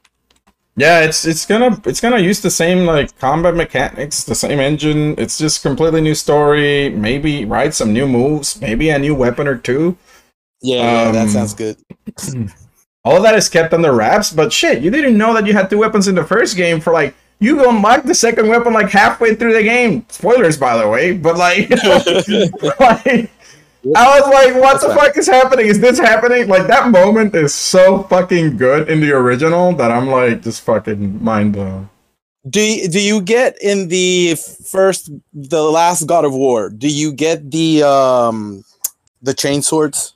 Yeah, 0.76 1.00
it's 1.00 1.24
it's 1.24 1.44
gonna 1.46 1.82
it's 1.84 2.00
gonna 2.00 2.20
use 2.20 2.40
the 2.40 2.50
same 2.50 2.86
like 2.86 3.18
combat 3.18 3.56
mechanics, 3.56 4.22
the 4.22 4.36
same 4.36 4.60
engine. 4.60 5.16
It's 5.18 5.36
just 5.36 5.62
completely 5.62 6.00
new 6.00 6.14
story. 6.14 6.90
Maybe 6.90 7.44
right 7.44 7.74
some 7.74 7.92
new 7.92 8.06
moves, 8.06 8.60
maybe 8.60 8.90
a 8.90 9.00
new 9.00 9.16
weapon 9.16 9.48
or 9.48 9.58
two. 9.58 9.98
Yeah, 10.62 10.84
yeah, 10.84 11.10
that 11.10 11.28
Um, 11.28 11.30
sounds 11.30 11.54
good. 11.54 11.76
All 13.04 13.22
that 13.22 13.34
is 13.34 13.48
kept 13.48 13.72
under 13.72 13.92
wraps. 13.92 14.32
But 14.32 14.52
shit, 14.52 14.82
you 14.82 14.90
didn't 14.90 15.16
know 15.16 15.32
that 15.34 15.46
you 15.46 15.52
had 15.52 15.70
two 15.70 15.78
weapons 15.78 16.08
in 16.08 16.14
the 16.14 16.24
first 16.24 16.56
game. 16.56 16.80
For 16.80 16.92
like 16.92 17.14
you 17.38 17.56
go 17.56 17.70
unlock 17.70 18.04
the 18.04 18.14
second 18.14 18.48
weapon 18.48 18.72
like 18.72 18.90
halfway 18.90 19.34
through 19.34 19.54
the 19.54 19.62
game. 19.62 20.04
Spoilers, 20.08 20.58
by 20.58 20.76
the 20.76 20.88
way. 20.88 21.12
But 21.12 21.36
like, 21.36 21.70
like 22.80 23.30
I 23.96 24.20
was 24.20 24.28
like, 24.28 24.60
what 24.60 24.80
the 24.80 24.88
That's 24.88 25.00
fuck 25.00 25.16
is 25.16 25.26
happening? 25.26 25.66
Is 25.66 25.80
this 25.80 25.98
happening? 25.98 26.48
Like 26.48 26.66
that 26.66 26.90
moment 26.90 27.34
is 27.34 27.54
so 27.54 28.02
fucking 28.04 28.58
good 28.58 28.90
in 28.90 29.00
the 29.00 29.12
original 29.12 29.72
that 29.74 29.90
I'm 29.90 30.08
like 30.08 30.42
just 30.42 30.60
fucking 30.62 31.24
mind 31.24 31.54
blown. 31.54 31.88
Do 32.48 32.60
you, 32.60 32.88
do 32.88 33.00
you 33.00 33.20
get 33.20 33.56
in 33.60 33.88
the 33.88 34.34
first, 34.70 35.10
the 35.32 35.62
last 35.62 36.06
God 36.06 36.24
of 36.24 36.34
War? 36.34 36.70
Do 36.70 36.88
you 36.88 37.12
get 37.12 37.50
the 37.50 37.82
um 37.82 38.64
the 39.22 39.34
chain 39.34 39.62
swords? 39.62 40.14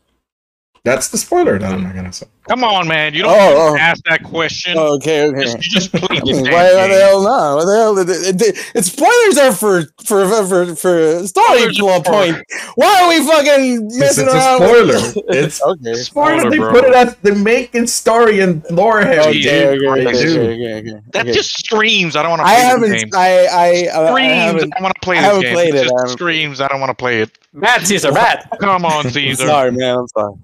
That's 0.84 1.08
the 1.08 1.16
spoiler 1.16 1.58
that 1.58 1.72
I'm 1.72 1.82
not 1.82 1.94
gonna 1.94 2.12
say. 2.12 2.26
Come 2.48 2.62
on, 2.62 2.86
man. 2.86 3.14
You 3.14 3.22
don't 3.22 3.32
Oh, 3.32 3.72
oh. 3.72 3.76
ask 3.78 4.02
that 4.04 4.22
question. 4.22 4.76
Okay, 4.76 5.28
okay. 5.28 5.42
Just- 5.44 5.56
you 5.64 5.70
just 5.70 5.92
play 5.92 6.18
the 6.20 6.42
Why, 6.52 6.74
why 6.74 6.88
the 6.88 6.94
hell 6.94 7.22
not? 7.22 7.54
What 7.56 7.64
the 7.64 7.76
hell? 7.76 7.98
It, 7.98 8.08
it, 8.10 8.42
it, 8.42 8.70
it's 8.74 8.92
spoilers 8.92 9.38
are 9.38 9.52
for 9.52 9.82
for 10.04 10.28
for 10.28 10.44
for, 10.46 10.76
for 10.76 11.26
story 11.26 11.72
Spoilers 11.72 11.78
plot 11.78 12.04
point. 12.04 12.36
Why 12.74 13.00
are 13.02 13.08
we 13.08 13.26
fucking 13.26 13.86
It's, 13.86 13.98
messing 13.98 14.24
it's 14.26 14.34
a 14.34 14.36
around? 14.36 14.56
spoiler. 14.58 15.22
It's 15.28 15.62
okay. 15.66 15.94
spoiler. 15.94 16.38
Spoiler, 16.44 16.50
They 16.50 16.58
bro. 16.58 16.70
put 16.72 16.84
it 16.84 16.94
as 16.94 17.16
the 17.22 17.34
making 17.34 17.86
story 17.86 18.40
and 18.40 18.62
lore 18.70 19.00
heavy. 19.00 19.20
Okay, 19.20 19.76
dude. 19.76 19.88
okay, 19.88 20.06
okay, 20.06 20.38
okay, 20.38 20.74
okay, 20.90 21.00
That 21.12 21.22
okay. 21.26 21.32
just 21.32 21.56
screams. 21.64 22.14
I 22.14 22.22
don't 22.22 22.30
want 22.30 22.40
to 22.42 22.46
I 22.46 22.52
haven't. 22.54 22.92
game. 22.92 23.08
I 23.14 23.46
I, 23.46 23.66
I, 23.94 24.04
I 24.04 24.10
Screams. 24.10 24.32
I 24.32 24.34
haven't. 24.34 24.70
don't 24.70 24.82
want 24.82 24.94
to 24.94 25.00
play 25.00 25.16
I 25.16 25.20
haven't 25.22 25.42
game. 25.42 25.54
played 25.54 25.74
it 25.74 25.76
it, 25.76 25.80
I 25.80 25.82
just 25.84 25.94
haven't- 25.96 26.08
screams. 26.12 26.60
I 26.60 26.68
don't 26.68 26.80
want 26.80 26.90
to 26.90 26.94
play 26.94 27.22
it. 27.22 27.30
Bad 27.56 27.86
Caesar, 27.86 28.10
bad. 28.10 28.48
Come 28.60 28.84
on, 28.84 29.08
Caesar. 29.10 29.46
Sorry, 29.46 29.70
man. 29.70 29.96
I'm 29.98 30.08
sorry. 30.08 30.34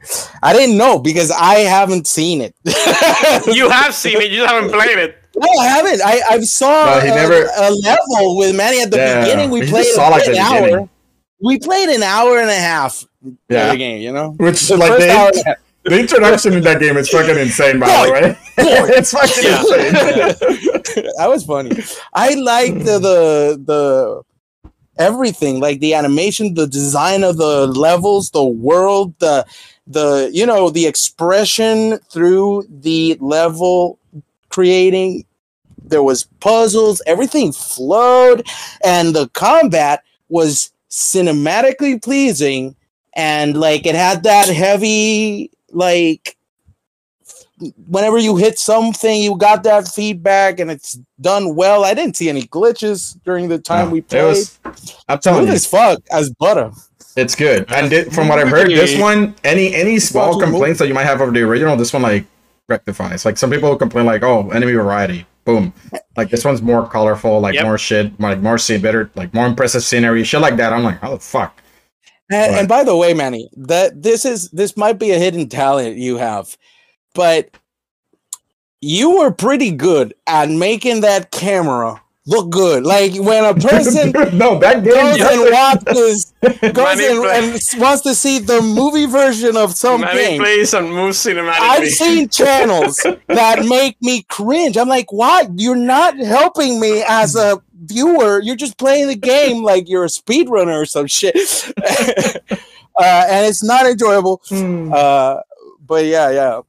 I 0.44 0.52
didn't 0.52 0.78
know 0.78 1.00
because 1.00 1.32
I 1.32 1.56
haven't 1.90 2.06
seen 2.06 2.40
it. 2.40 2.54
You 3.54 3.68
have 3.68 3.94
seen 3.94 4.20
it, 4.20 4.30
you 4.30 4.38
just 4.38 4.50
haven't 4.52 4.70
played 4.72 4.98
it. 4.98 5.16
No, 5.36 5.48
I 5.60 5.66
haven't. 5.66 6.00
I 6.04 6.20
I 6.30 6.40
saw 6.40 6.86
No, 6.94 7.00
he 7.00 7.08
a, 7.08 7.14
never- 7.14 7.48
a 7.56 7.70
level 7.70 8.36
with 8.38 8.56
Manny 8.56 8.80
at 8.82 8.90
the 8.90 8.96
Yeah, 8.96 9.20
beginning. 9.22 9.50
We 9.50 9.60
he 9.64 9.70
played 9.70 9.86
saw, 9.86 10.08
like, 10.08 10.26
an 10.26 10.32
the 10.32 10.38
hour. 10.40 10.60
beginning. 10.62 10.90
We 11.42 11.58
played 11.58 11.88
an 11.88 12.02
hour 12.02 12.38
and 12.38 12.50
a 12.50 12.54
half. 12.54 13.04
Yeah. 13.48 13.66
of 13.66 13.72
the 13.72 13.78
game. 13.78 14.00
You 14.02 14.12
know, 14.12 14.30
Which 14.38 14.66
the 14.68 14.76
like 14.76 14.98
they, 14.98 15.10
hour 15.10 15.28
and 15.28 15.36
a 15.36 15.48
half. 15.48 15.56
The 15.84 15.98
introduction 15.98 16.52
in 16.54 16.62
that 16.64 16.78
game 16.80 16.96
is 16.98 17.08
fucking 17.08 17.38
insane, 17.38 17.78
by 17.80 17.86
the 18.06 18.12
way. 18.12 18.36
it's 18.58 19.12
fucking 19.12 19.44
Yeah. 19.44 19.60
insane. 19.60 21.12
that 21.18 21.28
was 21.28 21.44
funny. 21.44 21.70
I 22.12 22.34
like 22.34 22.74
the, 22.84 22.98
the 22.98 23.62
the 23.64 24.22
everything, 24.98 25.60
like 25.60 25.80
the 25.80 25.94
animation, 25.94 26.54
the 26.54 26.66
design 26.66 27.24
of 27.24 27.36
the 27.38 27.66
levels, 27.66 28.30
the 28.30 28.44
world, 28.44 29.14
the 29.20 29.46
the 29.90 30.30
you 30.32 30.46
know 30.46 30.70
the 30.70 30.86
expression 30.86 31.98
through 32.10 32.64
the 32.70 33.16
level 33.20 33.98
creating. 34.48 35.24
There 35.84 36.02
was 36.04 36.24
puzzles, 36.40 37.02
everything 37.06 37.52
flowed, 37.52 38.46
and 38.84 39.14
the 39.14 39.28
combat 39.30 40.04
was 40.28 40.70
cinematically 40.90 42.02
pleasing, 42.02 42.76
and 43.14 43.56
like 43.58 43.86
it 43.86 43.96
had 43.96 44.22
that 44.24 44.48
heavy 44.48 45.50
like 45.72 46.36
whenever 47.86 48.18
you 48.18 48.36
hit 48.36 48.58
something, 48.58 49.20
you 49.22 49.36
got 49.36 49.64
that 49.64 49.88
feedback 49.88 50.60
and 50.60 50.70
it's 50.70 50.98
done 51.20 51.54
well. 51.56 51.84
I 51.84 51.94
didn't 51.94 52.16
see 52.16 52.28
any 52.28 52.42
glitches 52.44 53.18
during 53.24 53.48
the 53.48 53.58
time 53.58 53.90
No, 53.90 53.90
we 53.90 54.02
it 54.08 54.08
played. 54.08 54.22
was, 54.22 54.60
I'm 55.08 55.18
telling 55.20 55.46
Smooth 55.46 55.50
you, 55.50 55.54
as 55.54 55.66
fuck 55.66 56.00
as 56.10 56.30
butter. 56.30 56.72
It's 57.20 57.34
good. 57.34 57.70
And 57.72 57.92
it, 57.92 58.12
from 58.12 58.28
what 58.28 58.38
I've 58.38 58.48
heard, 58.48 58.68
this 58.68 58.98
one, 58.98 59.34
any 59.44 59.74
any 59.74 59.98
small 59.98 60.40
complaints 60.40 60.78
that 60.78 60.88
you 60.88 60.94
might 60.94 61.04
have 61.04 61.20
over 61.20 61.30
the 61.30 61.42
original, 61.42 61.76
this 61.76 61.92
one 61.92 62.02
like 62.02 62.24
rectifies. 62.68 63.24
Like 63.24 63.36
some 63.36 63.50
people 63.50 63.76
complain, 63.76 64.06
like, 64.06 64.22
"Oh, 64.22 64.50
enemy 64.50 64.72
variety, 64.72 65.26
boom." 65.44 65.72
Like 66.16 66.30
this 66.30 66.44
one's 66.44 66.62
more 66.62 66.86
colorful, 66.88 67.40
like 67.40 67.54
Yep. 67.54 67.64
more 67.64 67.78
shit, 67.78 68.20
like 68.20 68.40
more 68.40 68.58
see 68.58 68.78
better, 68.78 69.10
like 69.14 69.32
more 69.32 69.46
impressive 69.46 69.82
scenery, 69.82 70.24
shit 70.24 70.40
like 70.40 70.56
that. 70.56 70.72
I'm 70.72 70.82
like, 70.82 71.00
how 71.00 71.12
the 71.12 71.18
fuck? 71.20 71.62
And, 72.30 72.54
and 72.54 72.68
by 72.68 72.84
the 72.84 72.96
way, 72.96 73.12
Manny, 73.14 73.48
that 73.56 74.02
this 74.02 74.24
is 74.24 74.50
this 74.50 74.76
might 74.76 74.98
be 74.98 75.10
a 75.10 75.18
hidden 75.18 75.48
talent 75.48 75.96
you 75.96 76.16
have, 76.16 76.56
but 77.14 77.50
you 78.80 79.18
were 79.18 79.30
pretty 79.30 79.70
good 79.70 80.14
at 80.26 80.48
making 80.48 81.00
that 81.02 81.30
camera 81.30 82.00
look 82.26 82.50
good. 82.50 82.84
Like 82.84 83.14
when 83.14 83.44
a 83.44 83.54
person 83.54 84.12
no, 84.38 84.58
that 84.58 84.84
game. 84.84 84.92
goes 84.94 85.20
and 85.20 85.52
watches, 85.52 86.34
goes 86.72 87.00
and, 87.00 87.24
and 87.24 87.80
wants 87.80 88.02
to 88.02 88.14
see 88.14 88.38
the 88.38 88.60
movie 88.60 89.06
version 89.06 89.56
of 89.56 89.74
some 89.74 90.02
Manny 90.02 90.18
game. 90.20 90.40
plays 90.40 90.74
and 90.74 90.90
moves 90.90 91.18
cinematically. 91.18 91.58
I've 91.60 91.88
seen 91.88 92.28
channels 92.30 92.96
that 93.26 93.64
make 93.66 94.00
me 94.00 94.22
cringe. 94.28 94.76
I'm 94.76 94.88
like, 94.88 95.12
why? 95.12 95.48
You're 95.56 95.76
not 95.76 96.16
helping 96.18 96.80
me 96.80 97.02
as 97.06 97.36
a 97.36 97.60
viewer. 97.84 98.40
You're 98.40 98.56
just 98.56 98.78
playing 98.78 99.08
the 99.08 99.16
game 99.16 99.62
like 99.62 99.88
you're 99.88 100.04
a 100.04 100.08
speedrunner 100.08 100.82
or 100.82 100.86
some 100.86 101.06
shit. 101.06 101.36
uh, 101.76 103.26
and 103.28 103.46
it's 103.46 103.62
not 103.64 103.86
enjoyable. 103.86 104.42
Hmm. 104.48 104.92
Uh, 104.92 105.40
but 105.86 106.04
yeah, 106.04 106.30
yeah. 106.30 106.60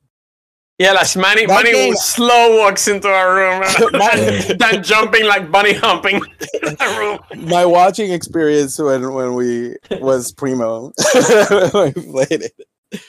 Yeah, 0.82 0.94
like 0.94 1.16
Manny, 1.16 1.46
That 1.46 1.64
Manny 1.64 1.72
game- 1.74 1.96
slow 1.96 2.58
walks 2.60 2.88
into 2.88 3.08
our 3.08 3.36
room 3.36 3.60
My- 3.94 4.56
then 4.58 4.82
jumping 4.84 5.26
like 5.26 5.52
bunny 5.52 5.74
humping 5.74 6.16
in 6.16 6.74
the 6.76 7.20
room. 7.32 7.48
My 7.50 7.66
watching 7.66 8.12
experience 8.12 8.80
when, 8.80 9.14
when 9.14 9.36
we 9.36 9.76
was 10.00 10.32
primo 10.32 10.92
when 11.74 11.94
we 11.96 12.02
played 12.12 12.42
it. 12.50 13.02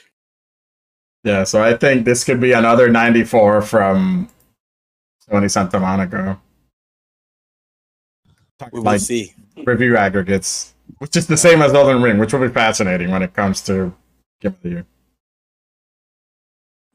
Yeah, 1.24 1.44
so 1.44 1.62
I 1.62 1.74
think 1.76 2.04
this 2.04 2.24
could 2.24 2.40
be 2.40 2.52
another 2.52 2.90
94 2.90 3.62
from 3.62 4.28
Sony 5.30 5.50
Santa 5.50 5.78
Monica. 5.80 6.38
We 8.70 8.78
will 8.80 8.82
Like 8.84 9.00
see. 9.00 9.32
review 9.64 9.96
aggregates, 9.96 10.74
which 10.98 11.16
is 11.16 11.26
the 11.26 11.36
same 11.36 11.62
as 11.62 11.72
Elden 11.72 12.02
Ring, 12.02 12.18
which 12.18 12.32
will 12.32 12.40
be 12.46 12.52
fascinating 12.52 13.10
when 13.10 13.22
it 13.22 13.32
comes 13.34 13.62
to 13.62 13.94
Game 14.40 14.52
of 14.52 14.62
the 14.62 14.68
Year. 14.68 14.86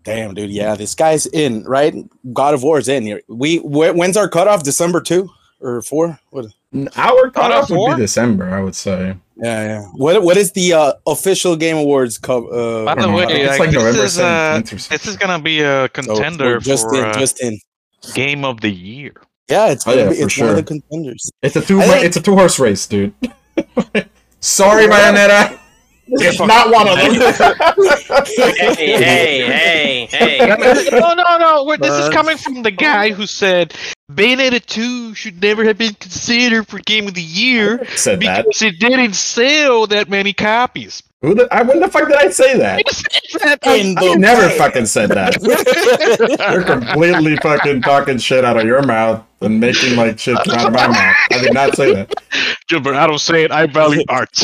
Damn, 0.07 0.33
dude. 0.33 0.49
Yeah, 0.49 0.75
this 0.75 0.95
guy's 0.95 1.25
in, 1.27 1.63
right? 1.63 1.93
God 2.33 2.53
of 2.53 2.63
War's 2.63 2.87
in 2.87 3.03
here. 3.03 3.21
We 3.27 3.57
wh- 3.57 3.93
when's 3.95 4.17
our 4.17 4.29
cutoff? 4.29 4.63
December 4.63 5.01
two 5.01 5.29
or 5.61 5.81
four? 5.81 6.19
What? 6.31 6.45
Our 6.95 7.29
cutoff 7.31 7.69
would 7.69 7.75
four? 7.75 7.95
be 7.95 8.01
December, 8.01 8.49
I 8.53 8.61
would 8.61 8.75
say. 8.75 9.15
Yeah, 9.35 9.63
yeah. 9.65 9.81
What 9.93 10.23
what 10.23 10.37
is 10.37 10.51
the 10.53 10.73
uh, 10.73 10.93
official 11.05 11.55
Game 11.55 11.77
Awards 11.77 12.17
co- 12.17 12.47
uh, 12.47 12.85
By 12.95 13.01
the 13.01 13.11
way, 13.11 13.23
It's 13.25 13.59
like, 13.59 13.71
like 13.73 13.93
this 13.93 14.13
is 14.13 14.19
uh, 14.19 14.61
17th 14.61 14.63
or 14.73 14.77
something. 14.79 14.97
this 14.97 15.07
is 15.07 15.17
gonna 15.17 15.39
be 15.41 15.61
a 15.61 15.89
contender 15.89 16.45
we're 16.55 16.59
just 16.59 16.87
for 16.87 16.95
in, 16.97 17.03
uh, 17.05 17.13
just 17.19 17.41
in. 17.43 17.59
game 18.15 18.43
of 18.45 18.61
the 18.61 18.69
year. 18.71 19.13
Yeah, 19.49 19.71
it's 19.71 19.85
Oh, 19.87 19.91
gonna 19.91 20.03
yeah, 20.03 20.09
be, 20.09 20.15
for 20.17 20.23
it's 20.25 20.37
one 20.39 20.49
of 20.49 20.55
the 20.55 20.63
contenders. 20.63 21.31
It's 21.41 21.55
a 21.55 21.61
two 21.61 21.79
think- 21.81 22.03
it's 22.05 22.17
a 22.17 22.21
two 22.21 22.33
horse 22.35 22.59
race, 22.59 22.85
dude. 22.87 23.13
Sorry, 24.39 24.87
Bayonetta. 24.87 25.59
It's 26.09 26.39
not 26.39 26.71
one 26.71 26.87
of 26.87 26.97
them. 26.97 27.11
Hey, 28.75 28.97
hey, 28.97 29.45
hey, 29.47 30.05
hey. 30.09 30.89
no, 30.91 31.13
no, 31.13 31.37
no. 31.37 31.63
Wait, 31.65 31.81
this 31.81 31.93
is 31.93 32.09
coming 32.09 32.37
from 32.37 32.63
the 32.63 32.71
guy 32.71 33.11
who 33.11 33.27
said 33.27 33.73
Bayonetta 34.11 34.65
2 34.65 35.13
should 35.15 35.41
never 35.41 35.65
have 35.65 35.77
been 35.77 35.93
considered 35.95 36.67
for 36.67 36.79
Game 36.79 37.07
of 37.07 37.13
the 37.13 37.21
Year 37.21 37.85
said 37.95 38.21
that. 38.21 38.45
because 38.45 38.61
it 38.61 38.79
didn't 38.79 39.15
sell 39.15 39.85
that 39.87 40.09
many 40.09 40.33
copies. 40.33 41.03
Who 41.21 41.33
the, 41.33 41.47
I, 41.51 41.63
when 41.63 41.79
the 41.79 41.87
fuck 41.87 42.07
did 42.07 42.15
I 42.17 42.29
say 42.29 42.57
that? 42.57 42.77
You 43.33 43.39
that. 43.39 43.65
In 43.65 43.97
I 43.97 44.13
never 44.15 44.47
way. 44.47 44.57
fucking 44.57 44.85
said 44.85 45.09
that. 45.09 45.35
You're 46.53 46.63
completely 46.63 47.37
fucking 47.37 47.81
talking 47.81 48.19
shit 48.19 48.45
out 48.45 48.57
of 48.57 48.65
your 48.65 48.83
mouth 48.83 49.25
and 49.41 49.59
making 49.59 49.95
like 49.95 50.19
shit 50.19 50.37
come 50.45 50.53
out 50.53 50.67
of 50.67 50.73
my 50.73 50.87
mouth. 50.87 51.15
I 51.31 51.41
did 51.41 51.53
not 51.55 51.75
say 51.75 51.93
that. 51.95 52.13
Gilbert, 52.67 52.95
I 52.95 53.07
don't 53.07 53.19
say 53.19 53.43
it. 53.43 53.51
I 53.51 53.65
value 53.65 54.03
art. 54.09 54.37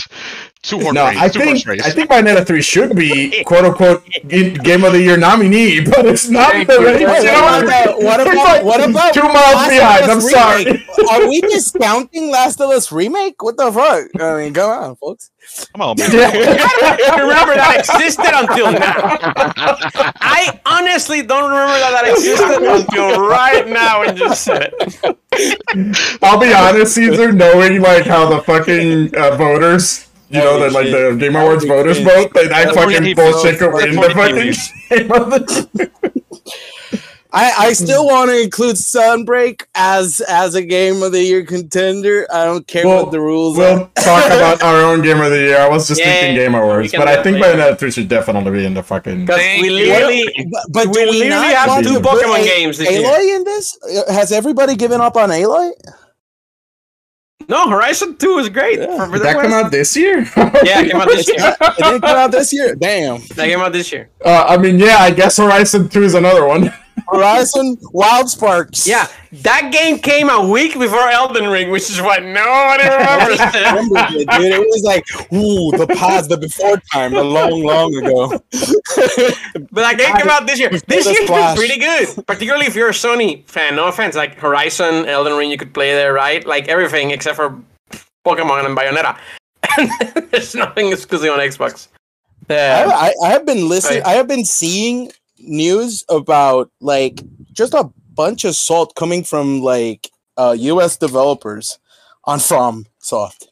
Two 0.64 0.80
horse 0.80 0.94
No, 0.94 1.08
race. 1.08 1.18
I 1.20 1.28
two 1.28 1.40
think 1.40 1.50
horse 1.50 1.66
race. 1.66 1.86
I 1.86 1.90
think 1.90 2.10
Bayonetta 2.10 2.48
3 2.48 2.62
should 2.62 2.96
be 2.96 3.44
quote 3.44 3.66
unquote 3.66 4.08
game 4.30 4.86
of 4.86 4.94
the 4.94 5.02
year 5.02 5.18
nominee, 5.18 5.82
but 5.86 6.06
it's 6.06 6.30
not 6.30 6.54
Thank 6.54 6.70
the 6.70 6.76
you. 6.80 6.86
race. 6.86 7.00
You 7.02 7.08
What 7.30 7.64
about 7.66 7.98
what 8.02 8.20
It's 8.22 8.32
about 8.32 8.64
what 8.66 8.90
about 8.90 9.14
two 9.14 9.24
miles 9.24 9.36
Last 9.36 9.70
behind? 9.70 10.04
I'm 10.06 10.18
Us 10.20 10.32
sorry. 10.32 10.86
Are 11.12 11.28
we 11.28 11.42
discounting 11.52 12.32
Last 12.32 12.62
of 12.62 12.70
Us 12.70 12.94
remake? 12.94 13.44
What 13.44 13.58
the 13.58 13.74
fuck? 13.74 14.08
I 14.22 14.38
mean, 14.38 14.54
come 14.54 14.70
on, 14.70 14.96
folks. 14.96 15.32
Come 15.74 15.82
on, 15.82 15.98
man. 16.00 16.10
I 16.10 16.96
don't 16.98 17.20
remember 17.28 17.56
that 17.56 17.80
existed 17.80 18.32
until 18.34 18.72
now. 18.72 20.14
I 20.22 20.62
honestly 20.66 21.24
don't 21.24 21.52
remember 21.52 21.74
that 21.74 21.92
that 22.04 22.10
existed 22.10 22.64
until 22.64 23.20
right 23.28 23.68
now 23.68 24.04
and 24.04 24.18
just 24.18 24.46
said 24.46 24.74
it. 24.80 26.18
I'll 26.22 26.40
be 26.40 26.54
honest, 26.54 26.96
Caesar, 26.96 27.34
knowing 27.34 27.82
like 27.82 28.06
how 28.06 28.30
the 28.30 28.42
fucking 28.44 29.14
uh, 29.18 29.36
voters, 29.36 30.03
you 30.34 30.40
know, 30.40 30.60
that 30.60 30.72
like 30.74 30.86
the 30.86 31.12
shit. 31.12 31.20
Game 31.20 31.36
Awards 31.36 31.64
Holy 31.66 31.78
voters 31.78 31.98
shit. 31.98 32.08
vote, 32.08 32.34
that 32.34 32.52
I 32.54 32.66
fucking 32.74 32.88
really 32.90 33.14
bullshit 33.14 33.60
bro. 33.60 33.72
could 33.72 33.74
win 33.74 33.96
the 33.96 34.10
fucking 34.12 34.36
game 35.06 35.12
of 35.12 35.30
the 35.32 35.92
I, 37.36 37.52
I 37.70 37.74
still 37.74 38.06
want 38.06 38.30
to 38.30 38.40
include 38.44 38.76
Sunbreak 38.76 39.64
as 39.74 40.22
as 40.30 40.54
a 40.54 40.62
game 40.62 41.02
of 41.02 41.12
the 41.14 41.24
year 41.24 41.44
contender. 41.44 42.28
I 42.32 42.46
don't 42.46 42.68
care 42.68 42.86
Well, 42.86 43.04
what 43.06 43.12
the 43.12 43.20
rules 43.20 43.58
We'll 43.58 43.86
are. 43.86 43.90
talk 43.96 44.26
about 44.28 44.62
our 44.62 44.84
own 44.84 45.02
game 45.02 45.20
of 45.20 45.32
the 45.32 45.38
year. 45.40 45.58
I 45.58 45.68
was 45.68 45.88
just 45.88 46.00
Yeah, 46.00 46.14
thinking 46.14 46.36
Game 46.36 46.54
Awards, 46.54 46.92
can 46.92 47.00
but 47.00 47.06
do 47.06 47.12
I 47.12 47.16
that 47.16 47.24
think 47.24 47.40
later. 47.40 47.58
Bayonetta 47.58 47.80
3 47.80 47.92
should 47.92 48.08
definitely 48.08 48.52
be 48.52 48.66
in 48.68 48.76
the 48.76 48.84
fucking. 48.84 49.22
Because 49.26 49.40
we 49.60 49.68
you. 49.68 49.72
literally, 49.72 50.48
But, 50.52 50.62
but 50.70 50.88
we 50.90 50.94
do 50.94 51.00
we 51.00 51.06
literally 51.24 51.30
not 51.30 51.46
have 51.56 51.84
two 51.84 51.94
to 51.96 52.00
put 52.02 52.24
Pokemon 52.24 52.44
games 52.46 52.78
this 52.78 52.92
year. 52.92 53.02
Aloy 53.02 53.36
in 53.36 53.44
this? 53.46 53.78
Has 54.10 54.32
everybody 54.32 54.76
given 54.76 55.02
up 55.02 55.18
on 55.18 55.30
Aloy? 55.30 55.72
No, 57.48 57.70
Horizon 57.70 58.16
2 58.18 58.38
is 58.40 58.50
great. 58.50 58.80
Yeah. 58.80 59.10
Did 59.12 59.22
that 59.22 59.42
come 59.42 59.54
out 59.54 59.72
this 59.72 59.96
year? 59.96 60.20
Yeah, 60.36 60.82
it 60.82 60.92
came 60.92 61.02
out 61.02 61.08
this 61.08 61.28
year. 61.28 61.56
It 61.62 62.02
come 62.02 62.18
out 62.18 62.32
this 62.32 62.54
year. 62.54 62.76
Damn. 62.76 63.22
That 63.36 63.48
came 63.48 63.60
out 63.60 63.74
this 63.74 63.92
year. 63.92 64.10
Uh, 64.24 64.46
I 64.48 64.58
mean, 64.58 64.80
yeah, 64.80 64.98
I 65.00 65.12
guess 65.12 65.38
Horizon 65.38 65.90
2 65.90 66.04
is 66.04 66.14
another 66.16 66.46
one. 66.46 66.74
Horizon 67.12 67.78
Wild 67.92 68.30
Sparks. 68.30 68.88
Yeah, 68.88 69.08
that 69.32 69.72
game 69.72 70.00
came 70.00 70.30
a 70.30 70.48
week 70.48 70.74
before 70.74 71.10
Elden 71.10 71.50
Ring, 71.50 71.70
which 71.72 71.90
is 71.90 72.02
what 72.02 72.24
nobody 72.24 72.84
remembers. 72.84 73.40
remember 73.40 73.98
it, 74.12 74.30
dude. 74.30 74.52
It 74.52 74.60
was 74.60 74.84
like, 74.84 75.04
ooh, 75.34 75.72
the 75.78 75.88
past, 75.88 76.30
the 76.30 76.38
before 76.38 76.78
time, 76.92 77.16
a 77.16 77.24
long, 77.24 77.64
long 77.64 77.96
ago. 77.96 78.30
but 79.72 79.82
that 79.82 79.96
game 79.98 80.16
came 80.16 80.30
out 80.30 80.46
this 80.48 80.60
year. 80.60 80.70
This 80.70 80.84
the 80.84 81.14
year's 81.14 81.30
been 81.30 81.56
pretty 81.56 81.80
good, 81.80 82.26
particularly 82.26 82.66
if 82.66 82.76
you're 82.76 82.90
a 82.90 82.94
Sony 82.94 83.46
fan. 83.48 83.76
No 83.76 83.88
offense, 83.88 84.16
like 84.16 84.36
Horizon, 84.36 85.06
Elden 85.06 85.38
Ring, 85.38 85.50
you 85.52 85.58
could 85.58 85.74
play 85.74 85.94
there, 85.94 86.14
right? 86.14 86.46
Like 86.46 86.68
everything 86.68 87.12
except 87.12 87.36
for 87.36 87.60
Pokemon 88.26 88.66
and 88.66 88.78
Bayonetta. 88.78 89.18
There's 90.32 90.56
nothing 90.56 90.92
exclusive 90.92 91.32
on 91.32 91.40
Xbox. 91.40 91.88
I, 92.50 92.54
Yeah. 92.54 92.92
I, 92.94 93.14
I 93.26 93.30
have 93.32 93.46
been 93.46 93.68
listening. 93.70 94.04
Right. 94.04 94.08
I 94.08 94.14
have 94.14 94.28
been 94.28 94.46
seeing 94.46 95.12
news 95.44 96.04
about 96.10 96.72
like 96.82 97.22
just 97.52 97.74
a 97.74 97.90
bunch 98.14 98.44
of 98.46 98.56
salt 98.56 98.96
coming 98.96 99.24
from 99.24 99.62
like 99.62 100.10
uh, 100.38 100.56
U.S. 100.58 100.98
developers 100.98 101.80
on 102.26 102.40
From 102.40 102.86
Soft. 103.00 103.50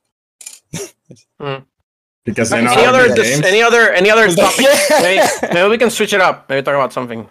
Because 2.23 2.51
they 2.51 2.61
know 2.63 2.72
any 2.72 2.85
other, 2.85 3.07
make 3.07 3.15
dis- 3.15 3.30
games. 3.35 3.45
any 3.45 3.61
other, 3.61 3.91
any 3.93 4.09
other 4.11 4.27
topic? 4.35 4.61
Yeah. 4.65 5.01
maybe, 5.01 5.53
maybe 5.53 5.69
we 5.69 5.77
can 5.77 5.89
switch 5.89 6.13
it 6.13 6.22
up. 6.22 6.47
Maybe 6.49 6.61
talk 6.63 6.76
about 6.76 6.93
something. 6.93 7.27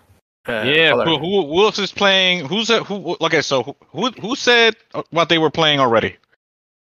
Uh, 0.48 0.62
Yeah, 0.66 0.94
other. 0.94 1.04
who, 1.04 1.18
who, 1.18 1.46
who 1.46 1.62
else 1.62 1.78
is 1.78 1.92
playing? 1.92 2.46
Who's 2.46 2.68
that? 2.68 2.82
Who? 2.84 3.16
Okay, 3.20 3.40
so 3.42 3.62
who 3.62 3.76
who, 3.90 4.10
who 4.20 4.34
said 4.36 4.74
what 5.10 5.28
they 5.28 5.38
were 5.38 5.50
playing 5.50 5.78
already? 5.80 6.16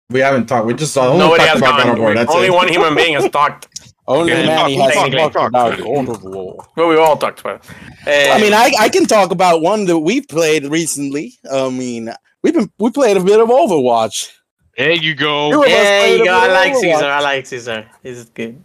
We 0.09 0.21
haven't 0.21 0.47
talked. 0.47 0.67
We 0.67 0.75
just 0.75 0.97
only 0.97 1.19
Nobody 1.19 1.45
has 1.45 1.59
about 1.59 1.97
gone. 1.97 2.15
That's 2.15 2.35
Only 2.35 2.47
it. 2.49 2.53
one 2.55 2.69
human 2.69 2.95
being 2.97 3.15
has 3.15 3.29
talked. 3.41 3.69
Only 4.11 4.33
Okay, 4.33 4.47
Manny 4.47 4.77
talk, 4.77 4.93
has 4.93 4.95
talk, 4.95 5.13
talked 5.13 5.33
talk. 5.35 5.49
about 5.49 5.79
God 5.79 6.09
of 6.09 6.23
War. 6.25 6.67
Well, 6.77 6.89
we 6.89 6.97
all 6.97 7.17
talked 7.17 7.41
about. 7.41 7.65
It. 8.07 8.31
Uh, 8.31 8.35
I 8.35 8.41
mean, 8.41 8.53
I, 8.53 8.73
I 8.79 8.89
can 8.89 9.07
talk 9.07 9.31
about 9.31 9.63
one 9.63 9.85
that 9.87 9.99
we've 9.99 10.27
played 10.27 10.65
recently. 10.67 11.39
I 11.51 11.69
mean, 11.71 12.11
we've 12.43 12.55
been 12.55 12.71
we 12.79 12.91
played 12.91 13.17
a 13.17 13.21
bit 13.23 13.39
of 13.39 13.49
Overwatch. 13.49 14.31
There 14.77 14.93
you 14.93 15.15
go. 15.15 15.51
Two 15.53 15.69
yeah, 15.71 16.07
you 16.07 16.25
go. 16.25 16.33
I 16.35 16.49
like 16.49 16.73
Overwatch. 16.73 16.81
Caesar. 16.81 17.05
I 17.07 17.21
like 17.21 17.47
Caesar. 17.47 17.87
He's 18.03 18.25
good. 18.31 18.63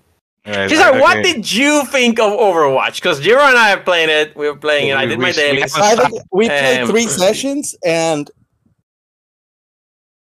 Yeah, 0.48 0.68
Caesar, 0.68 0.84
okay. 0.90 1.00
what 1.02 1.24
did 1.24 1.52
you 1.52 1.84
think 1.86 2.20
of 2.20 2.32
Overwatch? 2.32 2.96
Because 2.96 3.20
Jiro 3.20 3.42
and 3.42 3.58
I 3.58 3.70
have 3.70 3.84
played 3.84 4.10
it. 4.10 4.36
We 4.36 4.48
were 4.50 4.56
playing 4.58 4.90
it. 4.90 4.96
I 4.98 5.06
did 5.06 5.18
we- 5.18 5.24
my 5.24 5.30
we 5.30 5.34
dailies. 5.34 5.76
haven't- 5.76 6.00
I 6.06 6.10
think 6.10 6.24
we 6.32 6.48
played 6.48 6.82
Um, 6.82 6.90
three 6.90 7.08
sessions, 7.08 7.76
and 7.86 8.30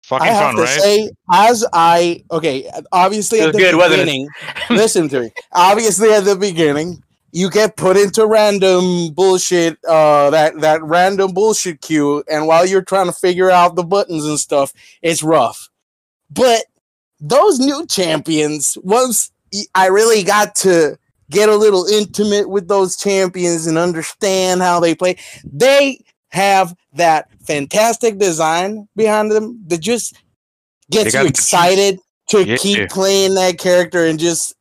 Fucking 0.08 0.26
I 0.26 0.30
have 0.30 0.42
fun, 0.42 0.56
to 0.56 0.62
right? 0.62 0.80
say, 0.80 1.10
as 1.30 1.66
I 1.74 2.24
okay, 2.30 2.66
obviously 2.92 3.40
at 3.40 3.52
the 3.52 3.58
good, 3.58 3.76
beginning, 3.76 4.26
listen 4.70 5.06
to 5.10 5.20
me. 5.20 5.32
Obviously, 5.52 6.10
at 6.14 6.24
the 6.24 6.34
beginning, 6.34 7.02
you 7.32 7.50
get 7.50 7.76
put 7.76 7.98
into 7.98 8.26
random 8.26 9.12
bullshit, 9.12 9.76
uh, 9.84 10.30
that 10.30 10.58
that 10.60 10.82
random 10.82 11.34
bullshit 11.34 11.82
queue, 11.82 12.24
and 12.26 12.46
while 12.46 12.64
you're 12.64 12.80
trying 12.80 13.04
to 13.04 13.12
figure 13.12 13.50
out 13.50 13.76
the 13.76 13.82
buttons 13.82 14.24
and 14.24 14.40
stuff, 14.40 14.72
it's 15.02 15.22
rough. 15.22 15.68
But 16.30 16.64
those 17.20 17.58
new 17.58 17.84
champions, 17.84 18.78
once 18.82 19.30
I 19.74 19.88
really 19.88 20.22
got 20.22 20.54
to 20.56 20.98
get 21.30 21.50
a 21.50 21.56
little 21.56 21.84
intimate 21.84 22.48
with 22.48 22.68
those 22.68 22.96
champions 22.96 23.66
and 23.66 23.76
understand 23.76 24.62
how 24.62 24.80
they 24.80 24.94
play, 24.94 25.18
they 25.44 26.02
have 26.30 26.74
that 26.94 27.28
fantastic 27.48 28.18
design 28.18 28.86
behind 28.94 29.32
them 29.32 29.64
that 29.68 29.80
just 29.80 30.14
gets 30.90 31.14
you 31.14 31.26
excited 31.26 31.98
to 32.28 32.44
Yeah. 32.44 32.56
keep 32.58 32.90
playing 32.90 33.34
that 33.34 33.58
character 33.58 34.04
and 34.04 34.18
just 34.18 34.54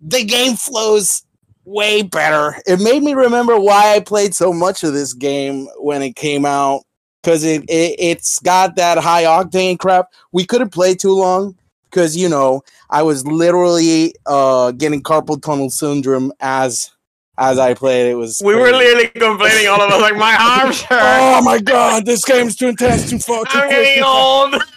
the 0.00 0.24
game 0.24 0.56
flows 0.56 1.22
way 1.64 2.02
better. 2.02 2.60
It 2.66 2.80
made 2.80 3.02
me 3.04 3.14
remember 3.14 3.58
why 3.58 3.94
I 3.94 4.00
played 4.00 4.34
so 4.34 4.52
much 4.52 4.82
of 4.82 4.92
this 4.92 5.12
game 5.14 5.68
when 5.78 6.02
it 6.02 6.16
came 6.16 6.44
out 6.44 6.82
because 7.22 7.44
it, 7.44 7.62
it 7.68 7.94
it's 7.98 8.40
got 8.40 8.74
that 8.76 8.98
high 8.98 9.22
octane 9.22 9.78
crap. 9.78 10.06
We 10.32 10.44
couldn't 10.44 10.70
play 10.70 10.96
too 10.96 11.14
long 11.14 11.56
because 11.84 12.16
you 12.16 12.28
know 12.28 12.62
I 12.90 13.02
was 13.02 13.24
literally 13.26 14.14
uh 14.26 14.72
getting 14.72 15.02
carpal 15.02 15.40
tunnel 15.40 15.70
syndrome 15.70 16.32
as 16.40 16.90
as 17.42 17.58
I 17.58 17.74
played. 17.74 18.10
It 18.10 18.14
was 18.14 18.40
We 18.44 18.54
were 18.54 18.70
literally 18.70 19.08
complaining, 19.08 19.66
all 19.68 19.80
of 19.80 19.90
us, 19.90 20.00
like, 20.00 20.16
my 20.16 20.36
arms 20.62 20.80
hurt. 20.88 21.00
Oh 21.02 21.42
my 21.42 21.58
god, 21.58 22.06
this 22.06 22.24
game's 22.24 22.56
too 22.56 22.68
intense, 22.68 23.10
too 23.10 23.18
far, 23.18 23.44
too 23.44 23.58
I'm 23.58 23.68
quick. 23.68 23.84
getting 23.84 24.02
old. 24.04 24.54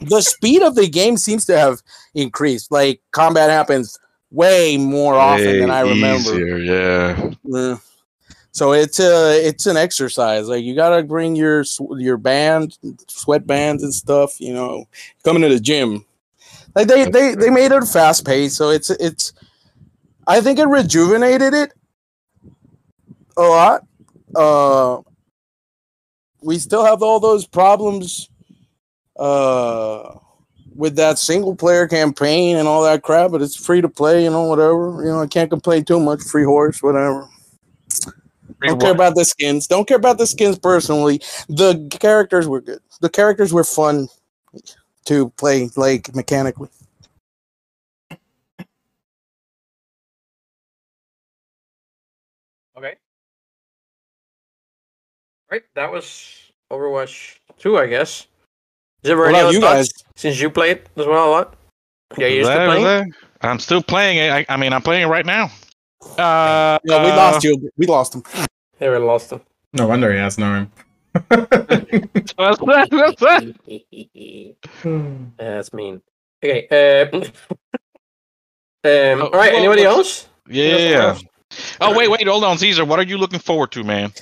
The 0.00 0.22
speed 0.22 0.62
of 0.62 0.76
the 0.76 0.88
game 0.88 1.16
seems 1.16 1.44
to 1.46 1.58
have 1.58 1.82
increased. 2.14 2.70
Like 2.70 3.00
combat 3.10 3.50
happens 3.50 3.98
way 4.30 4.76
more 4.76 5.14
often 5.16 5.58
than 5.58 5.70
I 5.72 5.80
remember. 5.80 6.34
easier, 6.34 6.56
yeah. 6.58 7.30
Yeah. 7.42 7.76
So 8.52 8.72
it's 8.74 9.00
a 9.00 9.44
it's 9.44 9.66
an 9.66 9.76
exercise. 9.76 10.48
Like 10.48 10.62
you 10.62 10.76
gotta 10.76 11.02
bring 11.02 11.34
your 11.34 11.64
your 11.96 12.16
band, 12.16 12.78
sweat 13.08 13.44
bands 13.44 13.82
and 13.82 13.92
stuff. 13.92 14.40
You 14.40 14.54
know, 14.54 14.86
coming 15.24 15.42
to 15.42 15.48
the 15.48 15.58
gym. 15.58 16.04
Like 16.76 16.86
they 16.86 17.10
they 17.10 17.34
they 17.34 17.50
made 17.50 17.72
it 17.72 17.84
fast 17.84 18.24
paced, 18.24 18.56
so 18.56 18.70
it's 18.70 18.90
it's. 18.90 19.32
I 20.28 20.40
think 20.40 20.60
it 20.60 20.68
rejuvenated 20.68 21.54
it 21.54 21.72
a 23.38 23.42
lot. 23.42 23.86
Uh, 24.34 25.00
we 26.42 26.58
still 26.58 26.84
have 26.84 27.02
all 27.02 27.20
those 27.20 27.46
problems 27.46 28.28
uh 29.18 30.14
with 30.78 30.94
that 30.94 31.18
single 31.18 31.56
player 31.56 31.88
campaign 31.88 32.56
and 32.56 32.68
all 32.68 32.84
that 32.84 33.02
crap, 33.02 33.32
but 33.32 33.42
it's 33.42 33.56
free 33.56 33.80
to 33.80 33.88
play, 33.88 34.22
you 34.22 34.30
know, 34.30 34.44
whatever. 34.44 35.02
You 35.02 35.10
know, 35.10 35.20
I 35.22 35.26
can't 35.26 35.50
complain 35.50 35.84
too 35.84 35.98
much. 35.98 36.22
Free 36.22 36.44
horse, 36.44 36.80
whatever. 36.80 37.28
Don't 38.62 38.80
care 38.80 38.92
about 38.92 39.16
the 39.16 39.24
skins. 39.24 39.66
Don't 39.66 39.88
care 39.88 39.96
about 39.96 40.18
the 40.18 40.26
skins 40.26 40.56
personally. 40.56 41.20
The 41.48 41.88
characters 41.98 42.46
were 42.46 42.60
good. 42.60 42.80
The 43.00 43.08
characters 43.08 43.52
were 43.52 43.64
fun 43.64 44.08
to 45.06 45.30
play, 45.30 45.68
like 45.76 46.14
mechanically. 46.14 46.68
Right, 55.50 55.62
that 55.74 55.90
was 55.90 56.50
Overwatch 56.70 57.38
2, 57.58 57.78
I 57.78 57.86
guess. 57.86 58.26
Is 59.02 59.08
there 59.08 59.16
What 59.16 59.28
any 59.28 59.38
about 59.38 59.44
other 59.46 59.54
you 59.54 59.60
thoughts? 59.60 59.92
guys? 59.92 60.04
Since 60.16 60.40
you 60.40 60.50
played 60.50 60.82
as 60.96 61.06
well 61.06 61.28
a 61.28 61.30
lot? 61.30 61.54
Yeah, 62.18 62.26
you're 62.26 62.40
Was 62.40 62.48
still 62.48 62.66
playing? 62.66 62.84
that- 62.84 63.06
I'm 63.40 63.58
still 63.60 63.82
playing 63.82 64.18
it. 64.18 64.30
I, 64.32 64.46
I 64.48 64.56
mean, 64.56 64.72
I'm 64.72 64.82
playing 64.82 65.04
it 65.04 65.06
right 65.06 65.24
now. 65.24 65.50
Yeah, 66.16 66.78
Uh, 66.84 66.88
we 66.88 66.92
lost 67.12 67.44
you. 67.44 67.70
We 67.76 67.86
lost 67.86 68.14
him. 68.14 68.22
They 68.78 68.88
were 68.88 68.98
lost 68.98 69.30
them. 69.30 69.40
No 69.74 69.86
wonder 69.86 70.12
he 70.12 70.18
has 70.18 70.38
no 70.38 70.52
name. 70.54 70.72
What's 71.12 71.28
that? 72.36 72.88
What's 72.90 73.20
that? 73.20 74.54
That's 75.38 75.72
mean. 75.72 76.02
Okay. 76.44 76.66
Uh, 76.70 77.16
um, 77.16 77.30
Oh, 78.84 79.26
all 79.26 79.30
right. 79.30 79.52
well, 79.52 79.56
Anybody 79.56 79.84
else? 79.84 80.28
Yeah. 80.48 81.16
Oh 81.80 81.96
wait, 81.96 82.10
wait, 82.10 82.26
hold 82.26 82.44
on, 82.44 82.58
Caesar. 82.58 82.84
What 82.84 82.98
are 82.98 83.04
you 83.04 83.18
looking 83.18 83.38
forward 83.38 83.70
to, 83.72 83.84
man? 83.84 84.12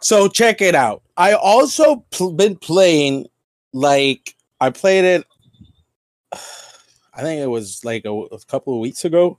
So 0.00 0.28
check 0.28 0.60
it 0.60 0.74
out. 0.74 1.02
I 1.16 1.34
also 1.34 2.04
pl- 2.10 2.32
been 2.32 2.56
playing 2.56 3.26
like 3.72 4.34
I 4.60 4.70
played 4.70 5.04
it. 5.04 5.26
I 6.32 7.22
think 7.22 7.42
it 7.42 7.48
was 7.48 7.84
like 7.84 8.04
a, 8.04 8.12
a 8.12 8.38
couple 8.46 8.74
of 8.74 8.80
weeks 8.80 9.04
ago. 9.04 9.38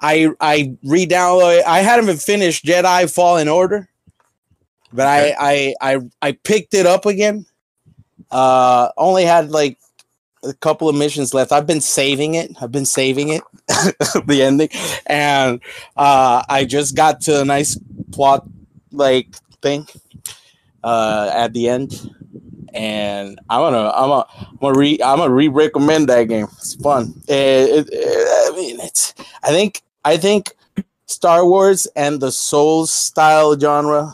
I 0.00 0.30
I 0.40 0.76
re-downloaded. 0.84 1.62
I 1.64 1.80
hadn't 1.80 2.04
even 2.04 2.16
finished 2.18 2.64
Jedi 2.64 3.12
Fallen 3.12 3.48
Order, 3.48 3.88
but 4.92 5.06
I, 5.06 5.34
I 5.38 5.74
I 5.80 6.00
I 6.20 6.32
picked 6.32 6.74
it 6.74 6.84
up 6.86 7.06
again. 7.06 7.46
Uh, 8.30 8.90
only 8.96 9.24
had 9.24 9.50
like 9.50 9.78
a 10.42 10.52
couple 10.54 10.88
of 10.88 10.96
missions 10.96 11.32
left. 11.32 11.52
I've 11.52 11.66
been 11.66 11.80
saving 11.80 12.34
it. 12.34 12.50
I've 12.60 12.72
been 12.72 12.84
saving 12.84 13.30
it, 13.30 13.42
the 14.26 14.42
ending, 14.42 14.68
and 15.06 15.60
uh, 15.96 16.42
I 16.48 16.64
just 16.64 16.94
got 16.94 17.22
to 17.22 17.40
a 17.40 17.44
nice 17.44 17.78
plot 18.12 18.46
like 18.92 19.28
thing 19.64 19.88
uh, 20.84 21.30
at 21.34 21.52
the 21.54 21.68
end, 21.68 21.90
and 22.74 23.38
I'm 23.50 23.60
gonna 23.62 23.90
I'm 23.90 24.08
gonna 24.10 24.26
I'm 24.38 24.58
gonna 24.60 24.78
re 24.78 24.98
I'm 25.04 25.18
gonna 25.18 25.32
re 25.34 25.48
recommend 25.48 26.08
that 26.10 26.24
game. 26.24 26.46
It's 26.58 26.74
fun. 26.76 27.14
It, 27.28 27.34
it, 27.34 27.88
it- 27.92 28.52
I 28.52 28.56
mean, 28.56 28.78
it's 28.80 29.14
I 29.42 29.50
think 29.50 29.82
I 30.04 30.16
think 30.16 30.52
Star 31.06 31.44
Wars 31.46 31.86
and 31.96 32.20
the 32.20 32.30
Souls 32.30 32.92
style 32.92 33.58
genre 33.58 34.12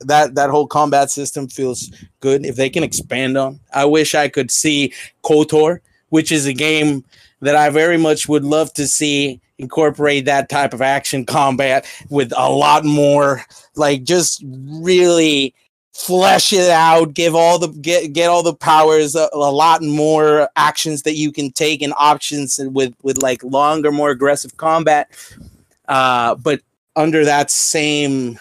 that 0.00 0.34
that 0.34 0.50
whole 0.50 0.66
combat 0.66 1.10
system 1.10 1.48
feels 1.48 1.90
good 2.20 2.44
if 2.46 2.56
they 2.56 2.68
can 2.70 2.82
expand 2.84 3.36
on. 3.38 3.60
I 3.72 3.84
wish 3.86 4.14
I 4.14 4.28
could 4.28 4.50
see 4.50 4.92
KOTOR, 5.24 5.80
which 6.10 6.30
is 6.32 6.46
a 6.46 6.52
game 6.52 7.04
that 7.40 7.56
I 7.56 7.70
very 7.70 7.96
much 7.98 8.28
would 8.28 8.44
love 8.44 8.72
to 8.74 8.86
see 8.86 9.40
incorporate 9.62 10.26
that 10.26 10.50
type 10.50 10.74
of 10.74 10.82
action 10.82 11.26
combat 11.26 11.86
with 12.10 12.32
a 12.36 12.50
lot 12.50 12.84
more 12.84 13.42
like 13.76 14.04
just 14.04 14.42
really 14.46 15.54
flesh 15.94 16.52
it 16.52 16.70
out 16.70 17.14
give 17.14 17.34
all 17.34 17.58
the 17.58 17.68
get 17.68 18.12
get 18.12 18.28
all 18.28 18.42
the 18.42 18.54
powers 18.54 19.14
a, 19.14 19.28
a 19.32 19.38
lot 19.38 19.82
more 19.82 20.48
actions 20.56 21.02
that 21.02 21.14
you 21.16 21.32
can 21.32 21.52
take 21.52 21.82
and 21.82 21.94
options 21.98 22.60
with 22.72 22.94
with 23.02 23.22
like 23.22 23.44
longer 23.44 23.92
more 23.92 24.10
aggressive 24.10 24.56
combat 24.58 25.10
uh 25.88 26.34
but 26.36 26.60
under 26.96 27.24
that 27.24 27.50
same 27.50 28.38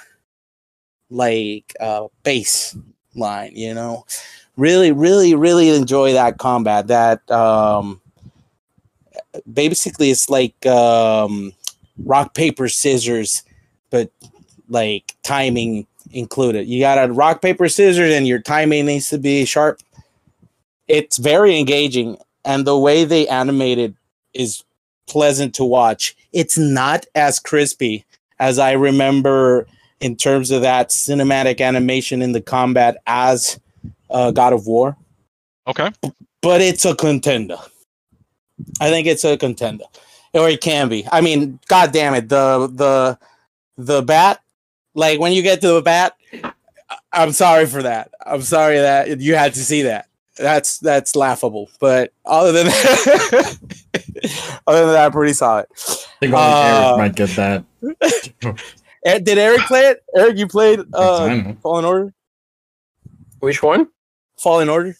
like 1.11 1.75
uh 1.81 2.07
bass 2.23 2.75
line, 3.15 3.53
you 3.55 3.73
know. 3.73 4.05
Really, 4.57 4.91
really, 4.91 5.35
really 5.35 5.69
enjoy 5.69 6.13
that 6.13 6.37
combat. 6.37 6.87
That 6.87 7.29
um 7.31 8.00
basically 9.51 10.11
it's 10.11 10.29
like 10.29 10.65
um 10.65 11.53
rock, 12.03 12.33
paper, 12.33 12.67
scissors, 12.67 13.43
but 13.89 14.09
like 14.69 15.15
timing 15.23 15.85
included. 16.11 16.67
You 16.67 16.79
got 16.79 17.05
to 17.05 17.13
rock, 17.13 17.41
paper, 17.41 17.69
scissors, 17.69 18.13
and 18.13 18.27
your 18.27 18.39
timing 18.39 18.85
needs 18.85 19.09
to 19.09 19.17
be 19.17 19.45
sharp. 19.45 19.79
It's 20.87 21.17
very 21.17 21.57
engaging, 21.59 22.17
and 22.43 22.65
the 22.65 22.77
way 22.77 23.05
they 23.05 23.27
animate 23.27 23.77
it 23.77 23.93
is 24.33 24.63
pleasant 25.07 25.53
to 25.55 25.63
watch. 25.63 26.15
It's 26.33 26.57
not 26.57 27.05
as 27.15 27.39
crispy 27.39 28.05
as 28.39 28.59
I 28.59 28.71
remember 28.71 29.67
in 29.99 30.15
terms 30.15 30.51
of 30.51 30.61
that 30.63 30.89
cinematic 30.89 31.61
animation 31.61 32.21
in 32.21 32.31
the 32.31 32.41
combat 32.41 32.97
as 33.05 33.59
uh, 34.09 34.31
God 34.31 34.51
of 34.53 34.65
War, 34.65 34.97
Okay. 35.67 35.91
but 36.41 36.59
it's 36.61 36.85
a 36.85 36.95
contender. 36.95 37.57
I 38.79 38.89
think 38.89 39.07
it's 39.07 39.23
a 39.23 39.37
contender, 39.37 39.85
or 40.33 40.49
it 40.49 40.61
can 40.61 40.89
be. 40.89 41.07
I 41.11 41.21
mean, 41.21 41.59
God 41.67 41.91
damn 41.91 42.13
it, 42.15 42.29
the 42.29 42.67
the 42.73 43.19
the 43.77 44.01
bat, 44.01 44.41
like 44.95 45.19
when 45.19 45.31
you 45.33 45.41
get 45.41 45.61
to 45.61 45.69
the 45.73 45.81
bat, 45.81 46.15
I- 46.89 46.97
I'm 47.13 47.31
sorry 47.31 47.65
for 47.65 47.83
that. 47.83 48.11
I'm 48.25 48.41
sorry 48.41 48.77
that 48.79 49.19
you 49.19 49.35
had 49.35 49.53
to 49.55 49.59
see 49.63 49.83
that. 49.83 50.07
That's 50.37 50.79
that's 50.79 51.15
laughable. 51.15 51.69
But 51.79 52.13
other 52.25 52.51
than 52.51 52.67
that, 52.67 53.57
other 54.67 54.85
than 54.85 54.93
that, 54.93 55.05
I 55.07 55.09
pretty 55.09 55.33
solid. 55.33 55.65
I 55.71 55.75
think 56.21 56.33
only 56.33 56.53
Uh, 56.53 56.87
Eric 56.87 56.97
might 56.97 57.15
get 57.15 57.29
that. 57.35 58.55
Eh, 59.03 59.17
Did 59.17 59.39
Eric 59.39 59.61
play 59.61 59.87
it? 59.87 60.03
Eric, 60.15 60.37
you 60.37 60.47
played 60.47 60.79
uh, 60.93 61.27
know. 61.27 61.57
Fallen 61.63 61.85
Order. 61.85 62.13
Which 63.39 63.63
one? 63.63 63.87
Fallen 64.37 64.69
Order. 64.69 64.95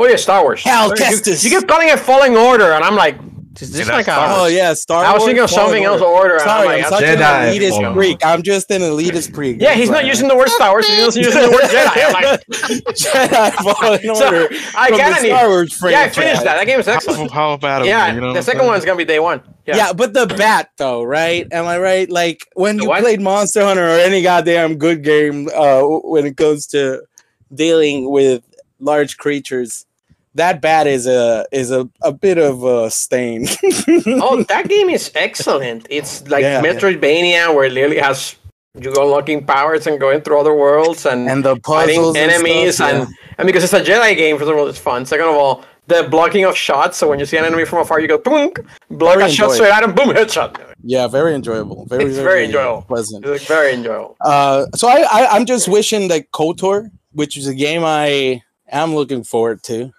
Oh 0.00 0.06
yeah, 0.06 0.16
Star 0.16 0.42
Wars. 0.42 0.62
Cal 0.62 0.88
you, 0.90 0.94
Kestis. 0.94 1.42
you 1.44 1.50
keep 1.50 1.68
calling 1.68 1.88
it 1.88 1.98
Falling 1.98 2.36
Order, 2.36 2.70
and 2.72 2.84
I'm 2.84 2.94
like, 2.94 3.18
is 3.60 3.72
this 3.72 3.88
Yeah, 3.88 3.96
like 3.96 4.06
that's 4.06 4.16
a? 4.16 4.22
Star 4.22 4.36
Oh 4.38 4.40
Wars. 4.42 4.52
yeah, 4.52 4.72
Star 4.74 5.04
I 5.04 5.12
was 5.12 5.24
thinking 5.24 5.42
of 5.42 5.50
Fallen 5.50 5.66
something 5.66 5.84
else 5.84 6.00
Order. 6.00 6.14
order. 6.14 6.34
I'm 6.34 6.40
Sorry, 6.48 6.66
like, 6.68 6.84
I'm 6.84 6.90
such 6.90 7.02
Jedi 7.02 7.20
an 7.20 7.52
elitist 7.60 7.70
Fallen 7.70 7.94
freak. 7.94 8.18
I'm 8.24 8.42
just 8.44 8.70
an 8.70 8.82
elitist 8.82 9.34
freak. 9.34 9.56
yeah, 9.60 9.74
he's 9.74 9.90
not 9.90 10.06
using 10.06 10.28
the 10.28 10.36
word 10.36 10.48
Star 10.50 10.70
Wars. 10.70 10.86
He's 10.86 11.16
using 11.16 11.42
the 11.42 11.50
word 11.50 11.62
Jedi. 11.62 12.04
I'm 12.06 12.12
like, 12.12 12.46
Jedi 12.94 13.52
Fallen 13.54 14.00
so 14.14 14.24
Order. 14.26 14.54
I 14.76 14.88
from 14.90 14.98
gotta 14.98 15.14
the 15.16 15.22
need. 15.22 15.28
Star 15.30 15.48
Wars 15.48 15.78
Yeah, 15.82 16.00
I 16.02 16.08
finished 16.10 16.44
that. 16.44 16.56
That 16.58 16.66
game 16.66 16.78
is 16.78 16.86
How, 16.86 16.92
excellent. 16.92 17.30
how 17.32 17.56
bad? 17.56 17.80
of 17.82 17.88
Yeah, 17.88 18.14
you 18.14 18.20
know 18.20 18.32
the 18.34 18.42
second 18.42 18.60
I'm 18.60 18.66
one's 18.68 18.84
gonna 18.84 18.96
be 18.96 19.04
day 19.04 19.18
one. 19.18 19.42
Yeah. 19.66 19.76
Yeah. 19.76 19.92
but 19.92 20.12
the 20.14 20.26
bat 20.28 20.70
though, 20.78 21.02
right? 21.02 21.44
Am 21.50 21.66
I 21.66 21.78
right? 21.80 22.08
Like 22.08 22.46
when 22.54 22.76
The 22.76 22.84
you 22.84 22.88
what? 22.90 23.02
played 23.02 23.20
Monster 23.20 23.64
Hunter 23.64 23.84
or 23.84 23.98
any 23.98 24.22
goddamn 24.22 24.76
good 24.76 25.02
game, 25.02 25.48
uh, 25.52 25.82
when 25.82 26.24
it 26.26 26.36
comes 26.36 26.68
to 26.68 27.02
dealing 27.52 28.08
with 28.10 28.44
large 28.78 29.16
creatures, 29.18 29.84
that 30.38 30.60
bat 30.60 30.86
is 30.86 31.06
a 31.06 31.46
is 31.52 31.70
a, 31.70 31.88
a 32.02 32.12
bit 32.12 32.38
of 32.38 32.64
a 32.64 32.90
stain. 32.90 33.46
oh, 34.06 34.44
that 34.48 34.68
game 34.74 34.88
is 34.88 35.12
excellent. 35.14 35.86
It's 35.90 36.26
like 36.28 36.42
Yeah. 36.42 36.62
Metroidvania, 36.62 37.54
where 37.54 37.64
it 37.64 37.72
literally 37.72 37.98
has 37.98 38.36
you 38.74 38.94
go 38.94 39.04
unlocking 39.04 39.44
powers 39.44 39.86
and 39.86 39.98
going 39.98 40.20
through 40.20 40.38
other 40.40 40.54
worlds 40.54 41.04
and, 41.04 41.28
and 41.28 41.44
the 41.44 41.56
fighting 41.66 41.96
puzzles, 41.96 42.16
and 42.16 42.30
enemies 42.30 42.76
stuff, 42.76 42.92
yeah. 42.92 43.00
and 43.00 43.14
and 43.38 43.46
because 43.46 43.64
it's 43.64 43.72
a 43.72 43.82
Jedi 43.82 44.16
game, 44.16 44.38
first 44.38 44.50
of 44.50 44.56
all, 44.56 44.66
it's 44.66 44.78
fun. 44.78 45.04
Second 45.04 45.28
of 45.28 45.34
all, 45.34 45.64
the 45.88 46.06
blocking 46.10 46.44
of 46.44 46.56
shots. 46.56 46.96
So 46.98 47.08
when 47.08 47.18
you 47.18 47.26
see 47.26 47.36
an 47.36 47.44
enemy 47.44 47.64
from 47.64 47.80
afar, 47.80 48.00
you 48.00 48.08
go 48.08 48.18
boom, 48.18 48.52
block 48.90 49.18
Very 49.18 49.30
a 49.30 49.32
shot 49.32 49.52
straight 49.52 49.72
at 49.72 49.82
him, 49.82 49.94
boom, 49.94 50.10
headshot. 50.10 50.60
Yeah, 50.82 51.08
very 51.08 51.34
enjoyable. 51.34 51.86
Very, 51.86 52.04
It's 52.04 52.18
very 52.18 52.44
enjoyable. 52.44 52.82
Pleasant. 52.82 53.24
It's 53.26 53.40
like 53.40 53.48
very 53.48 53.72
enjoyable. 53.74 54.16
Uh, 54.20 54.66
so 54.76 54.86
I, 54.88 55.04
I 55.10 55.26
I'm 55.34 55.44
just 55.44 55.66
wishing 55.66 56.08
that 56.08 56.30
Kotor, 56.30 56.90
which 57.12 57.36
is 57.36 57.48
a 57.48 57.54
game 57.54 57.82
I 57.84 58.42
am 58.70 58.94
looking 58.94 59.24
forward 59.24 59.62
to, 59.64 59.90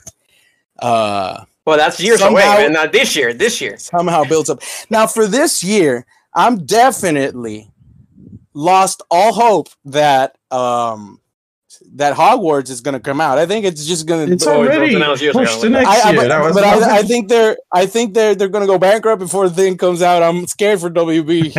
uh, 0.81 1.43
Well, 1.65 1.77
that's 1.77 1.99
years 1.99 2.19
Somehow- 2.19 2.53
away, 2.53 2.63
man. 2.63 2.73
Not 2.73 2.91
this 2.91 3.15
year. 3.15 3.33
This 3.33 3.61
year. 3.61 3.77
somehow 3.77 4.23
builds 4.23 4.49
up. 4.49 4.61
Now 4.89 5.05
for 5.07 5.27
this 5.27 5.63
year, 5.63 6.05
I'm 6.33 6.65
definitely 6.65 7.69
lost 8.53 9.01
all 9.11 9.33
hope 9.33 9.69
that 9.85 10.35
um 10.51 11.19
that 11.95 12.15
Hogwarts 12.15 12.69
is 12.69 12.81
going 12.81 12.93
to 12.93 12.99
come 12.99 13.19
out. 13.19 13.37
I 13.37 13.45
think 13.45 13.65
it's 13.65 13.85
just 13.85 14.05
going 14.07 14.31
It's 14.31 14.43
to. 14.43 14.51
Oh, 14.51 14.61
it's 14.63 14.75
already 14.75 14.93
been 14.93 15.01
announced 15.01 15.23
pushed 15.31 15.61
to 15.61 15.69
next 15.69 15.87
I, 15.89 16.09
I, 16.09 16.11
year. 16.11 16.29
but 16.29 16.53
but 16.53 16.63
I, 16.63 16.97
I 16.99 17.01
think 17.03 17.29
they're 17.29 17.57
I 17.71 17.85
think 17.85 18.13
they're 18.13 18.35
they're 18.35 18.47
going 18.49 18.61
to 18.63 18.67
go 18.67 18.77
bankrupt 18.77 19.19
before 19.19 19.49
the 19.49 19.55
thing 19.55 19.77
comes 19.77 20.01
out. 20.01 20.21
I'm 20.23 20.45
scared 20.47 20.79
for 20.79 20.89
WB. 20.89 21.55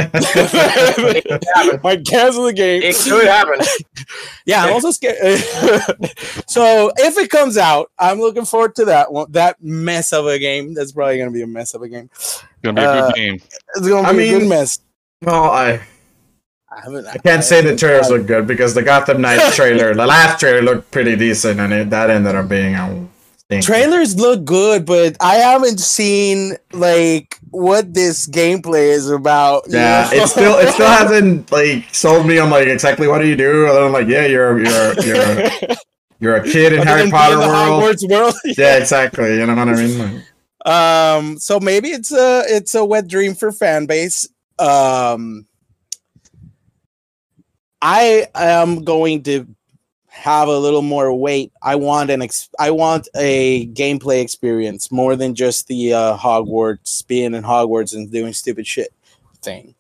Might 1.82 2.04
cancel 2.06 2.44
the 2.44 2.52
game. 2.52 2.82
It 2.82 2.96
could 2.96 3.26
happen. 3.26 3.60
Yeah, 4.46 4.64
I'm 4.64 4.72
also 4.72 4.90
scared. 4.90 5.16
so 6.46 6.92
if 6.96 7.18
it 7.18 7.30
comes 7.30 7.56
out, 7.58 7.90
I'm 7.98 8.18
looking 8.20 8.44
forward 8.44 8.74
to 8.76 8.84
that 8.86 9.12
one. 9.12 9.30
That 9.32 9.56
mess 9.62 10.12
of 10.12 10.26
a 10.26 10.38
game. 10.38 10.74
That's 10.74 10.92
probably 10.92 11.18
gonna 11.18 11.30
be 11.30 11.42
a 11.42 11.46
mess 11.46 11.74
of 11.74 11.82
a 11.82 11.88
game. 11.88 12.10
Gonna 12.62 12.80
be 12.80 12.84
a 12.84 12.90
Uh, 12.90 13.06
good 13.06 13.14
game. 13.16 13.40
It's 13.76 13.88
gonna 13.88 14.08
I 14.08 14.12
be 14.12 14.28
a 14.32 14.38
good 14.38 14.48
mess. 14.48 14.78
well, 15.22 15.44
I 15.50 15.80
I, 16.72 16.80
haven't, 16.82 17.06
I 17.06 17.16
can't 17.18 17.42
say 17.42 17.62
the 17.62 17.76
trailers 17.76 18.10
look 18.10 18.26
good 18.26 18.46
because 18.46 18.74
the 18.74 18.82
Gotham 18.82 19.20
Knights 19.20 19.56
trailer, 19.56 19.92
the 19.92 20.06
last 20.06 20.38
trailer 20.38 20.62
looked 20.62 20.90
pretty 20.92 21.16
decent, 21.16 21.58
and 21.58 21.72
it, 21.72 21.90
that 21.90 22.10
ended 22.10 22.36
up 22.36 22.48
being 22.48 22.74
a 22.74 23.08
stinker. 23.36 23.66
Trailers 23.66 24.16
look 24.16 24.44
good, 24.44 24.86
but 24.86 25.16
I 25.20 25.36
haven't 25.36 25.80
seen 25.80 26.56
like 26.72 27.38
what 27.50 27.92
this 27.92 28.28
gameplay 28.28 28.90
is 28.90 29.10
about. 29.10 29.64
Yeah, 29.68 30.08
know? 30.12 30.22
it 30.22 30.28
still 30.28 30.58
it 30.58 30.72
still 30.72 30.86
hasn't 30.88 31.50
like 31.50 31.92
sold 31.92 32.26
me 32.26 32.38
on 32.38 32.50
like 32.50 32.68
exactly 32.68 33.08
what 33.08 33.18
do 33.18 33.26
you 33.26 33.36
do. 33.36 33.66
Other 33.66 33.84
than 33.84 33.92
like, 33.92 34.06
yeah, 34.06 34.26
you're 34.26 34.62
you're 34.62 35.00
you're 35.00 35.16
a, 35.16 35.76
you're 36.20 36.36
a 36.36 36.44
kid 36.44 36.72
in 36.72 36.86
Harry 36.86 37.10
Potter 37.10 37.38
world. 37.38 37.98
World. 38.08 38.34
Yeah, 38.44 38.76
exactly. 38.76 39.38
You 39.38 39.46
know 39.46 39.56
what 39.56 39.68
I 39.68 39.74
mean? 39.74 39.98
Like, 39.98 40.72
Um, 40.72 41.38
so 41.38 41.58
maybe 41.58 41.88
it's 41.88 42.12
a 42.12 42.44
it's 42.46 42.76
a 42.76 42.84
wet 42.84 43.08
dream 43.08 43.34
for 43.34 43.50
fan 43.50 43.86
base. 43.86 44.28
Um, 44.58 45.46
I 47.82 48.26
am 48.34 48.84
going 48.84 49.22
to 49.24 49.46
have 50.08 50.48
a 50.48 50.58
little 50.58 50.82
more 50.82 51.14
weight. 51.14 51.52
I 51.62 51.76
want 51.76 52.10
an 52.10 52.20
ex- 52.22 52.50
I 52.58 52.70
want 52.70 53.08
a 53.16 53.66
gameplay 53.68 54.20
experience 54.22 54.90
more 54.92 55.16
than 55.16 55.34
just 55.34 55.66
the 55.68 55.94
uh, 55.94 56.16
Hogwarts 56.16 57.06
being 57.06 57.34
in 57.34 57.42
Hogwarts 57.42 57.94
and 57.94 58.10
doing 58.10 58.32
stupid 58.32 58.66
shit 58.66 58.92
thing. 59.40 59.74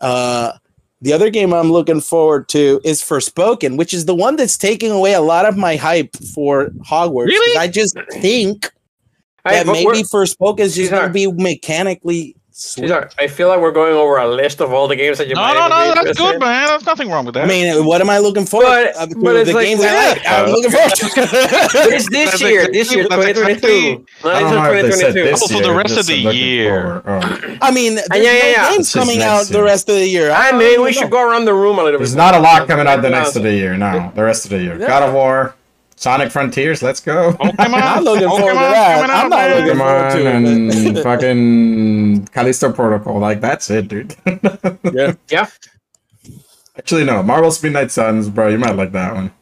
Uh, 0.00 0.52
the 1.00 1.12
other 1.12 1.30
game 1.30 1.52
I'm 1.52 1.70
looking 1.70 2.00
forward 2.00 2.48
to 2.48 2.80
is 2.82 3.02
Forspoken, 3.02 3.76
which 3.76 3.94
is 3.94 4.06
the 4.06 4.14
one 4.16 4.34
that's 4.34 4.56
taking 4.58 4.90
away 4.90 5.12
a 5.14 5.20
lot 5.20 5.44
of 5.46 5.56
my 5.56 5.76
hype 5.76 6.16
for 6.34 6.70
Hogwarts. 6.88 7.26
Really? 7.26 7.56
I 7.56 7.68
just 7.68 7.96
think 8.14 8.72
that 9.44 9.66
maybe 9.74 9.86
we're- 9.86 10.02
Forspoken 10.02 10.60
is 10.60 10.74
just 10.74 10.90
going 10.90 11.06
to 11.06 11.12
be 11.12 11.30
mechanically 11.30 12.34
sweet. 12.58 12.88
Cesar, 12.88 13.08
I 13.18 13.26
feel 13.28 13.48
like 13.48 13.60
we're 13.60 13.70
going 13.72 13.94
over 13.94 14.16
a 14.18 14.26
list 14.28 14.60
of 14.60 14.72
all 14.72 14.88
the 14.88 14.96
games 14.96 15.18
that 15.18 15.28
you 15.28 15.34
No, 15.34 15.40
might 15.42 15.54
no, 15.54 15.66
even 15.66 15.70
be 15.70 15.98
no, 16.00 16.04
that's 16.04 16.18
good, 16.18 16.34
in. 16.34 16.40
man. 16.40 16.66
There's 16.68 16.84
nothing 16.86 17.08
wrong 17.10 17.24
with 17.24 17.34
that. 17.34 17.44
I 17.44 17.46
mean, 17.46 17.84
what 17.84 18.00
am 18.00 18.10
I 18.10 18.18
looking 18.18 18.46
for? 18.46 18.62
But- 18.62 18.96
Uh, 18.96 19.06
but 19.06 19.44
the 19.46 19.52
like- 19.54 19.66
games 19.66 19.80
I 19.84 20.08
like. 20.10 20.22
yeah. 20.24 20.42
I'm 20.42 20.50
looking 20.50 20.70
forward 20.70 20.90
to. 20.96 21.06
it's 21.06 22.10
this 22.10 22.30
That's 22.30 22.40
year, 22.42 22.60
exactly- 22.68 22.78
this 22.78 22.94
year, 22.94 23.04
2022. 23.04 24.06
Not 24.24 24.34
I 24.34 24.40
don't 24.40 24.54
know 24.54 24.72
if 24.72 24.82
they 24.86 24.90
said 24.90 25.14
2022. 25.14 25.30
this 25.30 25.42
Oh, 25.42 25.56
for 25.56 25.62
the 25.62 25.74
rest 25.74 25.96
of 25.98 26.06
the 26.06 26.16
year. 26.16 27.02
forward. 27.04 27.22
Oh. 27.24 27.56
I 27.62 27.70
mean, 27.70 27.94
there's 27.94 28.08
yeah, 28.12 28.20
yeah, 28.32 28.42
no 28.42 28.48
yeah. 28.48 28.70
games 28.72 28.92
coming 28.92 29.18
next 29.20 29.50
out 29.50 29.52
the 29.52 29.62
rest 29.62 29.88
of 29.88 29.94
the 29.94 30.06
year. 30.08 30.30
I 30.32 30.48
I 30.48 30.52
mean, 30.52 30.80
we 30.82 30.86
know. 30.86 30.90
should 30.92 31.10
go 31.10 31.22
around 31.28 31.44
the 31.44 31.54
room 31.54 31.78
a 31.78 31.82
little 31.84 31.98
bit. 31.98 32.04
There's 32.04 32.16
not 32.16 32.34
a 32.34 32.40
lot 32.40 32.66
coming 32.66 32.86
out 32.86 33.02
the 33.02 33.10
next 33.10 33.36
of 33.36 33.42
the 33.44 33.52
year. 33.52 33.76
No, 33.76 34.12
the 34.14 34.24
rest 34.24 34.44
of 34.44 34.50
the 34.50 34.60
year. 34.62 34.76
God 34.78 35.02
of 35.02 35.14
War, 35.14 35.54
Sonic 35.98 36.30
Frontiers. 36.30 36.80
Let's 36.80 37.00
go. 37.00 37.32
Pokemon, 37.32 37.54
I'm 37.58 37.70
not 37.72 38.04
looking 38.04 38.28
forward 38.28 38.52
to 38.52 38.58
that. 38.58 39.10
I'm 39.10 39.28
not 39.28 39.30
man. 39.30 39.56
looking 39.56 39.68
Come 39.68 39.78
forward 39.78 40.10
to 40.12 40.26
it. 40.28 40.86
and 40.86 40.98
fucking 41.02 42.26
Callisto 42.28 42.72
Protocol. 42.72 43.18
Like 43.18 43.40
that's 43.40 43.68
it, 43.70 43.88
dude. 43.88 44.14
Yeah. 44.94 45.14
Yeah. 45.28 45.48
Actually, 46.76 47.04
no. 47.04 47.22
Marvel's 47.24 47.60
Midnight 47.62 47.90
Suns, 47.90 48.28
bro. 48.28 48.46
You 48.48 48.58
might 48.58 48.76
like 48.76 48.92
that 48.92 49.12
one. 49.12 49.32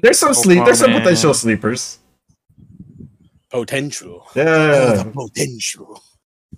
There's 0.00 0.18
some 0.18 0.30
oh, 0.30 0.32
sleep. 0.32 0.64
There's 0.64 0.78
some 0.78 0.90
Pokemon. 0.90 1.02
potential 1.02 1.34
sleepers. 1.34 1.98
Potential. 3.50 4.26
Yeah, 4.34 5.04
Potential. 5.14 6.02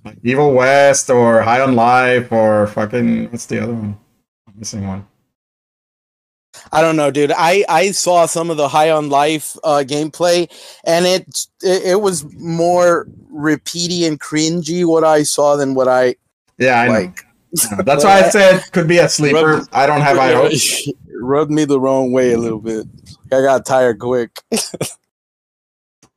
like 0.04 0.18
Evil 0.22 0.52
West 0.54 1.10
or 1.10 1.42
High 1.42 1.60
on 1.60 1.74
Life 1.74 2.30
or 2.30 2.68
fucking 2.68 3.30
what's 3.30 3.46
the 3.46 3.60
other 3.62 3.74
one? 3.74 3.98
I'm 4.46 4.54
missing 4.58 4.86
one. 4.86 5.06
I 6.72 6.82
don't 6.82 6.96
know, 6.96 7.10
dude. 7.10 7.32
I 7.36 7.64
I 7.68 7.90
saw 7.92 8.26
some 8.26 8.50
of 8.50 8.56
the 8.56 8.68
High 8.68 8.90
on 8.90 9.08
Life 9.08 9.56
uh, 9.64 9.84
gameplay, 9.86 10.50
and 10.84 11.06
it, 11.06 11.46
it 11.62 11.82
it 11.92 12.00
was 12.00 12.24
more 12.34 13.06
repeaty 13.32 14.06
and 14.06 14.20
cringy 14.20 14.86
what 14.86 15.04
I 15.04 15.22
saw 15.22 15.56
than 15.56 15.74
what 15.74 15.88
I 15.88 16.16
Yeah, 16.58 16.80
I 16.80 16.88
like. 16.88 17.24
Yeah, 17.52 17.82
That's 17.84 18.04
why 18.04 18.20
I 18.20 18.28
said 18.30 18.62
could 18.72 18.88
be 18.88 18.98
a 18.98 19.08
sleeper. 19.08 19.56
Rub- 19.58 19.68
I 19.72 19.86
don't 19.86 20.00
have 20.00 20.16
high 20.16 20.32
hopes. 20.32 20.88
rubbed 21.20 21.50
me 21.50 21.64
the 21.64 21.80
wrong 21.80 22.12
way 22.12 22.32
a 22.32 22.38
little 22.38 22.60
bit. 22.60 22.86
I 23.32 23.42
got 23.42 23.66
tired 23.66 23.98
quick. 23.98 24.40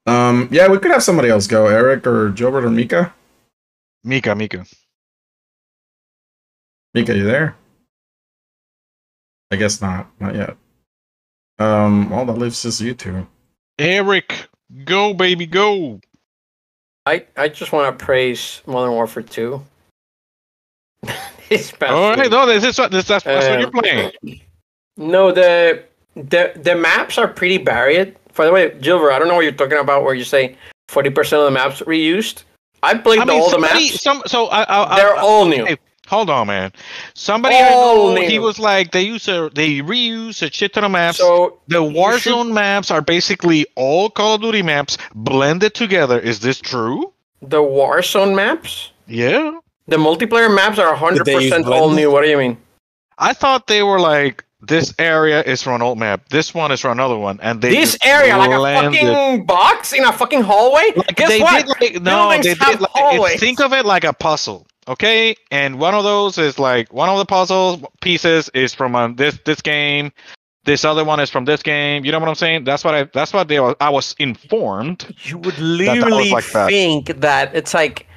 Um, 0.06 0.50
yeah, 0.52 0.68
we 0.68 0.80
could 0.80 0.92
have 0.92 1.04
somebody 1.04 1.30
else 1.30 1.48
go, 1.48 1.68
Eric 1.68 2.06
or 2.06 2.30
Gilbert 2.30 2.66
or 2.66 2.70
Mika. 2.70 3.14
Mika, 4.04 4.36
Mika. 4.36 4.66
Mika, 6.94 7.16
you 7.16 7.24
there? 7.24 7.56
I 9.54 9.56
guess 9.56 9.82
not. 9.82 10.08
Not 10.20 10.34
yet. 10.34 10.58
Um, 11.60 12.12
all 12.12 12.26
that 12.26 12.40
leaves 12.40 12.66
is 12.66 12.82
you 12.82 12.96
two. 12.96 13.28
Eric, 13.78 14.48
go 14.84 15.14
baby, 15.14 15.46
go. 15.46 16.02
I, 17.06 17.26
I 17.38 17.50
just 17.50 17.72
want 17.72 17.98
to 17.98 18.04
praise 18.04 18.64
Modern 18.66 18.94
Warfare 18.94 19.24
2. 19.24 19.64
It's 21.50 21.72
best 21.72 21.92
All 21.92 22.10
right, 22.10 22.20
week. 22.22 22.32
no, 22.32 22.48
this 22.48 22.64
is 22.64 22.80
what 22.80 22.90
this 22.90 23.06
that's, 23.06 23.26
that's 23.26 23.46
what 23.46 23.60
you're 23.60 23.68
Um, 23.68 24.12
playing. 24.24 24.42
No, 24.98 25.32
the 25.32 25.84
the 26.16 26.54
the 26.56 26.74
maps 26.76 27.20
are 27.20 27.28
pretty 27.28 27.58
varied. 27.60 28.16
By 28.36 28.46
the 28.46 28.52
way, 28.52 28.76
Gilbert, 28.80 29.12
I 29.12 29.20
don't 29.20 29.28
know 29.28 29.36
what 29.36 29.42
you're 29.44 29.52
talking 29.52 29.78
about. 29.78 30.04
Where 30.04 30.16
you 30.16 30.24
say 30.24 30.56
forty 30.88 31.12
percent 31.12 31.42
of 31.42 31.46
the 31.46 31.52
maps 31.52 31.82
reused. 31.82 32.44
I 32.82 32.98
played 32.98 33.20
I 33.20 33.26
the, 33.26 33.34
mean, 33.34 33.42
all 33.42 33.52
the 33.52 33.60
maps. 33.60 34.02
some 34.02 34.24
so 34.26 34.48
I, 34.48 34.62
I, 34.64 34.96
They're 34.96 35.16
I, 35.16 35.22
all 35.22 35.46
new. 35.46 35.68
Hey, 36.14 36.18
Hold 36.18 36.30
on, 36.30 36.48
man. 36.48 36.72
Somebody 37.14 37.56
All 37.56 38.12
I 38.12 38.16
know, 38.22 38.28
he 38.28 38.40
was 38.40 38.60
like 38.60 38.92
they 38.92 39.02
use 39.04 39.28
a 39.28 39.50
they 39.54 39.80
reuse 39.80 40.42
a 40.42 40.52
shit 40.52 40.74
ton 40.74 40.84
of 40.84 40.92
maps. 40.92 41.18
So 41.18 41.60
the 41.68 41.82
you 41.84 41.88
should- 42.20 42.34
Warzone 42.34 42.52
maps 42.54 42.92
are 42.92 43.02
basically 43.02 43.66
all 43.76 44.10
Call 44.10 44.36
of 44.36 44.42
Duty 44.42 44.62
maps 44.62 44.98
blended 45.16 45.74
together. 45.74 46.20
Is 46.20 46.40
this 46.40 46.60
true? 46.60 47.12
the 47.42 47.58
Warzone 47.58 48.34
maps, 48.36 48.92
Yeah. 49.06 49.60
the 49.88 49.98
multiplayer 49.98 50.54
maps 50.54 50.80
are 50.80 50.96
hundred 50.96 51.26
Did 51.26 51.36
they 51.38 51.44
use 51.44 51.52
percent 51.52 51.68
all 51.68 51.90
new. 51.90 52.10
What 52.10 52.24
do 52.24 52.30
you 52.30 52.38
mean? 52.38 52.58
I 53.18 53.34
thought 53.34 53.68
they 53.68 53.84
were 53.84 54.00
like 54.00 54.46
this 54.66 54.94
area 54.98 55.42
is 55.44 55.62
for 55.62 55.76
an 55.76 55.82
old 55.82 55.98
map, 56.00 56.30
this 56.30 56.54
one 56.54 56.72
is 56.72 56.80
for 56.80 56.90
another 56.90 57.18
one, 57.18 57.38
and 57.44 57.62
they 57.62 57.72
this 57.72 57.92
just 57.92 58.06
area, 58.06 58.38
like 58.38 58.50
a 58.52 58.56
blended- 58.56 58.94
fucking 59.02 59.46
box 59.46 59.92
in 59.92 60.06
a 60.06 60.14
fucking 60.14 60.42
hallway. 60.42 60.94
Like, 60.96 61.16
Guess 61.18 61.28
they 61.28 61.42
what? 61.42 61.66
did 61.66 61.68
like 61.96 62.02
no, 62.02 62.30
Buildings 62.30 62.46
they 62.46 62.54
did 62.54 62.80
like 62.80 62.90
hallways. 62.92 63.26
it's- 63.34 63.40
think 63.42 63.60
of 63.60 63.74
it 63.74 63.86
like 63.86 64.06
a 64.06 64.14
puzzle, 64.14 64.66
okay? 64.88 65.36
And 65.52 65.80
one 65.80 65.94
of 65.94 66.04
those 66.04 66.38
is 66.38 66.60
like 66.60 66.92
one 66.94 67.10
of 67.10 67.18
the 67.18 67.26
puzzle 67.26 67.92
pieces 68.02 68.50
is 68.54 68.74
from 68.74 68.96
uh, 68.96 69.10
this 69.10 69.40
this 69.46 69.62
game. 69.62 70.12
This 70.66 70.86
other 70.86 71.04
one 71.04 71.20
is 71.20 71.30
from 71.30 71.44
this 71.46 71.62
game. 71.62 72.06
You 72.06 72.12
know 72.14 72.20
what 72.20 72.30
I'm 72.30 72.36
saying? 72.36 72.64
That's 72.64 72.86
what 72.86 72.96
I. 72.96 73.04
That's 73.14 73.34
what 73.34 73.50
they. 73.50 73.60
were- 73.60 73.76
I 73.82 73.90
was 73.90 74.16
informed. 74.20 75.14
you 75.24 75.38
would 75.38 75.56
that 75.56 75.62
was 75.62 75.62
literally 75.62 76.30
like 76.30 76.46
think 76.46 77.08
that 77.20 77.54
it's 77.54 77.74
like 77.74 78.08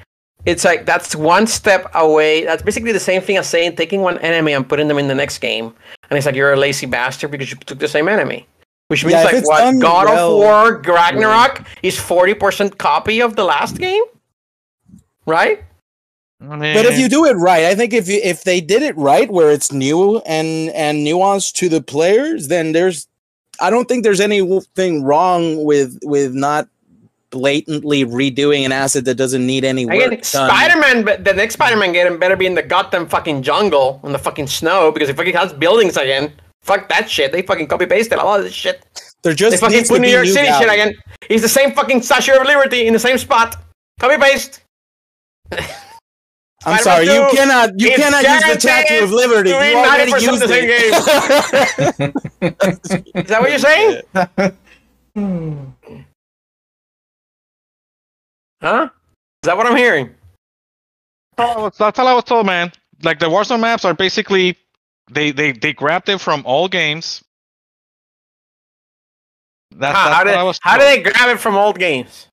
it's 0.45 0.63
like 0.63 0.85
that's 0.85 1.13
one 1.15 1.45
step 1.45 1.91
away 1.93 2.45
that's 2.45 2.63
basically 2.63 2.93
the 2.93 2.99
same 3.01 3.21
thing 3.21 3.35
as 3.37 3.47
saying 3.49 3.75
taking 3.75 4.01
one 4.01 4.17
enemy 4.19 4.53
and 4.53 4.67
putting 4.67 4.87
them 4.87 4.97
in 4.97 5.07
the 5.09 5.15
next 5.15 5.39
game 5.39 5.73
and 6.09 6.17
it's 6.17 6.25
like 6.25 6.35
you're 6.35 6.53
a 6.53 6.55
lazy 6.55 6.85
bastard 6.85 7.31
because 7.31 7.51
you 7.51 7.57
took 7.57 7.79
the 7.79 7.87
same 7.87 8.07
enemy 8.07 8.47
which 8.87 9.03
means 9.03 9.15
Yeah, 9.15 9.23
like 9.23 9.45
what 9.45 9.81
god 9.81 10.05
well- 10.05 10.31
of 10.31 10.37
war 10.37 10.81
ragnarok 10.85 11.65
is 11.83 11.97
40% 11.97 12.77
copy 12.77 13.21
of 13.21 13.35
the 13.35 13.43
last 13.43 13.77
game 13.77 14.03
right 15.25 15.63
I 16.41 16.55
mean, 16.55 16.75
But 16.75 16.85
if 16.85 16.99
you 16.99 17.09
do 17.09 17.25
it 17.25 17.33
right, 17.33 17.65
I 17.65 17.75
think 17.75 17.93
if 17.93 18.07
you 18.07 18.19
if 18.23 18.43
they 18.43 18.61
did 18.61 18.83
it 18.83 18.95
right, 18.97 19.29
where 19.29 19.51
it's 19.51 19.71
new 19.71 20.17
and 20.19 20.69
and 20.69 21.05
nuanced 21.05 21.53
to 21.53 21.69
the 21.69 21.81
players, 21.81 22.47
then 22.47 22.73
there's, 22.73 23.07
I 23.59 23.69
don't 23.69 23.87
think 23.87 24.03
there's 24.03 24.19
anything 24.19 25.03
wrong 25.03 25.63
with 25.65 25.97
with 26.03 26.33
not 26.33 26.67
blatantly 27.29 28.05
redoing 28.05 28.65
an 28.65 28.71
asset 28.71 29.03
that 29.05 29.15
doesn't 29.15 29.45
need 29.45 29.65
any 29.65 29.85
work 29.85 30.23
spider-man 30.23 31.03
but 31.03 31.25
the 31.25 31.33
next 31.33 31.55
spider-man 31.55 31.91
game 31.91 32.17
better 32.17 32.37
be 32.37 32.45
in 32.45 32.55
the 32.55 32.63
goddamn 32.63 33.05
fucking 33.05 33.43
jungle 33.43 33.99
in 34.05 34.13
the 34.13 34.17
fucking 34.17 34.47
snow 34.47 34.93
because 34.93 35.09
if 35.09 35.17
fucking 35.17 35.35
has 35.35 35.51
buildings 35.51 35.97
again 35.97 36.31
fuck 36.61 36.87
that 36.87 37.09
shit 37.09 37.33
they 37.33 37.41
fucking 37.41 37.67
copy 37.67 37.85
pasted 37.85 38.17
a 38.17 38.23
lot 38.23 38.39
of 38.39 38.45
this 38.45 38.53
shit 38.53 38.81
They're 39.23 39.33
just 39.33 39.59
fucking 39.59 39.75
needs 39.75 39.89
put 39.89 39.99
New 39.99 40.07
York 40.07 40.25
City 40.27 40.47
shit 40.47 40.71
again. 40.71 40.95
He's 41.27 41.41
the 41.41 41.49
same 41.49 41.73
fucking 41.73 42.01
Statue 42.01 42.31
of 42.39 42.45
Liberty 42.47 42.87
in 42.87 42.93
the 42.93 42.99
same 42.99 43.17
spot. 43.17 43.57
Copy 43.99 44.17
paste. 44.21 44.61
I'm 46.67 46.79
Spider-Man 46.79 46.83
sorry, 46.83 47.05
you 47.05 47.35
cannot 47.37 47.79
you 47.79 47.89
is 47.89 47.95
cannot 47.97 48.23
use 48.23 48.43
the 48.55 48.59
Statue 48.59 49.03
of 49.05 49.11
Liberty. 49.11 49.49
doing 49.51 49.71
You 49.71 49.77
already 49.77 50.11
90% 50.11 50.21
used 50.21 50.41
the 50.41 50.47
same 50.47 50.65
it. 50.69 50.93
Is 53.15 53.27
that 53.29 53.41
what 53.41 53.49
you're 53.49 53.59
saying? 53.59 54.01
Huh? 58.61 58.89
Is 59.43 59.47
that 59.47 59.55
what 59.57 59.65
I'm 59.67 59.77
hearing? 59.77 60.13
Oh, 61.37 61.69
that's 61.77 61.99
all 61.99 62.07
I 62.07 62.13
was 62.13 62.23
told, 62.25 62.45
man. 62.45 62.71
Like 63.03 63.19
the 63.19 63.27
Warzone 63.27 63.59
maps 63.61 63.85
are 63.85 63.93
basically 63.93 64.57
they 65.11 65.31
they 65.31 65.51
they 65.53 65.71
grabbed 65.71 66.09
it 66.09 66.19
from 66.19 66.43
all 66.45 66.67
games. 66.67 67.23
That's, 69.71 69.95
Huh, 69.97 70.03
that's 70.05 70.15
how 70.15 70.19
what 70.19 70.23
did 70.25 70.33
I 70.35 70.43
was 70.43 70.59
how 70.61 70.77
told. 70.77 70.89
did 70.89 71.05
they 71.05 71.11
grab 71.11 71.29
it 71.35 71.39
from 71.39 71.55
old 71.55 71.79
games? 71.79 72.27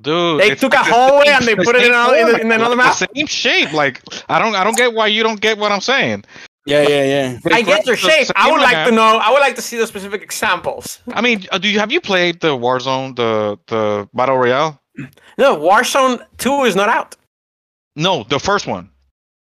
Dude, 0.00 0.40
They 0.40 0.54
took 0.54 0.74
a 0.74 0.78
hallway 0.84 1.28
and 1.28 1.44
they 1.46 1.54
the 1.54 1.64
put 1.64 1.74
it 1.74 1.78
in 1.78 1.84
same 1.86 1.94
another- 1.94 2.16
in- 2.16 2.26
format, 2.26 2.40
in 2.42 2.52
another 2.52 2.76
map? 2.76 2.94
Same 2.94 3.26
shape. 3.26 3.72
Like 3.72 4.02
I 4.28 4.38
don't 4.38 4.54
I 4.54 4.62
don't 4.64 4.76
get 4.76 4.92
why 4.92 5.06
you 5.06 5.22
don't 5.22 5.40
get 5.40 5.56
what 5.58 5.72
I'm 5.72 5.80
saying. 5.80 6.24
Yeah, 6.66 6.82
yeah, 6.88 7.04
yeah. 7.04 7.38
I 7.52 7.62
get 7.62 7.86
your 7.86 7.94
the 7.96 8.02
shape. 8.02 8.28
I 8.36 8.50
would 8.50 8.60
like 8.60 8.72
map. 8.72 8.88
to 8.88 8.94
know. 8.94 9.18
I 9.22 9.30
would 9.30 9.38
like 9.40 9.54
to 9.54 9.62
see 9.62 9.76
the 9.78 9.86
specific 9.86 10.20
examples. 10.22 11.00
I 11.14 11.20
mean, 11.20 11.46
uh, 11.52 11.58
do 11.58 11.68
you 11.68 11.78
have 11.78 11.92
you 11.92 12.00
played 12.00 12.40
the 12.40 12.56
Warzone 12.56 13.14
the 13.16 13.56
the 13.68 14.08
battle 14.12 14.36
royale? 14.36 14.80
No, 15.38 15.56
Warzone 15.56 16.24
2 16.38 16.64
is 16.64 16.74
not 16.74 16.88
out. 16.88 17.14
No, 17.94 18.24
the 18.24 18.38
first 18.40 18.66
one. 18.66 18.90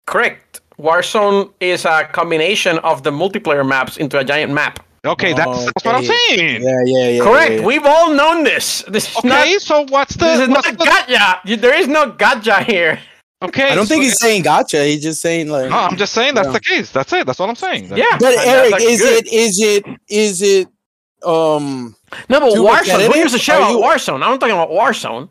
Correct. 0.06 0.60
Warzone 0.78 1.52
is 1.60 1.84
a 1.84 2.04
combination 2.12 2.78
of 2.78 3.02
the 3.02 3.10
multiplayer 3.10 3.66
maps 3.66 3.96
into 3.96 4.18
a 4.18 4.24
giant 4.24 4.52
map. 4.52 4.78
Okay, 5.04 5.32
that's, 5.32 5.48
Oh, 5.50 5.64
that's 5.64 5.84
what 5.84 5.94
I'm 5.96 6.04
saying. 6.04 6.62
Yeah, 6.62 6.78
yeah, 6.84 7.08
yeah. 7.08 7.24
Correct. 7.24 7.50
yeah, 7.50 7.58
yeah. 7.60 7.66
We've 7.66 7.84
all 7.84 8.12
known 8.14 8.44
this. 8.44 8.82
This 8.86 9.10
is 9.10 9.16
Okay, 9.16 9.28
not. 9.28 9.60
so 9.60 9.84
what's 9.88 10.14
the, 10.14 10.24
This 10.26 10.40
is 10.42 10.48
what's 10.48 10.68
not 10.68 10.78
the- 10.78 10.84
gotcha. 10.84 11.56
There 11.56 11.74
is 11.74 11.88
no 11.88 12.10
gotcha 12.12 12.62
here. 12.62 13.00
okay? 13.42 13.68
I 13.70 13.74
don't 13.74 13.86
think 13.86 14.02
so- 14.02 14.08
he's 14.08 14.20
saying 14.20 14.42
gotcha. 14.42 14.84
He's 14.84 15.02
just 15.02 15.20
saying 15.20 15.48
like. 15.48 15.70
No, 15.70 15.76
I'm 15.76 15.96
just 15.96 16.12
saying 16.12 16.34
that's 16.34 16.46
Yeah. 16.46 16.52
the 16.52 16.60
case. 16.60 16.90
That's 16.92 17.12
it. 17.12 17.26
That's 17.26 17.40
all 17.40 17.48
I'm 17.48 17.56
saying. 17.56 17.88
That's- 17.88 18.06
Yeah. 18.12 18.16
But 18.18 18.46
Eric, 18.46 18.70
like, 18.72 18.82
is 18.82 19.00
good. 19.00 19.26
it 19.26 19.32
is 19.32 19.60
it 19.60 19.84
is 20.08 20.40
it 20.42 20.68
um 21.24 21.96
No, 22.28 22.38
but 22.38 22.52
too 22.54 22.62
Warzone. 22.62 22.80
repetitive? 22.80 23.06
Who 23.08 23.12
gives 23.14 23.34
a 23.34 23.38
shit 23.40 23.56
about 23.56 23.70
you- 23.72 23.78
Warzone? 23.80 24.22
I'm 24.24 24.38
talking 24.38 24.52
about 24.54 24.70
Warzone. 24.70 25.28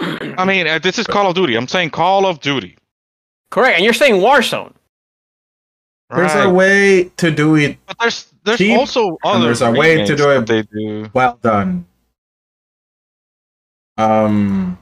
I 0.00 0.44
mean, 0.44 0.66
uh, 0.66 0.80
this 0.80 0.98
is 0.98 1.06
Call 1.06 1.28
of 1.28 1.36
Duty. 1.36 1.54
I'm 1.54 1.68
saying 1.68 1.90
Call 1.90 2.26
of 2.26 2.40
Duty. 2.40 2.76
Correct. 3.50 3.76
And 3.76 3.84
you're 3.84 3.92
saying 3.94 4.14
Warzone. 4.16 4.72
There's 6.12 6.34
a 6.34 6.50
way 6.50 7.04
to 7.18 7.30
do 7.30 7.54
it 7.54 7.78
But 7.86 7.96
there's 8.00 8.26
there's 8.44 8.58
cheap, 8.58 8.78
also 8.78 9.18
other 9.24 9.46
there's 9.46 9.62
a 9.62 9.70
way 9.70 10.04
to 10.04 10.16
do 10.16 10.30
it- 10.30 10.46
they 10.46 10.62
do. 10.62 11.08
well 11.12 11.38
done. 11.42 11.86
Um, 13.98 14.78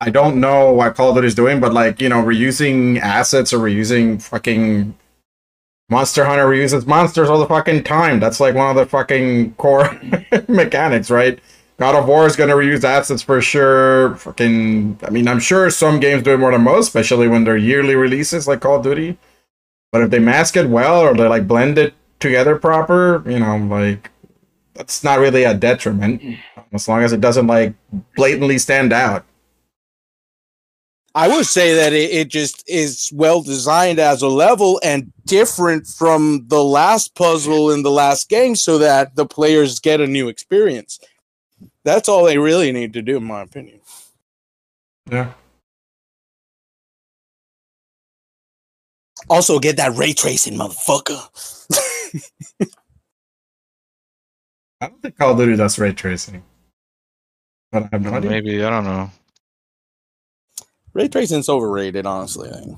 I 0.00 0.10
don't 0.10 0.40
know 0.40 0.72
what 0.72 0.94
Call 0.94 1.10
of 1.10 1.14
Duty 1.14 1.28
is 1.28 1.34
doing, 1.34 1.60
but 1.60 1.72
like 1.72 2.00
you 2.00 2.08
know, 2.08 2.22
reusing 2.22 2.98
assets 3.00 3.52
or 3.52 3.58
reusing 3.58 4.20
fucking 4.20 4.94
Monster 5.88 6.24
Hunter 6.24 6.46
reuses 6.46 6.86
monsters 6.86 7.28
all 7.28 7.38
the 7.38 7.46
fucking 7.46 7.84
time. 7.84 8.18
That's 8.20 8.40
like 8.40 8.54
one 8.54 8.70
of 8.70 8.76
the 8.76 8.86
fucking 8.86 9.54
core 9.54 9.98
mechanics, 10.48 11.10
right? 11.10 11.38
God 11.78 11.94
of 11.94 12.06
War 12.06 12.26
is 12.26 12.36
gonna 12.36 12.54
reuse 12.54 12.84
assets 12.84 13.22
for 13.22 13.40
sure. 13.40 14.16
Fucking, 14.16 14.98
I 15.02 15.10
mean, 15.10 15.28
I'm 15.28 15.40
sure 15.40 15.70
some 15.70 16.00
games 16.00 16.22
do 16.22 16.32
it 16.34 16.38
more 16.38 16.52
than 16.52 16.62
most, 16.62 16.88
especially 16.88 17.28
when 17.28 17.44
they're 17.44 17.56
yearly 17.56 17.94
releases 17.94 18.46
like 18.46 18.60
Call 18.60 18.76
of 18.76 18.82
Duty. 18.84 19.18
But 19.92 20.02
if 20.02 20.10
they 20.10 20.18
mask 20.18 20.56
it 20.56 20.68
well 20.68 21.00
or 21.00 21.14
they 21.14 21.26
like 21.28 21.46
blend 21.46 21.78
it 21.78 21.94
together 22.22 22.56
proper, 22.56 23.22
you 23.28 23.38
know, 23.38 23.56
like 23.58 24.10
that's 24.74 25.04
not 25.04 25.18
really 25.18 25.44
a 25.44 25.52
detriment 25.52 26.38
as 26.72 26.88
long 26.88 27.02
as 27.02 27.12
it 27.12 27.20
doesn't 27.20 27.46
like 27.46 27.74
blatantly 28.16 28.58
stand 28.58 28.92
out. 28.92 29.26
I 31.14 31.28
would 31.28 31.44
say 31.44 31.74
that 31.74 31.92
it, 31.92 32.10
it 32.10 32.28
just 32.28 32.64
is 32.66 33.10
well 33.12 33.42
designed 33.42 33.98
as 33.98 34.22
a 34.22 34.28
level 34.28 34.80
and 34.82 35.12
different 35.26 35.86
from 35.86 36.46
the 36.48 36.64
last 36.64 37.14
puzzle 37.14 37.70
in 37.70 37.82
the 37.82 37.90
last 37.90 38.30
game 38.30 38.56
so 38.56 38.78
that 38.78 39.14
the 39.14 39.26
players 39.26 39.78
get 39.78 40.00
a 40.00 40.06
new 40.06 40.28
experience. 40.28 40.98
That's 41.84 42.08
all 42.08 42.24
they 42.24 42.38
really 42.38 42.72
need 42.72 42.94
to 42.94 43.02
do, 43.02 43.18
in 43.18 43.24
my 43.24 43.42
opinion. 43.42 43.80
Yeah. 45.10 45.32
Also, 49.30 49.58
get 49.58 49.76
that 49.76 49.96
ray 49.96 50.12
tracing, 50.12 50.54
motherfucker. 50.58 51.18
I 54.80 54.88
don't 54.88 55.00
think 55.00 55.16
Call 55.16 55.32
of 55.32 55.38
Duty 55.38 55.56
does 55.56 55.78
ray 55.78 55.92
tracing. 55.92 56.42
But 57.70 57.84
I 57.84 57.88
have 57.92 58.02
no 58.02 58.14
idea. 58.14 58.30
Maybe 58.30 58.62
I 58.64 58.70
don't 58.70 58.84
know. 58.84 59.10
ray 60.92 61.08
tracing's 61.08 61.48
overrated, 61.48 62.04
honestly. 62.04 62.50
I. 62.50 62.76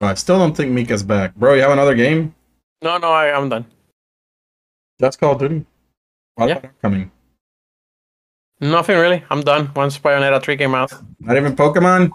But 0.00 0.06
I 0.10 0.14
still 0.14 0.38
don't 0.38 0.56
think 0.56 0.72
Mika's 0.72 1.02
back. 1.04 1.34
Bro, 1.36 1.54
you 1.54 1.62
have 1.62 1.70
another 1.70 1.94
game? 1.94 2.34
No, 2.82 2.98
no, 2.98 3.12
I, 3.12 3.32
I'm 3.32 3.48
done. 3.48 3.64
That's 4.98 5.16
Call 5.16 5.32
of 5.34 5.38
Duty. 5.38 5.64
What 6.34 6.48
Yeah. 6.48 6.56
about 6.58 6.80
coming? 6.82 7.10
Nothing 8.60 8.98
really. 8.98 9.24
I'm 9.30 9.40
done. 9.42 9.70
Once 9.74 9.98
Bayonetta 9.98 10.42
3 10.42 10.56
came 10.56 10.74
out. 10.74 10.92
Not 11.20 11.36
even 11.36 11.54
Pokemon? 11.54 12.10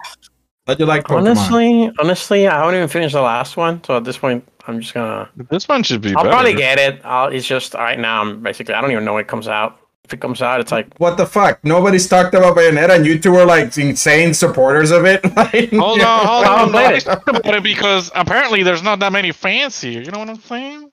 Thought 0.68 0.78
you 0.80 0.84
like 0.86 1.04
Pokemon. 1.04 1.18
Honestly, 1.20 1.90
honestly, 1.98 2.46
I 2.46 2.58
haven't 2.58 2.74
even 2.74 2.88
finished 2.88 3.14
the 3.14 3.22
last 3.22 3.56
one. 3.56 3.82
So 3.84 3.96
at 3.96 4.04
this 4.04 4.18
point, 4.18 4.46
I'm 4.66 4.80
just 4.80 4.92
gonna. 4.92 5.28
This 5.50 5.66
one 5.66 5.82
should 5.82 6.02
be 6.02 6.10
I'll 6.14 6.24
better. 6.24 6.28
probably 6.28 6.54
get 6.54 6.78
it. 6.78 7.00
I'll, 7.04 7.28
it's 7.28 7.46
just 7.46 7.72
right 7.72 7.98
now. 7.98 8.20
I'm 8.20 8.42
basically. 8.42 8.74
I 8.74 8.82
don't 8.82 8.90
even 8.92 9.04
know 9.06 9.14
when 9.14 9.22
it 9.22 9.28
comes 9.28 9.48
out. 9.48 9.80
if 10.04 10.12
it 10.12 10.20
comes 10.20 10.42
out, 10.42 10.60
it's 10.60 10.70
like 10.70 10.94
What 10.98 11.16
the 11.16 11.24
fuck? 11.24 11.64
Nobody's 11.64 12.06
talked 12.06 12.34
about 12.34 12.54
Bayonetta, 12.54 12.96
and 12.96 13.06
you 13.06 13.18
two 13.18 13.34
are 13.36 13.46
like 13.46 13.78
insane 13.78 14.34
supporters 14.34 14.90
of 14.90 15.06
it. 15.06 15.22
Like, 15.36 15.70
Hold 15.72 16.02
on, 16.02 16.26
hold 16.26 16.44
on. 16.44 16.58
haven't 16.58 16.72
played 16.72 16.82
Nobody's 16.82 17.02
it. 17.02 17.06
talking 17.06 17.36
about 17.36 17.54
it 17.54 17.62
because 17.62 18.10
apparently 18.14 18.62
there's 18.62 18.82
not 18.82 18.98
that 19.00 19.10
many 19.12 19.32
fans 19.32 19.80
here. 19.80 20.02
You 20.02 20.10
know 20.10 20.18
what 20.18 20.28
I'm 20.28 20.36
saying? 20.40 20.92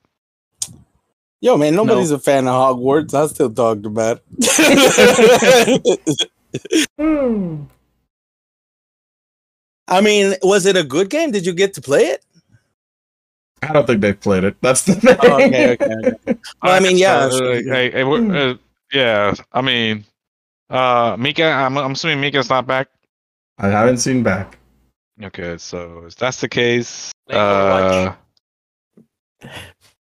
Yo, 1.42 1.58
man, 1.58 1.74
nobody's 1.76 2.10
a 2.12 2.18
fan 2.18 2.48
of 2.48 2.54
Hogwarts. 2.78 3.12
I 3.12 3.26
still 3.26 3.52
talked 3.52 3.84
about 3.84 4.22
it. 4.38 6.00
I 9.88 10.00
mean, 10.00 10.34
was 10.42 10.66
it 10.66 10.76
a 10.76 10.84
good 10.84 11.10
game? 11.10 11.30
Did 11.30 11.46
you 11.46 11.52
get 11.52 11.74
to 11.74 11.80
play 11.80 12.06
it? 12.06 12.24
I 13.62 13.72
don't 13.72 13.86
think 13.86 14.00
they've 14.00 14.18
played 14.18 14.44
it. 14.44 14.56
That's 14.60 14.82
the 14.82 14.94
thing. 14.94 15.16
Oh, 15.22 15.34
okay, 15.34 15.72
okay, 15.72 15.94
okay. 16.04 16.38
Well, 16.62 16.74
I 16.74 16.80
mean, 16.80 16.98
yeah. 16.98 17.28
Uh, 17.32 17.54
hey, 17.54 17.90
hey, 17.90 18.02
uh, 18.02 18.54
yeah. 18.92 19.34
I 19.52 19.62
mean, 19.62 20.04
uh, 20.70 21.16
Mika. 21.18 21.44
I'm, 21.44 21.78
I'm 21.78 21.92
assuming 21.92 22.20
Mika's 22.20 22.50
not 22.50 22.66
back. 22.66 22.88
I 23.58 23.68
haven't 23.68 23.98
seen 23.98 24.22
back. 24.22 24.58
Okay, 25.22 25.56
so 25.56 26.04
if 26.06 26.16
that's 26.16 26.40
the 26.40 26.48
case, 26.48 27.10
uh, 27.30 28.12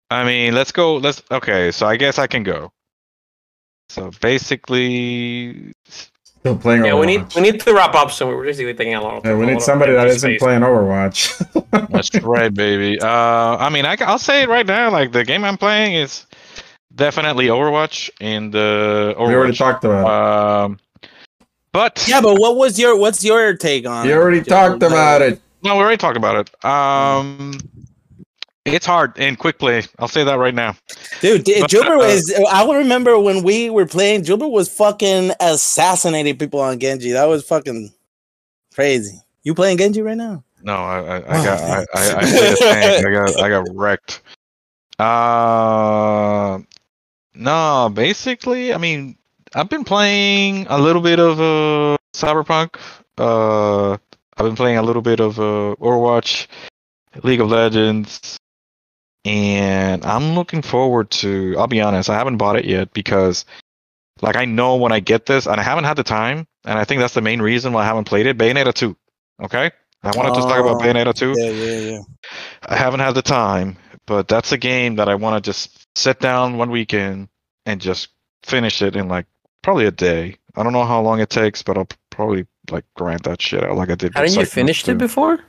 I 0.10 0.26
mean, 0.26 0.56
let's 0.56 0.72
go. 0.72 0.98
Let's 0.98 1.22
okay. 1.30 1.72
So 1.72 1.86
I 1.86 1.96
guess 1.98 2.18
I 2.18 2.26
can 2.26 2.44
go. 2.44 2.72
So 3.90 4.10
basically, 4.20 5.72
Still 6.46 6.60
playing 6.60 6.86
yeah, 6.86 6.92
Overwatch. 6.92 7.00
we 7.00 7.06
need 7.08 7.36
we 7.36 7.42
need 7.42 7.60
to 7.60 7.74
wrap 7.74 7.96
up 7.96 8.12
so 8.12 8.28
We're 8.28 8.46
basically 8.46 8.76
taking 8.76 8.94
a 8.94 9.02
lot. 9.02 9.16
Of, 9.16 9.26
Yeah, 9.26 9.36
we 9.36 9.48
need 9.48 9.54
lot 9.54 9.64
somebody 9.64 9.94
that 9.94 10.02
empty 10.02 10.16
isn't 10.16 10.30
space. 10.30 10.40
playing 10.40 10.62
Overwatch. 10.62 11.90
that's 11.90 12.14
right, 12.24 12.54
baby. 12.54 13.02
Uh, 13.02 13.08
I 13.58 13.72
mean, 13.72 13.84
I, 13.84 13.96
will 14.00 14.20
say 14.20 14.44
it 14.44 14.50
right 14.50 14.64
now. 14.64 14.92
Like 14.92 15.12
the 15.12 15.24
game 15.26 15.44
I'm 15.44 15.58
playing 15.58 15.96
is 15.96 16.28
definitely 16.94 17.48
Overwatch, 17.48 18.12
and 18.22 18.56
uh, 18.56 19.16
we 19.18 19.34
already 19.34 19.58
talked 19.58 19.86
about 19.86 20.06
Um, 20.66 20.80
but 21.72 22.06
Yeah, 22.08 22.22
but 22.22 22.36
what 22.40 22.58
was 22.58 22.78
your 22.78 22.96
what's 22.96 23.24
your 23.24 23.56
take 23.58 23.88
on 23.88 24.06
it. 24.06 24.10
You 24.10 24.16
it? 24.16 24.20
already 24.20 24.44
talked 24.44 24.84
about 24.84 25.24
it. 25.24 25.42
no, 25.64 25.76
we 25.78 25.82
already 25.82 25.98
talked 25.98 26.16
about 26.16 26.48
it. 26.48 26.64
Um, 26.64 27.58
it's 28.66 28.86
hard 28.86 29.18
in 29.18 29.36
quick 29.36 29.60
play. 29.60 29.84
I'll 30.00 30.08
say 30.08 30.24
that 30.24 30.38
right 30.38 30.54
now. 30.54 30.76
Dude, 31.22 31.46
But, 31.46 31.70
Gilbert 31.70 31.96
uh, 31.96 31.98
was. 31.98 32.34
I 32.52 32.64
will 32.64 32.76
remember 32.76 33.20
when 33.20 33.44
we 33.44 33.70
were 33.70 33.86
playing. 33.86 34.24
Gilbert 34.24 34.48
was 34.50 34.68
fucking 34.70 35.32
assassinating 35.40 36.38
people 36.38 36.60
on 36.60 36.80
Genji. 36.80 37.12
That 37.12 37.26
was 37.26 37.46
fucking 37.48 37.92
crazy. 38.74 39.22
You 39.44 39.54
playing 39.54 39.78
Genji 39.78 40.02
right 40.02 40.18
now? 40.18 40.44
No, 40.64 40.74
I, 40.74 40.98
I, 41.00 41.16
I 41.18 41.46
got, 41.46 41.62
I, 41.62 41.86
I, 41.94 42.16
I 42.18 42.22
played 42.22 42.54
a 42.54 42.56
tank. 42.56 43.08
I 43.08 43.12
got, 43.12 43.42
I 43.42 43.50
got 43.50 43.68
wrecked. 43.72 44.22
Uh, 44.98 46.60
no, 47.36 47.92
basically, 47.94 48.74
I 48.74 48.78
mean, 48.78 49.16
I've 49.54 49.70
been 49.70 49.84
playing 49.84 50.66
a 50.70 50.78
little 50.80 51.02
bit 51.02 51.20
of 51.20 51.40
uh 51.40 51.98
Cyberpunk. 52.14 52.78
Uh, 53.18 53.94
I've 54.38 54.46
been 54.46 54.56
playing 54.56 54.78
a 54.78 54.82
little 54.82 55.02
bit 55.02 55.20
of 55.20 55.38
uh 55.40 55.76
Overwatch, 55.80 56.48
League 57.24 57.42
of 57.42 57.50
Legends, 57.50 58.38
and 59.26 60.06
I'm 60.06 60.36
looking 60.36 60.62
forward 60.62 61.10
to. 61.12 61.56
I'll 61.58 61.68
be 61.68 61.82
honest, 61.82 62.10
I 62.10 62.16
haven't 62.16 62.38
bought 62.38 62.56
it 62.56 62.66
yet 62.66 62.94
because, 62.94 63.46
like, 64.22 64.36
I 64.36 64.46
know 64.46 64.76
when 64.76 64.92
I 64.92 65.00
get 65.00 65.26
this, 65.26 65.48
and 65.48 65.60
I 65.60 65.64
haven't 65.64 65.86
had 65.86 65.98
the 65.98 66.04
time, 66.04 66.48
and 66.64 66.78
I 66.78 66.86
think 66.86 67.02
that's 67.02 67.16
the 67.16 67.22
main 67.22 67.42
reason 67.42 67.74
why 67.74 67.84
I 67.84 67.86
haven't 67.86 68.06
played 68.06 68.28
it. 68.28 68.38
Bayonetta 68.38 68.74
2. 68.74 68.96
Okay. 69.44 69.72
I 70.04 70.12
wanted 70.16 70.36
to 70.36 70.42
talk 70.42 70.60
about 70.60 70.76
Oh, 70.76 70.80
Bayonetta 70.80 71.14
2. 71.16 71.34
Yeah, 71.36 71.50
yeah, 71.50 71.92
yeah. 71.92 72.00
I 72.68 72.76
haven't 72.76 73.00
had 73.00 73.16
the 73.16 73.24
time, 73.24 73.78
but 74.06 74.28
that's 74.28 74.52
a 74.52 74.58
game 74.58 74.98
that 74.98 75.10
I 75.10 75.16
want 75.16 75.44
to 75.44 75.50
just 75.50 75.88
sit 75.98 76.20
down 76.20 76.58
one 76.58 76.70
weekend 76.70 77.30
and 77.66 77.82
just 77.82 78.10
finish 78.44 78.84
it 78.84 78.96
in 78.96 79.08
like 79.08 79.26
probably 79.64 79.88
a 79.88 79.92
day. 79.92 80.38
I 80.56 80.62
don't 80.62 80.74
know 80.74 80.86
how 80.86 81.02
long 81.02 81.20
it 81.20 81.32
takes, 81.32 81.64
but 81.64 81.78
I'll 81.78 81.88
probably 82.12 82.46
like 82.70 82.86
grind 82.96 83.22
that 83.22 83.42
shit 83.42 83.64
out 83.64 83.76
like 83.76 83.90
I 83.90 83.96
did. 83.96 84.14
Hadn't 84.14 84.36
you 84.36 84.46
finished 84.46 84.88
it 84.88 85.00
before? 85.00 85.40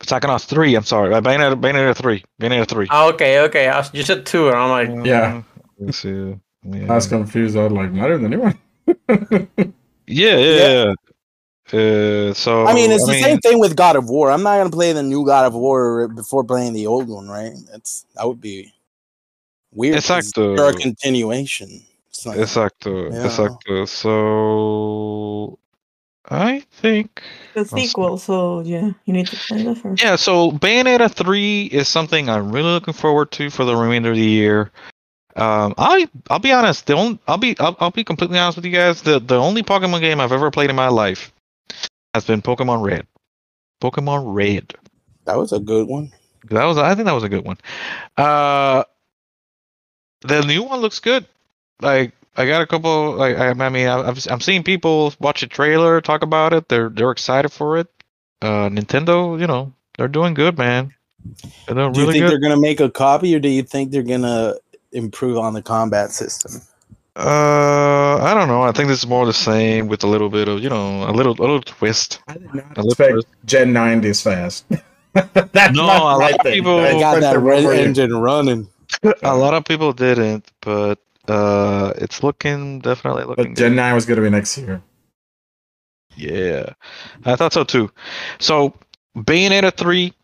Psychonauts 0.00 0.44
3, 0.46 0.74
I'm 0.74 0.84
sorry. 0.84 1.14
Uh, 1.14 1.20
Bayonetta, 1.20 1.60
Bayonetta 1.60 1.96
3. 1.96 2.24
Bayonetta 2.40 2.68
3. 2.68 2.86
Oh, 2.90 3.08
okay, 3.14 3.40
okay. 3.40 3.68
I 3.68 3.78
was, 3.78 3.90
you 3.94 4.02
said 4.02 4.26
two, 4.26 4.48
and 4.48 4.56
I'm 4.56 4.70
like, 4.70 5.06
Yeah. 5.06 5.42
Let's 5.78 5.98
see. 5.98 6.34
Yeah. 6.64 6.92
I 6.92 6.94
was 6.96 7.06
confused. 7.06 7.56
I 7.56 7.64
was 7.64 7.72
like, 7.72 7.92
not 7.92 8.10
even 8.10 8.22
the 8.22 8.28
new 8.28 8.40
one. 8.40 8.58
yeah, 10.06 10.36
yeah, 10.36 10.84
yeah. 10.84 10.94
Uh, 11.72 12.32
so 12.34 12.64
I 12.66 12.74
mean, 12.74 12.92
it's 12.92 13.06
the 13.06 13.14
same 13.20 13.38
thing 13.38 13.58
with 13.58 13.74
God 13.74 13.96
of 13.96 14.08
War. 14.08 14.30
I'm 14.30 14.42
not 14.44 14.56
gonna 14.58 14.70
play 14.70 14.92
the 14.92 15.02
new 15.02 15.26
God 15.26 15.46
of 15.46 15.54
War 15.54 16.06
before 16.06 16.44
playing 16.44 16.74
the 16.74 16.86
old 16.86 17.08
one, 17.08 17.28
right? 17.28 17.54
That's 17.72 18.06
that 18.14 18.26
would 18.26 18.40
be 18.40 18.72
weird. 19.72 19.96
Exacto. 19.96 20.56
They're 20.56 20.68
a 20.68 20.72
continuation. 20.74 21.82
It's 22.08 22.24
like- 22.24 22.38
Exacto, 22.38 23.12
Yeah. 23.12 23.26
exacto. 23.26 23.88
So 23.88 25.58
I 26.28 26.60
think 26.72 27.22
The 27.54 27.60
Awesome. 27.60 27.78
sequel, 27.78 28.18
so 28.18 28.60
yeah, 28.60 28.90
you 29.04 29.12
need 29.12 29.26
to 29.28 29.36
play 29.36 29.62
the 29.62 29.74
first. 29.76 30.02
Yeah, 30.02 30.16
so 30.16 30.50
Bayonetta 30.52 31.10
3 31.12 31.66
is 31.66 31.88
something 31.88 32.28
I'm 32.28 32.50
really 32.52 32.70
looking 32.72 32.94
forward 32.94 33.30
to 33.32 33.50
for 33.50 33.64
the 33.64 33.76
remainder 33.76 34.10
of 34.10 34.16
the 34.16 34.22
year. 34.22 34.70
Um, 35.36 35.74
I 35.76 36.08
I'll 36.30 36.38
be 36.38 36.50
honest, 36.52 36.86
the 36.86 36.94
only 36.94 37.18
I'll 37.28 37.36
be 37.36 37.56
I'll, 37.58 37.76
I'll 37.78 37.90
be 37.90 38.04
completely 38.04 38.38
honest 38.38 38.56
with 38.56 38.64
you 38.64 38.72
guys. 38.72 39.02
The 39.02 39.20
the 39.20 39.36
only 39.38 39.62
Pokemon 39.62 40.00
game 40.00 40.18
I've 40.18 40.32
ever 40.32 40.50
played 40.50 40.70
in 40.70 40.76
my 40.76 40.88
life 40.88 41.30
has 42.14 42.24
been 42.24 42.40
Pokemon 42.40 42.82
Red. 42.82 43.06
Pokemon 43.82 44.34
Red. 44.34 44.72
that 45.26 45.36
was 45.36 45.52
a 45.52 45.60
good 45.60 45.86
one. 45.86 46.10
That 46.48 46.64
was 46.64 46.78
I 46.78 46.94
think 46.94 47.04
that 47.04 47.12
was 47.12 47.24
a 47.24 47.28
good 47.28 47.44
one. 47.44 47.58
Uh, 48.16 48.84
the 50.22 50.40
new 50.42 50.62
one 50.62 50.80
looks 50.80 51.00
good. 51.00 51.26
Like 51.82 52.12
I 52.36 52.46
got 52.46 52.62
a 52.62 52.66
couple. 52.66 53.12
Like 53.16 53.36
I, 53.38 53.48
I 53.50 53.68
mean, 53.70 53.86
I- 53.88 54.08
I've, 54.08 54.26
I'm 54.30 54.40
seeing 54.40 54.62
people 54.62 55.12
watch 55.20 55.42
a 55.42 55.46
trailer, 55.46 56.00
talk 56.00 56.22
about 56.22 56.52
it. 56.52 56.68
They're 56.68 56.88
they're 56.90 57.10
excited 57.10 57.50
for 57.50 57.78
it. 57.78 57.88
Uh, 58.42 58.68
Nintendo, 58.68 59.38
you 59.40 59.46
know, 59.46 59.72
they're 59.96 60.08
doing 60.08 60.34
good, 60.34 60.58
man. 60.58 60.92
They're 61.66 61.74
doing 61.74 61.92
Do 61.92 62.00
you 62.00 62.06
really 62.06 62.18
think 62.20 62.24
good. 62.26 62.30
they're 62.32 62.48
gonna 62.50 62.60
make 62.60 62.80
a 62.80 62.90
copy, 62.90 63.34
or 63.34 63.40
do 63.40 63.48
you 63.48 63.62
think 63.62 63.90
they're 63.90 64.02
gonna 64.02 64.54
improve 64.92 65.38
on 65.38 65.54
the 65.54 65.62
combat 65.62 66.10
system? 66.10 66.60
Uh, 67.16 68.18
I 68.22 68.34
don't 68.34 68.46
know. 68.48 68.62
I 68.62 68.72
think 68.72 68.88
this 68.88 68.98
is 68.98 69.06
more 69.06 69.24
the 69.24 69.32
same 69.32 69.88
with 69.88 70.04
a 70.04 70.06
little 70.06 70.28
bit 70.28 70.48
of 70.48 70.60
you 70.62 70.68
know 70.68 71.08
a 71.08 71.12
little 71.12 71.32
a 71.32 71.40
little 71.40 71.62
twist. 71.62 72.20
I 72.28 72.34
did 72.34 72.54
not 72.54 72.76
A 72.76 72.82
expect 72.82 73.12
twist. 73.12 73.26
Gen 73.46 73.72
9 73.72 74.00
this 74.02 74.22
fast. 74.22 74.66
That's 75.14 75.74
No, 75.74 75.86
not 75.86 76.00
a 76.00 76.04
lot 76.04 76.18
my 76.20 76.30
of 76.32 76.40
people- 76.42 76.78
I 76.80 76.88
I 76.90 77.00
got 77.00 77.20
that 77.20 77.38
red 77.38 77.64
engine 77.64 78.14
running. 78.14 78.68
A 79.22 79.34
lot 79.36 79.54
of 79.54 79.64
people 79.64 79.92
didn't, 79.94 80.46
but 80.60 80.98
uh, 81.30 81.92
it's 81.96 82.22
looking 82.22 82.80
definitely 82.80 83.24
looking. 83.24 83.54
But 83.54 83.56
Gen 83.58 83.70
good. 83.72 83.76
9 83.76 83.94
was 83.94 84.06
going 84.06 84.16
to 84.16 84.22
be 84.22 84.30
next 84.30 84.56
year. 84.58 84.82
Yeah, 86.16 86.72
I 87.24 87.36
thought 87.36 87.52
so 87.52 87.64
too. 87.64 87.90
So 88.38 88.72
Bayonetta 89.16 89.76
three, 89.76 90.14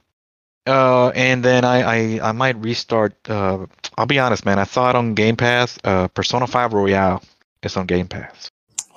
uh, 0.66 1.08
and 1.08 1.44
then 1.44 1.64
I, 1.64 1.82
I 2.18 2.28
I 2.30 2.32
might 2.32 2.56
restart. 2.56 3.12
Uh, 3.28 3.66
I'll 3.98 4.06
be 4.06 4.18
honest, 4.18 4.46
man. 4.46 4.58
I 4.58 4.64
saw 4.64 4.88
it 4.90 4.96
on 4.96 5.14
Game 5.14 5.36
Pass. 5.36 5.78
Uh, 5.84 6.08
Persona 6.08 6.46
Five 6.46 6.72
Royal 6.72 7.22
is 7.62 7.76
on 7.76 7.86
Game 7.86 8.08
Pass. 8.08 8.48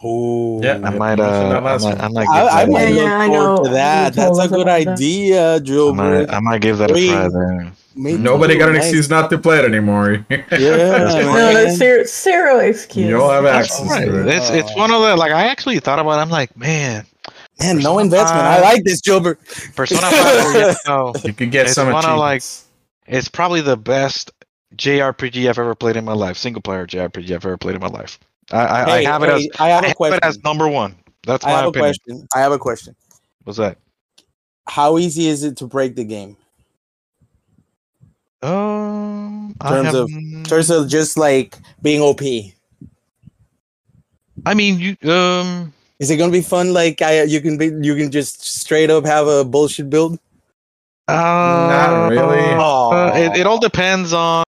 Oh, 0.03 0.61
Yeah, 0.63 0.79
I 0.83 0.91
might 0.91 1.19
uh, 1.19 1.61
I 1.65 1.77
might. 1.77 1.99
I 1.99 2.07
might 2.07 2.31
give 2.33 2.47
I, 2.47 2.47
I 2.61 2.65
that. 2.65 2.69
might 2.69 2.87
a- 2.87 2.91
Yeah, 2.91 2.95
look 2.95 3.05
yeah, 3.07 3.19
I 3.19 3.25
forward 3.25 3.55
know. 3.57 3.63
to 3.63 3.69
that. 3.71 4.13
That's 4.13 4.39
a 4.39 4.47
good 4.47 4.61
about 4.61 4.85
that. 4.85 4.87
idea, 4.87 5.55
I 5.55 5.59
Gilbert. 5.59 5.93
might, 5.95 6.29
I 6.29 6.39
might 6.39 6.61
give 6.61 6.77
that 6.77 6.91
a 6.91 6.93
try 6.93 7.27
there. 7.27 7.71
Me 7.95 8.17
Nobody 8.17 8.57
got 8.57 8.67
an 8.69 8.75
nice. 8.75 8.83
excuse 8.85 9.09
not 9.09 9.29
to 9.29 9.37
play 9.37 9.57
it 9.59 9.65
anymore. 9.65 10.25
Yeah, 10.29 10.47
No, 10.51 11.33
man. 11.33 11.53
that's 11.53 11.77
zero, 11.77 12.03
zero 12.05 12.59
excuse. 12.59 13.07
You'll 13.07 13.29
have 13.29 13.45
access 13.45 13.89
Right. 13.89 14.05
to 14.05 14.21
it. 14.21 14.27
It's 14.27 14.49
it's 14.49 14.75
one 14.75 14.91
of 14.91 15.01
the 15.01 15.15
like 15.15 15.31
I 15.31 15.45
actually 15.45 15.79
thought 15.79 15.99
about. 15.99 16.19
it. 16.19 16.21
I'm 16.21 16.29
like, 16.29 16.55
man, 16.57 17.05
Man, 17.59 17.77
no 17.77 17.81
Persona 17.95 17.99
investment. 18.03 18.45
I 18.45 18.59
like 18.59 18.83
this, 18.83 18.99
Gilbert. 19.01 19.39
Persona 19.75 20.01
Five 20.11 20.85
Royal. 20.87 21.15
You 21.23 21.33
could 21.33 21.51
get 21.51 21.67
It's 21.67 21.75
some 21.75 21.91
one 21.91 22.05
of, 22.05 22.17
like. 22.19 22.43
It's 23.07 23.27
probably 23.29 23.61
the 23.61 23.77
best 23.77 24.31
JRPG 24.75 25.47
I've 25.47 25.59
ever 25.59 25.75
played 25.75 25.95
in 25.95 26.03
my 26.03 26.13
life. 26.13 26.37
Single 26.37 26.61
player 26.61 26.85
JRPG 26.85 27.25
I've 27.35 27.45
ever 27.45 27.57
played 27.57 27.75
in 27.75 27.81
my 27.81 27.87
life. 27.87 28.19
I, 28.51 28.57
I, 28.57 28.81
I 28.81 28.85
Hey, 28.99 29.03
have 29.05 29.23
it 29.23 29.29
as 29.29 29.47
I 29.59 29.69
have 29.69 29.83
I 29.83 29.85
a 29.85 29.87
have 29.89 29.95
question. 29.97 30.17
it 30.17 30.25
as 30.25 30.43
number 30.43 30.67
one. 30.67 30.95
That's 31.25 31.45
I 31.45 31.49
my 31.51 31.55
have 31.57 31.65
a 31.65 31.69
opinion. 31.69 31.89
question. 31.93 32.27
I 32.35 32.39
have 32.39 32.51
a 32.51 32.59
question. 32.59 32.95
What's 33.45 33.57
that? 33.59 33.77
How 34.67 34.97
easy 34.97 35.27
is 35.27 35.43
it 35.43 35.55
to 35.57 35.67
break 35.67 35.95
the 35.95 36.03
game? 36.03 36.35
Um, 38.45 39.55
I 39.61 39.69
Terms 39.69 39.93
of- 39.95 40.09
have- 40.09 40.19
In 40.19 40.43
terms 40.43 40.69
of 40.69 40.87
just 40.87 41.17
like 41.17 41.57
being 41.81 42.01
OP. 42.01 42.21
I 44.45 44.53
mean, 44.53 44.79
you 44.79 45.09
um, 45.11 45.73
Is 45.99 46.11
it 46.11 46.17
gonna 46.17 46.31
be 46.31 46.41
fun? 46.41 46.73
Like 46.73 47.01
I, 47.01 47.23
you 47.23 47.41
can 47.41 47.57
be, 47.57 47.71
you 47.81 47.95
can 47.95 48.11
just 48.11 48.43
straight 48.43 48.89
up 48.89 49.05
have 49.05 49.27
a 49.27 49.43
bullshit 49.43 49.89
build. 49.89 50.19
uh, 51.07 51.13
Not 51.13 52.09
really. 52.09 52.39
uh, 52.43 53.11
it, 53.15 53.39
it 53.41 53.47
all 53.47 53.59
depends 53.59 54.13
on. 54.13 54.43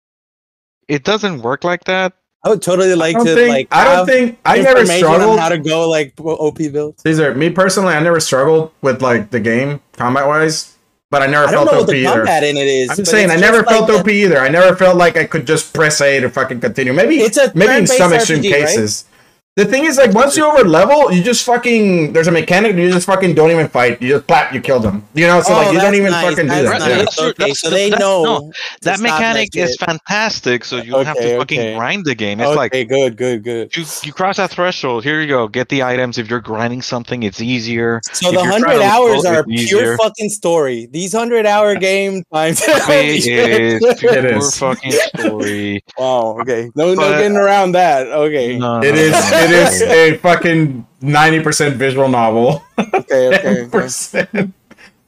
It 0.89 1.05
doesn't 1.05 1.43
work 1.43 1.65
like 1.65 1.85
that. 1.85 2.13
I 2.45 2.49
would 2.49 2.61
totally 2.63 2.95
like 2.97 3.17
to 3.19 3.25
think, 3.25 3.49
like. 3.49 3.69
I 3.71 3.85
don't 3.85 4.07
think, 4.07 4.39
I 4.45 4.57
never 4.61 4.81
information 4.81 5.07
on 5.07 5.15
struggled. 5.15 5.39
how 5.39 5.49
to 5.49 5.59
go 5.59 5.89
like 5.89 6.13
OP 6.19 6.59
builds. 6.73 7.03
These 7.03 7.21
are 7.21 7.35
me 7.35 7.51
personally. 7.51 7.95
I 7.95 8.01
never 8.01 8.19
struggled 8.21 8.73
with 8.83 9.01
like 9.03 9.31
the 9.31 9.39
game 9.41 9.81
combat 9.93 10.27
wise. 10.27 10.72
But 11.13 11.21
I 11.23 11.27
never 11.27 11.47
I 11.47 11.51
don't 11.53 11.67
felt 11.67 11.73
know 11.73 11.79
what 11.81 11.89
OP 11.91 11.93
the 11.95 11.97
either. 12.07 12.11
combat 12.25 12.43
in 12.43 12.57
it 12.57 12.67
is. 12.67 12.99
I'm 12.99 13.05
saying 13.05 13.31
I 13.31 13.37
never 13.37 13.63
felt 13.65 13.89
a- 13.91 13.99
OP 14.01 14.09
either. 14.09 14.39
I 14.39 14.49
never 14.49 14.75
felt 14.75 14.97
like 14.97 15.19
I 15.19 15.25
could 15.25 15.47
just 15.47 15.75
press 15.75 16.01
A 16.01 16.21
to 16.21 16.31
fucking 16.31 16.61
continue. 16.61 16.95
Maybe 16.95 17.17
It's 17.21 17.37
a 17.37 17.53
maybe 17.55 17.71
in 17.73 17.85
turn-based 17.87 17.99
some 17.99 18.13
extreme 18.15 18.41
RPG, 18.43 18.51
right? 18.53 18.61
cases. 18.67 19.05
The 19.55 19.67
thing 19.67 19.85
is, 19.85 19.99
like, 19.99 20.13
once 20.15 20.35
you 20.35 20.47
over 20.47 20.67
level, 20.67 21.13
you 21.13 21.23
just 21.23 21.45
fucking. 21.45 22.15
There's 22.15 22.27
a 22.27 22.31
mechanic. 22.33 22.75
You 22.75 22.91
just 22.91 23.05
fucking 23.07 23.35
don't 23.35 23.51
even 23.51 23.69
fight. 23.69 24.01
You 24.01 24.09
just 24.15 24.27
plap. 24.27 24.55
You 24.55 24.63
kill 24.63 24.81
them. 24.81 25.05
You 25.13 25.27
know, 25.27 25.43
so 25.43 25.53
Oh, 25.53 25.57
like 25.59 25.75
you 25.75 25.79
don't 25.81 25.95
even 25.95 26.11
nice, 26.11 26.25
fucking 26.31 26.45
do 26.47 26.51
that. 26.51 26.65
nice. 26.65 26.89
Yeah. 26.89 26.97
That's 26.97 27.17
true, 27.17 27.27
Okay, 27.29 27.35
that's- 27.39 27.61
so 27.61 27.69
they 27.69 27.91
that's- 27.91 28.01
know 28.01 28.25
no, 28.25 28.53
That 28.81 28.97
stop 28.97 29.03
mechanic 29.03 29.55
is 29.55 29.73
shit. 29.73 29.81
fantastic, 29.81 30.65
so 30.65 30.79
you 30.79 30.93
don't 30.93 31.05
have 31.05 31.17
Okay, 31.19 31.33
to 31.33 31.39
fucking 31.39 31.61
okay. 31.61 31.75
grind 31.77 32.07
the 32.07 32.15
game. 32.15 32.41
It's 32.41 32.49
okay, 32.49 32.57
like 32.57 32.73
good, 32.89 33.17
good, 33.19 33.45
good. 33.45 33.77
you 33.77 33.85
you 34.05 34.13
cross 34.15 34.39
that 34.39 34.53
threshold. 34.53 35.05
Here 35.05 35.21
you 35.21 35.29
go. 35.29 35.49
Get 35.49 35.69
the 35.69 35.83
items. 35.83 36.17
If 36.17 36.31
you're 36.31 36.41
grinding 36.41 36.81
something, 36.81 37.23
it's 37.23 37.43
easier. 37.43 38.01
So 38.11 38.29
If 38.31 38.35
the 38.37 38.45
hundred 38.47 38.81
hours 38.81 39.27
are 39.27 39.45
pure 39.45 39.55
easier. 39.61 39.97
fucking 39.99 40.31
story. 40.31 40.89
These 40.91 41.13
hundred 41.13 41.45
hour 41.45 41.75
game 41.77 42.25
times. 42.33 42.63
It 42.67 42.89
is 42.89 43.99
pure 44.01 44.15
It 44.17 44.25
is. 44.25 44.57
fucking 44.57 44.93
story. 45.19 45.85
Wow. 45.99 46.39
Okay. 46.41 46.71
No, 46.75 46.95
no 46.95 47.11
getting 47.19 47.37
around 47.37 47.73
that. 47.73 48.07
Okay. 48.07 48.57
No, 48.57 48.81
It 48.81 48.95
no, 48.95 49.01
is. 49.01 49.42
No, 49.47 49.47
It 49.47 49.51
no. 49.51 49.61
is 49.71 49.83
a 49.83 50.19
fucking 50.19 50.87
ninety 51.01 51.41
percent 51.43 51.77
visual 51.77 52.09
novel. 52.09 52.63
Okay. 52.79 53.29
Okay. 53.29 53.37
okay. 53.37 53.69
percent. 53.71 54.55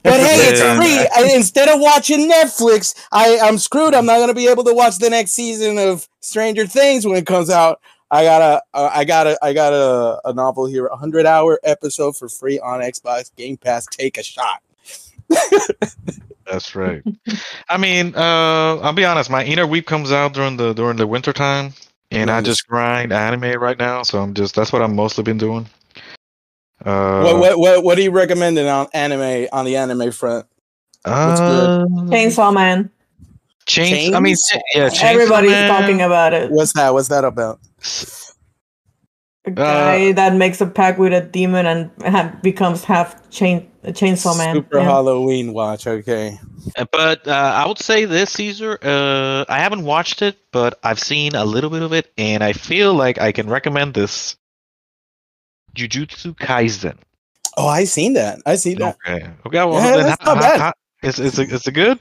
But 0.02 0.20
hey, 0.20 0.36
it's 0.50 0.60
free. 0.60 0.98
I, 1.16 1.34
instead 1.34 1.68
of 1.70 1.80
watching 1.80 2.30
Netflix, 2.30 2.94
I 3.10 3.38
I'm 3.42 3.56
screwed. 3.58 3.94
I'm 3.94 4.04
not 4.06 4.18
gonna 4.18 4.34
be 4.34 4.48
able 4.48 4.64
to 4.64 4.74
watch 4.74 4.98
the 4.98 5.08
next 5.08 5.32
season 5.32 5.78
of 5.78 6.08
Stranger 6.20 6.66
Things 6.66 7.06
when 7.06 7.16
it 7.16 7.26
comes 7.26 7.48
out. 7.48 7.80
I 8.10 8.22
got 8.24 8.42
a, 8.42 8.62
uh, 8.76 8.90
I 8.92 9.04
got 9.04 9.26
a, 9.26 9.38
I 9.42 9.52
got 9.54 9.72
a, 9.72 10.20
a 10.28 10.32
novel 10.34 10.66
here, 10.66 10.86
a 10.86 10.96
hundred 10.96 11.24
hour 11.26 11.58
episode 11.64 12.16
for 12.16 12.28
free 12.28 12.60
on 12.60 12.80
Xbox 12.80 13.34
Game 13.34 13.56
Pass. 13.56 13.86
Take 13.86 14.18
a 14.18 14.22
shot. 14.22 14.62
That's 16.46 16.74
right. 16.76 17.02
I 17.70 17.78
mean, 17.78 18.14
uh, 18.14 18.76
I'll 18.82 18.92
be 18.92 19.06
honest. 19.06 19.30
My 19.30 19.42
inner 19.44 19.66
weep 19.66 19.86
comes 19.86 20.12
out 20.12 20.34
during 20.34 20.58
the 20.58 20.74
during 20.74 20.98
the 20.98 21.06
winter 21.06 21.32
time, 21.32 21.72
and 22.14 22.30
I 22.30 22.40
just 22.40 22.66
grind 22.66 23.12
anime 23.12 23.60
right 23.60 23.78
now. 23.78 24.02
So 24.02 24.20
I'm 24.20 24.34
just 24.34 24.54
that's 24.54 24.72
what 24.72 24.82
I've 24.82 24.92
mostly 24.92 25.24
been 25.24 25.38
doing. 25.38 25.66
Uh, 26.84 27.22
what, 27.22 27.38
what 27.38 27.58
what 27.58 27.84
what 27.84 27.98
are 27.98 28.02
you 28.02 28.10
recommending 28.10 28.66
on 28.68 28.86
anime 28.92 29.48
on 29.52 29.64
the 29.64 29.76
anime 29.76 30.12
front? 30.12 30.46
what's 31.04 31.40
good? 31.40 31.70
uh, 31.70 31.84
Chainsaw 32.10 32.52
Man. 32.52 32.90
Chains. 33.66 34.14
I 34.14 34.20
mean, 34.20 34.36
yeah. 34.74 34.88
Chainsaw 34.88 35.02
Everybody's 35.02 35.50
Man. 35.50 35.68
talking 35.68 36.02
about 36.02 36.34
it. 36.34 36.50
What's 36.50 36.74
that? 36.74 36.92
What's 36.92 37.08
that 37.08 37.24
about? 37.24 37.60
A 39.46 39.50
guy 39.50 40.12
that 40.12 40.34
makes 40.34 40.60
a 40.60 40.66
pact 40.66 40.98
with 40.98 41.12
a 41.12 41.20
demon 41.20 41.66
and 41.66 41.90
ha- 42.02 42.34
becomes 42.42 42.84
half 42.84 43.28
chain 43.30 43.70
a 43.84 43.92
chainsaw 43.92 44.36
man. 44.36 44.54
Super 44.56 44.78
Yeah. 44.78 44.84
Halloween 44.84 45.52
watch. 45.52 45.86
Okay. 45.86 46.38
Uh, 46.76 46.86
But 46.90 47.28
uh, 47.28 47.30
I 47.32 47.66
would 47.66 47.78
say 47.78 48.04
this 48.06 48.30
Caesar. 48.32 48.78
Uh, 48.82 49.44
I 49.48 49.58
haven't 49.58 49.84
watched 49.84 50.22
it, 50.22 50.36
but 50.52 50.78
I've 50.82 50.98
seen 51.00 51.34
a 51.34 51.44
little 51.44 51.70
bit 51.70 51.82
of 51.82 51.92
it, 51.92 52.12
and 52.18 52.42
I 52.42 52.52
feel 52.54 52.94
like 52.94 53.20
I 53.20 53.32
can 53.32 53.48
recommend 53.48 53.94
this. 53.94 54.36
Jujutsu 55.76 56.34
Kaisen. 56.36 56.96
Oh, 57.56 57.66
I 57.68 57.84
seen 57.84 58.14
that. 58.14 58.40
I 58.46 58.56
seen 58.56 58.78
that. 58.78 58.96
Okay. 59.06 59.26
Okay. 59.46 59.58
Well, 59.64 59.74
Yeah, 59.74 59.96
then 59.96 60.06
that's 60.06 60.24
how- 60.24 60.34
not 60.34 60.42
bad. 60.42 60.60
how- 60.60 60.72
is 61.04 61.20
is 61.20 61.38
it, 61.38 61.52
is 61.52 61.66
it 61.66 61.72
good? 61.72 61.98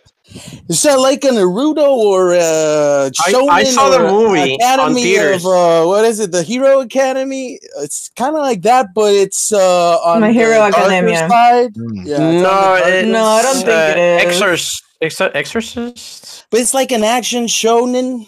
Is 0.69 0.81
that 0.83 0.99
like 0.99 1.23
a 1.25 1.27
Naruto 1.29 1.87
or 1.87 2.33
uh 2.33 3.09
I- 3.25 3.31
Shonen 3.31 3.49
I 3.49 3.63
saw 3.65 3.89
the 3.89 4.05
or 4.05 4.11
movie 4.11 4.53
on 4.53 4.61
Academy 4.79 5.03
theaters. 5.03 5.45
of 5.45 5.51
uh 5.51 5.85
what 5.85 6.05
is 6.05 6.19
it? 6.19 6.31
The 6.31 6.43
Hero 6.43 6.79
Academy? 6.81 7.59
It's 7.81 8.09
kind 8.15 8.35
of 8.35 8.41
like 8.41 8.61
that, 8.63 8.87
but 8.95 9.13
it's 9.13 9.51
uh 9.51 9.97
on 9.99 10.21
My 10.21 10.27
the 10.27 10.33
Hero 10.33 10.57
darker 10.57 10.77
Academia. 10.79 11.27
side. 11.29 11.71
Hmm. 11.75 12.05
Yeah, 12.07 12.13
it's 12.13 12.19
on 12.19 12.33
the 12.33 12.41
no, 12.41 12.43
darker- 12.43 12.89
it's, 12.89 13.07
No, 13.09 13.23
I 13.25 13.41
don't 13.41 13.55
think 13.55 13.67
uh, 13.67 13.93
it 13.95 13.97
is. 13.99 14.23
Exorcist, 14.25 14.83
Exor- 15.01 15.35
Exorcist. 15.35 16.45
but 16.49 16.59
it's 16.61 16.73
like 16.73 16.91
an 16.91 17.03
action 17.03 17.45
shonen. 17.45 18.27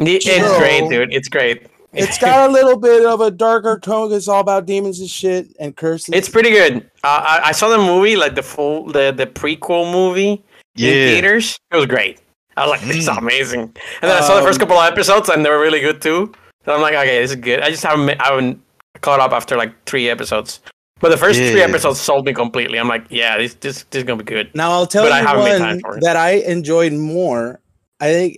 It's 0.00 0.24
Sure. 0.26 0.58
great, 0.58 0.88
dude. 0.90 1.12
It's 1.12 1.28
great. 1.28 1.66
It's 1.92 2.18
got 2.18 2.48
a 2.48 2.52
little 2.52 2.76
bit 2.78 3.04
of 3.04 3.20
a 3.20 3.30
darker 3.30 3.78
tone. 3.78 4.12
It's 4.12 4.28
all 4.28 4.40
about 4.40 4.66
demons 4.66 5.00
and 5.00 5.08
shit 5.10 5.48
and 5.58 5.74
curses. 5.76 6.14
It's 6.14 6.28
pretty 6.28 6.50
good. 6.50 6.76
Uh, 7.02 7.22
I, 7.24 7.40
I 7.46 7.52
saw 7.52 7.68
the 7.68 7.78
movie, 7.78 8.16
like 8.16 8.34
the 8.34 8.42
full, 8.42 8.86
the 8.86 9.12
the 9.16 9.26
prequel 9.26 9.90
movie 9.92 10.32
in 10.32 10.40
theaters. 10.76 11.58
It 11.72 11.76
was 11.76 11.86
great. 11.86 12.20
I 12.56 12.66
was 12.66 12.70
like, 12.70 12.80
this 12.88 12.96
is 12.98 13.08
Mm. 13.08 13.18
amazing. 13.18 13.60
And 13.60 13.74
then 14.10 14.16
I 14.16 14.20
saw 14.20 14.36
the 14.36 14.42
first 14.42 14.60
Um, 14.60 14.68
couple 14.68 14.78
of 14.80 14.92
episodes, 14.92 15.28
and 15.28 15.44
they 15.44 15.50
were 15.50 15.60
really 15.60 15.80
good 15.80 16.00
too. 16.02 16.32
So 16.64 16.74
I'm 16.74 16.80
like, 16.82 16.94
okay, 16.94 17.20
this 17.22 17.30
is 17.30 17.36
good. 17.36 17.60
I 17.60 17.70
just 17.70 17.82
haven't, 17.82 18.20
I 18.20 18.26
haven't 18.28 18.60
caught 19.00 19.18
up 19.20 19.32
after 19.32 19.56
like 19.56 19.72
three 19.86 20.08
episodes. 20.10 20.60
But 21.00 21.08
the 21.08 21.16
first 21.16 21.38
three 21.40 21.62
episodes 21.62 21.98
sold 21.98 22.26
me 22.26 22.34
completely. 22.34 22.78
I'm 22.78 22.86
like, 22.88 23.06
yeah, 23.08 23.38
this 23.38 23.54
this, 23.54 23.84
this 23.90 24.00
is 24.00 24.04
gonna 24.04 24.22
be 24.22 24.24
good. 24.24 24.50
Now 24.54 24.70
I'll 24.72 24.86
tell 24.86 25.04
But 25.08 25.18
you 25.22 25.26
haven't 25.26 25.42
one 25.42 25.58
time 25.58 25.80
for 25.80 25.96
it. 25.96 26.02
that 26.02 26.16
I 26.16 26.32
enjoyed 26.46 26.92
more. 26.92 27.58
I 28.00 28.12
think 28.12 28.36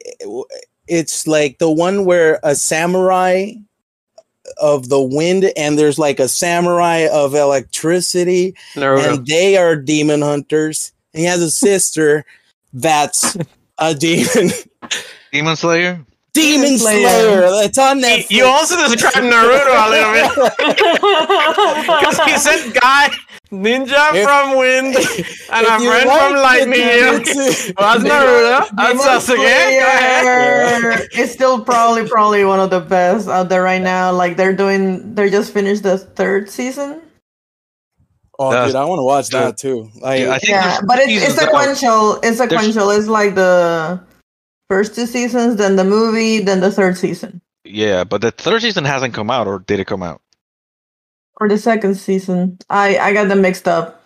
it's 0.89 1.27
like 1.27 1.59
the 1.59 1.71
one 1.71 2.05
where 2.05 2.41
a 2.43 2.55
samurai 2.55 3.53
of 4.61 4.89
the 4.89 5.01
wind 5.01 5.51
and 5.57 5.79
there's 5.79 5.99
like 5.99 6.19
a 6.21 6.29
samurai 6.29 7.07
of 7.11 7.35
electricity 7.35 8.55
Naruto. 8.75 9.15
and 9.19 9.27
they 9.27 9.57
are 9.57 9.77
demon 9.77 10.21
hunters. 10.23 10.93
And 11.15 11.21
he 11.21 11.27
has 11.27 11.41
a 11.41 11.51
sister 11.51 12.25
that's 12.73 13.37
a 13.79 13.95
demon 13.95 14.51
Demon 15.33 15.57
Slayer. 15.57 16.05
demon 16.33 16.77
Slayer. 16.79 17.09
slayer. 17.09 17.65
It's 17.65 17.79
on 17.79 18.01
You- 18.01 18.05
Netflix. 18.07 18.31
you 18.31 18.45
also 18.45 18.77
described 18.89 19.17
Naruto 19.27 19.87
a 19.87 19.91
little 19.91 20.13
bit 20.13 20.53
because 21.87 22.19
he 22.25 22.37
said 22.39 22.75
guy 22.75 23.11
ninja 23.53 24.15
If- 24.15 24.25
from 24.25 24.57
wind 24.57 24.97
and 25.53 25.67
I'm 25.67 25.83
you 25.83 25.91
like 25.91 26.03
from 26.09 26.35
lightning. 26.37 26.81
jujutsu- 26.81 27.75
That's 27.79 28.03
Naruto. 28.03 28.69
That's 28.77 28.93
Demon 28.93 29.09
us 29.09 29.29
again. 29.29 29.81
Go 29.81 29.87
ahead. 30.89 31.09
It's 31.13 31.33
still 31.33 31.63
probably 31.65 32.09
probably 32.09 32.45
one 32.45 32.59
of 32.61 32.71
the 32.71 32.81
best 32.81 33.29
out 33.29 33.49
there 33.49 33.63
right 33.63 33.83
now. 33.83 34.13
Like 34.13 34.37
they're 34.37 34.57
doing, 34.57 35.15
they're 35.15 35.31
just 35.31 35.53
finished 35.53 35.83
the 35.85 35.99
third 35.99 36.49
season. 36.51 37.03
Oh, 38.39 38.51
That's- 38.51 38.69
dude, 38.71 38.77
I 38.77 38.85
want 38.87 38.99
to 38.99 39.05
watch 39.05 39.29
that 39.29 39.59
too. 39.59 39.91
Like, 40.01 40.21
Yeah, 40.23 40.31
I 40.33 40.39
think 40.39 40.51
Yeah, 40.51 40.81
but 40.89 40.99
it's 40.99 41.13
it's 41.13 41.39
out. 41.39 41.45
sequential. 41.45 42.15
It's 42.17 42.39
There's- 42.39 42.51
sequential. 42.51 42.91
It's 42.91 43.07
like 43.09 43.35
the 43.35 44.01
first 44.69 44.95
two 44.95 45.07
seasons, 45.07 45.57
then 45.57 45.77
the 45.77 45.85
movie, 45.85 46.41
then 46.41 46.61
the 46.61 46.73
third 46.73 46.97
season, 46.97 47.43
Yeah, 47.65 48.05
but 48.05 48.23
the 48.23 48.31
third 48.31 48.63
season 48.63 48.85
hasn't 48.87 49.13
come 49.13 49.31
out, 49.31 49.47
or 49.47 49.59
did 49.59 49.79
it 49.81 49.87
come 49.87 50.03
out? 50.03 50.23
Or 51.43 51.49
the 51.49 51.59
second 51.59 51.97
season. 51.97 52.59
I 52.71 52.97
I 52.99 53.13
got 53.13 53.29
them 53.29 53.41
mixed 53.43 53.67
up. 53.67 53.99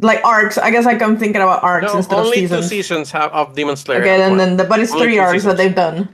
Like 0.00 0.20
arcs. 0.24 0.56
I 0.58 0.70
guess 0.70 0.84
like 0.84 1.02
I'm 1.02 1.16
thinking 1.18 1.42
about 1.42 1.62
arcs 1.62 1.92
No, 1.92 1.98
instead 1.98 2.18
of 2.18 2.26
seasons. 2.32 2.52
only 2.52 2.62
two 2.62 2.68
seasons. 2.68 2.68
seasons 2.70 3.10
have 3.12 3.30
of 3.32 3.54
Demon 3.54 3.76
Slayer. 3.76 4.00
Okay, 4.00 4.22
and 4.22 4.38
then 4.40 4.56
the, 4.56 4.64
but 4.64 4.80
it's 4.80 4.92
Only 4.92 5.04
three 5.06 5.14
two 5.16 5.20
arcs 5.20 5.44
that 5.44 5.56
they've 5.56 5.74
done. 5.74 6.08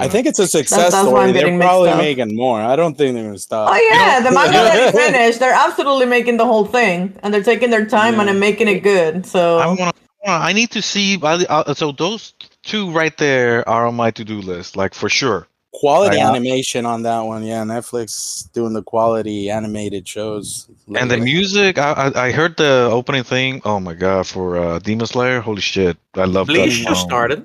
I 0.00 0.08
think 0.08 0.26
it's 0.26 0.38
a 0.40 0.46
success 0.48 0.90
that's 0.92 0.94
why 1.08 1.24
I'm 1.24 1.30
story. 1.30 1.32
They're 1.50 1.58
probably 1.60 1.90
up. 1.90 1.98
making 1.98 2.34
more. 2.36 2.60
I 2.60 2.74
don't 2.74 2.96
think 2.98 3.14
they're 3.14 3.24
gonna 3.24 3.38
stop. 3.38 3.70
Oh 3.72 3.76
yeah, 3.92 4.20
the 4.20 4.30
manga 4.32 4.58
already 4.58 4.96
finished. 5.04 5.38
They're 5.40 5.52
absolutely 5.66 6.06
making 6.06 6.36
the 6.38 6.46
whole 6.46 6.64
thing, 6.64 7.14
and 7.22 7.32
they're 7.32 7.42
taking 7.52 7.70
their 7.70 7.86
time 7.86 8.14
Yeah. 8.14 8.20
and 8.20 8.28
they're 8.28 8.34
making 8.48 8.68
it 8.68 8.80
good. 8.80 9.24
So 9.26 9.58
I 9.58 9.66
want. 9.68 9.96
I 10.26 10.52
need 10.52 10.70
to 10.72 10.82
see. 10.82 11.18
I- 11.22 11.46
I- 11.48 11.72
So 11.74 11.92
those 11.92 12.34
two 12.64 12.90
right 12.90 13.16
there 13.18 13.66
are 13.68 13.86
on 13.86 13.94
my 13.94 14.10
to-do 14.10 14.40
list, 14.40 14.74
like 14.76 14.94
for 14.94 15.08
sure. 15.08 15.46
Quality 15.74 16.16
Yeah. 16.16 16.30
animation 16.30 16.86
on 16.86 17.02
that 17.02 17.20
one, 17.20 17.44
yeah. 17.44 17.62
Netflix 17.62 18.50
doing 18.52 18.72
the 18.72 18.82
quality 18.82 19.50
animated 19.50 20.08
shows. 20.08 20.66
And 20.94 21.10
the 21.10 21.18
music, 21.18 21.76
I, 21.78 21.92
I 21.92 22.26
I 22.28 22.32
heard 22.32 22.56
the 22.56 22.88
opening 22.90 23.22
thing. 23.22 23.60
Oh 23.64 23.78
my 23.78 23.92
god, 23.94 24.26
for 24.26 24.56
uh, 24.56 24.78
Demon 24.80 25.06
Slayer, 25.06 25.40
holy 25.40 25.60
shit, 25.60 25.96
I 26.14 26.24
love 26.24 26.46
Bleach 26.46 26.78
that. 26.84 26.88
just 26.88 27.02
started. 27.02 27.44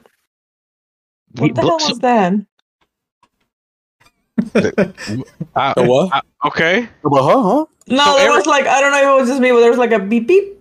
what 1.38 1.54
the 1.54 1.62
hell 1.62 1.78
was 1.82 2.00
that? 2.00 2.34
The 4.54 4.94
what? 5.84 6.14
uh, 6.14 6.22
okay. 6.48 6.88
Uh, 7.04 7.10
huh, 7.12 7.41
huh? 7.44 7.66
No, 7.88 8.04
So 8.06 8.14
there 8.18 8.26
every- 8.28 8.38
was 8.38 8.45
like 8.48 8.66
I 8.68 8.80
don't 8.82 8.91
know 8.91 9.02
if 9.04 9.18
it 9.18 9.22
was 9.22 9.30
just 9.30 9.41
me, 9.41 9.52
but 9.52 9.60
there 9.60 9.70
was 9.70 9.80
like 9.80 9.91
a 9.91 10.00
beep 10.00 10.28
beep. 10.28 10.60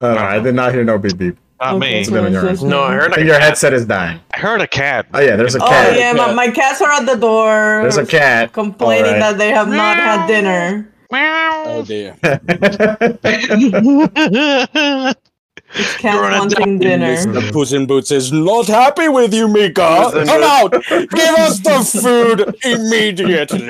Uh, 0.00 0.14
I 0.14 0.38
did 0.40 0.54
not 0.54 0.72
hear 0.72 0.84
no 0.84 0.96
beep 0.98 1.18
beep. 1.18 1.36
Not 1.60 1.74
Okay, 1.74 1.98
me. 1.98 2.04
so 2.04 2.10
Then 2.12 2.34
it's 2.34 2.60
you're- 2.62 2.70
No, 2.70 2.84
I 2.84 2.94
heard 2.94 3.12
I 3.12 3.16
think 3.16 3.24
a 3.24 3.26
your 3.26 3.34
cat. 3.38 3.42
headset 3.42 3.74
is 3.74 3.84
dying. 3.86 4.20
I 4.32 4.38
heard 4.38 4.60
a 4.60 4.66
cat. 4.68 5.06
Oh 5.12 5.20
yeah, 5.20 5.34
there's 5.36 5.56
a 5.56 5.62
oh, 5.62 5.66
cat. 5.68 5.92
Oh 5.92 5.96
yeah, 5.98 6.12
my, 6.12 6.32
my 6.32 6.50
cats 6.50 6.80
are 6.80 6.90
at 6.92 7.06
the 7.06 7.16
door. 7.16 7.80
There's 7.82 7.96
a 7.96 8.06
cat. 8.06 8.52
complaining 8.52 9.14
Alright. 9.14 9.20
that 9.20 9.38
they 9.38 9.50
have 9.50 9.68
not 9.68 9.96
had 9.96 10.26
dinner. 10.26 10.88
Oh 11.10 11.82
dear. 11.84 12.16
It's 15.74 15.96
cats 15.98 16.14
You're 16.14 16.24
on 16.24 16.32
a 16.34 16.38
wanting 16.38 16.78
dinner. 16.78 17.14
Mr. 17.16 17.52
Puss 17.52 17.72
in 17.72 17.86
Boots 17.86 18.10
is 18.10 18.32
not 18.32 18.66
happy 18.66 19.08
with 19.08 19.34
you, 19.34 19.48
Mika. 19.48 20.10
Come 20.24 20.42
out! 20.42 20.72
Give 20.72 21.34
us 21.38 21.60
the 21.60 22.00
food 22.02 22.54
immediately. 22.64 23.68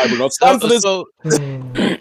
I 0.00 0.06
will 0.10 0.18
not 0.18 0.32
stand 0.32 0.60
for 0.60 0.68
this. 0.68 0.82
So, 0.82 1.06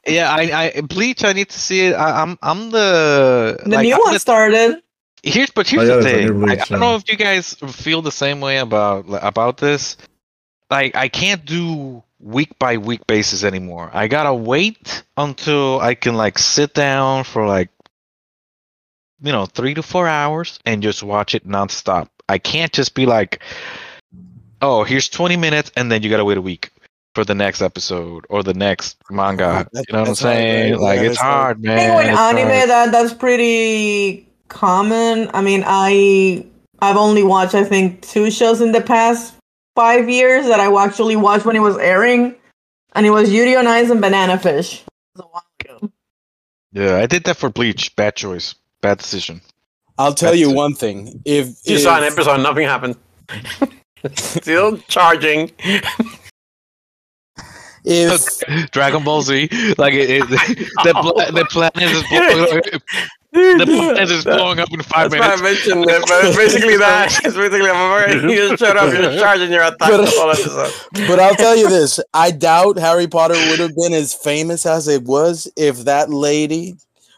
yeah, 0.08 0.32
I, 0.32 0.74
I 0.78 0.82
Bleach. 0.82 1.24
I 1.24 1.34
need 1.34 1.50
to 1.50 1.60
see 1.60 1.88
it. 1.88 1.94
I, 1.94 2.22
I'm 2.22 2.38
I'm 2.42 2.72
the 2.72 3.58
The 3.64 3.70
like, 3.70 3.84
new 3.86 3.94
I'm 3.96 4.00
one 4.02 4.14
the- 4.14 4.20
started. 4.20 4.82
Here's 5.22 5.50
but 5.52 5.68
here's 5.68 5.90
Oh, 5.90 5.98
yeah, 5.98 6.02
the 6.02 6.04
thing. 6.04 6.26
new 6.28 6.46
Like, 6.46 6.58
Bleach, 6.60 6.72
I 6.72 6.74
don't 6.76 6.80
know 6.80 6.96
if 6.96 7.10
you 7.10 7.18
guys 7.18 7.54
feel 7.72 8.02
the 8.02 8.12
same 8.12 8.40
way 8.42 8.58
about 8.60 9.06
about 9.22 9.58
this. 9.58 9.98
Like 10.72 10.96
I 10.96 11.10
can't 11.10 11.44
do 11.46 12.04
week 12.20 12.58
by 12.60 12.78
week 12.78 13.06
basis 13.08 13.44
anymore. 13.44 13.90
I 13.94 14.08
gotta 14.08 14.34
wait 14.34 15.04
until 15.18 15.80
I 15.80 15.96
can 15.96 16.16
like 16.16 16.38
sit 16.38 16.74
down 16.74 17.24
for 17.24 17.46
like 17.48 17.70
you 19.22 19.32
know, 19.34 19.46
three 19.46 19.74
to 19.74 19.84
four 19.84 20.08
hours 20.08 20.60
and 20.66 20.82
just 20.82 21.04
watch 21.04 21.36
it 21.36 21.46
nonstop. 21.48 22.08
I 22.30 22.38
can't 22.38 22.72
just 22.72 22.96
be 22.96 23.06
like, 23.06 23.42
oh, 24.62 24.84
here's 24.86 25.10
20 25.10 25.36
minutes 25.36 25.72
and 25.76 25.92
then 25.92 26.04
you 26.04 26.10
gotta 26.10 26.24
wait 26.26 26.38
a 26.38 26.42
week 26.42 26.72
for 27.16 27.26
the 27.26 27.36
next 27.36 27.62
episode 27.62 28.26
or 28.30 28.44
the 28.44 28.54
next 28.54 28.96
manga. 29.10 29.68
That- 29.74 29.86
You 29.90 29.94
know 29.94 30.00
what 30.00 30.08
I'm 30.08 30.12
that's 30.12 30.22
hard, 30.22 30.36
saying? 30.38 30.72
right? 30.74 30.80
Like 30.82 30.96
Yeah, 31.00 31.06
it's 31.08 31.18
that's 31.18 31.22
hard. 31.22 31.58
hard, 31.58 31.58
I 31.58 31.68
man. 31.68 31.78
think 31.78 32.12
with 32.12 32.20
anime 32.20 32.48
hard. 32.58 32.70
that 32.70 32.92
that's 32.92 33.14
pretty 33.14 34.28
common. 34.48 35.30
I 35.34 35.42
mean, 35.42 35.64
I 35.66 36.46
I've 36.82 36.96
only 36.98 37.24
watched 37.24 37.56
I 37.56 37.64
think 37.66 38.02
two 38.02 38.32
shows 38.32 38.62
in 38.62 38.72
the 38.72 38.82
past 38.82 39.34
five 39.80 40.10
years 40.10 40.46
that 40.48 40.60
I 40.60 40.68
actually 40.84 41.16
watched 41.16 41.46
when 41.46 41.56
it 41.56 41.62
was 41.62 41.78
airing, 41.78 42.36
and 42.96 43.06
it 43.06 43.12
was 43.12 43.32
Yuri 43.32 43.56
on 43.56 43.66
Ice 43.66 43.90
and 43.90 44.02
Banana 44.02 44.38
Fish. 44.38 44.84
A 45.18 45.22
while 45.22 45.46
ago. 45.62 45.90
Yeah, 46.74 46.98
I 46.98 47.06
did 47.06 47.24
that 47.24 47.38
for 47.38 47.50
Bleach. 47.50 47.96
Bad 47.96 48.18
choice. 48.18 48.56
Bad 48.82 48.98
decision. 48.98 49.40
I'll 49.98 50.14
tell 50.14 50.32
That's 50.32 50.42
you 50.42 50.52
it. 50.52 50.56
one 50.56 50.74
thing. 50.76 51.22
If, 51.24 51.48
You 51.64 51.76
if 51.76 51.82
saw 51.84 51.98
an 51.98 52.04
episode, 52.04 52.42
nothing 52.42 52.66
happened. 52.68 52.98
Still 54.16 54.78
charging. 54.90 55.52
if 57.86 58.72
Dragon 58.72 59.04
Ball 59.06 59.22
Z, 59.22 59.48
like 59.78 59.94
it, 59.94 60.10
it, 60.10 60.28
the 60.84 60.94
pla- 60.94 61.32
the 61.32 61.46
planet 61.50 61.84
is 61.84 62.04
blowing, 62.10 62.62
the 63.32 63.64
planet 63.66 64.10
is 64.10 64.24
blowing 64.24 64.60
up 64.60 64.72
in 64.72 64.82
five 64.82 65.12
That's 65.12 65.22
why 65.22 65.34
I 65.34 65.42
mentioned 65.42 65.84
it, 65.90 66.02
but 66.08 66.26
it's 66.26 66.36
basically 66.38 66.78
that. 66.86 67.12
It's 67.24 67.36
basically, 67.36 67.70
I'm 67.70 67.76
already, 67.76 68.16
you 68.34 68.36
just 68.50 68.60
showed 68.64 68.76
up, 68.78 68.92
you're 68.94 69.20
charging 69.20 69.52
your 69.52 69.62
attack 69.64 69.78
But- 69.80 69.98
the 69.98 70.12
whole 70.16 70.32
episode. 70.32 71.08
but 71.08 71.20
I'll 71.20 71.36
tell 71.36 71.56
you 71.56 71.70
this, 71.70 72.00
I 72.14 72.32
doubt 72.32 72.78
Harry 72.78 73.08
Potter 73.08 73.36
would 73.36 73.60
have 73.60 73.76
been 73.76 73.94
as 73.94 74.14
famous 74.14 74.66
as 74.66 74.88
it 74.88 75.04
was 75.04 75.52
if 75.56 75.86
that 75.86 76.10
lady 76.10 76.76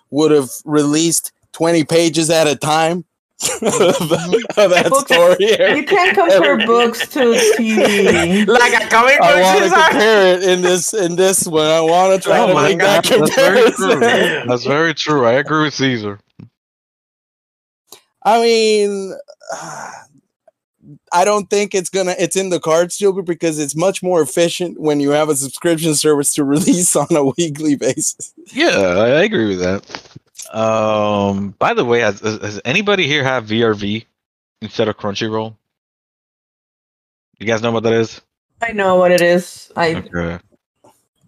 would 0.09 0.31
have 0.31 0.49
released 0.65 1.31
20 1.53 1.83
pages 1.85 2.29
at 2.29 2.47
a 2.47 2.55
time 2.55 2.97
of 2.99 3.05
that 3.61 4.88
Books- 4.89 5.13
story. 5.13 5.77
You 5.77 5.84
can't 5.85 6.15
compare 6.15 6.57
books 6.65 7.07
to 7.09 7.19
TV. 7.57 8.47
Like 8.47 8.73
a 8.73 8.88
comic 8.88 9.18
book, 9.18 9.27
I 9.27 9.41
want 9.41 9.63
to 9.63 9.69
compare 9.69 10.35
it 10.38 10.43
in 10.43 10.61
this 10.61 10.93
in 10.93 11.15
this 11.15 11.47
one. 11.47 11.65
I 11.68 11.81
want 11.81 12.22
to 12.22 12.27
try 12.27 12.39
Oh 12.39 12.47
to 12.47 12.53
my 12.53 12.69
make 12.69 12.80
that 12.80 13.03
God, 13.03 13.19
that's 13.22 13.35
very 13.35 13.72
comparison. 13.72 14.47
That's 14.47 14.65
very 14.65 14.93
true. 14.93 15.26
I 15.26 15.34
agree 15.34 15.63
with 15.63 15.73
Caesar. 15.73 16.19
I 18.23 18.41
mean, 18.41 19.13
I 21.13 21.26
don't 21.26 21.49
think 21.49 21.73
it's 21.73 21.89
gonna. 21.89 22.15
It's 22.19 22.35
in 22.35 22.49
the 22.49 22.59
cards, 22.59 22.97
Gilbert, 22.97 23.23
because 23.23 23.59
it's 23.59 23.76
much 23.76 24.01
more 24.03 24.22
efficient 24.22 24.80
when 24.80 24.99
you 24.99 25.11
have 25.11 25.30
a 25.30 25.35
subscription 25.35 25.95
service 25.95 26.34
to 26.35 26.43
release 26.45 26.95
on 26.95 27.07
a 27.11 27.26
weekly 27.38 27.76
basis. 27.76 28.34
Yeah, 28.53 28.69
I 28.69 29.07
I 29.09 29.23
agree 29.23 29.47
with 29.47 29.59
that. 29.59 30.19
Um, 30.52 31.52
by 31.60 31.73
the 31.73 31.86
way, 31.86 31.99
has, 32.02 32.19
has 32.19 32.41
has 32.41 32.61
anybody 32.65 33.07
here 33.07 33.23
have 33.23 33.45
VRV 33.45 34.06
instead 34.61 34.88
of 34.88 34.98
Crunchyroll? 34.98 35.56
You 37.40 37.48
guys 37.48 37.61
know 37.61 37.72
what 37.72 37.84
that 37.84 37.94
is? 37.94 38.22
I 38.61 38.73
know 38.73 38.98
what 38.98 39.11
it 39.11 39.22
is. 39.22 39.72
I 39.76 39.95
Okay. 39.95 40.40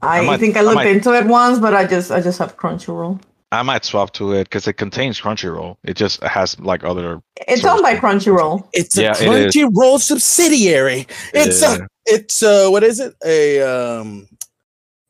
I, 0.01 0.19
I 0.19 0.25
might- 0.25 0.39
think 0.39 0.57
I 0.57 0.59
I 0.59 0.63
looked 0.63 0.75
might- 0.75 0.87
into 0.87 1.13
it 1.13 1.25
once, 1.25 1.59
but 1.59 1.73
I 1.73 1.87
just 1.87 2.11
I 2.11 2.21
just 2.21 2.37
have 2.39 2.57
Crunchyroll. 2.57 3.19
I 3.51 3.61
might 3.61 3.85
swap 3.85 4.11
to 4.13 4.33
it 4.33 4.45
because 4.45 4.67
it 4.67 4.73
contains 4.73 5.21
Crunchyroll. 5.21 5.77
It 5.83 5.95
just 5.95 6.21
has 6.23 6.59
like 6.59 6.83
other. 6.83 7.21
It's 7.47 7.63
owned 7.63 7.83
by. 7.83 7.95
Crunchyroll. 7.95 8.67
It's 8.73 8.97
a 8.97 9.03
Yeah, 9.03 9.11
it 9.11 9.21
is. 9.21 9.55
Crunchyroll 9.55 9.99
subsidiary. 9.99 11.07
It's 11.33 11.61
Yeah. 11.61 11.75
a. 11.75 11.87
It's 12.05 12.41
uh 12.43 12.67
What 12.69 12.83
is 12.83 12.99
it? 12.99 13.13
A 13.25 13.61
um, 13.61 14.27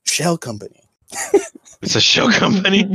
shell 0.06 0.38
company. 0.38 0.83
It's 1.82 1.96
a 1.96 2.02
show 2.02 2.30
company. 2.32 2.84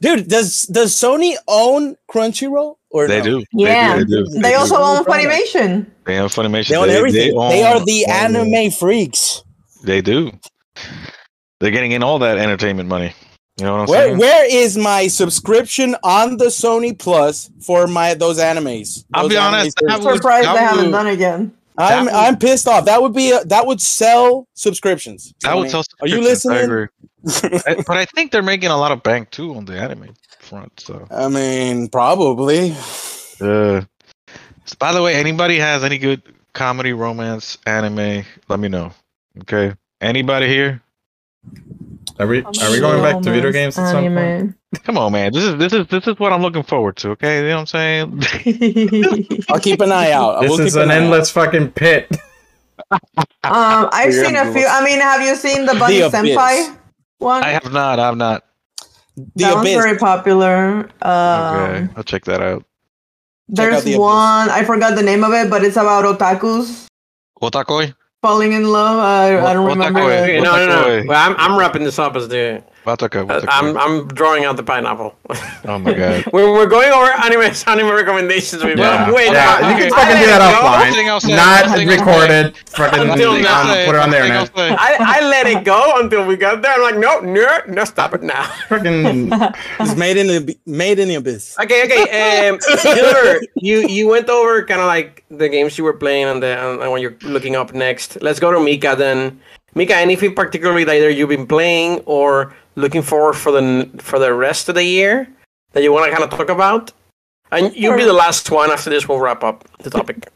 Dude, 0.00 0.28
does 0.28 0.62
does 0.62 0.94
Sony 0.94 1.34
own 1.46 1.94
Crunchyroll 2.10 2.76
or 2.90 3.06
They 3.06 3.18
no? 3.18 3.24
do. 3.40 3.44
Yeah. 3.52 3.98
They 3.98 4.04
do. 4.04 4.24
They 4.40 4.54
also 4.54 4.76
do. 4.76 4.82
own 4.82 5.04
Funimation. 5.04 5.86
They 6.06 6.18
own 6.18 6.28
Funimation. 6.30 6.68
They 6.70 6.76
own 6.76 6.88
everything. 6.88 7.32
They, 7.38 7.64
own- 7.64 7.76
are 7.82 7.84
the 7.84 8.06
own- 8.08 8.36
anime 8.36 8.70
freaks. 8.70 9.44
They 9.84 10.00
do. 10.00 10.32
They're 11.60 11.70
getting 11.70 11.92
in 11.92 12.02
all 12.02 12.18
that 12.20 12.38
entertainment 12.38 12.88
money. 12.88 13.12
You 13.58 13.66
know 13.66 13.72
what 13.72 13.80
I'm 13.82 13.86
Where 13.88 14.06
saying? 14.06 14.18
where 14.18 14.46
is 14.50 14.78
my 14.78 15.06
subscription 15.08 15.94
on 16.02 16.38
the 16.38 16.46
Sony 16.46 16.98
Plus 16.98 17.50
for 17.60 17.86
my 17.86 18.14
those 18.14 18.38
animes? 18.38 19.04
I'll 19.12 19.28
be 19.28 19.36
anime 19.36 19.54
honest, 19.54 19.78
series? 19.78 19.98
that 19.98 20.04
would- 20.06 20.16
Surprised 20.16 20.46
that 20.48 20.54
they 20.54 20.60
haven't 20.60 20.84
would- 20.86 20.90
done 20.92 21.06
it 21.08 21.18
yet. 21.18 21.40
I'm 21.78 22.04
would- 22.06 22.14
I'm 22.14 22.38
pissed 22.38 22.68
off. 22.68 22.84
That 22.84 23.00
would 23.02 23.12
be 23.14 23.30
a, 23.32 23.44
that 23.46 23.66
would 23.66 23.80
sell 23.80 24.46
subscriptions. 24.54 25.32
That 25.42 25.56
would 25.56 25.68
Sony. 25.68 25.70
sell. 25.70 25.82
Are 26.02 26.08
you 26.08 26.22
subscriptions, 26.22 26.46
I 26.46 26.50
listening? 26.50 26.64
agree. 26.64 27.60
I- 27.80 27.82
but 27.86 27.96
I 27.96 28.04
think 28.06 28.32
they're 28.32 28.42
making 28.42 28.70
a 28.70 28.76
lot 28.76 28.92
of 28.92 29.02
bank 29.02 29.30
too 29.30 29.54
on 29.54 29.64
the 29.64 29.78
anime 29.78 30.14
front. 30.40 30.78
So, 30.80 31.06
I 31.10 31.28
mean, 31.28 31.88
probably. 31.88 32.74
uh, 33.40 33.82
by 34.78 34.92
the 34.92 35.02
way, 35.02 35.14
anybody 35.14 35.58
has 35.58 35.82
any 35.84 35.98
good 35.98 36.22
comedy, 36.52 36.92
romance, 36.92 37.58
anime? 37.66 38.24
Let 38.48 38.60
me 38.60 38.68
know. 38.68 38.92
Okay. 39.42 39.74
Anybody 40.00 40.48
here? 40.48 40.82
Are 42.20 42.26
we 42.26 42.42
are 42.44 42.70
we 42.70 42.80
going 42.80 43.00
back 43.02 43.22
to 43.22 43.30
video 43.30 43.50
games 43.50 43.78
at 43.78 43.90
some 43.92 44.04
point? 44.14 44.54
Come 44.84 44.98
on, 44.98 45.10
man. 45.12 45.32
This 45.32 45.42
is 45.42 45.56
this 45.56 45.72
is 45.72 45.86
this 45.86 46.06
is 46.06 46.18
what 46.18 46.34
I'm 46.34 46.42
looking 46.42 46.62
forward 46.62 46.98
to. 46.98 47.12
Okay, 47.12 47.38
you 47.38 47.48
know 47.48 47.62
what 47.62 47.74
I'm 47.74 48.20
saying? 48.20 49.42
I'll 49.48 49.58
keep 49.58 49.80
an 49.80 49.90
eye 49.90 50.10
out. 50.10 50.42
This 50.42 50.58
is 50.58 50.74
keep 50.74 50.82
an 50.82 50.90
eye 50.90 50.96
out. 50.96 51.02
endless 51.02 51.30
fucking 51.30 51.72
pit. 51.72 52.14
Um, 53.44 53.88
I've 53.92 54.08
We're 54.08 54.24
seen 54.24 54.36
a 54.36 54.52
few. 54.52 54.66
I 54.66 54.82
mean, 54.82 55.00
have 55.00 55.20
you 55.22 55.36
seen 55.36 55.64
the 55.64 55.74
Bunny 55.74 55.98
The 56.00 56.08
Senpai 56.08 56.76
one? 57.18 57.44
I 57.44 57.50
have 57.50 57.72
not. 57.72 58.00
I 58.00 58.06
have 58.06 58.16
not. 58.16 58.44
The 59.16 59.24
that 59.36 59.54
one's 59.54 59.68
very 59.68 59.96
popular. 59.96 60.88
Um, 61.02 61.56
Okay, 61.56 61.88
I'll 61.96 62.02
check 62.02 62.24
that 62.24 62.40
out. 62.40 62.58
out 62.58 62.64
there's 63.48 63.84
The 63.84 63.96
one. 63.98 64.50
I 64.50 64.64
forgot 64.64 64.96
the 64.96 65.02
name 65.02 65.22
of 65.24 65.32
it, 65.34 65.50
but 65.50 65.62
it's 65.62 65.76
about 65.76 66.04
otakus 66.04 66.88
Otakoi. 67.40 67.94
Falling 68.22 68.52
in 68.52 68.64
love. 68.64 68.98
I, 68.98 69.38
I 69.50 69.52
don't 69.52 69.64
What- 69.64 69.70
remember. 69.78 70.00
Otakoi. 70.00 70.42
no, 70.42 70.56
no, 70.56 70.66
no. 71.00 71.06
Well, 71.06 71.30
I'm, 71.30 71.36
I'm 71.38 71.58
wrapping 71.58 71.84
this 71.84 71.98
up 71.98 72.16
as 72.16 72.28
the. 72.28 72.62
Wataka, 72.86 73.28
Uh, 73.28 73.40
Wataka. 73.40 73.46
I'm, 73.50 73.76
I'm 73.76 74.08
drawing 74.08 74.44
out 74.44 74.56
the 74.56 74.62
pineapple. 74.62 75.14
Oh 75.66 75.78
my 75.78 75.92
god. 75.92 76.24
we're, 76.32 76.50
we're 76.50 76.66
going 76.66 76.90
over 76.90 77.10
anime, 77.24 77.52
anime 77.66 77.94
recommendations. 77.94 78.64
We've 78.64 78.78
Yeah. 78.78 79.04
gone 79.04 79.14
way 79.14 79.26
Yeah, 79.26 79.60
down. 79.60 79.70
you 79.70 79.76
can 79.84 79.92
I 79.92 79.96
fucking 79.96 80.14
let 80.14 80.20
do 80.20 80.26
that 80.26 80.60
go. 80.60 80.66
offline. 80.66 80.92
Thing 80.94 81.08
I'll 81.10 81.20
say, 81.20 81.36
Not 81.36 81.64
thing 81.76 81.88
I'll 81.90 81.96
say. 81.96 82.04
recorded. 82.04 82.56
Fucking 82.68 83.10
Until 83.10 83.32
on, 83.32 83.42
now. 83.42 83.84
put 83.86 83.94
it 83.94 84.00
on 84.00 84.10
the 84.10 84.16
internet. 84.16 84.50
I, 84.56 84.96
I 84.98 85.20
let 85.28 85.46
it 85.46 85.62
go 85.64 85.92
until 86.00 86.26
we 86.26 86.36
got 86.36 86.62
there. 86.62 86.72
I'm 86.72 86.82
like, 86.82 86.96
no, 86.96 87.20
no, 87.20 87.60
no, 87.68 87.84
stop 87.84 88.14
it 88.14 88.22
now. 88.22 88.44
Fucking 88.68 89.30
It's 89.80 89.96
made 89.96 90.16
in 90.16 90.26
the 90.28 90.56
made 90.66 90.98
in 90.98 91.08
the 91.08 91.16
abyss. 91.16 91.58
Okay, 91.60 91.84
okay. 91.84 92.48
Um, 92.48 92.58
Gilbert, 92.82 93.46
you 93.56 93.86
you 93.88 94.08
went 94.08 94.28
over 94.30 94.64
kind 94.64 94.80
of 94.80 94.86
like 94.86 95.24
the 95.30 95.48
games 95.50 95.76
you 95.76 95.84
were 95.84 95.92
playing 95.92 96.24
and 96.28 96.42
the 96.42 96.58
and, 96.58 96.80
and 96.80 96.90
what 96.90 97.02
you're 97.02 97.16
looking 97.22 97.56
up 97.56 97.74
next. 97.74 98.22
Let's 98.22 98.40
go 98.40 98.50
to 98.52 98.58
Mika 98.60 98.94
then. 98.96 99.38
Mika, 99.74 99.94
anything 99.94 100.34
particularly 100.34 100.82
that 100.82 100.96
either 100.96 101.10
you've 101.10 101.28
been 101.28 101.46
playing 101.46 102.00
or 102.04 102.52
looking 102.76 103.02
forward 103.02 103.34
for 103.34 103.52
the 103.52 103.88
for 103.98 104.18
the 104.18 104.32
rest 104.34 104.68
of 104.68 104.74
the 104.74 104.84
year 104.84 105.28
that 105.72 105.82
you 105.82 105.92
want 105.92 106.06
to 106.06 106.10
kind 106.16 106.24
of 106.24 106.30
talk 106.30 106.48
about? 106.48 106.92
And 107.52 107.74
you'll 107.74 107.96
be 107.96 108.04
the 108.04 108.12
last 108.12 108.50
one. 108.50 108.70
After 108.70 108.90
this, 108.90 109.08
we'll 109.08 109.18
wrap 109.20 109.42
up 109.42 109.64
the 109.78 109.90
topic. 109.90 110.28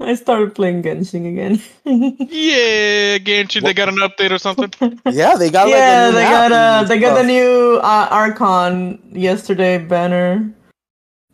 I 0.00 0.14
started 0.16 0.54
playing 0.54 0.82
Genshin 0.82 1.24
again. 1.32 1.62
Yeah, 2.28 3.18
Genshin, 3.18 3.62
they 3.62 3.72
got 3.72 3.88
an 3.88 3.96
update 3.96 4.30
or 4.32 4.38
something. 4.38 4.72
Yeah, 5.10 5.36
they 5.36 5.50
got 5.50 5.64
like 5.68 5.76
yeah, 5.76 6.08
a 6.08 6.10
new 6.10 6.16
they 6.16 6.24
map 6.24 6.50
got 6.50 6.52
uh, 6.52 6.84
they 6.88 6.98
got 6.98 7.14
the 7.14 7.22
new 7.24 7.80
uh, 7.82 8.08
Archon 8.10 8.98
yesterday 9.12 9.78
banner. 9.78 10.52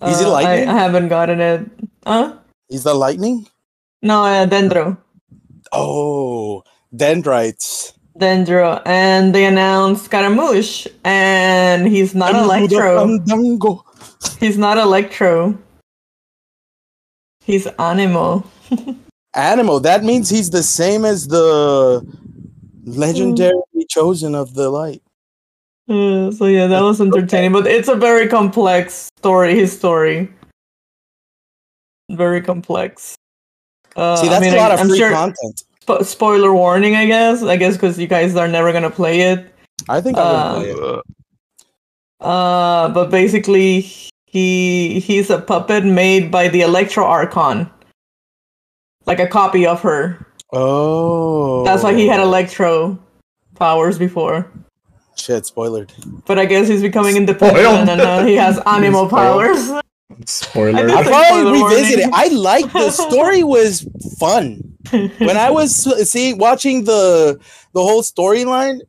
Is 0.07 0.21
it 0.21 0.27
Uh, 0.27 0.31
I, 0.31 0.33
lightning? 0.33 0.69
I 0.69 0.75
haven't 0.75 1.09
gotten 1.09 1.41
it. 1.41 1.71
Huh? 2.07 2.37
Is 2.69 2.85
the 2.85 2.95
lightning? 2.95 3.47
No, 4.03 4.25
uh, 4.25 4.47
Dendro. 4.47 4.99
Oh, 5.73 6.63
dendrites. 6.95 7.95
Dendro, 8.19 8.83
and 8.85 9.35
they 9.35 9.47
announced 9.47 10.05
Scaramouche, 10.05 10.87
and 11.05 11.87
he's 11.89 12.15
not 12.15 12.35
Electro. 12.35 13.19
He's 14.39 14.59
not 14.59 14.79
Electro. 14.79 15.59
He's 17.45 17.67
Anemo. 17.67 18.45
Anemo. 19.35 19.83
That 19.83 20.05
means 20.05 20.29
he's 20.29 20.51
the 20.51 20.63
same 20.63 21.05
as 21.05 21.27
the 21.29 22.07
legendary 22.85 23.55
chosen 23.89 24.35
of 24.35 24.55
the 24.55 24.71
light. 24.71 25.03
Uh, 25.89 26.31
so 26.31 26.47
yeah, 26.47 26.67
that 26.67 26.83
was 26.83 27.01
entertaining, 27.01 27.53
but 27.53 27.67
it's 27.67 27.89
a 27.89 27.97
very 27.97 28.29
complex 28.29 29.11
story. 29.19 29.55
His 29.55 29.77
story, 29.77 30.29
very 32.11 32.41
complex. 32.41 33.17
Uh, 33.97 34.17
See, 34.17 34.29
I 34.29 34.31
that's 34.31 34.43
mean, 34.43 34.55
a 34.55 34.57
lot 34.57 34.71
I, 34.71 34.75
of 34.75 34.81
I'm 34.81 34.89
free 34.89 34.99
sure. 34.99 35.11
content. 35.11 35.65
Spo- 35.87 36.05
spoiler 36.05 36.53
warning, 36.55 36.95
I 36.97 37.07
guess. 37.07 37.43
I 37.43 37.57
guess 37.57 37.75
because 37.75 37.99
you 37.99 38.07
guys 38.07 38.37
are 38.37 38.49
never 38.49 38.73
gonna 38.73 38.91
play 38.91 39.21
it. 39.23 39.53
I 39.89 40.01
think 40.01 40.17
I'm 40.19 40.25
Uh, 40.27 40.53
gonna 40.55 40.65
play 40.77 40.89
it. 40.99 41.03
Uh, 42.21 42.89
but 42.91 43.11
basically, 43.11 43.81
he 44.27 45.01
he's 45.01 45.29
a 45.31 45.39
puppet 45.41 45.85
made 45.85 46.31
by 46.31 46.49
the 46.49 46.61
Electro 46.63 47.05
Archon, 47.05 47.69
like 49.07 49.19
a 49.19 49.27
copy 49.27 49.67
of 49.67 49.81
her. 49.83 50.25
Oh, 50.53 51.65
That's 51.65 51.83
why 51.83 51.95
he 51.95 52.07
had 52.07 52.21
Electro 52.21 52.99
powers 53.57 53.99
before. 53.99 54.51
Shit, 55.17 55.45
spoilered. 55.45 55.91
But 56.27 56.39
I 56.39 56.45
guess 56.47 56.69
he's 56.69 56.83
becoming 56.83 57.17
independent 57.17 57.65
Spoiled. 57.65 57.89
and 57.89 58.01
uh, 58.01 58.25
he 58.25 58.35
has 58.37 58.59
Anemo 58.67 59.09
powers. 59.11 59.71
Spoiler. 60.27 60.79
I 60.91 60.99
I 60.99 61.03
probably 61.03 61.59
spoiler 61.59 61.69
revisit 61.71 61.99
it. 62.01 62.11
I 62.13 62.29
like 62.29 62.71
the 62.73 62.91
story 62.91 63.43
was 63.57 63.87
fun. 64.19 64.72
When 64.91 65.37
I 65.37 65.51
was 65.51 66.11
seeing 66.11 66.39
watching 66.39 66.85
the 66.85 67.41
the 67.73 67.81
whole 67.81 68.03
storyline, 68.03 68.81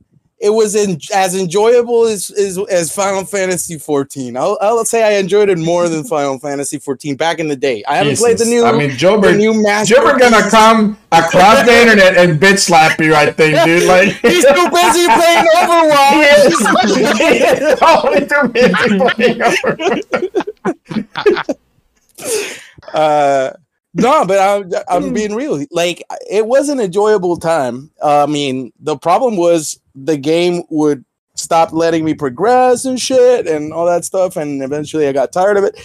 it 0.44 0.50
was 0.50 0.76
in, 0.76 1.00
as 1.14 1.36
enjoyable 1.40 2.04
as, 2.04 2.30
as 2.32 2.60
as 2.70 2.94
Final 2.94 3.24
Fantasy 3.24 3.80
14. 3.80 4.36
I'll, 4.36 4.58
I'll 4.60 4.84
say 4.84 5.02
I 5.02 5.12
enjoyed 5.18 5.48
it 5.48 5.58
more 5.58 5.88
than 5.88 6.04
Final 6.04 6.38
Fantasy 6.38 6.80
14 6.80 7.16
back 7.16 7.40
in 7.40 7.48
the 7.48 7.56
day. 7.56 7.82
I 7.88 7.96
haven't 7.96 8.18
played 8.18 8.38
the 8.38 8.44
new 8.44 8.66
I 8.66 8.74
mean, 8.74 8.90
Jobert, 8.90 9.38
new. 9.38 9.54
Jobert 9.54 10.20
gonna 10.20 10.50
come 10.50 10.98
across 11.14 11.66
the 11.66 11.74
internet 11.74 12.18
and 12.18 12.42
bitch 12.42 12.60
slap 12.60 13.00
you, 13.00 13.16
I 13.16 13.32
think, 13.32 13.56
dude. 13.64 13.88
Like 13.94 14.10
He's 14.22 14.44
too 14.44 14.70
busy 14.70 15.08
playing 15.08 15.46
Overwatch. 15.56 16.52
He's 16.90 17.82
only 17.82 18.26
too 18.28 18.50
busy 18.50 19.00
playing 19.00 19.42
over. 22.94 22.94
uh 22.94 23.54
no 23.94 24.26
but 24.26 24.40
i'm 24.40 24.72
i'm 24.90 25.08
hmm. 25.10 25.14
being 25.14 25.36
real 25.36 25.64
like 25.72 26.04
it 26.30 26.46
was 26.46 26.70
an 26.70 26.80
enjoyable 26.80 27.38
time 27.38 27.92
uh, 28.02 28.24
i 28.24 28.26
mean 28.26 28.72
the 28.80 28.98
problem 28.98 29.38
was 29.38 29.80
the 29.96 30.18
game 30.18 30.64
would 30.70 31.04
stop 31.36 31.72
letting 31.72 32.06
me 32.06 32.14
progress 32.14 32.86
and 32.86 33.00
shit 33.00 33.48
and 33.48 33.74
all 33.74 33.86
that 33.86 34.06
stuff 34.06 34.36
and 34.36 34.62
eventually 34.64 35.08
i 35.08 35.12
got 35.12 35.32
tired 35.32 35.58
of 35.58 35.64
it 35.64 35.80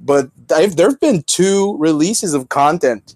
but 0.00 0.30
I've, 0.54 0.76
there 0.76 0.88
have 0.88 1.00
been 1.00 1.22
two 1.24 1.76
releases 1.78 2.34
of 2.34 2.48
content 2.48 3.14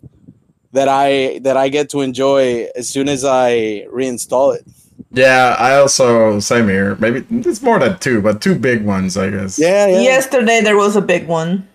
that 0.72 0.88
i 0.88 1.38
that 1.42 1.56
i 1.56 1.68
get 1.68 1.90
to 1.90 2.00
enjoy 2.00 2.68
as 2.76 2.88
soon 2.88 3.08
as 3.08 3.24
i 3.24 3.86
reinstall 3.92 4.54
it 4.54 4.66
Yeah, 5.14 5.56
I 5.58 5.76
also 5.76 6.40
same 6.40 6.68
here. 6.68 6.96
Maybe 6.96 7.24
it's 7.46 7.60
more 7.60 7.78
than 7.78 7.98
two, 7.98 8.22
but 8.22 8.40
two 8.40 8.54
big 8.54 8.82
ones, 8.84 9.16
I 9.16 9.28
guess. 9.30 9.58
yeah 9.58 9.86
yeah 9.86 10.00
Yesterday 10.00 10.62
there 10.62 10.76
was 10.76 10.96
a 10.96 11.02
big 11.02 11.26
one. 11.26 11.68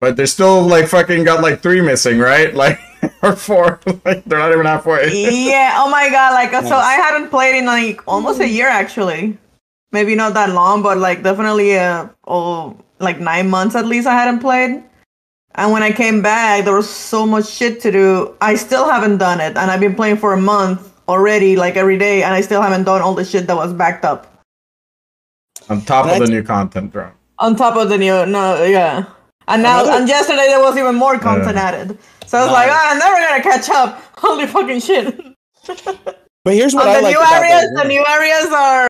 But 0.00 0.16
they're 0.16 0.26
still 0.26 0.62
like 0.62 0.88
fucking 0.88 1.24
got 1.24 1.42
like 1.42 1.60
three 1.62 1.80
missing, 1.80 2.18
right? 2.18 2.54
Like 2.62 2.78
or 3.22 3.36
four. 3.36 3.80
Like 4.04 4.24
they're 4.24 4.38
not 4.38 4.52
even 4.52 4.66
halfway. 4.66 5.10
yeah. 5.12 5.74
Oh 5.76 5.88
my 5.90 6.08
god. 6.10 6.32
Like 6.34 6.50
so, 6.64 6.76
I 6.76 6.94
hadn't 6.94 7.30
played 7.30 7.56
in 7.56 7.66
like 7.66 8.00
almost 8.06 8.40
a 8.40 8.48
year 8.48 8.68
actually. 8.68 9.38
Maybe 9.92 10.14
not 10.14 10.34
that 10.34 10.50
long, 10.50 10.82
but 10.82 10.98
like 10.98 11.22
definitely 11.22 11.78
uh 11.78 12.08
oh 12.26 12.76
like 12.98 13.20
nine 13.20 13.48
months 13.48 13.74
at 13.74 13.86
least. 13.86 14.06
I 14.06 14.14
hadn't 14.14 14.40
played. 14.40 14.82
And 15.56 15.72
when 15.72 15.82
I 15.82 15.90
came 15.90 16.20
back, 16.20 16.64
there 16.64 16.74
was 16.74 16.88
so 16.88 17.24
much 17.24 17.48
shit 17.48 17.80
to 17.80 17.90
do. 17.90 18.36
I 18.42 18.56
still 18.56 18.88
haven't 18.90 19.16
done 19.16 19.40
it, 19.40 19.56
and 19.56 19.70
I've 19.70 19.80
been 19.80 19.94
playing 19.94 20.18
for 20.18 20.34
a 20.34 20.40
month 20.40 20.92
already, 21.08 21.56
like 21.56 21.76
every 21.76 21.96
day, 21.96 22.22
and 22.22 22.34
I 22.34 22.42
still 22.42 22.60
haven't 22.60 22.84
done 22.84 23.00
all 23.00 23.14
the 23.14 23.24
shit 23.24 23.46
that 23.46 23.56
was 23.56 23.72
backed 23.72 24.04
up. 24.04 24.26
On 25.70 25.80
top 25.80 26.06
of 26.06 26.18
the 26.18 26.26
new 26.26 26.42
content 26.42 26.92
drop. 26.92 27.16
On 27.38 27.56
top 27.56 27.76
of 27.76 27.88
the 27.88 27.96
new, 27.96 28.26
no, 28.26 28.64
yeah. 28.64 29.06
And 29.48 29.62
now, 29.62 29.82
Another- 29.84 29.98
and 30.00 30.08
yesterday 30.08 30.46
there 30.46 30.60
was 30.60 30.76
even 30.76 30.94
more 30.96 31.18
content 31.18 31.56
added. 31.56 31.98
So 32.26 32.38
I 32.38 32.42
was 32.42 32.52
like, 32.52 32.68
Nice. 32.68 32.78
ah, 32.80 32.90
I'm 32.92 32.98
never 32.98 33.16
gonna 33.16 33.42
catch 33.42 33.70
up. 33.70 34.02
Holy 34.18 34.46
fucking 34.46 34.80
shit. 34.80 35.20
but 36.44 36.54
here's 36.54 36.74
what 36.74 36.88
i 36.88 36.96
the 36.96 37.02
like 37.02 37.14
new 37.16 37.22
areas, 37.22 37.70
the 37.74 37.84
new 37.88 38.04
areas 38.06 38.46
are 38.52 38.86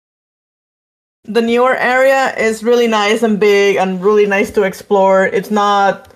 the 1.25 1.43
newer 1.43 1.75
area 1.77 2.35
is 2.37 2.63
really 2.63 2.87
nice 2.87 3.23
and 3.23 3.41
big 3.41 3.77
and 3.77 4.03
really 4.03 4.27
nice 4.27 4.51
to 4.53 4.63
explore. 4.63 5.27
It's 5.27 5.51
not 5.51 6.13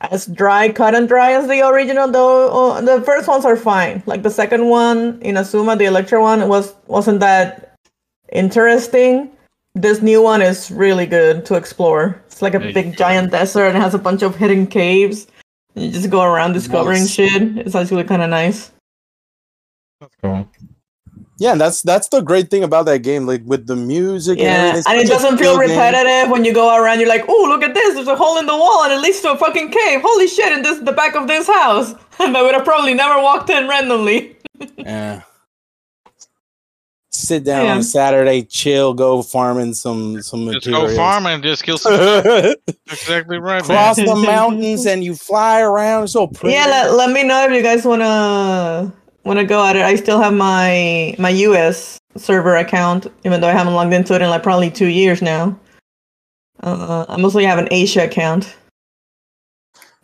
as 0.00 0.26
dry, 0.26 0.70
cut 0.70 0.94
and 0.94 1.08
dry 1.08 1.32
as 1.32 1.46
the 1.48 1.66
original 1.66 2.08
though. 2.10 2.72
Uh, 2.72 2.80
the 2.80 3.00
first 3.02 3.28
ones 3.28 3.44
are 3.44 3.56
fine. 3.56 4.02
Like 4.06 4.22
the 4.22 4.30
second 4.30 4.66
one 4.68 5.20
Inazuma, 5.20 5.78
the 5.78 5.84
Electro 5.86 6.20
one 6.22 6.48
was 6.48 6.74
wasn't 6.86 7.20
that 7.20 7.74
interesting. 8.32 9.30
This 9.74 10.02
new 10.02 10.22
one 10.22 10.42
is 10.42 10.70
really 10.70 11.06
good 11.06 11.44
to 11.46 11.54
explore. 11.54 12.20
It's 12.26 12.42
like 12.42 12.54
a 12.54 12.58
There 12.58 12.72
big 12.72 12.96
giant 12.96 13.30
desert 13.30 13.66
and 13.66 13.76
it 13.76 13.80
has 13.80 13.94
a 13.94 13.98
bunch 13.98 14.22
of 14.22 14.34
hidden 14.36 14.66
caves. 14.66 15.26
You 15.74 15.90
just 15.90 16.10
go 16.10 16.22
around 16.22 16.54
discovering 16.54 17.02
Nice. 17.02 17.10
shit. 17.10 17.58
It's 17.58 17.74
actually 17.74 18.04
kind 18.04 18.22
of 18.22 18.30
nice. 18.30 18.72
Cool. 20.22 20.48
yeah 21.40 21.52
and 21.52 21.60
that's 21.60 21.82
that's 21.82 22.08
the 22.08 22.20
great 22.20 22.50
thing 22.50 22.62
about 22.64 22.86
that 22.86 23.00
game 23.00 23.26
like 23.26 23.42
with 23.44 23.66
the 23.66 23.74
music 23.76 24.38
Yeah, 24.38 24.76
and 24.76 24.86
and 24.86 24.98
it 24.98 25.02
it's 25.02 25.10
such 25.10 25.18
a 25.20 25.22
doesn't 25.22 25.38
feel 25.38 25.54
chill 25.56 25.60
game. 25.66 25.70
repetitive 25.70 26.30
when 26.30 26.44
you 26.44 26.52
go 26.54 26.74
around. 26.76 27.00
You're 27.00 27.08
like, 27.08 27.24
oh, 27.28 27.46
look 27.48 27.62
at 27.62 27.74
this! 27.74 27.94
There's 27.94 28.08
a 28.08 28.16
hole 28.16 28.38
in 28.38 28.46
the 28.46 28.56
wall, 28.56 28.84
and 28.84 28.92
it 28.92 29.00
leads 29.00 29.20
to 29.22 29.32
a 29.32 29.36
fucking 29.38 29.70
cave. 29.70 30.00
Holy 30.02 30.26
shit! 30.28 30.52
And 30.52 30.64
this 30.64 30.78
the 30.80 30.92
back 30.92 31.14
of 31.16 31.26
this 31.28 31.46
house, 31.46 31.94
and 32.20 32.36
I 32.36 32.42
would 32.42 32.54
have 32.54 32.64
probably 32.64 32.94
never 32.94 33.20
walked 33.22 33.50
in 33.50 33.68
randomly. 33.68 34.36
Yeah. 34.76 35.22
Sit 37.28 37.44
down 37.44 37.66
Yeah. 37.66 37.72
on 37.72 37.78
a 37.78 37.82
Saturday, 37.82 38.42
chill, 38.42 38.94
go 38.94 39.20
farming 39.22 39.74
some 39.74 40.22
some 40.22 40.46
Just 40.50 40.66
materials. 40.66 40.90
go 40.92 40.96
farm 40.96 41.26
and 41.26 41.42
just 41.42 41.62
kill 41.62 41.76
some. 41.76 41.92
Exactly 42.90 43.38
right, 43.38 43.62
Cross 43.62 43.98
man. 43.98 44.06
the 44.06 44.14
mountains 44.34 44.86
and 44.86 45.04
you 45.04 45.14
fly 45.14 45.60
around. 45.60 46.04
It's 46.04 46.14
so 46.14 46.26
pretty. 46.26 46.54
Yeah, 46.54 46.66
let, 46.66 46.94
let 46.94 47.10
me 47.10 47.22
know 47.22 47.44
if 47.44 47.52
you 47.52 47.62
guys 47.62 47.84
wanna 47.84 48.90
wanna 49.24 49.44
go 49.44 49.62
at 49.62 49.76
it. 49.76 49.82
I 49.82 49.94
still 49.96 50.18
have 50.22 50.32
my 50.32 51.14
my 51.18 51.28
US 51.28 51.98
server 52.16 52.56
account, 52.56 53.06
even 53.26 53.42
though 53.42 53.48
I 53.48 53.52
haven't 53.52 53.74
logged 53.74 53.92
into 53.92 54.14
it 54.14 54.22
in 54.22 54.30
like 54.30 54.42
probably 54.42 54.70
two 54.70 54.86
years 54.88 55.20
now. 55.20 55.54
Uh, 56.62 57.04
I 57.10 57.18
mostly 57.18 57.44
have 57.44 57.58
an 57.58 57.68
Asia 57.70 58.04
account. 58.04 58.56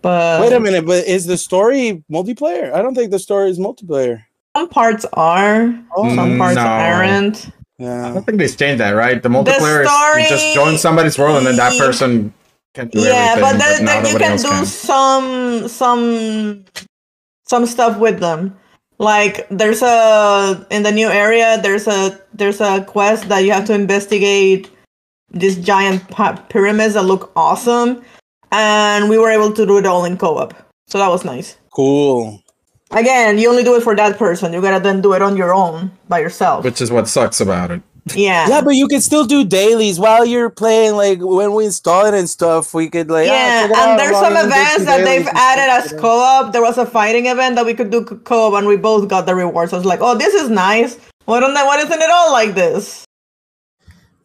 But 0.02 0.42
Wait 0.42 0.52
a 0.52 0.60
minute, 0.60 0.84
but 0.84 1.06
is 1.06 1.24
the 1.24 1.38
story 1.38 2.04
multiplayer? 2.12 2.70
I 2.74 2.82
don't 2.82 2.94
think 2.94 3.10
the 3.10 3.18
story 3.18 3.48
is 3.48 3.58
multiplayer. 3.58 4.22
Some 4.56 4.68
parts 4.68 5.04
are, 5.14 5.74
Oh, 5.96 6.14
some 6.14 6.30
Mm, 6.34 6.38
parts 6.38 6.56
no. 6.56 6.62
aren't. 6.66 7.46
I 7.46 7.82
yeah. 7.82 8.12
don't 8.14 8.24
think 8.24 8.38
they 8.38 8.48
changed 8.48 8.80
that, 8.80 8.92
right? 8.92 9.20
The 9.22 9.28
multiplayer 9.28 9.82
is 9.84 9.90
you 10.22 10.28
just 10.36 10.54
join 10.54 10.78
somebody's 10.78 11.18
world 11.18 11.38
and 11.38 11.46
then 11.46 11.56
that 11.56 11.76
person 11.78 12.32
can 12.74 12.88
do 12.88 13.00
yeah 13.00 13.34
everything. 13.36 13.58
but 13.58 13.84
then, 13.86 14.06
you 14.06 14.18
can 14.18 14.32
else 14.32 14.42
do 14.42 14.64
some 14.64 15.68
some 15.68 16.64
some 17.46 17.66
stuff 17.66 17.98
with 17.98 18.18
them 18.20 18.56
like 18.98 19.46
there's 19.48 19.80
a 19.82 20.66
in 20.70 20.82
the 20.82 20.90
new 20.90 21.08
area 21.08 21.58
there's 21.62 21.86
a 21.86 22.20
there's 22.32 22.60
a 22.60 22.82
quest 22.84 23.28
that 23.28 23.40
you 23.44 23.52
have 23.52 23.64
to 23.66 23.74
investigate 23.74 24.70
these 25.30 25.56
giant 25.56 26.02
pyramids 26.48 26.94
that 26.94 27.04
look 27.04 27.30
awesome 27.36 28.02
and 28.50 29.08
we 29.08 29.18
were 29.18 29.30
able 29.30 29.52
to 29.52 29.64
do 29.66 29.78
it 29.78 29.86
all 29.86 30.04
in 30.04 30.16
co-op 30.16 30.52
so 30.88 30.98
that 30.98 31.08
was 31.08 31.24
nice 31.24 31.56
Cool. 31.70 32.40
Again 32.92 33.38
you 33.38 33.48
only 33.50 33.64
do 33.64 33.74
it 33.76 33.82
for 33.82 33.96
that 33.96 34.18
person 34.18 34.52
you 34.52 34.60
gotta 34.60 34.80
then 34.80 35.00
do 35.00 35.12
it 35.14 35.22
on 35.22 35.36
your 35.36 35.54
own 35.54 35.90
by 36.08 36.18
yourself 36.18 36.64
Which 36.64 36.80
is 36.80 36.90
what 36.90 37.08
sucks 37.08 37.40
about 37.40 37.70
it. 37.70 37.82
yeah 38.14 38.46
Yeah, 38.48 38.60
but 38.60 38.74
you 38.76 38.86
can 38.86 39.00
still 39.00 39.24
do 39.24 39.44
dailies 39.44 39.98
while 39.98 40.26
you're 40.26 40.50
playing. 40.50 40.92
Like 40.94 41.18
when 41.24 41.54
we 41.56 41.64
install 41.64 42.04
it 42.04 42.12
and 42.12 42.28
stuff, 42.28 42.74
we 42.74 42.90
could 42.90 43.08
like. 43.08 43.28
ah, 43.28 43.32
Yeah, 43.32 43.60
check 43.62 43.70
it 43.70 43.76
out 43.76 43.88
and 43.88 43.98
there's 43.98 44.18
some 44.20 44.36
as 44.36 44.44
we 44.44 44.50
do 44.52 44.60
events 44.60 44.84
that 44.84 45.00
they've 45.08 45.26
added 45.32 45.68
as 45.78 45.84
co-op. 45.98 46.52
There 46.52 46.60
was 46.60 46.76
a 46.76 46.84
fighting 46.84 47.26
event 47.32 47.56
that 47.56 47.64
we 47.64 47.72
could 47.72 47.88
do 47.88 48.04
co- 48.04 48.20
co-op, 48.20 48.52
and 48.60 48.66
we 48.68 48.76
both 48.76 49.08
got 49.08 49.24
the 49.24 49.34
rewards. 49.34 49.72
I 49.72 49.78
was 49.80 49.86
like, 49.88 50.00
oh, 50.04 50.14
this 50.20 50.34
is 50.36 50.50
nice. 50.50 50.98
Why 51.24 51.40
don't 51.40 51.54
they, 51.56 51.62
why 51.64 51.78
isn't 51.80 52.02
it 52.08 52.10
all 52.12 52.30
like 52.30 52.52
this? 52.54 53.06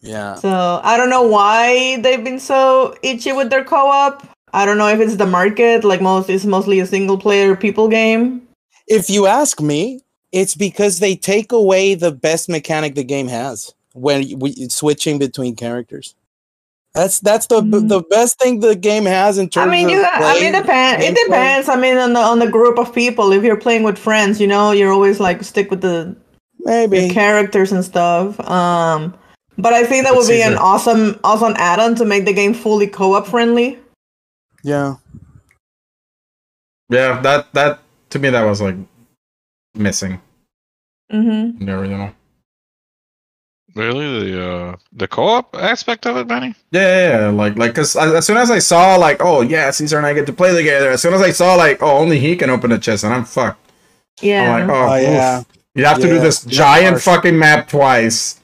Yeah. 0.01 0.35
So 0.35 0.81
I 0.83 0.97
don't 0.97 1.09
know 1.09 1.23
why 1.23 2.01
they've 2.03 2.23
been 2.23 2.39
so 2.43 2.95
itchy 3.01 3.31
with 3.31 3.49
their 3.49 3.63
co-op. 3.63 4.27
I 4.51 4.65
don't 4.65 4.77
know 4.77 4.87
if 4.91 4.99
it's 4.99 5.15
the 5.15 5.25
market, 5.39 5.85
like 5.87 6.01
most 6.01 6.29
it's 6.29 6.43
mostly 6.43 6.81
a 6.83 6.85
single 6.85 7.17
player 7.17 7.55
people 7.55 7.87
game. 7.87 8.41
If 8.89 9.09
you 9.09 9.27
ask 9.27 9.61
me, 9.61 10.01
it's 10.31 10.55
because 10.55 10.99
they 10.99 11.15
take 11.15 11.51
away 11.51 11.95
the 11.95 12.11
best 12.11 12.49
mechanic 12.49 12.95
the 12.95 13.03
game 13.03 13.27
has 13.27 13.73
when 13.93 14.39
we 14.39 14.53
switching 14.69 15.19
between 15.19 15.55
characters. 15.55 16.15
That's 16.95 17.19
that's 17.19 17.45
the 17.47 17.61
Mm. 17.61 17.87
the 17.87 18.01
best 18.09 18.39
thing 18.39 18.59
the 18.61 18.75
game 18.75 19.05
has 19.05 19.37
in 19.37 19.47
terms 19.49 19.67
of. 19.67 19.71
I 19.71 19.75
mean, 19.75 19.85
of. 19.85 19.91
you. 19.91 20.03
I 20.03 20.17
play- 20.17 20.41
mean, 20.41 20.53
depend. 20.53 21.03
It 21.03 21.13
gameplay. 21.15 21.25
depends. 21.25 21.69
I 21.69 21.75
mean, 21.75 21.97
on 21.97 22.13
the 22.13 22.19
on 22.19 22.39
the 22.39 22.49
group 22.49 22.79
of 22.79 22.93
people. 22.93 23.31
If 23.31 23.43
you're 23.43 23.57
playing 23.61 23.83
with 23.83 23.97
friends, 23.97 24.41
you 24.41 24.47
know, 24.47 24.71
you're 24.71 24.91
always 24.91 25.19
like 25.19 25.43
stick 25.43 25.69
with 25.69 25.81
the 25.81 26.15
Maybe. 26.61 27.07
the 27.07 27.13
characters 27.13 27.71
and 27.71 27.85
stuff. 27.85 28.39
Um, 28.49 29.13
but 29.59 29.73
I 29.73 29.83
think 29.83 30.03
that 30.05 30.13
It's 30.15 30.27
would 30.27 30.33
be 30.33 30.41
an 30.41 30.53
easier. 30.53 30.61
awesome, 30.61 31.19
awesome 31.23 31.53
add-on 31.57 31.93
to 31.95 32.05
make 32.05 32.25
the 32.25 32.33
game 32.33 32.53
fully 32.55 32.87
co-op 32.87 33.27
friendly. 33.27 33.77
Yeah. 34.63 34.95
Yeah, 36.89 37.21
that 37.21 37.53
that 37.53 37.79
to 38.09 38.19
me 38.19 38.29
that 38.29 38.43
was 38.43 38.61
like 38.61 38.75
missing 39.75 40.21
Mm-hmm. 41.11 41.59
in 41.59 41.65
the 41.65 41.79
original. 41.79 42.11
Really, 43.75 44.31
the 44.31 44.47
uh, 44.47 44.75
the 44.93 45.07
co-op 45.07 45.55
aspect 45.55 46.05
of 46.05 46.17
it, 46.17 46.27
Benny? 46.27 46.55
Yeah, 46.71 46.81
yeah, 46.81 47.19
yeah, 47.19 47.29
like 47.29 47.55
like 47.55 47.71
because 47.71 47.95
as, 47.95 48.13
as 48.13 48.25
soon 48.25 48.37
as 48.37 48.49
I 48.51 48.59
saw 48.59 48.95
like 48.95 49.17
oh 49.19 49.41
yeah 49.41 49.69
Caesar 49.71 49.97
and 49.97 50.05
I 50.05 50.13
get 50.13 50.25
to 50.25 50.33
play 50.33 50.55
together. 50.55 50.89
As 50.91 51.01
soon 51.01 51.13
as 51.13 51.21
I 51.21 51.31
saw 51.31 51.55
like 51.55 51.81
oh 51.81 51.97
only 51.97 52.19
he 52.19 52.35
can 52.35 52.49
open 52.49 52.71
the 52.71 52.77
chest 52.79 53.03
and 53.03 53.13
I'm 53.13 53.25
fucked. 53.25 53.71
Yeah. 54.21 54.53
I'm 54.55 54.67
like 54.67 54.77
oh, 54.77 54.93
Oh 54.93 54.95
yeah. 54.95 55.43
You 55.75 55.85
have 55.85 55.97
to 55.99 56.07
do 56.07 56.19
this 56.19 56.43
giant 56.45 56.93
harsh. 56.93 57.03
fucking 57.05 57.37
map 57.37 57.67
twice. 57.69 58.39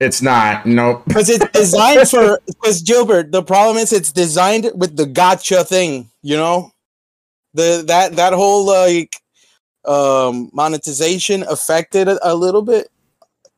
It's 0.00 0.22
not. 0.22 0.64
Nope. 0.64 1.02
Because 1.06 1.28
it's 1.28 1.44
designed 1.52 2.08
for. 2.08 2.40
Because 2.46 2.82
Gilbert, 2.82 3.32
the 3.32 3.42
problem 3.42 3.76
is 3.76 3.92
it's 3.92 4.12
designed 4.12 4.70
with 4.74 4.96
the 4.96 5.06
gotcha 5.06 5.64
thing. 5.64 6.08
You 6.22 6.36
know, 6.36 6.70
the 7.54 7.82
that 7.86 8.16
that 8.16 8.32
whole 8.32 8.66
like 8.66 9.16
um 9.84 10.50
monetization 10.52 11.42
affected 11.48 12.08
it 12.08 12.18
a 12.22 12.34
little 12.34 12.62
bit. 12.62 12.88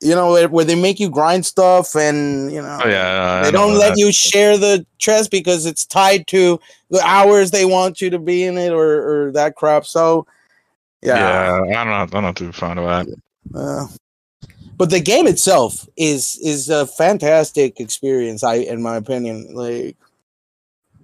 you 0.03 0.15
know, 0.15 0.31
where, 0.33 0.49
where 0.49 0.65
they 0.65 0.81
make 0.81 0.99
you 0.99 1.11
grind 1.11 1.45
stuff 1.45 1.95
and 1.95 2.51
you 2.53 2.63
know 2.63 2.79
Oh 2.83 2.89
yeah, 2.89 3.41
I 3.41 3.45
they 3.45 3.53
know 3.53 3.67
don't 3.69 3.79
let 3.79 3.91
that. 3.91 3.99
you 3.99 4.11
share 4.13 4.57
the 4.57 4.87
chest 4.99 5.31
because 5.31 5.67
it's 5.67 5.85
tied 5.85 6.27
to 6.29 6.59
the 6.89 7.01
hours 7.03 7.51
they 7.51 7.67
want 7.67 8.01
you 8.01 8.09
to 8.11 8.19
be 8.19 8.45
in 8.45 8.57
it 8.57 8.73
or, 8.73 9.27
or 9.27 9.33
that 9.33 9.57
crap. 9.57 9.85
So 9.85 10.27
yeah. 11.03 11.63
Yeah, 11.67 11.81
I'm 11.81 11.89
not. 11.89 12.15
I'm 12.15 12.23
not 12.25 12.37
too 12.37 12.53
fond 12.53 12.79
of 12.79 12.87
that. 12.87 13.17
Uh, 13.55 13.87
but 14.77 14.91
the 14.91 15.01
game 15.01 15.27
itself 15.27 15.87
is 15.97 16.39
is 16.43 16.69
a 16.71 16.87
fantastic 16.87 17.81
experience, 17.81 18.43
I 18.43 18.55
in 18.57 18.81
my 18.83 18.97
opinion. 18.97 19.55
Like 19.55 19.97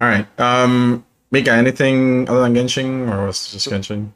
All 0.00 0.08
right. 0.08 0.26
Um, 0.40 1.04
Mika, 1.30 1.52
anything 1.52 2.28
other 2.28 2.40
than 2.42 2.54
Genshin, 2.54 3.12
or 3.12 3.26
was 3.26 3.48
it 3.48 3.52
just 3.52 3.68
Genshin? 3.68 4.10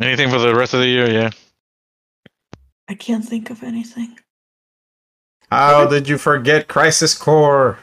Anything 0.00 0.30
for 0.30 0.38
the 0.38 0.54
rest 0.54 0.74
of 0.74 0.80
the 0.80 0.86
year? 0.86 1.10
Yeah. 1.10 1.30
I 2.88 2.94
can't 2.94 3.24
think 3.24 3.50
of 3.50 3.62
anything. 3.62 4.18
How 5.50 5.86
did 5.86 6.08
you 6.08 6.18
forget 6.18 6.68
Crisis 6.68 7.14
Core? 7.14 7.78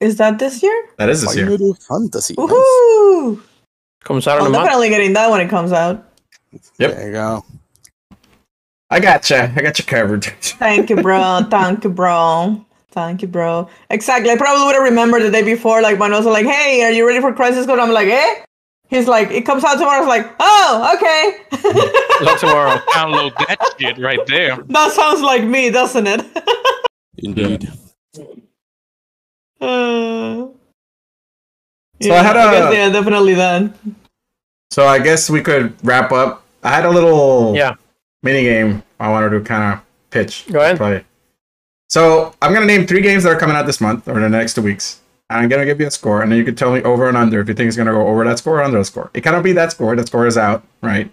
Is 0.00 0.16
that 0.18 0.38
this 0.38 0.62
year? 0.62 0.88
That 0.98 1.08
is 1.08 1.22
this 1.22 1.36
year. 1.36 1.46
Final 1.46 1.74
Fantasy. 1.74 2.34
Nice. 2.36 2.48
Woohoo! 2.48 3.40
Comes 4.02 4.26
out 4.28 4.38
in 4.38 4.42
I'm 4.42 4.46
a 4.48 4.50
month. 4.50 4.64
definitely 4.64 4.88
getting 4.90 5.12
that 5.14 5.30
when 5.30 5.40
it 5.40 5.48
comes 5.48 5.72
out. 5.72 6.06
Yep. 6.78 6.90
There 6.90 7.06
you 7.06 7.12
go. 7.12 7.44
I 8.90 9.00
gotcha. 9.00 9.52
I 9.56 9.62
got 9.62 9.78
you 9.78 9.84
covered. 9.84 10.24
Thank 10.24 10.90
you, 10.90 10.96
bro. 10.96 11.46
Thank 11.50 11.84
you, 11.84 11.90
bro. 11.90 12.64
Thank 12.94 13.22
you, 13.22 13.28
bro. 13.28 13.68
Exactly. 13.90 14.30
I 14.30 14.36
probably 14.36 14.64
would 14.66 14.76
have 14.76 14.84
remembered 14.84 15.22
the 15.24 15.30
day 15.30 15.42
before, 15.42 15.82
like 15.82 15.98
when 15.98 16.14
I 16.14 16.16
was 16.16 16.26
like, 16.26 16.46
"Hey, 16.46 16.82
are 16.84 16.92
you 16.92 17.04
ready 17.06 17.20
for 17.20 17.32
Crisis 17.32 17.66
Core?" 17.66 17.80
I'm 17.80 17.90
like, 17.90 18.06
"Eh." 18.08 18.34
He's 18.88 19.08
like, 19.08 19.30
"It 19.32 19.42
comes 19.44 19.64
out 19.64 19.74
tomorrow." 19.74 19.96
I 19.96 20.00
was 20.00 20.08
like, 20.08 20.26
"Oh, 20.38 20.92
okay." 20.94 22.22
Not 22.24 22.38
tomorrow. 22.38 22.76
Download 22.94 23.34
that 23.48 23.58
shit 23.80 23.98
right 23.98 24.24
there. 24.28 24.56
that 24.68 24.92
sounds 24.92 25.22
like 25.22 25.42
me, 25.42 25.70
doesn't 25.70 26.06
it? 26.06 26.22
Indeed. 27.18 27.68
Uh, 29.60 30.46
So 32.00 32.12
I 32.12 32.22
had 32.22 32.36
a- 32.36 32.50
guess, 32.50 32.74
yeah, 32.74 32.88
definitely 32.90 33.34
that. 33.34 33.72
so 34.70 34.86
I 34.86 34.98
guess 35.00 35.28
we 35.30 35.40
could 35.42 35.74
wrap 35.82 36.12
up. 36.12 36.44
I 36.62 36.70
had 36.70 36.84
a 36.84 36.90
little 36.90 37.54
Yeah. 37.56 37.74
mini 38.22 38.42
game 38.44 38.82
I 39.00 39.08
wanted 39.10 39.30
to 39.30 39.40
kind 39.40 39.72
of 39.74 39.80
pitch. 40.10 40.44
Go 40.52 40.60
ahead. 40.60 40.76
Play. 40.76 41.04
So 41.88 42.34
I'm 42.42 42.52
gonna 42.52 42.66
name 42.66 42.86
three 42.86 43.00
games 43.02 43.22
that 43.24 43.30
are 43.32 43.38
coming 43.38 43.56
out 43.56 43.66
this 43.66 43.80
month 43.80 44.08
or 44.08 44.18
the 44.20 44.28
next 44.28 44.54
two 44.54 44.62
weeks. 44.62 45.00
And 45.30 45.40
I'm 45.40 45.48
gonna 45.48 45.64
give 45.64 45.80
you 45.80 45.86
a 45.86 45.90
score, 45.90 46.22
and 46.22 46.30
then 46.30 46.38
you 46.38 46.44
can 46.44 46.54
tell 46.54 46.72
me 46.72 46.82
over 46.82 47.08
and 47.08 47.16
under 47.16 47.40
if 47.40 47.48
you 47.48 47.54
think 47.54 47.68
it's 47.68 47.76
gonna 47.76 47.92
go 47.92 48.06
over 48.06 48.24
that 48.24 48.38
score 48.38 48.58
or 48.60 48.62
under 48.62 48.78
the 48.78 48.84
score. 48.84 49.10
It 49.14 49.22
cannot 49.22 49.42
be 49.42 49.52
that 49.52 49.72
score. 49.72 49.94
That 49.96 50.06
score 50.08 50.26
is 50.26 50.36
out, 50.36 50.64
right? 50.82 51.10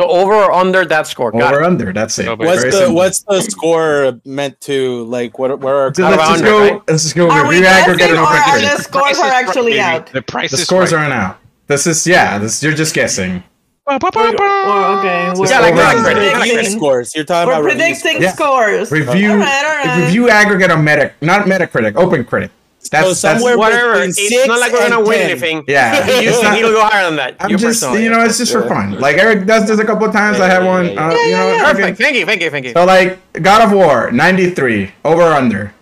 So 0.00 0.08
over 0.08 0.32
or 0.32 0.52
under 0.52 0.84
that 0.84 1.06
score. 1.08 1.32
Got 1.32 1.54
over 1.54 1.62
it. 1.62 1.66
under. 1.66 1.92
That's 1.92 2.18
it. 2.20 2.26
No, 2.26 2.36
What's 2.36 2.60
Very 2.60 2.70
the 2.70 2.76
simple. 2.78 2.94
what's 2.94 3.22
the 3.22 3.40
score 3.42 4.20
meant 4.24 4.60
to 4.62 5.02
like? 5.04 5.38
What 5.40 5.58
where 5.60 5.74
are 5.76 5.94
So 5.94 6.04
Out 6.04 6.12
of 6.12 6.18
let's 6.20 6.30
just 6.40 6.42
100, 6.44 6.50
go. 6.68 6.74
right? 6.74 6.82
Let's 6.88 7.02
just 7.02 7.16
go 7.16 7.28
Are 7.30 7.42
we 7.48 7.54
review 7.56 7.66
aggregate 7.66 7.98
guessing 7.98 8.16
and 8.16 8.24
or 8.24 8.28
open 8.28 8.64
are 8.70 8.76
the 8.76 8.82
scores 8.82 9.18
are 9.18 9.30
actually 9.30 9.80
out? 9.80 10.06
The 10.12 10.22
price 10.22 10.50
The 10.52 10.56
scores 10.58 10.92
right. 10.92 11.00
aren't 11.00 11.14
out. 11.14 11.38
This 11.66 11.86
is 11.88 12.06
yeah. 12.06 12.38
This 12.38 12.62
you're 12.62 12.74
just 12.74 12.94
guessing. 12.94 13.42
Or, 13.88 13.94
okay, 13.94 15.32
we're, 15.34 15.48
Yeah, 15.48 15.60
like 15.60 15.74
we're 15.74 15.80
that, 15.80 16.04
predicting, 16.04 16.04
right? 16.04 16.46
Yeah, 16.48 16.54
like 16.56 16.64
that. 16.64 16.72
scores? 16.72 17.14
You're 17.14 17.24
talking 17.24 17.46
we're 17.48 17.54
about 17.54 17.64
review 17.64 17.78
predicting 17.94 18.22
Yeah. 18.22 18.32
scores. 18.32 18.90
Review. 18.90 19.30
All 19.32 19.36
right, 19.38 19.64
all 19.64 19.86
right. 19.86 20.04
Review 20.04 20.28
aggregate 20.28 20.70
on 20.70 20.84
Meta, 20.84 21.12
not 21.22 21.46
Metacritic, 21.46 21.96
Open 21.96 22.24
Critic. 22.24 22.50
That's, 22.90 23.18
So 23.18 23.28
that's 23.28 23.40
somewhere 23.40 23.56
Whatever. 23.58 24.02
It's 24.02 24.46
not 24.46 24.60
like 24.60 24.72
we're 24.72 24.88
gonna 24.88 25.00
win 25.04 25.18
10. 25.18 25.30
anything. 25.30 25.64
yeah. 25.66 26.06
you, 26.20 26.28
it's 26.30 26.42
not, 26.42 26.56
he'll 26.56 26.70
go 26.70 26.84
higher 26.84 27.04
than 27.06 27.16
that? 27.16 27.36
I'm 27.40 27.50
you 27.50 27.56
just 27.56 27.80
personally. 27.82 28.04
you 28.04 28.10
know 28.10 28.22
it's 28.24 28.38
just 28.38 28.52
for 28.52 28.66
fun. 28.68 28.98
Like 29.00 29.16
Eric 29.16 29.46
does 29.46 29.66
this 29.66 29.78
a 29.80 29.84
couple 29.84 30.06
of 30.06 30.12
times. 30.12 30.38
I 30.38 30.46
had 30.48 30.64
one. 30.64 30.86
Uh, 30.96 31.10
you 31.10 31.32
know, 31.32 31.48
okay. 31.50 31.64
Perfect. 31.64 31.98
Thank 31.98 32.16
you. 32.16 32.24
Thank 32.26 32.40
you. 32.42 32.50
Thank 32.50 32.66
you. 32.66 32.72
So 32.72 32.84
like 32.84 33.18
God 33.42 33.62
of 33.62 33.72
War 33.72 34.10
93 34.12 34.92
over 35.04 35.22
under. 35.22 35.74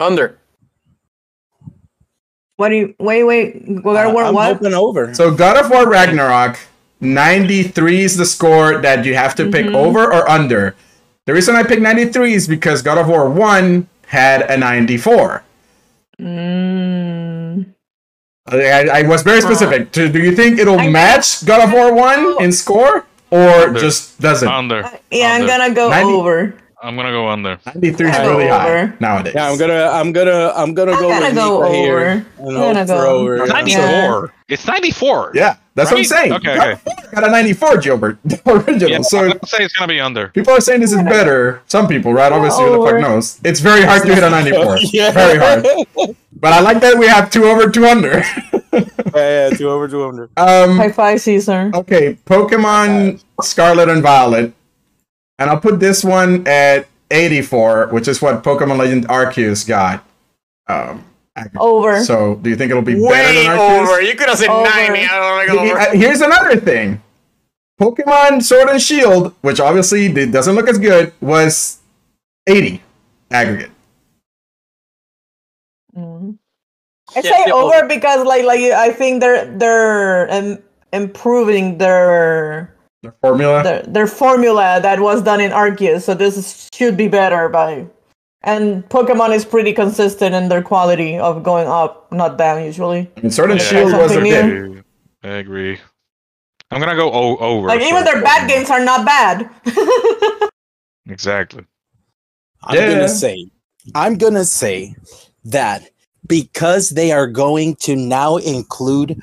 Under. 0.00 0.38
What 2.56 2.68
do 2.68 2.76
you 2.76 2.94
wait? 2.98 3.24
Wait, 3.24 3.62
we 3.66 3.80
gotta 3.82 4.10
Uh, 4.10 4.14
work 4.14 4.26
I'm 4.26 4.34
what? 4.34 4.46
hoping 4.56 4.74
over. 4.74 5.12
So 5.14 5.30
God 5.34 5.56
of 5.56 5.70
War 5.70 5.88
Ragnarok 5.88 6.58
93 7.00 8.02
is 8.04 8.16
the 8.16 8.24
score 8.24 8.78
that 8.78 9.04
you 9.04 9.14
have 9.16 9.34
to 9.36 9.50
pick 9.50 9.66
Mm-hmm. 9.66 9.76
over 9.76 10.04
or 10.12 10.28
under. 10.30 10.74
The 11.26 11.32
reason 11.34 11.56
I 11.56 11.62
picked 11.64 11.82
93 11.82 12.34
is 12.34 12.46
because 12.46 12.82
God 12.82 12.98
of 12.98 13.08
War 13.08 13.28
1 13.28 13.88
had 14.06 14.42
a 14.42 14.56
94. 14.56 15.42
Mm, 16.20 17.66
I, 18.46 18.88
I 19.00 19.02
was 19.02 19.22
very 19.22 19.40
specific. 19.40 19.90
To, 19.92 20.08
do 20.08 20.20
you 20.22 20.36
think 20.36 20.58
it'll 20.60 20.78
I- 20.78 20.88
match 20.88 21.44
God 21.44 21.64
of 21.66 21.72
War 21.72 21.92
1 21.94 22.42
in 22.42 22.52
score 22.52 23.04
or 23.30 23.48
Under. 23.66 23.80
just 23.80 24.20
doesn't? 24.20 24.46
Under. 24.48 24.88
yeah, 25.10 25.32
I'm 25.32 25.46
gonna 25.46 25.74
go 25.74 25.88
90 25.90 26.12
over. 26.12 26.54
I'm 26.84 26.96
gonna 26.96 27.10
go 27.12 27.28
under. 27.28 27.58
93 27.66 28.10
is 28.10 28.18
really 28.18 28.46
high 28.48 28.68
over. 28.84 28.96
nowadays. 29.00 29.32
yeah, 29.34 29.48
I'm 29.50 29.56
gonna 29.58 29.88
I'm 29.88 30.12
gonna 30.12 30.52
I'm 30.54 30.74
gonna 30.74 30.92
I'm 30.92 31.00
go 31.00 31.08
gonna 31.08 31.34
go 31.34 31.60
Mika 31.62 31.74
here 31.74 31.98
over. 31.98 32.26
I'm 32.38 32.54
gonna 32.54 32.86
go- 32.86 33.06
over. 33.20 33.36
Yeah. 33.38 33.44
94. 33.46 34.34
It's 34.48 34.66
94. 34.66 35.32
Yeah, 35.34 35.56
that's 35.74 35.90
what 35.90 35.96
I'm 35.98 36.04
saying. 36.04 36.32
Okay, 36.34 36.54
God 36.56 36.68
of 36.72 37.10
got 37.12 37.24
a 37.24 37.30
94, 37.30 37.78
Gilbert. 37.78 38.18
Original. 38.46 38.90
Yeah, 38.90 39.00
so 39.00 39.18
I'm 39.20 39.28
gonna 39.28 39.40
say 39.46 39.64
it's 39.64 39.72
gonna 39.74 39.88
be 39.88 39.98
under. 40.00 40.28
people 40.28 40.52
are 40.52 40.60
saying 40.60 40.80
this 40.82 40.92
is 40.92 41.02
better. 41.02 41.62
Some 41.66 41.88
people, 41.88 42.12
right? 42.12 42.30
Obviously, 42.30 42.64
who 42.66 42.78
the 42.78 42.86
fuck 42.90 43.00
knows? 43.00 43.40
It's 43.42 43.60
very 43.60 43.82
hard 43.82 44.02
to 44.02 44.14
hit 44.14 44.22
a 44.22 44.28
94. 44.28 44.76
yeah. 44.92 45.10
Very 45.12 45.38
hard. 45.38 45.66
But 46.38 46.52
I 46.52 46.60
like 46.60 46.80
that 46.82 46.98
we 46.98 47.06
have 47.06 47.30
two 47.30 47.44
over, 47.44 47.70
two 47.70 47.86
under. 47.86 48.18
yeah, 48.72 48.82
yeah, 49.14 49.50
two 49.50 49.70
over, 49.70 49.88
two 49.88 50.04
under. 50.04 50.24
um, 50.36 50.76
High 50.76 50.92
five, 50.92 51.20
Caesar. 51.22 51.70
okay, 51.74 52.18
Pokemon 52.26 53.22
Scarlet 53.40 53.88
and 53.88 54.02
Violet, 54.02 54.52
and 55.38 55.50
I'll 55.50 55.60
put 55.60 55.80
this 55.80 56.04
one 56.04 56.46
at 56.46 56.86
84, 57.10 57.88
which 57.88 58.08
is 58.08 58.20
what 58.22 58.42
Pokemon 58.42 58.78
Legend 58.78 59.08
Arceus 59.08 59.66
got. 59.66 60.04
Um. 60.68 61.04
Over. 61.58 62.04
So, 62.04 62.36
do 62.36 62.48
you 62.48 62.54
think 62.54 62.70
it'll 62.70 62.82
be 62.82 62.94
better 62.94 63.06
Way 63.06 63.44
than 63.46 63.56
Arceus? 63.58 63.82
over. 63.88 64.00
You 64.02 64.14
could 64.14 64.28
have 64.28 64.38
said 64.38 64.48
Over. 64.48 64.68
90. 64.70 65.00
I 65.04 65.46
don't 65.46 65.48
He- 65.48 65.54
know. 65.66 65.72
Over. 65.72 65.80
uh, 65.80 65.90
Here's 65.92 66.20
another 66.20 66.56
thing. 66.60 67.02
Pokemon 67.80 68.40
Sword 68.44 68.68
and 68.68 68.80
Shield, 68.80 69.34
which 69.40 69.58
obviously 69.58 70.08
doesn't 70.26 70.54
look 70.54 70.68
as 70.68 70.78
good, 70.78 71.12
was 71.20 71.78
80 72.46 72.80
aggregate. 73.32 73.72
Mm. 75.96 76.38
I 77.16 77.20
Yeah, 77.22 77.44
say 77.44 77.50
over 77.50 77.74
over. 77.76 77.86
because 77.88 78.24
like 78.26 78.44
like 78.44 78.60
I 78.60 78.90
think 78.92 79.20
they're 79.20 79.46
they're 79.58 80.30
um, 80.32 80.58
improving 80.92 81.78
their, 81.78 82.73
The 83.04 83.12
formula. 83.20 83.62
their 83.62 83.82
their 83.82 84.06
formula 84.06 84.80
that 84.82 84.98
was 85.00 85.22
done 85.22 85.40
in 85.40 85.50
Arceus, 85.52 86.02
so 86.02 86.14
this 86.14 86.36
is, 86.36 86.68
should 86.74 86.96
be 86.96 87.06
better 87.08 87.48
by. 87.48 87.86
And 88.42 88.86
Pokemon 88.88 89.34
is 89.34 89.44
pretty 89.44 89.72
consistent 89.72 90.34
in 90.34 90.48
their 90.48 90.62
quality 90.62 91.16
of 91.18 91.42
going 91.42 91.66
up, 91.68 92.10
not 92.12 92.36
down 92.36 92.62
usually. 92.64 93.10
I 93.16 93.20
mean, 93.20 93.30
Sword 93.30 93.50
and 93.52 93.60
Yeah. 93.60 93.66
Shield 93.68 93.92
was 93.92 94.12
their 94.12 94.22
new. 94.22 94.82
I 95.22 95.28
agree. 95.44 95.78
I'm 96.70 96.80
gonna 96.80 96.96
go 96.96 97.10
o- 97.12 97.36
over. 97.38 97.68
Like 97.68 97.80
even 97.82 98.04
their 98.04 98.20
bad 98.22 98.48
games 98.48 98.68
are 98.70 98.84
not 98.84 99.04
bad. 99.06 99.48
Exactly. 101.06 101.64
I'm 102.62 102.76
Yeah. 102.76 102.88
gonna 102.94 103.08
say, 103.08 103.36
I'm 103.94 104.16
gonna 104.16 104.44
say 104.46 104.94
that 105.44 105.90
because 106.26 106.90
they 106.90 107.12
are 107.12 107.26
going 107.26 107.76
to 107.84 107.94
now 107.94 108.36
include 108.38 109.20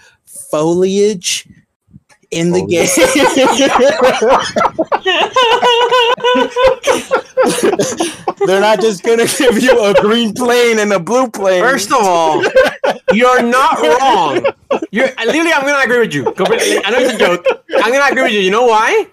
foliage 0.52 1.48
in 2.32 2.52
the 2.52 2.66
game. 2.66 2.88
They're 8.48 8.62
not 8.62 8.80
just 8.80 9.04
gonna 9.04 9.28
give 9.28 9.62
you 9.62 9.84
a 9.84 9.94
green 10.02 10.34
plane 10.34 10.80
and 10.80 10.92
a 10.94 11.00
blue 11.00 11.30
plane. 11.30 11.62
First 11.62 11.92
of 11.92 11.98
all, 12.02 12.44
you're 13.14 13.44
not 13.44 13.80
wrong. 13.82 14.46
You're 14.92 15.10
literally. 15.26 15.52
I'm 15.52 15.62
gonna 15.62 15.84
agree 15.84 16.00
with 16.00 16.14
you. 16.14 16.24
Completely. 16.32 16.84
I 16.84 16.90
know 16.90 17.00
it's 17.00 17.14
a 17.14 17.18
joke. 17.18 17.46
I'm 17.76 17.92
gonna 17.92 18.12
agree 18.12 18.24
with 18.24 18.32
you. 18.32 18.40
You 18.40 18.52
know 18.52 18.66
why? 18.66 19.08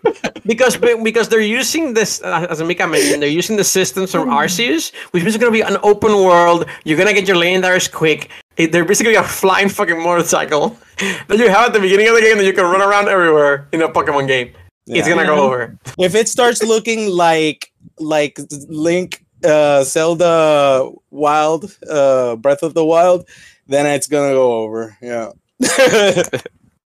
Because 0.47 0.77
because 0.77 1.28
they're 1.28 1.40
using 1.40 1.95
this, 1.95 2.23
uh, 2.23 2.47
as 2.49 2.62
Mika 2.62 2.86
mentioned, 2.86 3.23
they're 3.23 3.28
using 3.28 3.57
the 3.57 3.65
systems 3.65 4.12
from 4.12 4.28
Arceus, 4.28 4.95
which 5.11 5.24
means 5.24 5.35
it's 5.35 5.43
gonna 5.43 5.53
be 5.53 5.62
an 5.62 5.77
open 5.82 6.12
world. 6.24 6.66
You're 6.85 6.99
gonna 6.99 7.12
get 7.12 7.27
your 7.27 7.36
legendaries 7.36 7.90
quick. 7.90 8.31
It- 8.59 8.72
They're 8.72 8.85
basically 8.85 9.14
a 9.14 9.22
flying 9.22 9.68
fucking 9.68 10.02
motorcycle 10.02 10.76
that 11.28 11.39
you 11.39 11.48
have 11.48 11.68
at 11.68 11.72
the 11.72 11.80
beginning 11.80 12.09
of 12.09 12.14
the 12.14 12.20
game 12.20 12.36
that 12.39 12.44
you 12.44 12.52
can 12.52 12.64
run 12.64 12.82
around 12.82 13.09
everywhere 13.09 13.68
in 13.72 13.80
a 13.82 13.89
Pokemon 13.89 14.26
game. 14.26 14.51
It's 14.86 15.06
gonna 15.09 15.24
go 15.26 15.40
over. 15.47 15.78
if 15.98 16.14
it 16.14 16.28
starts 16.28 16.62
looking 16.62 17.09
like 17.09 17.70
like 17.98 18.39
Link 18.68 19.24
uh 19.44 19.85
Zelda 19.85 20.90
Wild 21.10 21.76
uh 21.90 22.36
Breath 22.36 22.62
of 22.62 22.72
the 22.74 22.85
Wild, 22.85 23.28
then 23.66 23.86
it's 23.86 24.06
gonna 24.09 24.32
go 24.32 24.52
over. 24.64 24.97
Yeah. 25.02 25.32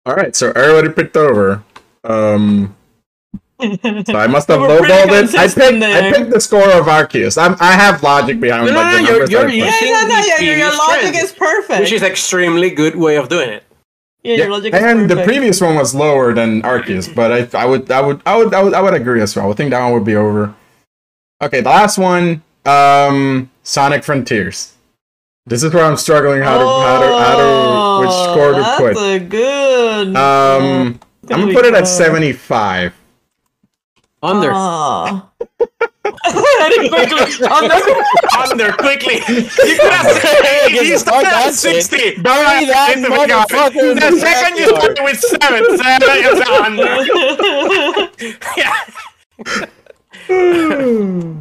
All 0.05 0.15
right, 0.15 0.35
so 0.35 0.51
everybody 0.51 0.89
picked 0.93 1.17
over. 1.17 1.63
Um, 2.03 2.75
so 4.05 4.13
I 4.15 4.27
must 4.27 4.47
have 4.49 4.61
We 4.61 4.67
were 4.67 4.73
lowballed 4.79 5.07
it. 5.07 5.11
I 5.11 5.19
consistent 5.47 5.81
picked, 5.81 5.83
I 5.83 6.11
picked 6.13 6.29
the 6.31 6.39
score 6.39 6.69
of 6.69 6.85
Arceus. 6.85 7.41
I'm, 7.41 7.55
I 7.59 7.71
have 7.73 8.03
logic 8.03 8.39
behind 8.39 8.67
No, 8.67 8.71
no, 8.73 8.77
like, 8.79 8.95
the 8.97 9.01
no, 9.01 9.07
you're- 9.07 9.11
numbers 9.13 9.31
you're 9.31 9.41
I 9.41 9.45
put. 9.45 9.53
using- 9.55 9.87
yeah, 9.87 10.01
no, 10.01 10.07
no, 10.07 10.37
the 10.37 10.45
your, 10.45 10.55
your 10.57 10.77
logic 10.77 11.01
trend, 11.11 11.15
is 11.15 11.31
perfect. 11.31 11.79
Which 11.79 11.91
is 11.91 12.01
an 12.03 12.07
extremely 12.11 12.69
good 12.69 12.95
way 12.95 13.17
of 13.17 13.29
doing 13.29 13.49
it. 13.49 13.63
Yeah, 14.23 14.33
Yeah, 14.35 14.43
your 14.43 14.51
logic 14.51 14.73
is 14.75 14.81
and 14.83 15.09
the 15.09 15.23
previous 15.23 15.59
one 15.61 15.75
was 15.75 15.95
lower 15.95 16.33
than 16.33 16.61
Arceus, 16.61 17.13
but 17.13 17.31
I, 17.55 17.59
I 17.59 17.65
would, 17.65 17.89
I 17.89 18.01
would, 18.01 18.21
I 18.27 18.35
would, 18.37 18.53
I 18.53 18.61
would, 18.63 18.73
I 18.75 18.81
would 18.81 18.93
agree 18.93 19.21
as 19.21 19.35
well. 19.35 19.49
I 19.51 19.55
think 19.55 19.71
that 19.71 19.81
one 19.83 19.93
would 19.93 20.05
be 20.05 20.15
over. 20.15 20.53
Okay, 21.41 21.61
the 21.61 21.69
last 21.69 21.97
one, 21.97 22.43
um, 22.65 23.49
Sonic 23.63 24.03
Frontiers. 24.03 24.73
This 25.47 25.63
is 25.63 25.73
where 25.73 25.85
I'm 25.85 25.97
struggling 25.97 26.41
how 26.43 26.57
to, 26.59 26.65
how 26.65 26.99
to, 26.99 27.07
how 27.23 28.01
to, 28.01 28.01
which 28.05 28.11
score 28.11 28.51
to 28.51 28.57
Oh, 28.59 28.93
that's 28.93 28.99
a 28.99 29.19
good. 29.19 30.15
Um, 30.15 30.99
I'm 31.29 31.39
gonna 31.41 31.53
put 31.53 31.65
it 31.65 31.73
at 31.73 31.87
75. 31.87 32.93
Under. 34.23 34.51
Ah. 34.53 35.29
Very 36.25 36.89
quickly. 36.89 37.47
Under. 37.47 37.75
Under 38.37 38.71
quickly. 38.73 39.15
You 39.27 39.43
could 39.77 39.91
have 39.93 40.07
said 40.21 40.69
Get 40.69 40.85
you 40.85 40.97
the 40.97 41.05
fuck 41.05 41.21
started 41.21 41.27
at 41.27 41.33
out, 41.47 41.53
Sid. 41.53 41.83
60. 41.83 42.21
Bury 42.21 42.65
that 42.65 42.93
Into 42.97 43.09
the 43.09 43.15
motherfucker 43.15 43.91
in 43.91 43.95
The 43.95 44.09
the 44.11 44.19
second 44.19 44.57
you 44.57 44.65
backyard. 44.73 44.97
started 44.97 45.03
with 45.03 45.19
seven, 45.19 45.63
seven 45.77 46.17
is 46.25 46.39
under. 46.57 46.91
yeah. 48.57 48.73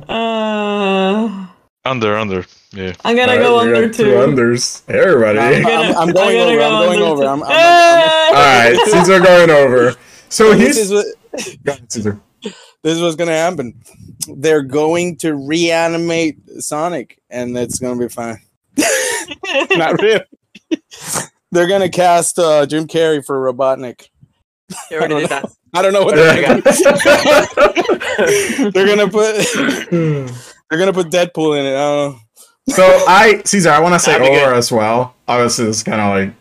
uh, 0.09 1.47
Under, 1.85 2.17
under. 2.17 2.45
Yeah. 2.73 2.93
I'm 3.05 3.17
gonna 3.17 3.33
Alright, 3.33 3.47
go 3.47 3.59
under 3.61 3.89
two 3.89 4.05
two. 4.05 4.11
unders. 4.17 4.83
Everybody. 4.89 5.39
I'm, 5.39 5.63
gonna- 5.63 5.75
I'm, 5.75 5.97
I'm 6.09 6.13
going 6.13 6.37
I'm 6.37 6.43
over. 6.43 6.59
gonna 6.59 6.75
I'm 6.77 6.83
going 6.85 7.01
under 7.01 7.05
over. 7.05 7.23
two. 7.23 7.29
I'm, 7.29 7.43
I'm, 7.43 7.49
I'm, 7.51 8.35
All 8.35 8.35
right, 8.35 8.77
Caesar 8.87 9.21
going 9.21 9.51
over. 9.51 9.95
So 10.29 10.51
this 10.55 10.77
here's 10.77 10.79
is 10.79 10.93
what 10.93 11.07
Go 11.65 11.73
ahead, 11.73 11.93
Caesar. 11.93 12.21
This 12.87 12.95
is 12.95 13.03
what's 13.03 13.17
gonna 13.17 13.33
happen. 13.33 13.83
They're 14.29 14.63
going 14.63 15.17
to 15.19 15.35
reanimate 15.35 16.39
Sonic, 16.61 17.21
and 17.29 17.59
it's 17.59 17.81
gonna 17.81 17.99
be 17.99 18.09
fine. 18.09 18.39
Not 19.73 20.01
really. 20.01 20.21
They're 21.51 21.67
gonna 21.67 21.89
cast 21.89 22.39
uh, 22.39 22.65
Jim 22.65 22.87
Carrey 22.87 23.27
for 23.27 23.53
Robotnik. 23.53 24.07
You 24.93 24.99
already 24.99 25.17
did 25.17 25.31
that. 25.31 25.51
I 25.75 25.83
don't 25.83 25.93
know 25.93 26.05
what 26.05 26.15
they're 26.15 26.43
gonna 26.43 26.63
They're 28.71 28.87
gonna 28.87 29.11
put 29.11 29.45
they're 30.71 30.79
gonna 30.79 30.93
put 30.93 31.09
Deadpool 31.09 31.59
in 31.59 31.67
it. 31.67 31.75
I 31.75 31.81
don't 31.81 32.13
know. 32.13 32.21
So 32.69 32.85
I, 33.09 33.43
Caesar, 33.45 33.71
I 33.71 33.81
want 33.81 33.95
to 33.95 33.99
say 33.99 34.13
That'd 34.13 34.29
over 34.29 34.55
as 34.55 34.71
well. 34.71 35.17
Obviously, 35.27 35.67
it's 35.67 35.83
kind 35.83 36.01
of 36.01 36.11
like 36.11 36.33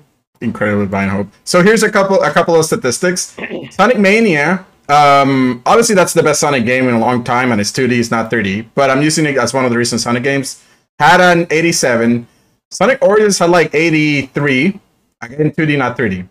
incredibly 0.42 0.86
blind 0.86 1.10
hope. 1.10 1.30
So 1.44 1.64
here's 1.64 1.82
a 1.82 1.92
couple, 1.92 2.22
a 2.22 2.30
couple 2.30 2.56
of 2.56 2.66
statistics. 2.66 3.36
Sonic 3.72 3.98
Mania. 3.98 4.64
Um, 4.88 5.62
obviously 5.66 5.96
that's 5.96 6.14
the 6.14 6.24
best 6.24 6.40
Sonic 6.40 6.66
game 6.66 6.88
in 6.88 6.94
a 6.96 7.00
long 7.00 7.24
time, 7.24 7.52
and 7.52 7.60
it's 7.60 7.72
2D, 7.72 8.00
it's 8.00 8.12
not 8.12 8.32
3D. 8.32 8.68
But 8.76 8.90
I'm 8.90 9.02
using 9.02 9.26
it 9.26 9.38
as 9.38 9.54
one 9.54 9.66
of 9.66 9.72
the 9.72 9.78
recent 9.78 10.02
Sonic 10.02 10.24
games. 10.24 10.64
Had 11.00 11.22
an 11.22 11.48
87. 11.50 12.28
Sonic 12.72 13.02
Origins 13.02 13.40
had 13.40 13.50
like 13.50 13.74
83. 13.74 14.80
Again, 15.22 15.52
2D, 15.52 15.78
not 15.78 15.98
3D. 15.98 16.28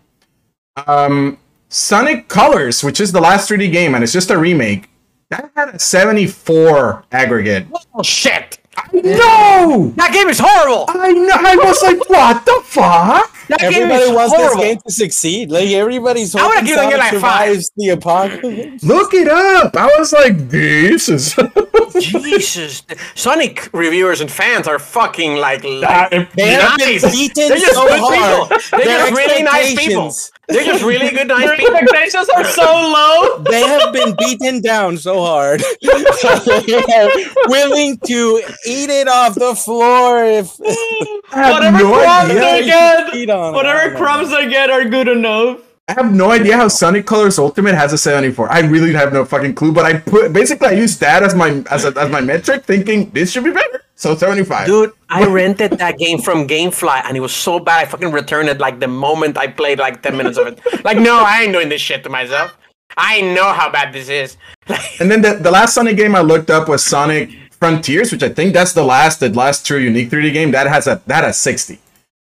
Um, 0.87 1.37
Sonic 1.69 2.27
Colors, 2.27 2.83
which 2.83 2.99
is 2.99 3.11
the 3.11 3.21
last 3.21 3.49
3D 3.49 3.71
game, 3.71 3.95
and 3.95 4.03
it's 4.03 4.13
just 4.13 4.29
a 4.29 4.37
remake. 4.37 4.89
That 5.29 5.51
had 5.55 5.69
a 5.69 5.79
74 5.79 7.05
aggregate. 7.11 7.65
Oh 7.93 8.03
shit! 8.03 8.59
No! 8.93 9.93
That 9.95 10.11
game 10.13 10.29
is 10.29 10.39
horrible. 10.39 10.85
I 10.89 11.11
know. 11.11 11.33
I 11.33 11.55
was 11.57 11.81
like, 11.83 12.09
what 12.09 12.45
the 12.45 12.61
fuck? 12.65 13.31
That 13.47 13.59
game 13.59 13.73
Everybody 13.83 14.03
is 14.05 14.11
wants 14.11 14.33
horrible. 14.35 14.55
this 14.61 14.65
game 14.65 14.77
to 14.87 14.91
succeed. 14.91 15.51
Like 15.51 15.69
everybody's 15.69 16.35
I 16.35 16.41
would've 16.47 16.61
hoping 16.61 16.67
given 16.67 16.85
it 16.85 16.91
Sonic 16.91 16.99
like 16.99 17.21
five. 17.21 17.47
survives 17.49 17.71
the 17.77 17.89
apocalypse. 17.89 18.83
Look 18.83 19.13
it 19.13 19.27
up. 19.27 19.75
I 19.77 19.85
was 19.99 20.11
like, 20.13 20.49
Jesus. 20.49 21.35
Jesus, 21.99 22.83
Sonic 23.13 23.69
reviewers 23.73 24.19
and 24.21 24.29
fans 24.31 24.67
are 24.67 24.79
fucking 24.79 25.35
like, 25.37 25.63
like 25.63 26.09
They 26.35 26.51
have 26.51 26.77
been 26.77 26.87
nice. 27.01 27.11
beaten 27.11 27.49
They're 27.49 27.57
just 27.57 27.73
so 27.73 27.87
good 27.87 27.99
hard. 27.99 28.49
people. 28.49 28.77
They're 28.79 28.85
Their 28.85 28.99
just 29.09 29.11
really 29.13 29.43
nice 29.43 29.75
people. 29.75 30.11
Expectations- 30.47 30.55
They're 30.55 30.63
just 30.73 30.83
really 30.85 31.09
good, 31.11 31.27
nice 31.27 31.43
Your 31.45 31.55
people. 31.57 31.75
expectations 31.75 32.29
are 32.29 32.43
so 32.45 32.63
low. 32.63 33.43
They 33.51 33.61
have 33.67 33.93
been 33.93 34.15
beaten 34.17 34.61
down 34.61 34.97
so 34.97 35.23
hard. 35.23 35.61
they 35.81 36.73
are 36.75 37.09
willing 37.47 37.97
to 38.05 38.41
eat 38.65 38.89
it 38.89 39.07
off 39.07 39.35
the 39.35 39.55
floor 39.55 40.23
if 40.25 40.57
Whatever 41.31 41.77
no 41.77 41.93
crumbs 41.93 42.31
idea. 42.31 42.39
they 42.39 42.65
get, 42.65 43.15
eat 43.15 43.29
on 43.29 43.53
it. 43.53 43.55
Whatever 43.55 43.95
crumbs 43.95 44.29
they 44.31 44.49
get 44.49 44.69
are 44.69 44.85
good 44.85 45.07
enough. 45.07 45.59
I 45.87 45.93
have 45.93 46.11
no 46.13 46.31
idea 46.31 46.55
how 46.57 46.67
Sonic 46.67 47.05
Colors 47.05 47.37
Ultimate 47.37 47.75
has 47.75 47.93
a 47.93 47.97
74. 47.97 48.51
I 48.51 48.61
really 48.61 48.91
have 48.93 49.13
no 49.13 49.23
fucking 49.23 49.53
clue. 49.53 49.71
But 49.71 49.85
I 49.85 49.97
put 49.99 50.33
basically 50.33 50.69
I 50.69 50.71
used 50.71 50.99
that 51.01 51.21
as 51.21 51.35
my 51.35 51.63
as, 51.69 51.85
a, 51.85 51.93
as 51.99 52.09
my 52.09 52.21
metric, 52.21 52.65
thinking 52.65 53.11
this 53.11 53.31
should 53.31 53.43
be 53.43 53.51
better. 53.51 53.83
So 53.95 54.15
75. 54.15 54.67
Dude, 54.67 54.91
I 55.09 55.25
rented 55.25 55.71
that 55.71 55.97
game 55.97 56.19
from 56.19 56.47
GameFly 56.47 57.03
and 57.05 57.15
it 57.15 57.21
was 57.21 57.33
so 57.33 57.59
bad 57.59 57.81
I 57.81 57.85
fucking 57.89 58.11
returned 58.11 58.49
it 58.49 58.59
like 58.59 58.79
the 58.79 58.89
moment 58.89 59.37
I 59.37 59.47
played 59.47 59.79
like 59.79 60.01
10 60.01 60.17
minutes 60.17 60.37
of 60.37 60.47
it. 60.47 60.59
Like, 60.83 60.97
no, 60.97 61.23
I 61.23 61.43
ain't 61.43 61.53
doing 61.53 61.69
this 61.69 61.81
shit 61.81 62.03
to 62.03 62.09
myself. 62.09 62.57
I 62.97 63.21
know 63.21 63.53
how 63.53 63.71
bad 63.71 63.93
this 63.93 64.09
is. 64.09 64.37
And 64.99 65.11
then 65.11 65.21
the, 65.21 65.35
the 65.35 65.51
last 65.51 65.73
Sonic 65.73 65.97
game 65.97 66.15
I 66.15 66.21
looked 66.21 66.49
up 66.49 66.67
was 66.67 66.83
Sonic 66.83 67.29
Frontiers, 67.51 68.11
which 68.11 68.23
I 68.23 68.29
think 68.29 68.53
that's 68.53 68.73
the 68.73 68.83
last 68.83 69.19
the 69.19 69.29
last 69.29 69.65
true 69.65 69.77
unique 69.77 70.09
3D 70.09 70.33
game. 70.33 70.51
That 70.51 70.67
has 70.67 70.87
a 70.87 71.01
that 71.07 71.23
has 71.23 71.37
60. 71.37 71.79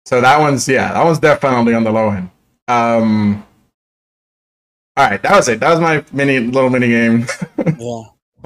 So 0.06 0.22
that 0.22 0.40
one's 0.40 0.68
yeah, 0.68 0.94
that 0.94 1.03
one's 1.03 1.19
definitely 1.19 1.73
on 1.73 1.84
the 1.84 1.91
low 1.91 2.10
end. 2.10 2.30
Um 2.68 3.45
all 4.98 5.10
right, 5.10 5.22
that 5.22 5.36
was 5.36 5.49
it. 5.49 5.60
That 5.60 5.72
was 5.72 5.80
my 5.80 6.03
mini 6.14 6.40
little 6.40 6.69
mini 6.69 6.88
game. 6.88 7.26
Yeah. 7.80 8.03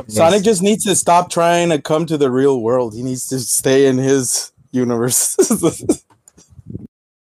Sonic 0.08 0.44
just 0.44 0.62
needs 0.62 0.84
to 0.86 0.96
stop 0.96 1.30
trying 1.30 1.70
to 1.70 1.82
come 1.82 2.06
to 2.06 2.18
the 2.18 2.32
real 2.32 2.62
world. 2.62 2.94
He 2.94 3.04
needs 3.04 3.28
to 3.30 3.40
stay 3.40 3.88
in 3.88 3.98
his 3.98 4.52
universe 4.72 5.36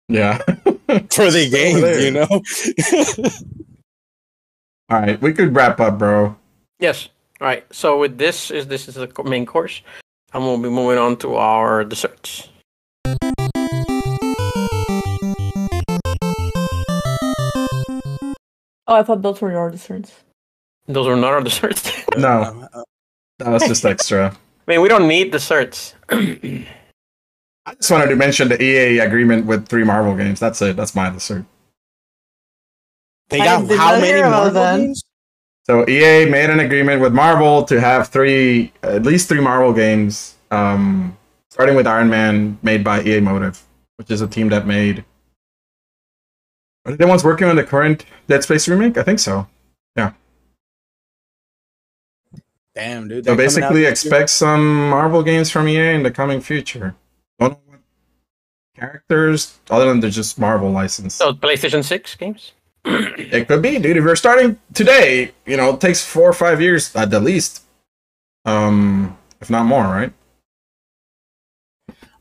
yeah. 0.08 0.38
for 1.10 1.32
the 1.32 1.50
game, 1.52 1.78
you 2.02 2.12
know? 2.12 2.28
All 4.90 5.00
right, 5.00 5.22
we 5.22 5.34
could 5.34 5.56
wrap 5.56 5.80
up, 5.80 5.98
bro. 5.98 6.36
Yes. 6.80 7.10
All 7.42 7.48
right. 7.48 7.66
So 7.74 8.00
with 8.00 8.18
this 8.18 8.52
is 8.52 8.68
this 8.68 8.88
is 8.88 8.96
the 8.96 9.10
main 9.24 9.46
course, 9.46 9.82
and 10.34 10.44
we'll 10.44 10.58
be 10.58 10.70
moving 10.70 10.98
on 10.98 11.18
to 11.18 11.36
our 11.36 11.84
desserts. 11.84 12.50
Oh, 18.88 18.94
I 18.94 19.04
thought 19.04 19.24
those 19.24 19.42
were 19.42 19.52
your 19.52 19.72
desserts. 19.72 20.14
Those 20.88 21.08
are 21.08 21.16
not 21.16 21.34
our 21.34 21.42
desserts. 21.44 21.92
No, 22.18 22.68
that 23.40 23.50
was 23.50 23.64
just 23.64 23.86
extra. 23.86 24.36
I 24.68 24.72
mean, 24.72 24.82
we 24.82 24.88
don't 24.88 25.08
need 25.08 25.32
desserts. 25.32 25.94
I 26.10 27.74
just 27.76 27.90
wanted 27.92 28.08
to 28.08 28.16
mention 28.16 28.50
the 28.50 28.62
EA 28.62 29.00
agreement 29.00 29.46
with 29.46 29.68
three 29.68 29.84
Marvel 29.84 30.16
games. 30.16 30.40
That's 30.40 30.62
it. 30.62 30.76
That's 30.76 30.96
my 30.96 31.10
dessert. 31.10 31.46
They 33.30 33.42
I 33.42 33.46
got 33.46 33.68
did 33.68 33.78
how 33.78 34.00
many 34.00 34.22
Marvel 34.22 34.52
that. 34.54 34.78
games? 34.78 35.04
So 35.66 35.88
EA 35.90 36.30
made 36.30 36.52
an 36.52 36.60
agreement 36.60 37.02
with 37.02 37.14
Marvel 37.14 37.64
to 37.66 37.82
have 37.82 38.10
three, 38.10 38.72
at 38.84 39.04
least 39.04 39.28
three 39.28 39.42
Marvel 39.42 39.74
games, 39.74 40.36
um, 40.52 41.18
starting 41.50 41.76
with 41.76 41.88
Iron 41.88 42.10
Man, 42.10 42.60
made 42.62 42.84
by 42.84 43.02
EA 43.02 43.20
Motive, 43.20 43.64
which 43.98 44.12
is 44.12 44.22
a 44.22 44.28
team 44.28 44.50
that 44.50 44.68
made. 44.68 45.04
Are 46.86 46.92
they 46.92 46.98
the 46.98 47.08
ones 47.08 47.24
working 47.24 47.48
on 47.48 47.56
the 47.56 47.64
current 47.64 48.06
Dead 48.28 48.44
Space 48.44 48.68
remake? 48.68 48.96
I 48.98 49.04
think 49.04 49.18
so. 49.18 49.48
Damn, 52.76 53.08
dude. 53.08 53.26
So 53.26 53.36
they're 53.36 53.48
coming 53.48 53.64
out 53.64 53.72
basically, 53.72 53.82
this 53.82 54.04
year. 54.04 54.12
expect 54.12 54.30
some 54.30 54.90
Marvel 54.90 55.24
games 55.24 55.50
from 55.50 55.68
EA 55.68 55.94
in 55.94 56.04
the 56.04 56.12
coming 56.12 56.42
future. 56.42 56.96
Don't 57.40 57.54
know 57.54 57.60
what 57.68 57.80
characters, 58.76 59.58
other 59.70 59.86
than 59.86 60.02
they're 60.02 60.10
just 60.10 60.38
Marvel 60.38 60.70
licensed. 60.70 61.18
So 61.18 61.34
PlayStation 61.34 61.84
6 61.84 62.16
games. 62.16 62.52
It 62.84 63.48
could 63.48 63.62
be, 63.62 63.80
dude. 63.80 63.98
If 63.98 64.04
you're 64.04 64.16
starting 64.16 64.60
today, 64.74 65.32
you 65.46 65.58
know, 65.58 65.74
it 65.74 65.82
takes 65.82 66.06
four 66.06 66.30
or 66.30 66.34
five 66.34 66.62
years 66.62 66.96
at 66.96 67.10
the 67.10 67.20
least. 67.20 67.64
Um, 68.44 69.18
if 69.42 69.50
not 69.50 69.66
more, 69.66 69.84
right? 69.84 70.14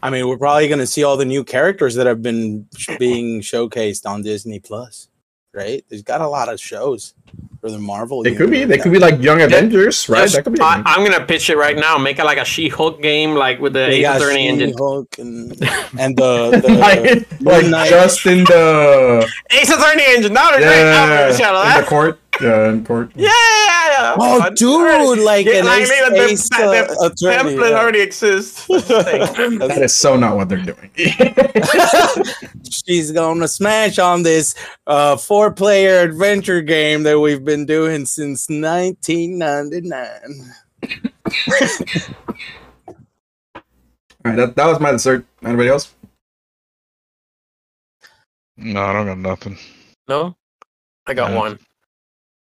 I 0.02 0.10
mean, 0.10 0.28
we're 0.28 0.38
probably 0.38 0.68
going 0.68 0.78
to 0.78 0.86
see 0.86 1.02
all 1.02 1.16
the 1.16 1.24
new 1.24 1.44
characters 1.44 1.94
that 1.96 2.06
have 2.06 2.22
been 2.22 2.66
sh- 2.76 2.90
being 2.98 3.40
showcased 3.40 4.06
on 4.06 4.22
Disney 4.22 4.58
Plus, 4.58 5.08
right? 5.54 5.84
There's 5.88 6.02
got 6.02 6.20
a 6.20 6.28
lot 6.28 6.48
of 6.48 6.60
shows 6.60 7.14
for 7.60 7.70
the 7.70 7.78
Marvel. 7.78 8.26
It 8.26 8.36
could 8.36 8.50
be. 8.50 8.64
They 8.64 8.78
could 8.78 8.92
be 8.92 8.98
like 8.98 9.22
Young 9.22 9.40
Avengers, 9.40 10.08
right? 10.08 10.20
Yes, 10.20 10.32
That 10.34 10.44
could 10.44 10.54
be. 10.54 10.60
I, 10.60 10.82
I'm 10.84 11.04
gonna 11.08 11.24
pitch 11.24 11.48
it 11.48 11.56
right 11.56 11.76
now. 11.76 11.96
Make 11.96 12.18
it 12.18 12.24
like 12.24 12.38
a 12.38 12.44
She-Hulk 12.44 13.00
game, 13.00 13.34
like 13.34 13.60
with 13.60 13.72
the 13.72 13.80
They 13.80 13.98
Ace 14.00 14.02
got 14.02 14.16
Attorney 14.16 14.48
engine. 14.48 14.70
She-Hulk 14.70 15.18
and 15.18 15.50
and 15.98 16.16
the, 16.16 16.60
the 16.62 16.72
like, 16.78 17.40
like 17.40 17.66
Knight. 17.66 17.88
just 17.88 18.26
in 18.26 18.44
the 18.44 19.30
Ace 19.50 19.70
Attorney 19.70 20.04
engine. 20.08 20.34
That 20.34 20.50
would 20.52 20.58
be 20.58 20.64
great. 20.64 20.82
I 20.82 21.04
would 21.04 21.10
yeah, 21.10 21.20
appreciate 21.20 21.46
all 21.46 21.66
in 21.78 21.80
the 21.84 21.88
court, 21.88 22.20
yeah, 22.40 22.70
in 22.70 22.84
court. 22.84 23.10
Yeah, 23.14 23.28
yeah, 23.28 23.90
yeah. 23.92 24.16
oh, 24.18 24.40
Fun. 24.40 24.54
dude, 24.54 25.18
like 25.24 25.46
Yeah, 25.46 25.58
an 25.60 25.66
like, 25.66 25.82
ace, 25.82 25.92
I 25.92 26.08
mean, 26.10 26.18
the, 26.18 26.24
ace, 26.24 26.48
the, 26.48 26.56
uh, 26.56 26.70
the 26.70 27.12
attorney, 27.12 27.54
template 27.56 27.70
yeah. 27.70 27.78
already 27.78 28.00
exists. 28.00 28.66
That 28.68 29.78
is 29.82 29.94
so 29.94 30.16
not 30.16 30.36
what 30.36 30.48
they're 30.48 30.58
doing. 30.62 30.90
She's 32.70 33.12
gonna 33.12 33.46
smash 33.48 33.98
on 33.98 34.22
this 34.22 34.54
uh, 34.86 35.16
four-player 35.16 36.00
adventure 36.00 36.60
game 36.62 37.02
that 37.04 37.18
we've 37.20 37.44
been 37.44 37.66
doing 37.66 38.06
since 38.06 38.48
1999. 38.48 40.52
All 44.24 44.32
right, 44.32 44.36
that, 44.36 44.56
that 44.56 44.66
was 44.66 44.80
my 44.80 44.90
dessert. 44.92 45.24
Anybody 45.44 45.68
else? 45.68 45.92
No, 48.56 48.82
I 48.82 48.92
don't 48.92 49.06
got 49.06 49.18
nothing. 49.18 49.58
No, 50.08 50.36
I 51.06 51.14
got 51.14 51.30
No. 51.32 51.38
one. 51.38 51.58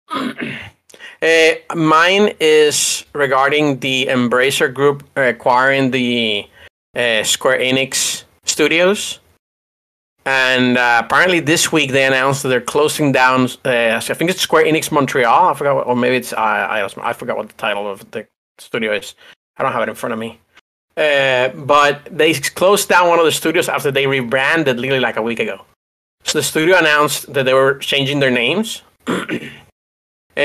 Uh, 0.09 1.55
mine 1.75 2.35
is 2.39 3.05
regarding 3.13 3.79
the 3.79 4.07
Embracer 4.07 4.71
Group 4.71 5.03
acquiring 5.15 5.89
the 5.91 6.47
uh, 6.95 7.23
Square 7.23 7.59
Enix 7.59 8.25
studios. 8.43 9.19
And 10.25 10.77
uh, 10.77 11.01
apparently, 11.03 11.39
this 11.39 11.71
week 11.71 11.91
they 11.91 12.05
announced 12.05 12.43
that 12.43 12.49
they're 12.49 12.61
closing 12.61 13.11
down. 13.11 13.47
Uh, 13.63 13.95
I 13.95 13.99
think 13.99 14.29
it's 14.29 14.41
Square 14.41 14.65
Enix 14.65 14.91
Montreal. 14.91 15.49
I 15.49 15.53
forgot, 15.53 15.75
what, 15.75 15.87
or 15.87 15.95
maybe 15.95 16.17
it's 16.17 16.33
I, 16.33 16.81
I, 16.81 17.09
I 17.09 17.13
forgot 17.13 17.37
what 17.37 17.47
the 17.47 17.55
title 17.55 17.89
of 17.89 18.11
the 18.11 18.27
studio 18.57 18.93
is. 18.93 19.15
I 19.57 19.63
don't 19.63 19.71
have 19.71 19.83
it 19.83 19.89
in 19.89 19.95
front 19.95 20.13
of 20.13 20.19
me. 20.19 20.39
But 20.95 22.07
they 22.11 22.33
closed 22.33 22.89
down 22.89 23.09
one 23.09 23.19
of 23.19 23.25
the 23.25 23.31
studios 23.31 23.69
after 23.69 23.91
they 23.91 24.07
rebranded 24.07 24.79
literally 24.79 24.99
like 24.99 25.17
a 25.17 25.21
week 25.21 25.39
ago. 25.39 25.65
So 26.23 26.39
the 26.39 26.43
studio 26.43 26.77
announced 26.77 27.31
that 27.33 27.45
they 27.45 27.53
were 27.53 27.77
changing 27.77 28.19
their 28.19 28.31
names, 28.31 28.81
uh, 30.37 30.39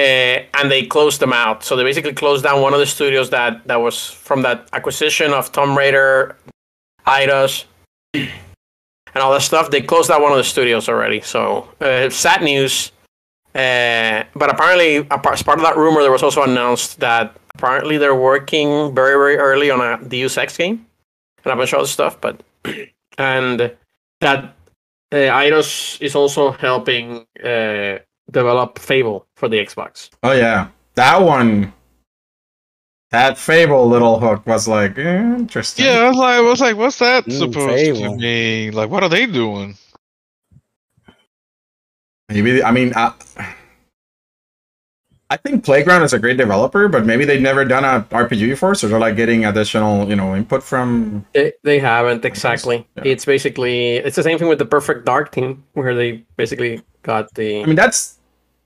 and 0.55 0.71
they 0.71 0.87
closed 0.87 1.21
them 1.21 1.33
out. 1.33 1.65
So 1.65 1.77
they 1.77 1.85
basically 1.85 2.13
closed 2.13 2.45
down 2.45 2.63
one 2.63 2.73
of 2.73 2.79
the 2.79 2.87
studios 2.87 3.31
that 3.31 3.67
that 3.67 3.77
was 3.77 4.07
from 4.11 4.43
that 4.43 4.69
acquisition 4.73 5.33
of 5.33 5.51
Tomb 5.53 5.77
Raider, 5.77 6.37
Eidos, 7.07 7.65
and 8.15 8.31
all 9.17 9.33
that 9.33 9.43
stuff. 9.43 9.71
They 9.71 9.81
closed 9.81 10.11
out 10.11 10.23
one 10.23 10.33
of 10.33 10.39
the 10.39 10.45
studios 10.45 10.89
already. 10.89 11.21
So 11.21 11.69
uh, 11.81 12.11
sad 12.11 12.43
news. 12.43 12.93
Uh, 13.53 14.23
but 14.37 14.49
apparently, 14.49 14.99
as 15.11 15.43
part 15.43 15.59
of 15.59 15.65
that 15.65 15.77
rumor, 15.77 16.03
there 16.03 16.13
was 16.13 16.23
also 16.23 16.45
announced 16.45 17.01
that 17.01 17.37
apparently 17.57 17.99
they're 17.99 18.15
working 18.15 18.95
very 18.95 19.17
very 19.17 19.37
early 19.39 19.73
on 19.73 19.81
a 19.81 20.03
Deus 20.07 20.39
Ex 20.39 20.57
game 20.57 20.87
and 21.45 21.53
a 21.53 21.57
bunch 21.57 21.73
of 21.73 21.81
other 21.81 21.89
stuff. 21.89 22.21
But 22.21 22.45
and 23.19 23.75
that 24.21 24.55
uh, 25.13 25.17
Eidos 25.17 26.01
is 26.01 26.15
also 26.15 26.53
helping 26.53 27.27
uh, 27.43 27.99
develop 28.31 28.79
Fable 28.79 29.27
for 29.37 29.49
the 29.49 29.59
Xbox. 29.59 30.11
Oh 30.23 30.33
yeah, 30.33 30.69
that 30.95 31.21
one. 31.21 31.73
That 33.11 33.37
Fable 33.37 33.89
little 33.89 34.21
hook 34.21 34.47
was 34.47 34.69
like 34.69 34.97
eh, 34.97 35.19
interesting. 35.37 35.85
Yeah, 35.85 36.05
I 36.05 36.09
was 36.09 36.17
like, 36.17 36.37
I 36.37 36.41
was 36.41 36.61
like, 36.61 36.77
what's 36.77 36.99
that 37.01 37.25
Mm, 37.25 37.39
supposed 37.39 37.83
Fable. 37.83 37.99
to 38.15 38.17
mean? 38.17 38.73
Like, 38.73 38.89
what 38.91 39.03
are 39.03 39.09
they 39.09 39.27
doing? 39.27 39.77
Maybe 42.29 42.63
I 42.63 42.71
mean 42.71 42.93
I, 42.95 43.13
I 45.31 45.37
think 45.37 45.65
Playground 45.65 46.03
is 46.03 46.13
a 46.13 46.19
great 46.19 46.37
developer, 46.37 46.89
but 46.89 47.07
maybe 47.07 47.25
they've 47.25 47.41
never 47.41 47.65
done 47.65 47.85
a 47.85 48.03
RPG 48.11 48.49
before, 48.49 48.75
so 48.75 48.89
they're 48.89 48.99
like 48.99 49.17
getting 49.17 49.45
additional, 49.45 50.09
you 50.09 50.17
know, 50.17 50.35
input 50.37 50.63
from. 50.63 51.25
They, 51.35 51.53
they 51.65 51.79
haven't 51.81 52.25
exactly. 52.25 52.87
Yeah. 52.97 53.03
It's 53.07 53.25
basically 53.25 53.97
it's 53.97 54.17
the 54.17 54.23
same 54.25 54.39
thing 54.39 54.49
with 54.49 54.59
the 54.59 54.67
Perfect 54.67 55.05
Dark 55.05 55.31
team, 55.33 55.65
where 55.75 55.95
they 55.95 56.25
basically 56.37 56.83
got 57.03 57.33
the 57.35 57.63
I 57.63 57.67
mean, 57.67 57.77
that's 57.77 58.19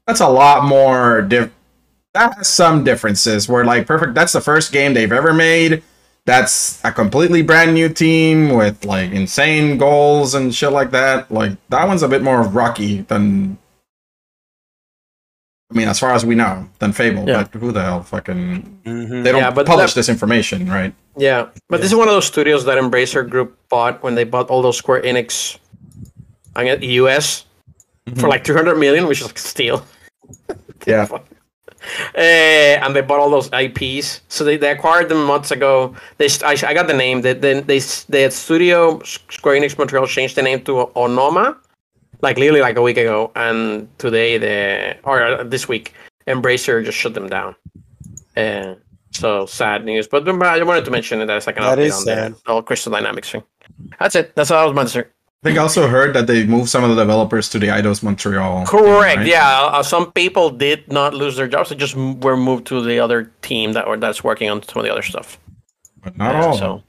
that's 0.06 0.20
a 0.20 0.28
lot 0.28 0.64
more. 0.64 1.22
Diff- 1.22 1.52
that 2.14 2.34
has 2.36 2.48
some 2.48 2.84
differences. 2.84 3.48
Where 3.48 3.64
like 3.64 3.86
perfect, 3.86 4.14
that's 4.14 4.32
the 4.32 4.40
first 4.40 4.72
game 4.72 4.94
they've 4.94 5.10
ever 5.12 5.32
made. 5.34 5.82
That's 6.26 6.82
a 6.84 6.90
completely 6.92 7.42
brand 7.42 7.74
new 7.74 7.88
team 7.90 8.50
with 8.50 8.84
like 8.84 9.10
insane 9.12 9.76
goals 9.76 10.34
and 10.34 10.54
shit 10.54 10.72
like 10.72 10.90
that. 10.92 11.30
Like 11.30 11.52
that 11.68 11.86
one's 11.86 12.02
a 12.02 12.08
bit 12.08 12.22
more 12.22 12.42
rocky 12.42 13.02
than. 13.02 13.58
I 15.72 15.76
mean, 15.76 15.88
as 15.88 15.98
far 15.98 16.12
as 16.14 16.24
we 16.24 16.34
know, 16.36 16.68
than 16.78 16.92
Fable. 16.92 17.26
Yeah. 17.26 17.44
But 17.50 17.58
who 17.60 17.72
the 17.72 17.82
hell 17.82 18.02
fucking? 18.02 18.80
Mhm. 18.86 19.24
They 19.24 19.32
don't 19.32 19.40
Yeah, 19.40 19.50
but 19.50 19.66
publish 19.66 19.92
that- 19.92 19.98
this 19.98 20.08
information, 20.08 20.70
right? 20.70 20.94
yeah. 21.16 21.46
But 21.68 21.80
this 21.80 21.90
is 21.90 21.96
one 21.96 22.06
of 22.06 22.14
those 22.14 22.26
studios 22.26 22.64
that 22.66 22.78
Embracer 22.78 23.28
Group 23.28 23.56
bought 23.68 24.02
when 24.02 24.14
they 24.14 24.24
bought 24.24 24.48
all 24.50 24.62
those 24.62 24.76
Square 24.76 25.02
Enix, 25.02 25.58
I 26.54 26.64
guess 26.64 26.78
US, 26.82 27.44
for 28.16 28.28
like 28.28 28.44
200 28.44 28.76
million, 28.78 29.06
which 29.08 29.20
is 29.20 29.26
like 29.26 29.38
steal. 29.38 29.84
Yeah. 30.86 31.06
Uh, 31.10 32.18
and 32.18 32.94
they 32.94 33.00
bought 33.00 33.20
all 33.20 33.30
those 33.30 33.48
IPs. 33.52 34.20
So 34.28 34.44
they, 34.44 34.56
they 34.56 34.70
acquired 34.70 35.08
them 35.08 35.24
months 35.24 35.50
ago. 35.50 35.94
They 36.18 36.28
I, 36.44 36.52
I 36.66 36.74
got 36.74 36.86
the 36.86 36.94
name. 36.94 37.22
They 37.22 37.32
they 37.34 37.60
they, 37.60 37.78
they 38.08 38.22
had 38.22 38.32
Studio 38.32 39.00
Square 39.02 39.60
Enix 39.60 39.76
Montreal 39.78 40.06
changed 40.06 40.36
the 40.36 40.42
name 40.42 40.62
to 40.64 40.90
Onoma, 40.96 41.56
like 42.22 42.38
literally 42.38 42.60
like 42.62 42.76
a 42.76 42.82
week 42.82 42.96
ago. 42.96 43.30
And 43.36 43.88
today 43.98 44.38
the 44.38 44.96
or 45.04 45.22
uh, 45.22 45.44
this 45.44 45.68
week, 45.68 45.92
Embracer 46.26 46.84
just 46.84 46.98
shut 46.98 47.14
them 47.14 47.28
down. 47.28 47.54
Uh, 48.36 48.74
so 49.10 49.46
sad 49.46 49.84
news. 49.84 50.08
But 50.08 50.28
I 50.28 50.62
wanted 50.62 50.84
to 50.86 50.90
mention 50.90 51.20
it 51.20 51.30
as 51.30 51.46
like 51.46 51.56
an 51.56 51.62
That 51.64 51.78
update 51.78 51.86
is 51.86 51.94
on 51.96 52.02
sad. 52.04 52.34
the 52.34 52.52
whole 52.52 52.62
Crystal 52.62 52.92
Dynamics 52.92 53.30
thing. 53.30 53.42
That's 54.00 54.14
it. 54.16 54.34
That's 54.36 54.50
all 54.50 54.62
I 54.62 54.64
was 54.66 54.74
meant 54.74 54.88
to 54.88 55.02
say. 55.02 55.04
I 55.44 55.48
think 55.48 55.58
I 55.58 55.62
also 55.62 55.88
heard 55.88 56.14
that 56.14 56.26
they 56.26 56.46
moved 56.46 56.70
some 56.70 56.84
of 56.84 56.88
the 56.88 56.96
developers 56.96 57.50
to 57.50 57.58
the 57.58 57.66
Eidos 57.66 58.02
Montreal. 58.02 58.60
team, 58.60 58.66
Correct. 58.66 59.18
right? 59.18 59.26
Yeah, 59.26 59.60
uh, 59.76 59.82
some 59.82 60.10
people 60.12 60.48
did 60.48 60.90
not 60.90 61.12
lose 61.12 61.36
their 61.36 61.46
jobs; 61.46 61.68
they 61.68 61.76
just 61.76 61.94
were 61.94 62.34
moved 62.36 62.66
to 62.68 62.80
the 62.82 62.98
other 62.98 63.30
team 63.42 63.74
that 63.74 63.86
or 63.86 63.98
that's 63.98 64.24
working 64.24 64.48
on 64.48 64.62
some 64.62 64.80
of 64.80 64.86
the 64.86 64.90
other 64.90 65.02
stuff. 65.02 65.38
but 66.02 66.16
not 66.16 66.32
Yeah, 66.32 66.46
all. 66.46 66.56
So, 66.56 66.82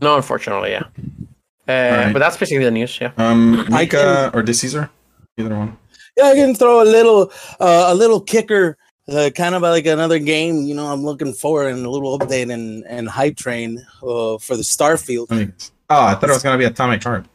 no, 0.00 0.14
unfortunately, 0.14 0.70
yeah. 0.70 0.84
Uh, 1.66 1.72
Alright. 1.72 2.12
But 2.12 2.20
that's 2.20 2.36
basically 2.36 2.62
the 2.64 2.70
news. 2.70 2.96
Yeah. 3.00 3.10
Um, 3.16 3.58
I 3.72 3.82
Mika 3.82 4.30
or 4.34 4.42
De 4.44 4.54
Caesar, 4.54 4.88
either 5.36 5.56
one. 5.56 5.76
Yeah, 6.16 6.26
I 6.26 6.34
can 6.36 6.54
throw 6.54 6.80
a 6.80 6.86
little 6.86 7.32
uh, 7.58 7.86
a 7.88 7.94
little 7.96 8.20
kicker, 8.20 8.76
uh, 9.08 9.30
kind 9.34 9.56
of 9.56 9.62
like 9.62 9.86
another 9.86 10.20
game. 10.20 10.62
You 10.62 10.76
know, 10.76 10.86
I'm 10.86 11.02
looking 11.02 11.32
for 11.32 11.66
and 11.66 11.84
a 11.84 11.90
little 11.90 12.16
update 12.20 12.52
and 12.52 12.84
and 12.86 13.08
hype 13.08 13.36
train 13.36 13.84
uh, 14.00 14.38
for 14.38 14.54
the 14.56 14.62
Starfield. 14.62 15.26
Let 15.30 15.48
me. 15.48 15.52
Oh, 15.90 16.04
I 16.06 16.14
thought 16.14 16.30
it 16.30 16.34
was 16.34 16.42
gonna 16.44 16.56
be 16.56 16.64
Atomic 16.66 17.02
Heart. 17.02 17.26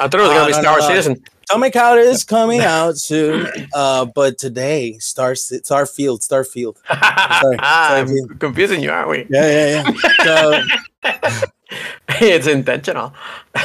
I 0.00 0.08
thought 0.08 0.14
it 0.14 0.22
was 0.22 0.30
Uh, 0.30 0.34
gonna 0.34 0.46
be 0.46 0.52
no, 0.52 0.60
Star 0.60 0.62
no, 0.62 0.70
Wars 0.72 0.82
no. 0.82 0.88
Citizen. 0.88 1.24
Atomic 1.50 1.74
Heart 1.74 1.98
is 2.00 2.24
coming 2.24 2.60
out 2.60 2.98
soon, 2.98 3.46
uh, 3.74 4.04
but 4.04 4.36
today 4.38 4.98
Star 4.98 5.32
Starfield 5.32 6.20
Starfield. 6.26 6.76
I'm 6.90 8.06
Starfield. 8.06 8.38
confusing 8.40 8.82
you, 8.82 8.90
aren't 8.90 9.08
we? 9.08 9.26
Yeah, 9.30 9.82
yeah, 9.84 9.92
yeah. 10.24 10.24
So 10.24 10.62
it's 12.20 12.46
intentional. 12.46 13.14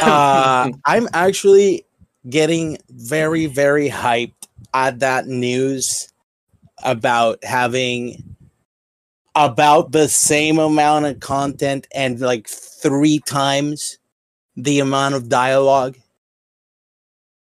uh, 0.01 0.69
I'm 0.85 1.07
actually 1.13 1.85
getting 2.29 2.77
very, 2.89 3.47
very 3.47 3.89
hyped 3.89 4.47
at 4.73 4.99
that 4.99 5.27
news 5.27 6.07
about 6.83 7.43
having 7.43 8.23
about 9.35 9.91
the 9.91 10.07
same 10.07 10.59
amount 10.59 11.05
of 11.05 11.19
content 11.19 11.87
and 11.93 12.19
like 12.21 12.47
three 12.47 13.19
times 13.25 13.97
the 14.55 14.79
amount 14.79 15.15
of 15.15 15.29
dialogue. 15.29 15.97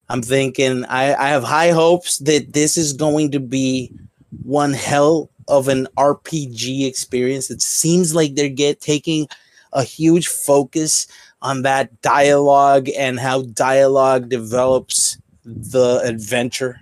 I'm 0.09 0.21
thinking 0.21 0.85
I, 0.85 1.13
I 1.13 1.29
have 1.29 1.43
high 1.43 1.71
hopes 1.71 2.17
that 2.19 2.53
this 2.53 2.77
is 2.77 2.93
going 2.93 3.31
to 3.31 3.39
be 3.39 3.91
one 4.43 4.73
hell 4.73 5.29
of 5.47 5.67
an 5.67 5.87
RPG 5.97 6.87
experience. 6.87 7.49
It 7.49 7.61
seems 7.61 8.15
like 8.15 8.35
they're 8.35 8.49
get 8.49 8.81
taking 8.81 9.27
a 9.73 9.83
huge 9.83 10.27
focus 10.27 11.07
on 11.41 11.61
that 11.63 12.01
dialogue 12.01 12.89
and 12.97 13.19
how 13.19 13.43
dialogue 13.43 14.29
develops 14.29 15.17
the 15.45 16.01
adventure 16.03 16.81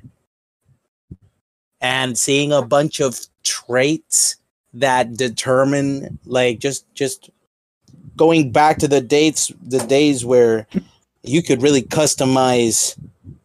and 1.82 2.18
seeing 2.18 2.52
a 2.52 2.62
bunch 2.62 3.00
of 3.00 3.20
traits 3.44 4.38
that 4.74 5.16
determine 5.16 6.20
like 6.26 6.60
just 6.60 6.92
just 6.94 7.30
going 8.16 8.52
back 8.52 8.78
to 8.80 8.88
the 8.88 9.02
dates 9.02 9.52
the 9.62 9.80
days 9.80 10.26
where 10.26 10.68
you 11.24 11.42
could 11.42 11.62
really 11.62 11.82
customize 11.82 12.98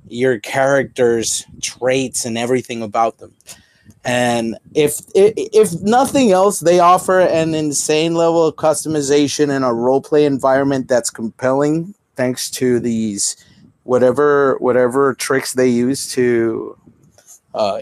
your 0.08 0.38
characters 0.40 1.44
traits 1.62 2.24
and 2.24 2.36
everything 2.36 2.82
about 2.82 3.18
them. 3.18 3.32
And 4.04 4.56
if 4.74 5.00
if 5.14 5.80
nothing 5.82 6.32
else 6.32 6.60
they 6.60 6.80
offer 6.80 7.20
an 7.20 7.54
insane 7.54 8.14
level 8.14 8.46
of 8.46 8.56
customization 8.56 9.54
in 9.54 9.62
a 9.62 9.74
role 9.74 10.00
play 10.00 10.24
environment 10.24 10.88
that's 10.88 11.10
compelling 11.10 11.94
thanks 12.16 12.50
to 12.50 12.80
these 12.80 13.36
whatever 13.84 14.56
whatever 14.58 15.14
tricks 15.14 15.52
they 15.52 15.68
use 15.68 16.10
to 16.12 16.76
uh, 17.54 17.80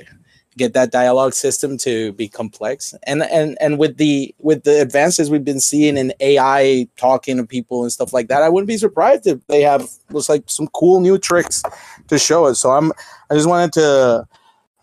get 0.59 0.75
that 0.75 0.93
dialogue 0.93 1.33
system 1.33 1.79
to 1.79 2.13
be 2.13 2.29
complex 2.29 2.95
and 3.05 3.23
and 3.23 3.57
and 3.61 3.79
with 3.79 3.97
the 3.97 4.35
with 4.39 4.65
the 4.65 4.81
advances 4.83 5.31
we've 5.31 5.45
been 5.45 5.61
seeing 5.61 5.97
in 5.97 6.13
AI 6.21 6.87
talking 6.97 7.37
to 7.39 7.47
people 7.47 7.83
and 7.83 7.93
stuff 7.93 8.13
like 8.13 8.29
that 8.29 8.43
I 8.43 8.49
wouldn't 8.49 8.69
be 8.69 8.77
surprised 8.77 9.27
if 9.27 9.47
they 9.47 9.63
have 9.63 9.89
looks 10.11 10.29
like 10.29 10.45
some 10.47 10.69
cool 10.69 11.01
new 11.01 11.17
tricks 11.19 11.63
to 12.09 12.19
show 12.19 12.45
us 12.45 12.59
so 12.59 12.73
I'm 12.73 12.93
I 13.31 13.35
just 13.35 13.49
wanted 13.49 13.73
to 13.75 14.29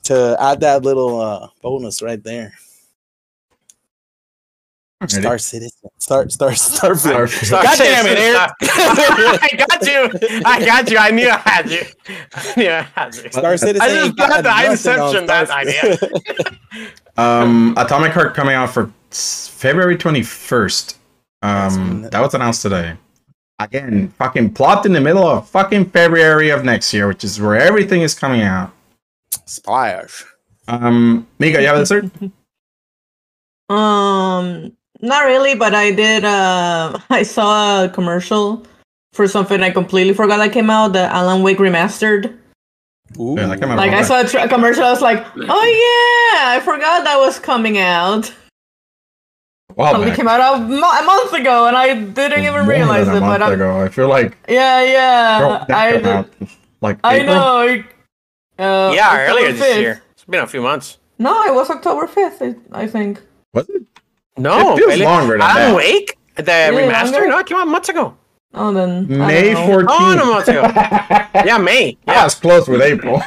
to 0.05 0.37
add 0.39 0.61
that 0.61 0.83
little 0.83 1.19
uh, 1.19 1.49
bonus 1.61 2.01
right 2.01 2.23
there. 2.23 2.53
Star 5.07 5.37
Citizen, 5.37 5.89
Star 5.97 6.29
Star 6.29 6.51
Starfield. 6.51 7.29
Star- 7.29 7.63
God 7.63 7.77
damn 7.77 8.05
it, 8.07 8.17
Eric! 8.17 8.51
I 8.61 9.49
got 9.57 9.85
you. 9.85 10.41
I 10.45 10.65
got 10.65 10.89
you. 10.89 10.97
I 10.97 11.11
knew 11.11 11.29
I 11.29 11.37
had 11.37 11.69
you. 11.69 11.81
I 12.33 12.53
knew 12.57 12.69
I 12.69 12.81
had 12.81 13.13
you. 13.15 13.29
Star 13.31 13.57
Citizen. 13.57 13.81
I 13.81 13.89
just 13.89 14.15
got 14.15 14.29
got 14.29 14.43
the 14.43 14.49
nothing 14.49 14.65
on 14.65 14.71
inception 14.71 15.25
that 15.27 15.49
Starfield. 15.49 16.13
idea. 16.73 16.91
Um, 17.17 17.73
Atomic 17.77 18.11
Heart 18.11 18.33
coming 18.35 18.55
out 18.55 18.71
for 18.73 18.91
February 19.09 19.97
twenty 19.97 20.21
first. 20.21 20.97
Um, 21.41 22.01
that 22.11 22.19
was 22.19 22.33
announced 22.33 22.61
today. 22.61 22.97
again, 23.59 24.09
fucking 24.17 24.53
plopped 24.53 24.85
in 24.85 24.91
the 24.91 24.99
middle 24.99 25.25
of 25.25 25.47
fucking 25.49 25.91
February 25.91 26.49
of 26.49 26.65
next 26.65 26.93
year, 26.93 27.07
which 27.07 27.23
is 27.23 27.39
where 27.39 27.55
everything 27.55 28.01
is 28.01 28.13
coming 28.13 28.41
out. 28.41 28.73
Splash. 29.45 30.25
Um, 30.67 31.25
Mika, 31.39 31.61
you 31.61 31.67
have 31.67 31.77
a 31.77 31.81
cert? 31.83 32.31
Um, 33.67 34.77
not 35.05 35.25
really, 35.25 35.55
but 35.55 35.73
I 35.73 35.91
did. 35.91 36.25
Uh, 36.25 36.97
I 37.09 37.23
saw 37.23 37.85
a 37.85 37.89
commercial 37.89 38.65
for 39.13 39.27
something 39.27 39.61
I 39.61 39.69
completely 39.71 40.13
forgot 40.13 40.37
that 40.37 40.51
came 40.51 40.69
out. 40.69 40.93
The 40.93 41.01
Alan 41.13 41.41
Wake 41.43 41.57
remastered. 41.59 42.37
Ooh. 43.19 43.35
Yeah, 43.37 43.47
that 43.47 43.61
Like 43.61 43.93
I 43.93 44.01
saw 44.01 44.21
a, 44.21 44.27
tra- 44.27 44.43
a 44.43 44.47
commercial, 44.49 44.83
I 44.83 44.91
was 44.91 45.01
like, 45.01 45.25
"Oh 45.37 45.39
yeah, 46.35 46.49
I 46.51 46.59
forgot 46.59 47.03
that 47.05 47.17
was 47.17 47.39
coming 47.39 47.77
out. 47.77 48.23
back. 48.23 48.33
While 49.75 49.91
Probably 49.91 50.07
back. 50.09 50.17
came 50.17 50.27
out 50.27 50.55
a, 50.55 50.59
mo- 50.59 50.75
a 50.99 51.03
month 51.03 51.33
ago, 51.33 51.67
and 51.67 51.75
I 51.77 51.93
didn't 51.99 52.43
even 52.43 52.61
More 52.65 52.69
realize 52.69 53.05
than 53.07 53.15
a 53.15 53.17
it. 53.17 53.21
But 53.21 53.39
month 53.39 53.43
I'm, 53.43 53.53
ago. 53.53 53.79
I 53.81 53.89
feel 53.89 54.09
like 54.09 54.37
yeah, 54.49 54.83
yeah, 54.83 55.65
I 55.69 55.91
did- 55.91 56.05
out 56.07 56.29
like 56.81 56.99
I 57.03 57.19
know. 57.19 57.59
I- 57.59 57.85
Uh, 58.57 58.91
yeah, 58.95 59.09
October 59.11 59.31
earlier 59.31 59.51
this 59.51 59.61
5th. 59.75 59.81
year. 59.81 60.01
It's 60.13 60.23
been 60.25 60.41
a 60.43 60.47
few 60.47 60.61
months. 60.61 60.97
No, 61.19 61.43
it 61.43 61.53
was 61.53 61.69
October 61.69 62.07
fifth. 62.07 62.41
I, 62.41 62.55
I 62.71 62.87
think. 62.87 63.21
Was 63.53 63.67
it? 63.69 63.83
No, 64.37 64.73
It 64.73 64.77
feels 64.77 64.87
really? 64.91 65.05
longer 65.05 65.33
than 65.33 65.41
Alan 65.41 65.55
that. 65.71 65.75
Wake, 65.75 66.17
the 66.35 66.43
Really 66.43 66.83
remaster. 66.91 67.11
longer? 67.13 67.27
No, 67.29 67.37
it 67.39 67.45
came 67.45 67.57
out 67.57 67.67
months 67.67 67.89
ago. 67.89 68.15
Oh, 68.53 68.73
then 68.73 69.07
May 69.07 69.53
14th. 69.53 69.85
Oh, 69.89 70.15
no, 70.17 70.33
months 70.33 70.47
ago. 70.49 70.61
Yeah, 71.45 71.57
May. 71.57 71.97
Yeah, 72.07 72.13
Yeah. 72.13 72.25
it's 72.25 72.35
close 72.35 72.67
with 72.67 72.81
April. 72.81 73.21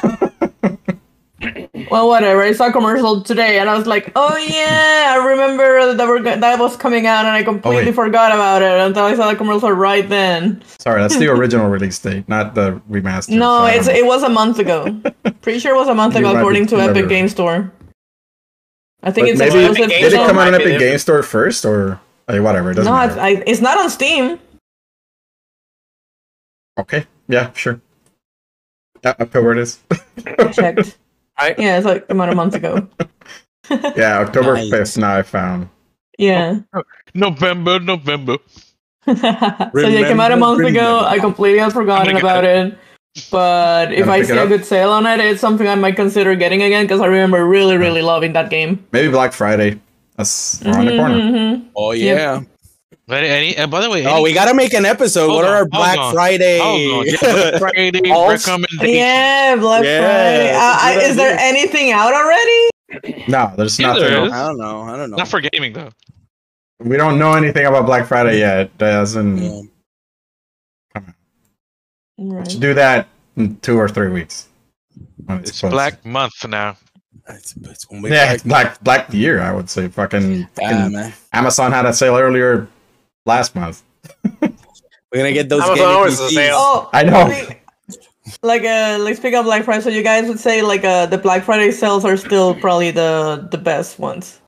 Well, 1.89 2.09
whatever. 2.09 2.41
I 2.43 2.51
saw 2.51 2.67
a 2.67 2.71
commercial 2.71 3.21
today, 3.21 3.59
and 3.59 3.69
I 3.69 3.77
was 3.77 3.87
like, 3.87 4.11
"Oh 4.15 4.35
yeah, 4.35 5.15
I 5.17 5.25
remember 5.25 5.93
that 5.95 6.05
were 6.07 6.19
go- 6.19 6.37
that 6.37 6.59
was 6.59 6.75
coming 6.75 7.07
out, 7.07 7.19
and 7.25 7.29
I 7.33 7.41
oh, 7.41 7.45
completely 7.45 7.85
wait. 7.85 7.95
forgot 7.95 8.33
about 8.33 8.61
it 8.61 8.77
until 8.81 9.05
I 9.05 9.15
saw 9.15 9.29
the 9.31 9.37
commercial 9.37 9.71
right 9.71 10.07
then." 10.07 10.61
Sorry, 10.79 11.01
that's 11.01 11.17
the 11.17 11.29
original 11.29 11.69
release 11.69 11.97
date, 11.97 12.27
not 12.27 12.55
the 12.55 12.81
remaster. 12.91 13.29
No, 13.29 13.59
so 13.59 13.65
it's 13.67 13.87
it 13.87 14.05
was 14.05 14.23
a 14.23 14.29
month 14.29 14.59
ago. 14.59 14.99
Pretty 15.41 15.59
sure 15.59 15.73
it 15.73 15.77
was 15.77 15.87
a 15.87 15.95
month 15.95 16.15
You 16.15 16.27
ago, 16.27 16.35
according 16.37 16.67
to 16.67 16.75
Epic 16.81 16.93
clever. 16.93 17.07
Game 17.07 17.29
Store. 17.29 17.71
I 19.03 19.11
think 19.11 19.27
But 19.27 19.29
it's 19.29 19.39
maybe 19.39 19.65
exclusive. 19.65 19.91
Epic 19.91 20.01
did 20.01 20.13
it 20.13 20.15
come 20.27 20.37
out 20.37 20.47
on 20.47 20.51
might 20.51 20.57
be 20.59 20.63
Epic. 20.73 20.79
Game 20.79 20.97
Store 20.97 21.23
first, 21.23 21.65
or 21.65 21.99
hey, 22.27 22.39
whatever? 22.39 22.71
It 22.71 22.75
doesn't 22.75 22.91
no, 22.93 22.99
it's, 23.01 23.15
matter. 23.15 23.21
I, 23.21 23.43
it's 23.47 23.61
not 23.61 23.77
on 23.77 23.89
Steam. 23.89 24.39
okay, 26.79 27.05
yeah, 27.27 27.51
sure. 27.53 27.81
Yeah, 29.03 29.15
October 29.19 29.53
it 29.53 29.59
is. 29.59 29.79
I 30.37 30.51
checked. 30.51 30.97
I- 31.37 31.55
Yeah, 31.57 31.77
it's 31.77 31.85
like 31.85 32.09
about 32.09 32.29
a 32.29 32.35
month 32.35 32.55
ago. 32.55 32.87
yeah, 33.95 34.19
October 34.19 34.55
Nice. 34.55 34.69
fifth. 34.69 34.97
Now 34.97 35.15
I 35.17 35.21
found. 35.21 35.69
yeah. 36.17 36.59
November, 37.13 37.79
November. 37.79 38.37
so 39.05 39.13
yeah, 39.13 39.69
it 39.73 40.07
came 40.07 40.19
out 40.19 40.31
a 40.31 40.35
Remember, 40.35 40.37
month 40.37 40.65
ago. 40.65 40.99
I 41.05 41.19
completely 41.19 41.59
had 41.59 41.71
forgotten 41.71 42.17
I'm 42.17 42.17
about 42.17 42.43
it. 42.43 42.77
But 43.31 43.91
if 43.93 44.07
I 44.07 44.21
see 44.21 44.37
a 44.37 44.47
good 44.47 44.65
sale 44.65 44.91
on 44.91 45.05
it, 45.05 45.19
it's 45.19 45.41
something 45.41 45.67
I 45.67 45.75
might 45.75 45.95
consider 45.95 46.35
getting 46.35 46.61
again 46.61 46.85
because 46.85 47.01
I 47.01 47.07
remember 47.07 47.45
really, 47.45 47.75
really 47.77 48.01
loving 48.01 48.33
that 48.33 48.49
game. 48.49 48.85
Maybe 48.91 49.09
Black 49.09 49.33
Friday. 49.33 49.79
That's 50.15 50.61
around 50.65 50.85
the 50.85 50.91
Mhm, 50.91 50.97
corner. 50.99 51.15
mhm. 51.15 51.65
Oh 51.75 51.91
Yep. 51.91 52.17
yeah. 52.17 52.41
Any, 53.15 53.27
any, 53.27 53.55
and 53.57 53.71
by 53.71 53.81
the 53.81 53.89
way, 53.89 54.05
Oh, 54.05 54.21
we 54.21 54.33
gotta 54.33 54.53
make 54.53 54.73
an 54.73 54.85
episode. 54.85 55.29
Hold 55.29 55.37
what 55.43 55.45
are 55.45 55.55
our 55.55 55.65
Black 55.67 55.97
on, 55.97 56.13
Friday? 56.13 56.57
yeah, 56.59 57.03
Black 57.19 57.55
Friday 57.59 58.11
Also- 58.11 58.51
recommendation. 58.51 58.95
Yeah, 58.95 59.55
Black 59.59 59.83
Yeah, 59.83 59.99
Friday. 60.01 60.53
Uh, 60.53 60.59
I, 60.59 60.99
is 61.09 61.15
there 61.15 61.33
idea. 61.33 61.45
anything 61.47 61.91
out 61.91 62.13
already? 62.13 63.25
No, 63.27 63.51
there's 63.57 63.79
Yeah, 63.79 63.87
nothing. 63.87 64.03
there 64.03 64.21
I 64.31 64.45
don't 64.47 64.57
know. 64.59 64.81
I 64.83 64.95
don't 64.95 65.09
know. 65.09 65.17
Not 65.17 65.27
for 65.27 65.41
gaming 65.41 65.73
though. 65.73 65.89
We 66.83 66.97
don't 66.97 67.17
know 67.17 67.33
anything 67.33 67.65
about 67.65 67.85
Black 67.87 68.05
Friday 68.07 68.39
yet. 68.39 68.77
Doesn't 68.77 69.69
Yeah. 72.19 72.33
Right. 72.35 72.57
do 72.59 72.73
that 72.73 73.07
in 73.37 73.55
two 73.61 73.77
or 73.77 73.87
three 73.87 74.09
weeks. 74.09 74.47
when 75.25 75.39
It's. 75.39 75.61
Black 75.61 76.03
Month 76.05 76.45
now. 76.47 76.75
It's, 77.29 77.55
it's 77.61 77.85
gonna 77.85 78.09
Yeah, 78.09 78.35
Black- 78.37 78.43
Black 78.43 78.83
Black 78.83 79.13
Year. 79.13 79.39
I 79.41 79.53
would 79.53 79.69
say. 79.69 79.87
Fucking, 79.87 80.31
Yeah, 80.39 80.45
fucking 80.55 80.91
man. 80.93 81.13
Amazon 81.31 81.71
had 81.71 81.85
a 81.85 81.93
sale 81.93 82.17
earlier 82.17 82.67
last 83.25 83.55
month. 83.55 83.83
We're 84.41 84.49
gonna 85.13 85.31
get 85.33 85.47
those 85.49 85.61
Amazon 85.61 85.77
gaming 85.77 85.95
always 85.95 86.19
a 86.19 86.23
PCs. 86.23 86.33
sale. 86.33 86.55
Oh, 86.57 86.89
I 86.93 87.03
know. 87.03 87.25
we- 87.27 87.55
Like 88.43 88.63
uh, 88.63 88.97
like 89.01 89.15
speak 89.15 89.33
of 89.33 89.45
Black 89.45 89.63
Friday, 89.63 89.81
so 89.81 89.89
you 89.89 90.03
guys 90.03 90.27
would 90.27 90.39
say 90.39 90.61
like 90.61 90.83
uh, 90.83 91.07
the 91.07 91.17
Black 91.17 91.43
Friday 91.43 91.71
sales 91.71 92.05
are 92.05 92.15
still 92.17 92.53
probably 92.53 92.91
the 92.91 93.47
the 93.49 93.57
best 93.57 93.97
ones. 93.97 94.39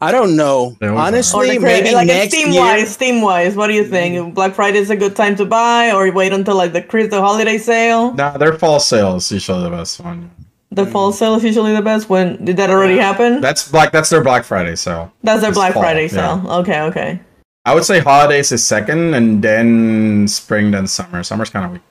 I 0.00 0.12
don't 0.12 0.36
know. 0.36 0.76
They 0.80 0.88
always 0.88 0.98
are. 0.98 1.02
Or 1.02 1.06
Honestly, 1.06 1.48
like, 1.48 1.60
maybe 1.60 1.92
like 1.92 2.06
next 2.06 2.34
Steam 2.34 2.52
year. 2.52 2.60
wise, 2.62 2.92
Steam 2.92 3.22
wise, 3.22 3.56
what 3.56 3.68
do 3.68 3.74
you 3.74 3.84
think? 3.86 4.34
Black 4.34 4.54
Friday 4.54 4.78
is 4.78 4.90
a 4.90 4.96
good 4.96 5.16
time 5.16 5.36
to 5.36 5.44
buy, 5.46 5.92
or 5.92 6.10
wait 6.12 6.32
until 6.32 6.56
like 6.56 6.72
the 6.72 6.82
Christmas 6.82 7.20
holiday 7.20 7.58
sale? 7.58 8.12
Nah, 8.14 8.36
their 8.36 8.52
fall 8.58 8.80
sales 8.80 9.30
usually 9.32 9.62
the 9.62 9.70
best 9.70 10.00
one. 10.00 10.30
The 10.72 10.84
fall 10.84 11.12
sale 11.12 11.36
is 11.36 11.44
usually 11.44 11.72
the 11.74 11.80
best. 11.82 12.10
When 12.10 12.44
did 12.44 12.56
that 12.58 12.68
already 12.70 12.98
happen? 12.98 13.40
That's 13.40 13.70
black. 13.70 13.92
That's 13.92 14.10
their 14.10 14.22
Black 14.22 14.44
Friday 14.44 14.76
sale. 14.76 15.12
That's 15.22 15.40
their 15.40 15.50
it's 15.50 15.58
Black 15.58 15.72
fall, 15.72 15.82
Friday 15.82 16.02
yeah. 16.04 16.42
sale. 16.42 16.50
Okay, 16.60 16.80
okay. 16.82 17.20
I 17.64 17.74
would 17.74 17.84
say 17.84 18.00
holidays 18.00 18.52
is 18.52 18.64
second, 18.64 19.14
and 19.14 19.42
then 19.42 20.28
spring, 20.28 20.70
then 20.72 20.86
summer. 20.86 21.22
Summer's 21.22 21.50
kind 21.50 21.76
of 21.76 21.82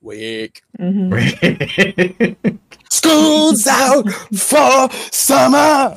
Weak. 0.00 0.62
hmm 0.78 1.10
weak. 1.10 2.36
School's 2.90 3.66
out 3.66 4.08
for 4.10 4.88
summer. 5.12 5.94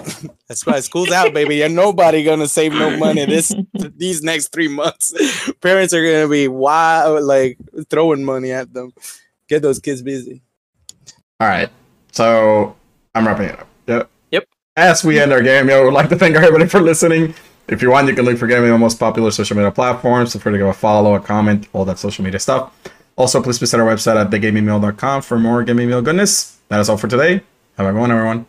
That's 0.47 0.65
why 0.65 0.79
school's 0.81 1.11
out, 1.11 1.33
baby. 1.33 1.61
And 1.61 1.75
nobody 1.75 2.23
gonna 2.23 2.47
save 2.47 2.73
no 2.73 2.97
money 2.97 3.25
this 3.25 3.53
these 3.73 4.21
next 4.21 4.49
three 4.49 4.67
months. 4.67 5.13
Parents 5.61 5.93
are 5.93 6.03
gonna 6.03 6.27
be 6.27 6.47
wild, 6.47 7.23
like 7.23 7.57
throwing 7.89 8.23
money 8.23 8.51
at 8.51 8.73
them. 8.73 8.93
Get 9.47 9.61
those 9.61 9.79
kids 9.79 10.01
busy. 10.01 10.41
All 11.39 11.47
right, 11.47 11.69
so 12.11 12.75
I'm 13.15 13.25
wrapping 13.25 13.49
it 13.49 13.59
up. 13.59 13.67
Yep. 13.87 14.09
Yep. 14.31 14.47
As 14.77 15.03
we 15.03 15.19
end 15.19 15.33
our 15.33 15.41
game, 15.41 15.69
I 15.69 15.81
would 15.81 15.93
like 15.93 16.09
to 16.09 16.15
thank 16.15 16.35
everybody 16.35 16.67
for 16.67 16.81
listening. 16.81 17.33
If 17.67 17.81
you 17.81 17.89
want, 17.89 18.07
you 18.07 18.13
can 18.13 18.25
look 18.25 18.37
for 18.37 18.47
gaming 18.47 18.71
on 18.71 18.79
most 18.79 18.99
popular 18.99 19.31
social 19.31 19.55
media 19.55 19.71
platforms. 19.71 20.33
Feel 20.33 20.41
free 20.41 20.51
to 20.51 20.57
give 20.57 20.67
a 20.67 20.73
follow, 20.73 21.15
a 21.15 21.19
comment, 21.19 21.67
all 21.73 21.85
that 21.85 21.99
social 21.99 22.23
media 22.23 22.39
stuff. 22.39 22.73
Also, 23.15 23.41
please 23.41 23.59
visit 23.59 23.79
our 23.79 23.85
website 23.85 24.19
at 24.19 24.29
thegamingmeal.com 24.29 25.21
for 25.21 25.37
more 25.37 25.63
gaming 25.63 25.87
meal 25.87 26.01
goodness. 26.01 26.57
That 26.69 26.79
is 26.79 26.89
all 26.89 26.97
for 26.97 27.07
today. 27.07 27.43
Have 27.77 27.87
a 27.87 27.91
good 27.91 27.99
one, 27.99 28.11
everyone. 28.11 28.45